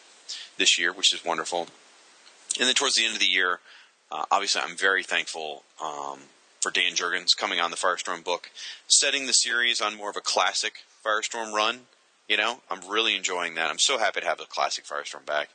this 0.58 0.78
year, 0.78 0.94
which 0.94 1.14
is 1.14 1.26
wonderful. 1.26 1.68
And 2.60 2.68
then 2.68 2.76
towards 2.76 2.96
the 2.96 3.06
end 3.06 3.14
of 3.14 3.20
the 3.20 3.26
year, 3.26 3.60
uh, 4.12 4.26
obviously, 4.32 4.62
I'm 4.62 4.76
very 4.76 5.04
thankful 5.04 5.64
um, 5.82 6.20
for 6.62 6.72
Dan 6.72 6.94
Jurgens 6.94 7.38
coming 7.38 7.60
on 7.60 7.72
the 7.72 7.78
Firestorm 7.78 8.24
book, 8.24 8.52
setting 8.88 9.28
the 9.28 9.34
series 9.34 9.82
on 9.82 9.96
more 9.96 10.10
of 10.10 10.18
a 10.18 10.22
classic 10.22 10.74
Firestorm 11.06 11.54
run. 11.54 11.82
You 12.30 12.38
know, 12.38 12.62
I'm 12.70 12.88
really 12.88 13.16
enjoying 13.16 13.56
that. 13.56 13.72
I'm 13.72 13.80
so 13.80 13.98
happy 13.98 14.22
to 14.22 14.26
have 14.28 14.38
the 14.38 14.46
classic 14.46 14.86
Firestorm 14.86 15.26
back. 15.26 15.50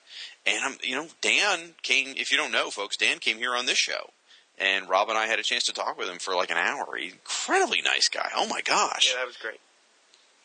And 0.45 0.63
I'm, 0.65 0.77
you 0.83 0.97
know, 0.97 1.07
Dan 1.21 1.75
came. 1.83 2.15
If 2.17 2.33
you 2.33 2.37
don't 2.37 2.51
know, 2.53 2.69
folks, 2.69 2.97
Dan 2.97 3.19
came 3.21 3.39
here 3.39 3.55
on 3.55 3.67
this 3.67 3.79
show, 3.79 4.11
and 4.59 4.89
Rob 4.89 5.09
and 5.09 5.17
I 5.17 5.27
had 5.27 5.39
a 5.39 5.45
chance 5.45 5.65
to 5.67 5.73
talk 5.73 5.97
with 5.97 6.09
him 6.09 6.19
for 6.19 6.35
like 6.35 6.51
an 6.51 6.57
hour. 6.59 6.97
He's 6.99 7.13
incredibly 7.13 7.81
nice 7.81 8.09
guy. 8.09 8.29
Oh 8.37 8.49
my 8.49 8.61
gosh, 8.61 9.13
Yeah, 9.13 9.21
that 9.21 9.27
was 9.27 9.37
great. 9.37 9.61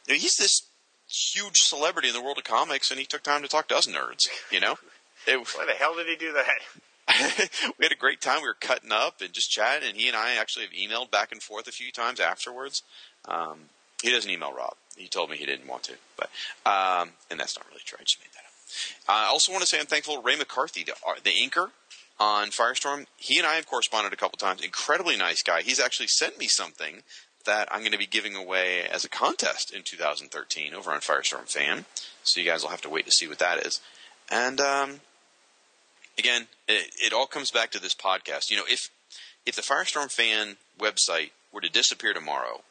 He's 0.08 0.38
this 0.38 0.62
huge 1.08 1.58
celebrity 1.58 2.10
in 2.10 2.14
the 2.14 2.22
world 2.22 2.38
of 2.38 2.44
comics, 2.44 2.92
and 2.92 3.00
he 3.00 3.06
took 3.06 3.24
time 3.24 3.42
to 3.42 3.48
talk 3.48 3.68
to 3.70 3.76
us 3.76 3.88
nerds. 3.88 4.28
You 4.52 4.60
know, 4.60 4.76
it, 5.28 5.38
Why 5.56 5.66
the 5.66 5.74
hell 5.74 5.96
did 5.96 6.08
he 6.08 6.16
do 6.16 6.34
that? 6.34 7.50
we 7.80 7.86
had 7.86 7.92
a 7.92 7.96
great 7.96 8.22
time. 8.22 8.42
We 8.42 8.48
were 8.48 8.54
cutting 8.60 8.92
up 8.92 9.22
and 9.22 9.34
just 9.34 9.50
chatting, 9.50 9.90
and 9.90 9.98
he 9.98 10.08
and 10.08 10.16
I 10.16 10.36
actually 10.36 10.66
have 10.66 10.74
emailed 10.74 11.10
back 11.10 11.32
and 11.32 11.42
forth 11.42 11.68
a 11.68 11.72
few 11.72 11.92
times 11.92 12.20
afterwards. 12.20 12.84
Um, 13.28 13.70
he 14.02 14.12
doesn't 14.12 14.30
email 14.30 14.54
Rob. 14.54 14.76
He 14.96 15.08
told 15.08 15.30
me 15.30 15.38
he 15.38 15.46
didn't 15.46 15.68
want 15.68 15.84
to, 15.84 15.94
but 16.18 16.30
um, 16.66 17.12
and 17.30 17.40
that's 17.40 17.58
not 17.58 17.68
really 17.70 17.82
true. 17.86 17.98
I 18.00 18.04
just 18.04 18.20
made 18.20 18.32
that 18.34 18.40
up. 18.40 18.50
I 19.08 19.30
also 19.30 19.52
want 19.52 19.62
to 19.62 19.68
say 19.68 19.80
I'm 19.80 19.86
thankful 19.86 20.16
to 20.16 20.22
Ray 20.22 20.36
McCarthy, 20.36 20.84
the, 20.84 20.94
uh, 21.08 21.16
the 21.24 21.32
inker 21.32 21.72
on 22.20 22.50
Firestorm. 22.50 23.06
He 23.18 23.38
and 23.38 23.48
I 23.48 23.56
have 23.56 23.68
corresponded 23.68 24.14
a 24.14 24.18
couple 24.18 24.38
times. 24.38 24.62
Incredibly 24.62 25.16
nice 25.16 25.42
guy. 25.42 25.62
He's 25.62 25.80
actually 25.80 26.08
sent 26.08 26.38
me 26.38 26.48
something 26.48 27.04
that 27.46 27.68
I'm 27.72 27.80
going 27.80 27.94
to 27.94 27.98
be 27.98 28.06
giving 28.06 28.36
away 28.36 28.84
as 28.84 29.06
a 29.06 29.10
contest 29.10 29.74
in 29.74 29.84
2013 29.84 30.74
over 30.74 30.92
on 30.92 31.00
Firestorm 31.00 31.50
Fan. 31.50 31.86
So 32.24 32.40
you 32.40 32.46
guys 32.46 32.62
will 32.62 32.70
have 32.70 32.82
to 32.82 32.90
wait 32.90 33.06
to 33.06 33.12
see 33.12 33.28
what 33.28 33.40
that 33.40 33.66
is. 33.66 33.80
And 34.30 34.60
um, 34.60 35.00
again, 36.18 36.48
it, 36.68 36.94
it 37.02 37.14
all 37.14 37.26
comes 37.26 37.50
back 37.50 37.72
to 37.72 37.82
this 37.82 37.96
podcast. 37.96 38.52
You 38.52 38.58
know, 38.58 38.66
if 38.70 38.90
if 39.46 39.56
the 39.56 39.62
Firestorm 39.62 40.12
Fan 40.12 40.58
website 40.78 41.32
were 41.52 41.62
to 41.62 41.70
disappear 41.70 42.14
tomorrow, 42.14 42.62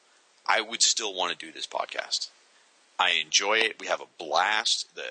I 0.48 0.60
would 0.60 0.82
still 0.82 1.14
want 1.14 1.38
to 1.38 1.46
do 1.46 1.52
this 1.52 1.66
podcast. 1.66 2.30
I 3.00 3.12
enjoy 3.24 3.58
it. 3.58 3.78
We 3.78 3.86
have 3.86 4.00
a 4.00 4.06
blast. 4.18 4.88
The, 4.96 5.02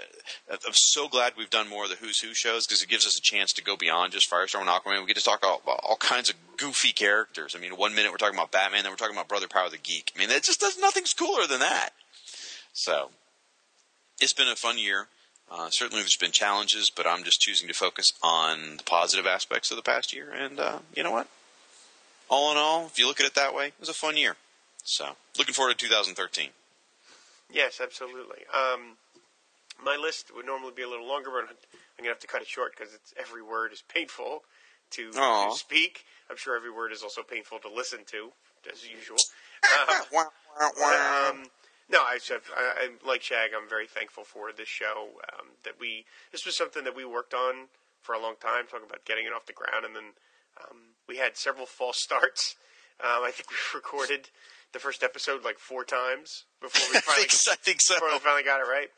I'm 0.52 0.74
so 0.74 1.08
glad 1.08 1.34
we've 1.38 1.50
done 1.50 1.70
more 1.70 1.86
of 1.86 1.90
the 1.90 1.96
Who's 1.96 2.20
Who 2.20 2.34
shows 2.34 2.68
because 2.68 2.84
it 2.84 2.90
gives 2.90 3.08
us 3.08 3.18
a 3.18 3.22
chance 3.22 3.54
to 3.54 3.64
go 3.64 3.78
beyond 3.78 4.12
just 4.12 4.30
Firestorm 4.30 4.62
and 4.62 4.70
Aquaman. 4.70 5.00
We 5.00 5.08
get 5.08 5.16
to 5.16 5.24
talk 5.24 5.40
about 5.40 5.62
all, 5.66 5.80
all 5.84 5.96
kinds 5.96 6.30
of 6.30 6.36
goofy 6.58 6.92
characters. 6.92 7.56
I 7.56 7.60
mean, 7.60 7.78
one 7.78 7.96
minute 7.96 8.12
we're 8.12 8.18
talking 8.18 8.38
about 8.38 8.52
Batman, 8.52 8.84
then 8.84 8.92
we're 8.92 8.98
talking 8.98 9.16
about 9.16 9.30
Brother 9.30 9.48
Power 9.48 9.70
the 9.70 9.78
Geek. 9.78 10.12
I 10.16 10.20
mean, 10.20 10.28
that 10.30 10.44
just 10.44 10.60
does 10.60 10.78
nothing's 10.78 11.14
cooler 11.14 11.48
than 11.48 11.60
that. 11.60 11.92
So, 12.74 13.12
it's 14.20 14.34
been 14.34 14.50
a 14.50 14.56
fun 14.56 14.78
year. 14.78 15.08
Uh, 15.50 15.70
certainly, 15.70 16.02
there's 16.02 16.18
been 16.18 16.32
challenges, 16.32 16.90
but 16.90 17.08
I'm 17.08 17.24
just 17.24 17.40
choosing 17.40 17.70
to 17.70 17.74
focus 17.74 18.12
on 18.22 18.78
the 18.78 18.84
positive 18.84 19.26
aspects 19.26 19.72
of 19.72 19.78
the 19.78 19.84
past 19.84 20.14
year. 20.14 20.30
And 20.30 20.60
uh, 20.60 20.80
you 20.94 21.04
know 21.04 21.12
what? 21.12 21.28
All 22.30 22.52
in 22.52 22.58
all, 22.58 22.88
if 22.88 23.00
you 23.00 23.08
look 23.08 23.22
at 23.22 23.26
it 23.26 23.36
that 23.36 23.56
way, 23.56 23.68
it 23.68 23.74
was 23.80 23.88
a 23.88 23.94
fun 23.94 24.18
year. 24.18 24.36
So, 24.88 25.18
looking 25.38 25.54
forward 25.54 25.78
to 25.78 25.86
2013. 25.86 26.48
Yes, 27.52 27.82
absolutely. 27.84 28.48
Um, 28.56 28.96
my 29.84 29.98
list 29.98 30.32
would 30.34 30.46
normally 30.46 30.72
be 30.74 30.82
a 30.82 30.88
little 30.88 31.06
longer, 31.06 31.30
but 31.30 31.44
I'm 31.44 32.04
going 32.04 32.06
to 32.06 32.08
have 32.08 32.20
to 32.20 32.28
cut 32.28 32.42
it 32.42 32.48
short 32.48 32.72
because 32.72 32.98
every 33.20 33.44
word 33.44 33.74
is 33.74 33.84
painful 33.94 34.44
to, 34.92 35.12
to 35.12 35.50
speak. 35.52 36.06
I'm 36.32 36.38
sure 36.38 36.56
every 36.56 36.72
word 36.72 36.94
is 36.94 37.04
also 37.04 37.22
painful 37.22 37.60
to 37.60 37.70
listen 37.70 38.00
to, 38.12 38.32
as 38.72 38.88
usual. 38.88 39.18
Um, 40.62 40.70
um, 40.70 41.50
no, 41.90 42.00
I, 42.00 42.20
I, 42.22 42.38
I 42.56 42.90
like 43.06 43.22
Shag. 43.24 43.52
I'm 43.60 43.68
very 43.68 43.88
thankful 43.88 44.24
for 44.24 44.52
this 44.56 44.68
show. 44.68 45.10
Um, 45.34 45.48
that 45.64 45.74
we 45.80 46.06
this 46.32 46.46
was 46.46 46.56
something 46.56 46.84
that 46.84 46.96
we 46.96 47.04
worked 47.04 47.34
on 47.34 47.68
for 48.02 48.14
a 48.14 48.22
long 48.22 48.36
time, 48.40 48.66
talking 48.70 48.86
about 48.88 49.04
getting 49.04 49.26
it 49.26 49.34
off 49.34 49.48
the 49.48 49.54
ground, 49.54 49.84
and 49.84 49.96
then 49.96 50.14
um, 50.62 50.78
we 51.10 51.18
had 51.18 51.36
several 51.36 51.66
false 51.66 51.98
starts. 52.00 52.56
Um, 53.00 53.24
I 53.24 53.32
think 53.32 53.50
we 53.50 53.58
recorded 53.76 54.30
the 54.78 54.84
first 54.84 55.02
episode 55.02 55.44
like 55.44 55.58
four 55.58 55.84
times 55.84 56.46
before 56.62 56.86
we 56.92 56.98
I 56.98 57.02
finally 57.02 57.26
think 57.26 57.32
so. 57.32 57.52
I 57.52 57.56
think 57.56 57.82
so. 57.82 57.96
before 57.96 58.14
we 58.14 58.20
finally 58.20 58.44
got 58.44 58.62
it 58.62 58.70
right. 58.70 58.90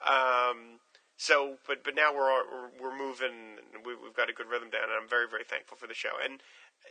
Um, 0.00 0.80
so, 1.16 1.56
but 1.68 1.84
but 1.84 1.94
now 1.94 2.14
we're 2.14 2.30
all- 2.30 2.72
we're, 2.80 2.96
moving. 2.96 3.60
And 3.74 3.84
we, 3.84 3.94
we've 3.94 4.16
got 4.16 4.30
a 4.30 4.32
good 4.32 4.48
rhythm 4.48 4.70
down, 4.70 4.88
and 4.88 4.96
I'm 4.96 5.08
very 5.08 5.28
very 5.28 5.44
thankful 5.44 5.76
for 5.76 5.86
the 5.86 5.94
show. 5.94 6.16
And 6.22 6.40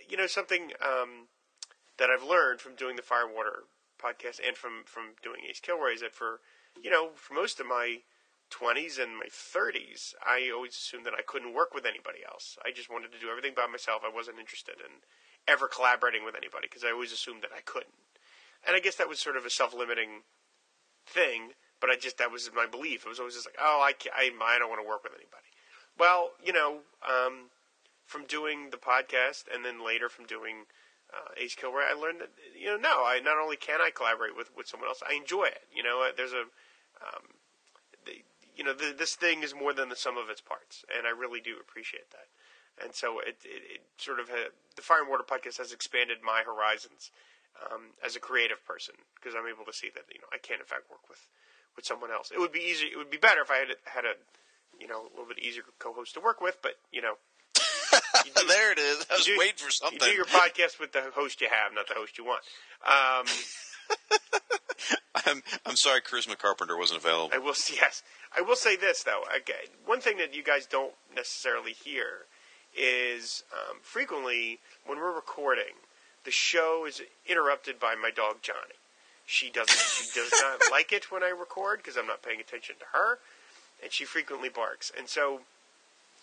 you 0.09 0.17
know 0.17 0.27
something 0.27 0.73
um, 0.81 1.27
that 1.97 2.09
I've 2.09 2.23
learned 2.23 2.61
from 2.61 2.75
doing 2.75 2.95
the 2.95 3.01
Fire 3.01 3.25
and 3.25 3.33
Water 3.33 3.65
podcast 3.97 4.39
and 4.45 4.55
from 4.55 4.83
from 4.85 5.17
doing 5.23 5.41
Ace 5.49 5.59
Kilroy 5.59 5.93
is 5.93 6.01
that 6.01 6.13
for 6.13 6.41
you 6.81 6.91
know 6.91 7.09
for 7.15 7.33
most 7.33 7.59
of 7.59 7.65
my 7.65 8.05
20s 8.53 9.01
and 9.01 9.17
my 9.17 9.25
30s, 9.25 10.13
I 10.21 10.51
always 10.53 10.77
assumed 10.77 11.05
that 11.07 11.17
I 11.17 11.25
couldn't 11.25 11.55
work 11.57 11.73
with 11.73 11.83
anybody 11.83 12.19
else. 12.21 12.59
I 12.61 12.69
just 12.69 12.91
wanted 12.93 13.11
to 13.11 13.19
do 13.19 13.29
everything 13.29 13.53
by 13.57 13.65
myself. 13.65 14.03
I 14.05 14.13
wasn't 14.13 14.37
interested 14.37 14.77
in 14.77 15.01
ever 15.47 15.67
collaborating 15.67 16.23
with 16.25 16.35
anybody 16.35 16.67
because 16.69 16.83
I 16.83 16.91
always 16.91 17.11
assumed 17.11 17.41
that 17.41 17.49
I 17.55 17.61
couldn't. 17.65 17.97
And 18.65 18.75
I 18.75 18.79
guess 18.79 18.95
that 18.95 19.09
was 19.09 19.19
sort 19.19 19.37
of 19.37 19.45
a 19.45 19.49
self-limiting 19.49 20.23
thing. 21.05 21.51
But 21.81 21.89
I 21.89 21.95
just 21.97 22.17
that 22.17 22.31
was 22.31 22.49
my 22.55 22.65
belief. 22.65 23.05
It 23.05 23.09
was 23.09 23.19
always 23.19 23.35
just 23.35 23.47
like, 23.47 23.57
oh, 23.59 23.81
I 23.83 23.93
I, 24.15 24.31
I 24.41 24.59
don't 24.59 24.69
want 24.69 24.81
to 24.81 24.87
work 24.87 25.03
with 25.03 25.13
anybody. 25.13 25.49
Well, 25.97 26.31
you 26.43 26.53
know, 26.53 26.79
um, 27.03 27.51
from 28.05 28.25
doing 28.25 28.69
the 28.71 28.77
podcast 28.77 29.43
and 29.53 29.63
then 29.63 29.85
later 29.85 30.09
from 30.09 30.25
doing 30.25 30.65
uh, 31.13 31.31
Ace 31.37 31.55
Kilroy, 31.55 31.83
I 31.89 31.93
learned 31.93 32.21
that 32.21 32.31
you 32.57 32.67
know, 32.67 32.77
no, 32.77 33.03
I 33.05 33.19
not 33.19 33.37
only 33.37 33.57
can 33.57 33.81
I 33.81 33.91
collaborate 33.93 34.35
with 34.35 34.55
with 34.55 34.67
someone 34.67 34.89
else, 34.89 35.03
I 35.07 35.13
enjoy 35.13 35.45
it. 35.45 35.67
You 35.73 35.83
know, 35.83 36.07
there's 36.15 36.33
a, 36.33 36.47
um, 37.03 37.35
the, 38.05 38.23
you 38.55 38.63
know, 38.63 38.73
the, 38.73 38.95
this 38.97 39.15
thing 39.15 39.43
is 39.43 39.53
more 39.53 39.73
than 39.73 39.89
the 39.89 39.95
sum 39.95 40.17
of 40.17 40.29
its 40.29 40.41
parts, 40.41 40.85
and 40.95 41.05
I 41.05 41.11
really 41.11 41.41
do 41.41 41.55
appreciate 41.59 42.09
that. 42.11 42.27
And 42.83 42.93
so 42.93 43.19
it, 43.19 43.37
it, 43.45 43.63
it 43.75 43.81
sort 43.97 44.19
of 44.19 44.27
the 44.27 44.81
Fire 44.81 45.01
and 45.01 45.09
Water 45.09 45.23
podcast 45.23 45.57
has 45.59 45.71
expanded 45.71 46.17
my 46.23 46.43
horizons 46.45 47.11
um, 47.71 47.95
as 48.05 48.15
a 48.15 48.19
creative 48.19 48.63
person 48.65 48.95
because 49.15 49.35
I'm 49.35 49.47
able 49.47 49.65
to 49.65 49.73
see 49.73 49.89
that 49.93 50.03
you 50.13 50.19
know 50.19 50.27
I 50.33 50.37
can 50.37 50.59
in 50.59 50.65
fact 50.65 50.89
work 50.89 51.07
with 51.09 51.27
with 51.75 51.85
someone 51.85 52.11
else. 52.11 52.31
It 52.31 52.39
would 52.39 52.51
be 52.51 52.63
easy. 52.63 52.87
It 52.87 52.97
would 52.97 53.11
be 53.11 53.17
better 53.17 53.41
if 53.41 53.51
I 53.51 53.57
had 53.57 53.75
had 53.85 54.05
a 54.05 54.13
you 54.79 54.87
know 54.87 55.07
a 55.07 55.11
little 55.15 55.27
bit 55.27 55.39
easier 55.39 55.63
co-host 55.79 56.13
to 56.15 56.19
work 56.19 56.41
with, 56.41 56.57
but 56.61 56.75
you 56.91 57.01
know. 57.01 57.15
You 58.25 58.31
do, 58.33 58.47
there 58.47 58.71
it 58.71 58.79
is. 58.79 59.05
I 59.11 59.15
was 59.15 59.25
do, 59.25 59.35
waiting 59.37 59.57
for 59.57 59.69
something. 59.69 59.99
You 60.01 60.07
do 60.07 60.15
your 60.15 60.25
podcast 60.25 60.79
with 60.79 60.93
the 60.93 61.03
host 61.13 61.41
you 61.41 61.49
have, 61.49 61.73
not 61.73 61.87
the 61.87 61.93
host 61.95 62.17
you 62.17 62.23
want. 62.23 62.41
Um, 62.85 63.25
I'm 65.15 65.43
I'm 65.65 65.75
sorry, 65.75 66.01
Charisma 66.01 66.37
Carpenter 66.37 66.77
wasn't 66.77 67.01
available. 67.01 67.31
I 67.33 67.39
will. 67.39 67.55
Yes, 67.71 68.03
I 68.35 68.41
will 68.41 68.55
say 68.55 68.75
this 68.75 69.03
though. 69.03 69.23
Again, 69.35 69.67
one 69.85 70.01
thing 70.01 70.17
that 70.17 70.33
you 70.33 70.43
guys 70.43 70.65
don't 70.65 70.93
necessarily 71.13 71.73
hear 71.73 72.25
is 72.75 73.43
um, 73.53 73.77
frequently 73.81 74.59
when 74.85 74.97
we're 74.97 75.15
recording, 75.15 75.75
the 76.25 76.31
show 76.31 76.85
is 76.85 77.01
interrupted 77.27 77.79
by 77.79 77.95
my 77.95 78.11
dog 78.11 78.37
Johnny. 78.41 78.75
She 79.25 79.49
doesn't. 79.49 79.77
she 79.77 80.19
does 80.19 80.31
not 80.41 80.61
like 80.71 80.91
it 80.91 81.11
when 81.11 81.23
I 81.23 81.29
record 81.29 81.79
because 81.79 81.97
I'm 81.97 82.07
not 82.07 82.21
paying 82.21 82.39
attention 82.39 82.75
to 82.79 82.85
her, 82.93 83.19
and 83.81 83.91
she 83.91 84.05
frequently 84.05 84.49
barks, 84.49 84.91
and 84.97 85.07
so 85.07 85.41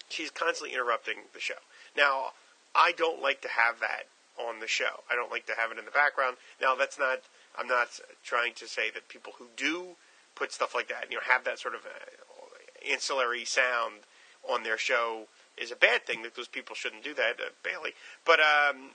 she's 0.09 0.31
constantly 0.31 0.75
interrupting 0.75 1.17
the 1.33 1.41
show. 1.41 1.63
Now, 1.97 2.33
I 2.75 2.93
don't 2.93 3.21
like 3.21 3.41
to 3.43 3.49
have 3.49 3.81
that 3.81 4.05
on 4.39 4.61
the 4.61 4.69
show. 4.69 5.03
I 5.11 5.15
don't 5.15 5.31
like 5.31 5.47
to 5.47 5.55
have 5.59 5.71
it 5.73 5.79
in 5.79 5.85
the 5.85 5.91
background. 5.91 6.37
Now, 6.61 6.75
that's 6.75 6.99
not. 6.99 7.21
I'm 7.59 7.69
not 7.69 7.89
trying 8.25 8.55
to 8.55 8.67
say 8.67 8.91
that 8.91 9.09
people 9.09 9.35
who 9.39 9.47
do 9.57 9.97
put 10.35 10.53
stuff 10.53 10.75
like 10.75 10.89
that, 10.89 11.07
you 11.11 11.17
know, 11.17 11.23
have 11.29 11.45
that 11.45 11.59
sort 11.59 11.75
of 11.75 11.83
uh, 11.85 12.91
ancillary 12.91 13.45
sound 13.45 14.01
on 14.49 14.63
their 14.63 14.79
show 14.79 15.27
is 15.59 15.71
a 15.71 15.77
bad 15.77 16.07
thing. 16.07 16.23
That 16.23 16.35
those 16.35 16.49
people 16.49 16.75
shouldn't 16.75 17.05
do 17.05 17.15
that, 17.15 17.33
uh, 17.41 17.51
Bailey. 17.63 17.93
But 18.25 18.41
um, 18.41 18.93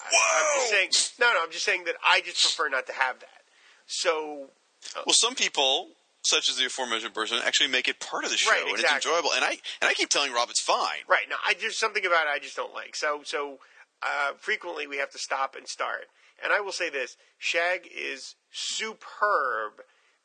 I, 0.00 0.06
I'm 0.10 0.60
just 0.60 0.70
saying. 0.70 1.16
No, 1.20 1.32
no. 1.32 1.40
I'm 1.42 1.50
just 1.50 1.64
saying 1.64 1.84
that 1.84 1.96
I 2.04 2.20
just 2.20 2.42
prefer 2.42 2.68
not 2.68 2.86
to 2.86 2.92
have 2.92 3.20
that. 3.20 3.42
So. 3.86 4.48
Uh, 4.96 5.02
well, 5.06 5.14
some 5.14 5.34
people 5.34 5.88
such 6.22 6.48
as 6.48 6.56
the 6.56 6.66
aforementioned 6.66 7.14
person, 7.14 7.38
actually 7.44 7.70
make 7.70 7.88
it 7.88 8.00
part 8.00 8.24
of 8.24 8.30
the 8.30 8.36
show, 8.36 8.50
right, 8.50 8.60
exactly. 8.60 8.84
and 8.84 8.96
it's 8.96 9.06
enjoyable. 9.06 9.30
And 9.34 9.44
I 9.44 9.50
and 9.80 9.88
I 9.88 9.94
keep 9.94 10.08
telling 10.08 10.32
Rob 10.32 10.50
it's 10.50 10.60
fine. 10.60 11.06
Right 11.08 11.26
now, 11.28 11.36
I 11.46 11.54
just 11.54 11.78
something 11.78 12.04
about 12.04 12.26
it 12.26 12.30
I 12.30 12.38
just 12.38 12.56
don't 12.56 12.74
like. 12.74 12.96
So 12.96 13.20
so 13.24 13.58
uh, 14.02 14.32
frequently 14.38 14.86
we 14.86 14.98
have 14.98 15.10
to 15.10 15.18
stop 15.18 15.56
and 15.56 15.66
start. 15.66 16.06
And 16.42 16.52
I 16.52 16.60
will 16.60 16.72
say 16.72 16.90
this: 16.90 17.16
Shag 17.38 17.88
is 17.92 18.34
superb 18.50 19.82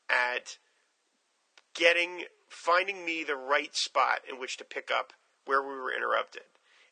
at 0.09 0.57
getting 1.73 2.25
finding 2.49 3.05
me 3.05 3.23
the 3.23 3.35
right 3.35 3.75
spot 3.75 4.21
in 4.29 4.39
which 4.39 4.57
to 4.57 4.63
pick 4.63 4.91
up 4.91 5.13
where 5.45 5.61
we 5.61 5.75
were 5.75 5.93
interrupted, 5.93 6.43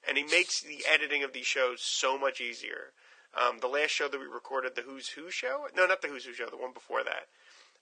and 0.08 0.18
he 0.18 0.24
makes 0.24 0.62
the 0.62 0.84
editing 0.92 1.24
of 1.24 1.34
these 1.34 1.46
shows 1.46 1.82
so 1.82 2.18
much 2.18 2.42
easier. 2.42 2.94
Um, 3.36 3.60
the 3.60 3.68
last 3.68 3.92
show 3.92 4.08
that 4.08 4.20
we 4.20 4.26
recorded, 4.26 4.76
the 4.76 4.82
Who's 4.82 5.10
Who 5.10 5.32
show, 5.32 5.68
no, 5.76 5.86
not 5.86 6.02
the 6.02 6.10
Who's 6.10 6.26
Who 6.26 6.34
show, 6.34 6.48
the 6.50 6.58
one 6.58 6.74
before 6.74 7.04
that. 7.04 7.28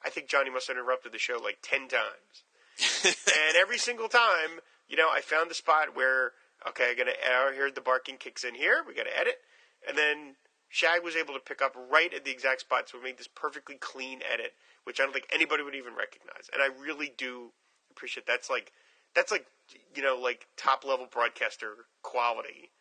I 0.04 0.10
think 0.10 0.28
Johnny 0.28 0.50
must 0.50 0.68
have 0.68 0.78
interrupted 0.78 1.12
the 1.12 1.18
show 1.18 1.40
like 1.44 1.58
10 1.62 1.88
times. 1.88 2.44
and 3.06 3.58
every 3.58 3.78
single 3.78 4.08
time, 4.08 4.62
you 4.88 4.96
know, 4.96 5.10
I 5.12 5.22
found 5.22 5.50
the 5.50 5.56
spot 5.56 5.96
where, 5.96 6.34
okay, 6.68 6.92
I 6.92 6.94
gotta, 6.94 7.12
I 7.12 7.56
heard 7.56 7.76
the 7.76 7.82
barking 7.82 8.18
kicks 8.18 8.44
in 8.44 8.56
here, 8.56 8.84
we 8.88 8.94
gotta 8.94 9.18
edit. 9.18 9.40
And 9.88 9.98
then 9.98 10.36
Shag 10.70 11.04
was 11.04 11.16
able 11.16 11.34
to 11.34 11.40
pick 11.40 11.62
up 11.62 11.76
right 11.90 12.14
at 12.14 12.24
the 12.24 12.32
exact 12.32 12.62
spot, 12.62 12.88
so 12.88 12.98
we 12.98 13.06
made 13.06 13.18
this 13.18 13.28
perfectly 13.28 13.76
clean 13.76 14.22
edit, 14.32 14.54
which 14.84 15.00
I 15.00 15.04
don't 15.04 15.14
think 15.14 15.28
anybody 15.34 15.64
would 15.64 15.76
even 15.76 15.96
recognize. 15.96 16.50
And 16.54 16.62
I 16.62 16.68
really 16.68 17.12
do 17.18 17.52
appreciate 17.92 18.28
that's 18.28 18.50
like, 18.50 18.72
that's 19.16 19.32
like, 19.32 19.48
you 19.96 20.02
know, 20.02 20.18
like 20.22 20.48
top 20.58 20.86
level 20.86 21.08
broadcaster 21.10 21.88
quality. 22.02 22.72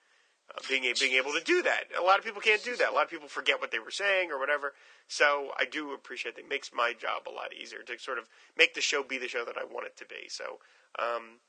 Uh, 0.50 0.60
being 0.66 0.84
a, 0.84 0.94
being 0.98 1.12
able 1.12 1.32
to 1.32 1.44
do 1.44 1.60
that, 1.62 1.84
a 1.98 2.02
lot 2.02 2.18
of 2.18 2.24
people 2.24 2.40
can't 2.40 2.64
do 2.64 2.74
that. 2.74 2.88
A 2.88 2.94
lot 2.94 3.04
of 3.04 3.10
people 3.10 3.28
forget 3.28 3.60
what 3.60 3.70
they 3.70 3.78
were 3.78 3.90
saying 3.90 4.30
or 4.30 4.38
whatever. 4.38 4.72
So 5.06 5.50
I 5.58 5.66
do 5.66 5.92
appreciate 5.92 6.36
that. 6.36 6.44
It 6.44 6.48
makes 6.48 6.70
my 6.72 6.94
job 6.98 7.28
a 7.28 7.30
lot 7.30 7.52
easier 7.52 7.82
to 7.82 7.98
sort 7.98 8.16
of 8.16 8.28
make 8.56 8.72
the 8.72 8.80
show 8.80 9.02
be 9.02 9.18
the 9.18 9.28
show 9.28 9.44
that 9.44 9.58
I 9.58 9.64
want 9.64 9.86
it 9.86 9.96
to 9.98 10.06
be. 10.06 10.28
So 10.28 10.58
um, 10.98 11.40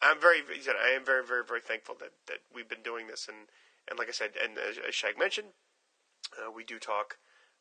I'm 0.00 0.18
very, 0.18 0.40
I 0.40 0.96
am 0.96 1.04
very, 1.04 1.24
very, 1.26 1.44
very 1.44 1.60
thankful 1.60 1.94
that, 2.00 2.12
that 2.26 2.38
we've 2.54 2.68
been 2.68 2.82
doing 2.82 3.06
this. 3.06 3.28
And, 3.28 3.48
and 3.88 3.98
like 3.98 4.08
I 4.08 4.12
said, 4.12 4.30
and 4.42 4.56
as, 4.56 4.78
as 4.78 4.94
Shag 4.94 5.18
mentioned, 5.18 5.48
uh, 6.38 6.50
we 6.50 6.64
do 6.64 6.78
talk 6.78 7.18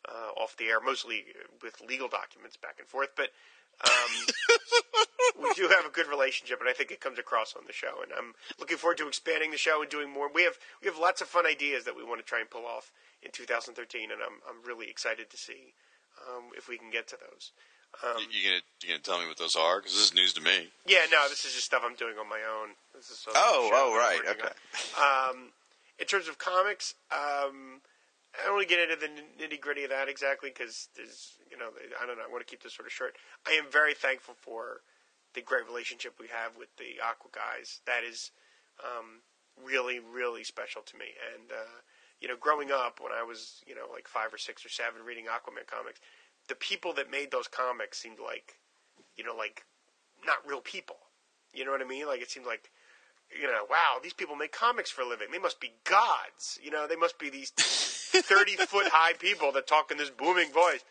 uh, 0.08 0.32
off 0.40 0.56
the 0.56 0.66
air, 0.66 0.80
mostly 0.80 1.26
with 1.62 1.82
legal 1.82 2.08
documents 2.08 2.56
back 2.56 2.76
and 2.80 2.88
forth. 2.88 3.10
But 3.16 3.32
um, 3.86 4.12
we 5.42 5.54
do 5.54 5.68
have 5.70 5.86
a 5.86 5.90
good 5.90 6.08
relationship, 6.08 6.60
and 6.60 6.70
I 6.70 6.74
think 6.74 6.92
it 6.92 7.00
comes 7.00 7.20
across 7.20 7.56
on 7.56 7.64
the 7.68 7.74
show. 7.74 8.02
And 8.04 8.12
I'm 8.18 8.34
looking 8.60 8.78
forward 8.78 8.98
to 9.00 9.08
expanding 9.08 9.52
the 9.52 9.58
show 9.58 9.82
and 9.82 9.90
doing 9.90 10.12
more. 10.12 10.30
We 10.32 10.44
have 10.44 10.58
we 10.82 10.88
have 10.88 10.98
lots 10.98 11.22
of 11.22 11.28
fun 11.28 11.46
ideas 11.46 11.86
that 11.86 11.96
we 11.96 12.04
want 12.04 12.20
to 12.20 12.26
try 12.26 12.40
and 12.40 12.50
pull 12.50 12.66
off 12.66 12.92
in 13.24 13.32
2013, 13.32 14.12
and 14.12 14.22
I'm 14.22 14.40
I'm 14.48 14.66
really 14.68 14.90
excited 14.90 15.30
to 15.30 15.38
see 15.38 15.74
um, 16.28 16.52
if 16.58 16.68
we 16.68 16.78
can 16.78 16.90
get 16.90 17.08
to 17.10 17.18
those. 17.18 17.52
Um, 18.04 18.22
you 18.32 18.48
gonna 18.50 18.62
you 18.84 18.90
gonna 18.90 19.02
tell 19.02 19.20
me 19.20 19.28
what 19.28 19.38
those 19.38 19.56
are? 19.56 19.80
Because 19.80 19.94
this 19.94 20.06
is 20.06 20.14
news 20.14 20.34
to 20.34 20.42
me. 20.42 20.70
Yeah, 20.86 21.06
no, 21.12 21.28
this 21.28 21.44
is 21.46 21.54
just 21.54 21.66
stuff 21.66 21.82
I'm 21.84 21.96
doing 21.96 22.16
on 22.20 22.30
my 22.30 22.40
own. 22.46 22.70
This 22.94 23.10
is 23.10 23.26
Oh, 23.36 23.70
oh, 23.74 23.96
right, 23.98 24.22
okay. 24.30 24.54
Um, 25.02 25.50
in 25.98 26.06
terms 26.06 26.28
of 26.28 26.38
comics, 26.38 26.94
um, 27.12 27.82
I 28.38 28.46
don't 28.46 28.56
want 28.56 28.70
to 28.70 28.76
get 28.76 28.84
into 28.84 28.96
the 28.96 29.10
nitty 29.42 29.60
gritty 29.60 29.84
of 29.84 29.90
that 29.90 30.08
exactly 30.08 30.50
because 30.54 30.90
there's, 30.96 31.38
you 31.50 31.58
know, 31.58 31.70
I 32.02 32.06
don't 32.06 32.18
know. 32.18 32.24
I 32.28 32.32
want 32.32 32.46
to 32.46 32.50
keep 32.50 32.62
this 32.62 32.76
sort 32.76 32.86
of 32.86 32.94
short. 32.94 33.16
I 33.48 33.52
am 33.52 33.66
very 33.72 33.94
thankful 33.94 34.36
for 34.38 34.82
the 35.34 35.42
great 35.42 35.66
relationship 35.66 36.16
we 36.20 36.28
have 36.28 36.58
with 36.58 36.70
the 36.78 37.02
Aqua 37.02 37.32
guys. 37.34 37.82
That 37.86 38.04
is 38.06 38.32
um, 38.86 39.26
really, 39.58 40.00
really 40.00 40.44
special 40.44 40.82
to 40.84 40.98
me. 40.98 41.18
And 41.34 41.52
uh, 41.52 41.82
you 42.22 42.28
know, 42.28 42.36
growing 42.40 42.72
up 42.72 43.00
when 43.02 43.14
I 43.14 43.24
was, 43.24 43.64
you 43.66 43.76
know, 43.76 43.88
like 43.92 44.08
five 44.08 44.34
or 44.34 44.38
six 44.38 44.66
or 44.66 44.70
seven, 44.70 45.04
reading 45.06 45.26
Aquaman 45.26 45.66
comics, 45.66 46.00
the 46.48 46.56
people 46.56 46.94
that 46.94 47.12
made 47.12 47.32
those 47.32 47.48
comics 47.48 47.98
seemed 47.98 48.20
like, 48.20 48.60
you 49.16 49.24
know, 49.24 49.36
like 49.36 49.64
not 50.26 50.38
real 50.46 50.62
people. 50.62 50.98
You 51.54 51.66
know 51.66 51.72
what 51.72 51.82
I 51.82 51.86
mean? 51.86 52.06
Like 52.06 52.22
it 52.22 52.30
seemed 52.30 52.46
like 52.46 52.72
you 53.38 53.48
know, 53.48 53.66
wow, 53.70 54.00
these 54.02 54.14
people 54.14 54.36
make 54.36 54.52
comics 54.52 54.90
for 54.90 55.02
a 55.02 55.08
living. 55.08 55.28
They 55.32 55.40
must 55.40 55.60
be 55.60 55.72
gods. 55.84 56.60
You 56.64 56.72
know, 56.72 56.88
they 56.88 56.96
must 56.96 57.20
be 57.20 57.30
these 57.30 57.52
30 57.56 58.56
foot 58.56 58.88
high 58.88 59.14
people 59.14 59.52
that 59.54 59.68
talk 59.68 59.92
in 59.92 59.98
this 59.98 60.10
booming 60.10 60.52
voice. 60.52 60.84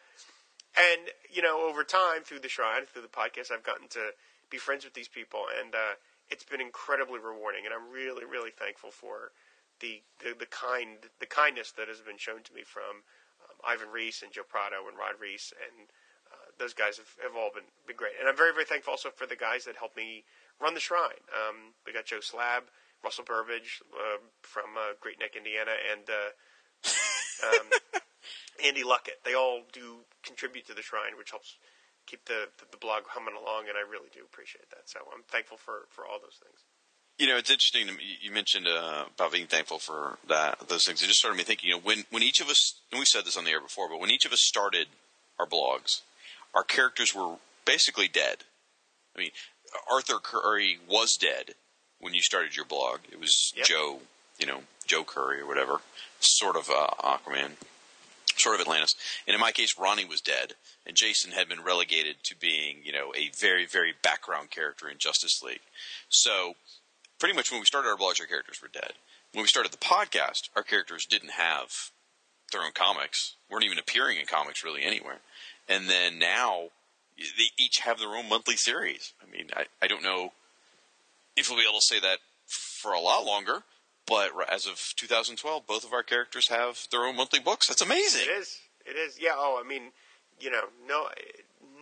And, 0.76 1.11
you 1.32 1.43
know, 1.43 1.66
over 1.69 1.82
time, 1.82 2.23
through 2.23 2.40
the 2.40 2.48
Shrine, 2.48 2.86
through 2.86 3.02
the 3.02 3.09
podcast, 3.09 3.51
I've 3.51 3.65
gotten 3.65 3.89
to 3.89 4.15
be 4.51 4.59
friends 4.59 4.85
with 4.85 4.94
these 4.94 5.09
people. 5.09 5.47
And 5.59 5.74
uh, 5.74 5.98
it's 6.31 6.44
been 6.44 6.60
incredibly 6.60 7.19
rewarding. 7.19 7.65
And 7.65 7.74
I'm 7.74 7.90
really, 7.90 8.24
really 8.24 8.51
thankful 8.51 8.90
for 8.90 9.32
the, 9.81 10.02
the, 10.23 10.35
the 10.39 10.47
kind 10.47 11.10
the 11.19 11.27
kindness 11.27 11.73
that 11.73 11.89
has 11.89 12.01
been 12.01 12.19
shown 12.19 12.43
to 12.44 12.55
me 12.55 12.62
from 12.62 13.02
um, 13.43 13.56
Ivan 13.66 13.89
Reis 13.90 14.23
and 14.23 14.31
Joe 14.31 14.47
Prado 14.47 14.86
and 14.86 14.97
Rod 14.97 15.19
Reis. 15.20 15.52
And 15.59 15.90
uh, 16.31 16.55
those 16.59 16.74
guys 16.74 16.98
have, 16.98 17.10
have 17.23 17.35
all 17.35 17.51
been, 17.52 17.66
been 17.86 17.97
great. 17.97 18.15
And 18.20 18.28
I'm 18.28 18.36
very, 18.36 18.52
very 18.52 18.66
thankful 18.66 18.93
also 18.93 19.10
for 19.10 19.27
the 19.27 19.36
guys 19.36 19.65
that 19.65 19.74
helped 19.74 19.97
me 19.97 20.23
run 20.60 20.74
the 20.74 20.80
shrine. 20.80 21.22
Um, 21.32 21.74
we 21.86 21.93
got 21.93 22.06
Joe 22.06 22.20
Slab, 22.20 22.64
Russell 23.02 23.24
Burbage 23.24 23.82
uh, 23.94 24.18
from 24.43 24.76
uh, 24.76 24.94
Great 25.01 25.18
Neck, 25.20 25.36
Indiana, 25.36 25.72
and 25.93 26.02
uh, 26.09 26.30
um, 27.47 28.02
Andy 28.64 28.82
Luckett. 28.82 29.22
They 29.24 29.35
all 29.35 29.62
do 29.72 30.05
contribute 30.22 30.66
to 30.66 30.74
the 30.74 30.82
shrine, 30.82 31.16
which 31.16 31.30
helps 31.30 31.56
keep 32.06 32.24
the, 32.24 32.48
the, 32.59 32.64
the 32.72 32.76
blog 32.76 33.05
humming 33.09 33.35
along, 33.35 33.68
and 33.68 33.76
I 33.76 33.89
really 33.89 34.09
do 34.12 34.20
appreciate 34.24 34.70
that. 34.70 34.89
So 34.89 35.01
I'm 35.14 35.22
thankful 35.28 35.59
for, 35.59 35.86
for 35.90 36.05
all 36.06 36.18
those 36.20 36.40
things. 36.43 36.64
You 37.18 37.26
know, 37.26 37.36
it's 37.36 37.51
interesting. 37.51 37.89
You 38.20 38.32
mentioned 38.32 38.68
uh, 38.68 39.06
about 39.14 39.32
being 39.32 39.48
thankful 39.48 39.80
for 39.80 40.18
that 40.28 40.68
those 40.68 40.86
things. 40.86 41.02
It 41.02 41.06
just 41.06 41.18
started 41.18 41.36
me 41.36 41.43
thinking. 41.43 41.68
You 41.68 41.74
know, 41.74 41.82
when 41.82 42.05
when 42.10 42.22
each 42.22 42.40
of 42.40 42.48
us, 42.48 42.80
and 42.93 43.01
we 43.01 43.06
said 43.06 43.24
this 43.24 43.36
on 43.36 43.43
the 43.43 43.51
air 43.51 43.60
before, 43.60 43.89
but 43.89 43.98
when 43.98 44.10
each 44.10 44.24
of 44.24 44.32
us 44.32 44.40
started 44.40 44.86
our 45.36 45.47
blogs, 45.47 46.02
our 46.55 46.62
characters 46.62 47.16
were 47.16 47.35
basically 47.64 48.06
dead. 48.06 48.44
I 49.16 49.18
mean, 49.18 49.30
Arthur 49.90 50.19
Curry 50.19 50.78
was 50.89 51.16
dead 51.16 51.55
when 52.01 52.15
you 52.15 52.20
started 52.23 52.57
your 52.57 52.65
blog. 52.65 53.01
It 53.11 53.20
was 53.20 53.53
Yep. 53.57 53.66
Joe, 53.66 54.01
you 54.39 54.47
know, 54.47 54.62
Joe 54.86 55.05
Curry 55.05 55.40
or 55.40 55.47
whatever, 55.47 55.81
sort 56.20 56.57
of 56.57 56.70
uh, 56.70 56.89
Aquaman, 57.03 57.53
sort 58.36 58.55
of 58.55 58.61
Atlantis. 58.61 58.95
And 59.27 59.35
in 59.35 59.40
my 59.40 59.53
case, 59.53 59.78
Ronnie 59.78 60.05
was 60.05 60.20
dead, 60.20 60.55
and 60.86 60.97
Jason 60.97 61.32
had 61.32 61.49
been 61.49 61.62
relegated 61.62 62.16
to 62.24 62.36
being, 62.36 62.78
you 62.85 62.93
know, 62.93 63.12
a 63.16 63.31
very, 63.39 63.66
very 63.66 63.95
background 64.03 64.51
character 64.51 64.89
in 64.89 64.99
Justice 64.99 65.43
League. 65.43 65.61
So, 66.09 66.55
pretty 67.19 67.35
much 67.35 67.51
when 67.51 67.61
we 67.61 67.66
started 67.66 67.89
our 67.89 67.97
blogs, 67.97 68.20
our 68.20 68.27
characters 68.27 68.62
were 68.62 68.69
dead. 68.69 68.93
When 69.32 69.43
we 69.43 69.49
started 69.49 69.73
the 69.73 69.78
podcast, 69.78 70.49
our 70.57 70.62
characters 70.62 71.05
didn't 71.05 71.32
have 71.32 71.90
their 72.53 72.62
own 72.62 72.73
comics, 72.73 73.35
weren't 73.51 73.65
even 73.65 73.78
appearing 73.78 74.19
in 74.19 74.27
comics 74.27 74.65
really 74.65 74.82
anywhere. 74.82 75.19
And 75.69 75.89
then 75.90 76.19
now 76.19 76.69
they 77.19 77.51
each 77.59 77.81
have 77.81 77.99
their 77.99 78.15
own 78.16 78.28
monthly 78.28 78.57
series. 78.57 79.12
I 79.23 79.31
mean, 79.31 79.49
I, 79.57 79.66
I 79.82 79.86
don't 79.86 80.03
know 80.03 80.32
if 81.36 81.49
we'll 81.49 81.59
be 81.59 81.66
able 81.69 81.81
to 81.81 81.86
say 81.86 82.01
that 82.01 82.19
for 82.47 82.93
a 82.93 83.01
lot 83.01 83.24
longer, 83.24 83.62
but 84.07 84.31
as 84.51 84.66
of 84.66 84.95
2012, 84.97 85.66
both 85.66 85.85
of 85.85 85.93
our 85.93 86.03
characters 86.03 86.49
have 86.49 86.86
their 86.90 87.05
own 87.05 87.16
monthly 87.16 87.40
books. 87.40 87.69
That's 87.69 87.82
amazing. 87.82 88.23
It 88.23 88.31
is. 88.31 88.59
It 88.86 88.97
is. 88.97 89.19
Yeah. 89.20 89.32
Oh, 89.35 89.61
I 89.62 89.69
mean, 89.69 89.93
you 90.40 90.51
know, 90.51 90.62
no, 90.86 91.09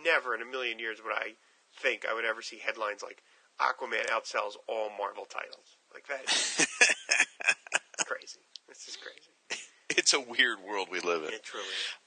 never 0.03 0.35
in 0.35 0.41
a 0.41 0.45
million 0.45 0.79
years 0.79 0.99
would 1.03 1.13
I 1.13 1.33
think 1.75 2.05
I 2.09 2.13
would 2.13 2.25
ever 2.25 2.41
see 2.41 2.57
headlines 2.57 3.03
like 3.03 3.23
Aquaman 3.59 4.07
outsells 4.07 4.55
all 4.67 4.89
Marvel 4.97 5.25
titles. 5.25 5.77
Like 5.93 6.07
that 6.07 6.23
is 6.31 6.67
crazy. 8.05 8.39
This 8.67 8.87
is 8.87 8.97
crazy. 8.97 9.61
It's 9.89 10.13
a 10.13 10.19
weird 10.19 10.59
world 10.67 10.89
we 10.91 10.99
live 10.99 11.23
in. 11.23 11.29
It 11.29 11.43
truly 11.43 11.65
is. 11.65 12.06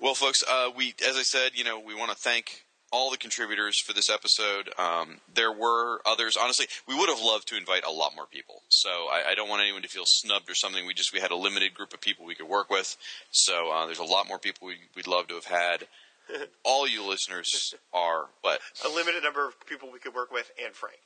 Well, 0.00 0.14
folks, 0.14 0.42
uh, 0.48 0.70
we, 0.74 0.94
as 1.06 1.18
I 1.18 1.22
said, 1.22 1.52
you 1.54 1.62
know, 1.62 1.78
we 1.78 1.94
want 1.94 2.10
to 2.10 2.16
thank 2.16 2.64
all 2.90 3.10
the 3.10 3.18
contributors 3.18 3.78
for 3.78 3.92
this 3.92 4.08
episode. 4.08 4.70
Um, 4.78 5.20
there 5.34 5.52
were 5.52 6.00
others. 6.06 6.38
Honestly, 6.40 6.66
we 6.88 6.94
would 6.94 7.10
have 7.10 7.20
loved 7.20 7.48
to 7.48 7.56
invite 7.56 7.84
a 7.86 7.90
lot 7.90 8.16
more 8.16 8.24
people. 8.24 8.62
So 8.70 8.88
I, 8.88 9.32
I, 9.32 9.34
don't 9.34 9.48
want 9.48 9.60
anyone 9.60 9.82
to 9.82 9.88
feel 9.88 10.04
snubbed 10.06 10.48
or 10.48 10.54
something. 10.54 10.86
We 10.86 10.94
just 10.94 11.12
we 11.12 11.20
had 11.20 11.30
a 11.30 11.36
limited 11.36 11.74
group 11.74 11.92
of 11.92 12.00
people 12.00 12.24
we 12.24 12.34
could 12.34 12.48
work 12.48 12.70
with. 12.70 12.96
So 13.30 13.70
uh, 13.70 13.84
there's 13.84 13.98
a 13.98 14.04
lot 14.04 14.26
more 14.26 14.38
people 14.38 14.68
we, 14.68 14.76
would 14.96 15.06
love 15.06 15.28
to 15.28 15.34
have 15.34 15.44
had. 15.44 15.86
all 16.64 16.88
you 16.88 17.06
listeners 17.06 17.74
are 17.92 18.26
what 18.40 18.60
a 18.84 18.88
limited 18.88 19.22
number 19.22 19.46
of 19.46 19.54
people 19.66 19.90
we 19.92 19.98
could 19.98 20.14
work 20.14 20.32
with, 20.32 20.50
and 20.64 20.74
Frank. 20.74 20.96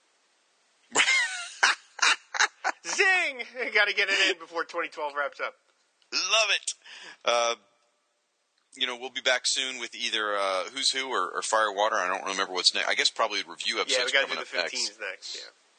Zing! 2.87 3.43
Got 3.75 3.89
to 3.89 3.95
get 3.95 4.09
it 4.09 4.31
in 4.31 4.39
before 4.39 4.63
2012 4.63 5.13
wraps 5.19 5.41
up. 5.41 5.55
Love 6.13 6.51
it. 6.55 6.75
Uh, 7.25 7.55
you 8.77 8.87
know, 8.87 8.97
we'll 8.97 9.11
be 9.11 9.21
back 9.21 9.43
soon 9.45 9.79
with 9.79 9.95
either 9.95 10.35
uh, 10.37 10.65
Who's 10.75 10.91
Who 10.91 11.09
or, 11.09 11.31
or 11.31 11.43
Firewater. 11.43 11.97
I 11.97 12.09
don't 12.09 12.27
remember 12.27 12.53
what's 12.53 12.75
next. 12.75 12.89
I 12.89 12.95
guess 12.95 13.11
probably 13.11 13.39
review 13.49 13.81
episodes 13.81 13.99
yeah, 13.99 14.05
we 14.07 14.13
got 14.13 14.21
to 14.21 14.27
coming 14.27 14.45
do 14.45 14.51
the 14.53 14.59
up 14.59 14.67
15s 14.67 14.73
next. 14.73 15.01
next. 15.01 15.37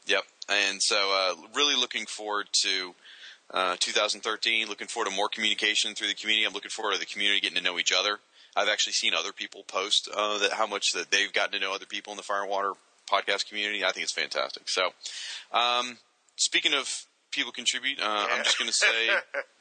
Yeah. 0.07 0.15
Yep. 0.15 0.23
And 0.49 0.81
so, 0.81 0.95
uh, 0.95 1.47
really 1.55 1.75
looking 1.75 2.05
forward 2.05 2.47
to 2.63 2.93
uh, 3.51 3.75
2013. 3.79 4.67
Looking 4.67 4.87
forward 4.87 5.09
to 5.09 5.15
more 5.15 5.29
communication 5.29 5.95
through 5.95 6.07
the 6.07 6.13
community. 6.13 6.45
I'm 6.45 6.53
looking 6.53 6.69
forward 6.69 6.93
to 6.93 6.99
the 6.99 7.05
community 7.05 7.41
getting 7.41 7.57
to 7.57 7.63
know 7.63 7.79
each 7.79 7.91
other. 7.91 8.19
I've 8.55 8.69
actually 8.69 8.93
seen 8.93 9.13
other 9.13 9.33
people 9.33 9.63
post 9.63 10.09
uh, 10.15 10.37
that 10.39 10.53
how 10.53 10.67
much 10.67 10.93
that 10.93 11.11
they've 11.11 11.33
gotten 11.33 11.53
to 11.53 11.59
know 11.59 11.73
other 11.73 11.85
people 11.85 12.13
in 12.13 12.17
the 12.17 12.23
Fire 12.23 12.41
and 12.41 12.49
Water 12.49 12.73
podcast 13.11 13.49
community. 13.49 13.83
I 13.83 13.91
think 13.91 14.03
it's 14.03 14.13
fantastic. 14.13 14.69
So, 14.69 14.89
um, 15.51 15.97
speaking 16.37 16.73
of 16.73 17.05
people 17.31 17.51
contribute, 17.51 17.99
uh, 17.99 18.27
I'm 18.31 18.43
just 18.43 18.57
going 18.57 18.69
to 18.69 18.73
say. 18.73 19.09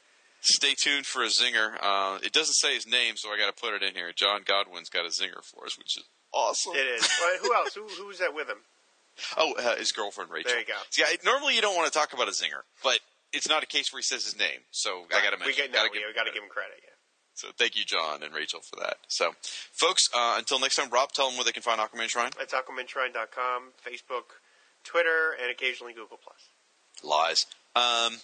Stay 0.45 0.75
tuned 0.77 1.05
for 1.05 1.23
a 1.23 1.27
zinger. 1.27 1.75
Uh, 1.81 2.19
it 2.21 2.31
doesn't 2.31 2.53
say 2.53 2.75
his 2.75 2.85
name, 2.85 3.17
so 3.17 3.29
I 3.29 3.37
got 3.37 3.53
to 3.53 3.59
put 3.59 3.73
it 3.73 3.81
in 3.81 3.95
here. 3.95 4.11
John 4.15 4.41
Godwin's 4.45 4.89
got 4.89 5.05
a 5.05 5.09
zinger 5.09 5.43
for 5.43 5.65
us, 5.65 5.77
which 5.77 5.97
is 5.97 6.03
awesome. 6.33 6.73
It 6.75 6.85
is. 6.85 7.09
Well, 7.19 7.37
who 7.41 7.55
else? 7.55 7.73
Who, 7.73 7.87
who's 8.03 8.19
that 8.19 8.35
with 8.35 8.47
him? 8.47 8.57
Oh, 9.37 9.53
uh, 9.57 9.75
his 9.77 9.91
girlfriend 9.91 10.29
Rachel. 10.29 10.51
There 10.51 10.59
you 10.59 10.65
go. 10.65 10.73
See, 10.91 11.03
I, 11.03 11.17
normally 11.23 11.55
you 11.55 11.61
don't 11.61 11.75
want 11.75 11.91
to 11.91 11.97
talk 11.97 12.13
about 12.13 12.27
a 12.27 12.31
zinger, 12.31 12.61
but 12.83 12.99
it's 13.33 13.49
not 13.49 13.63
a 13.63 13.65
case 13.65 13.91
where 13.91 13.99
he 13.99 14.03
says 14.03 14.23
his 14.23 14.37
name, 14.37 14.61
so 14.71 15.05
I 15.09 15.23
got 15.23 15.31
to 15.31 15.37
mention. 15.37 15.47
We 15.47 15.53
get, 15.55 15.71
no, 15.71 15.79
gotta 15.79 15.89
yeah, 15.93 16.07
we 16.07 16.13
got 16.13 16.25
to 16.25 16.31
give 16.31 16.43
him 16.43 16.49
credit. 16.49 16.75
Yeah. 16.83 16.89
So 17.33 17.47
thank 17.57 17.75
you, 17.75 17.83
John 17.83 18.23
and 18.23 18.33
Rachel, 18.33 18.61
for 18.61 18.77
that. 18.79 18.97
So, 19.07 19.35
folks, 19.73 20.07
uh, 20.13 20.35
until 20.37 20.59
next 20.59 20.75
time, 20.75 20.89
Rob, 20.89 21.11
tell 21.11 21.27
them 21.27 21.35
where 21.35 21.43
they 21.43 21.51
can 21.51 21.63
find 21.63 21.81
Aquaman 21.81 22.07
Shrine. 22.07 22.31
It's 22.39 22.53
AquamanShrine.com, 22.53 23.73
Facebook, 23.85 24.39
Twitter, 24.85 25.35
and 25.41 25.51
occasionally 25.51 25.93
Google 25.93 26.17
Plus. 26.23 26.49
Lies. 27.03 27.45
Um, 27.75 28.19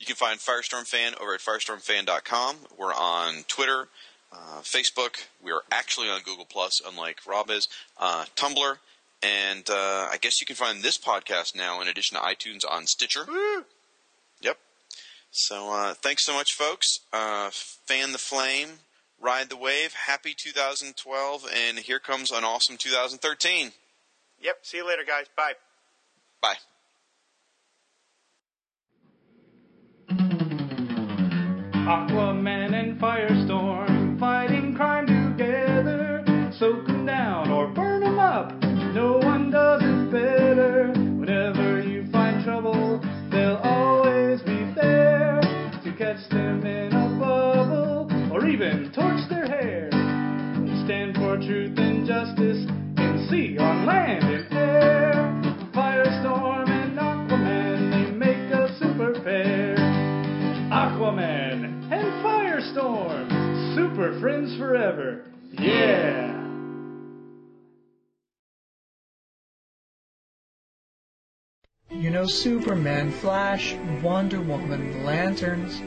you 0.00 0.06
can 0.06 0.16
find 0.16 0.40
Firestorm 0.40 0.86
Fan 0.86 1.12
over 1.20 1.34
at 1.34 1.40
firestormfan.com. 1.40 2.56
We're 2.76 2.94
on 2.94 3.44
Twitter, 3.46 3.88
uh, 4.32 4.62
Facebook. 4.62 5.26
We 5.42 5.52
are 5.52 5.62
actually 5.70 6.08
on 6.08 6.22
Google 6.22 6.46
Plus, 6.46 6.80
unlike 6.84 7.18
Rob 7.26 7.50
is. 7.50 7.68
Uh, 7.98 8.24
Tumblr, 8.34 8.78
and 9.22 9.68
uh, 9.68 10.08
I 10.10 10.16
guess 10.18 10.40
you 10.40 10.46
can 10.46 10.56
find 10.56 10.82
this 10.82 10.96
podcast 10.96 11.54
now, 11.54 11.82
in 11.82 11.88
addition 11.88 12.16
to 12.16 12.22
iTunes, 12.22 12.64
on 12.68 12.86
Stitcher. 12.86 13.26
Woo! 13.28 13.64
Yep. 14.40 14.56
So 15.30 15.70
uh, 15.72 15.94
thanks 15.94 16.24
so 16.24 16.32
much, 16.32 16.54
folks. 16.54 17.00
Uh, 17.12 17.50
fan 17.52 18.12
the 18.12 18.18
flame, 18.18 18.68
ride 19.20 19.50
the 19.50 19.56
wave. 19.56 19.92
Happy 19.92 20.34
2012, 20.36 21.46
and 21.54 21.78
here 21.78 21.98
comes 21.98 22.30
an 22.30 22.42
awesome 22.42 22.78
2013. 22.78 23.72
Yep. 24.40 24.56
See 24.62 24.78
you 24.78 24.88
later, 24.88 25.04
guys. 25.06 25.26
Bye. 25.36 25.52
Bye. 26.40 26.56
Aquaman 31.90 32.72
and 32.72 33.00
Firestorm 33.00 33.49
friends 64.20 64.54
forever. 64.58 65.24
Yeah! 65.52 66.36
You 71.90 72.10
know 72.10 72.26
Superman, 72.26 73.10
Flash, 73.10 73.74
Wonder 74.02 74.40
Woman, 74.40 75.04
Lanterns, 75.04 75.80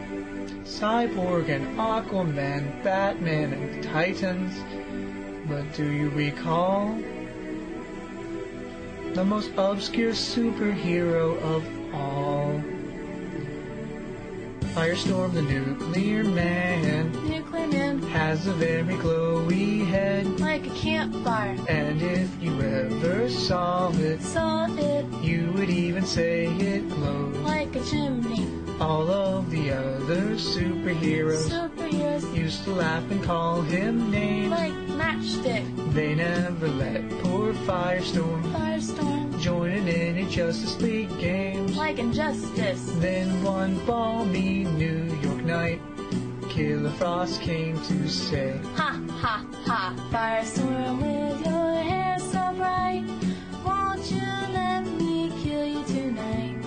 Cyborg 0.67 1.49
and 1.49 1.77
Aquaman, 1.77 2.83
Batman 2.83 3.53
and 3.53 3.83
Titans. 3.83 4.59
But 5.47 5.71
do 5.75 5.85
you 5.91 6.09
recall 6.09 6.97
the 9.13 9.23
most 9.23 9.51
obscure 9.57 10.13
superhero 10.13 11.39
of 11.41 11.93
all? 11.93 12.63
Firestorm 14.73 15.33
the 15.33 15.43
Nuclear 15.43 16.23
Man 16.23 17.42
has 18.23 18.47
a 18.47 18.53
very 18.53 18.95
glowy 19.03 19.85
head. 19.85 20.25
like 20.39 20.65
a 20.65 20.69
campfire, 20.69 21.57
And 21.67 22.01
if 22.01 22.29
you 22.41 22.53
ever 22.61 23.29
saw 23.29 23.91
it, 23.95 24.21
saw 24.21 24.65
it 24.77 25.05
you 25.21 25.51
would 25.55 25.69
even 25.69 26.05
say 26.05 26.45
it 26.45 26.87
glows. 26.89 27.35
like 27.39 27.75
a 27.75 27.83
chimney. 27.83 28.47
All 28.79 29.09
of 29.11 29.51
the 29.51 29.71
other 29.71 30.23
superheroes 30.51 31.49
Superheroes 31.49 32.25
used 32.33 32.63
to 32.63 32.71
laugh 32.71 33.03
and 33.11 33.21
call 33.23 33.61
him 33.61 34.09
names. 34.09 34.51
like 34.51 34.73
matchstick, 35.01 35.65
They 35.93 36.15
never 36.15 36.69
let 36.69 37.01
poor 37.23 37.53
Firestorm 37.67 38.41
firestorm, 38.55 39.37
join 39.39 39.71
in 39.71 39.87
any 39.89 40.25
Justice 40.27 40.79
League 40.81 41.13
games. 41.19 41.75
like 41.75 41.99
injustice. 41.99 42.83
Then 43.05 43.43
one 43.43 43.73
balmy 43.85 44.63
New 44.63 45.03
York 45.21 45.43
night, 45.43 45.81
Killer 46.53 46.91
Frost 46.91 47.41
came 47.41 47.81
to 47.85 48.07
say, 48.07 48.59
Ha 48.75 49.01
ha 49.09 49.43
ha, 49.65 49.95
firestorm 50.11 51.01
with 51.01 51.43
your 51.47 51.75
hair 51.81 52.19
so 52.19 52.53
bright. 52.55 53.03
Won't 53.65 54.11
you 54.11 54.21
let 54.53 54.85
me 54.85 55.31
kill 55.41 55.65
you 55.65 55.83
tonight? 55.85 56.61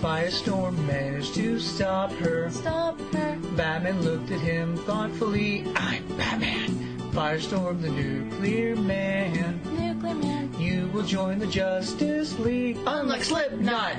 Firestorm 0.00 0.78
managed 0.86 1.34
to 1.34 1.58
stop 1.58 2.12
her. 2.12 2.48
Stop 2.48 3.00
her, 3.12 3.36
Batman 3.56 4.02
looked 4.02 4.30
at 4.30 4.38
him 4.38 4.76
thoughtfully. 4.76 5.66
I'm 5.74 6.06
Batman. 6.16 6.96
Firestorm 7.10 7.82
the 7.82 7.90
Nuclear 7.90 8.76
Man. 8.76 9.60
nuclear 9.64 10.14
man, 10.14 10.54
You 10.60 10.86
will 10.92 11.02
join 11.02 11.40
the 11.40 11.48
Justice 11.48 12.38
League. 12.38 12.78
Unlike 12.86 13.24
Slipknot. 13.24 13.96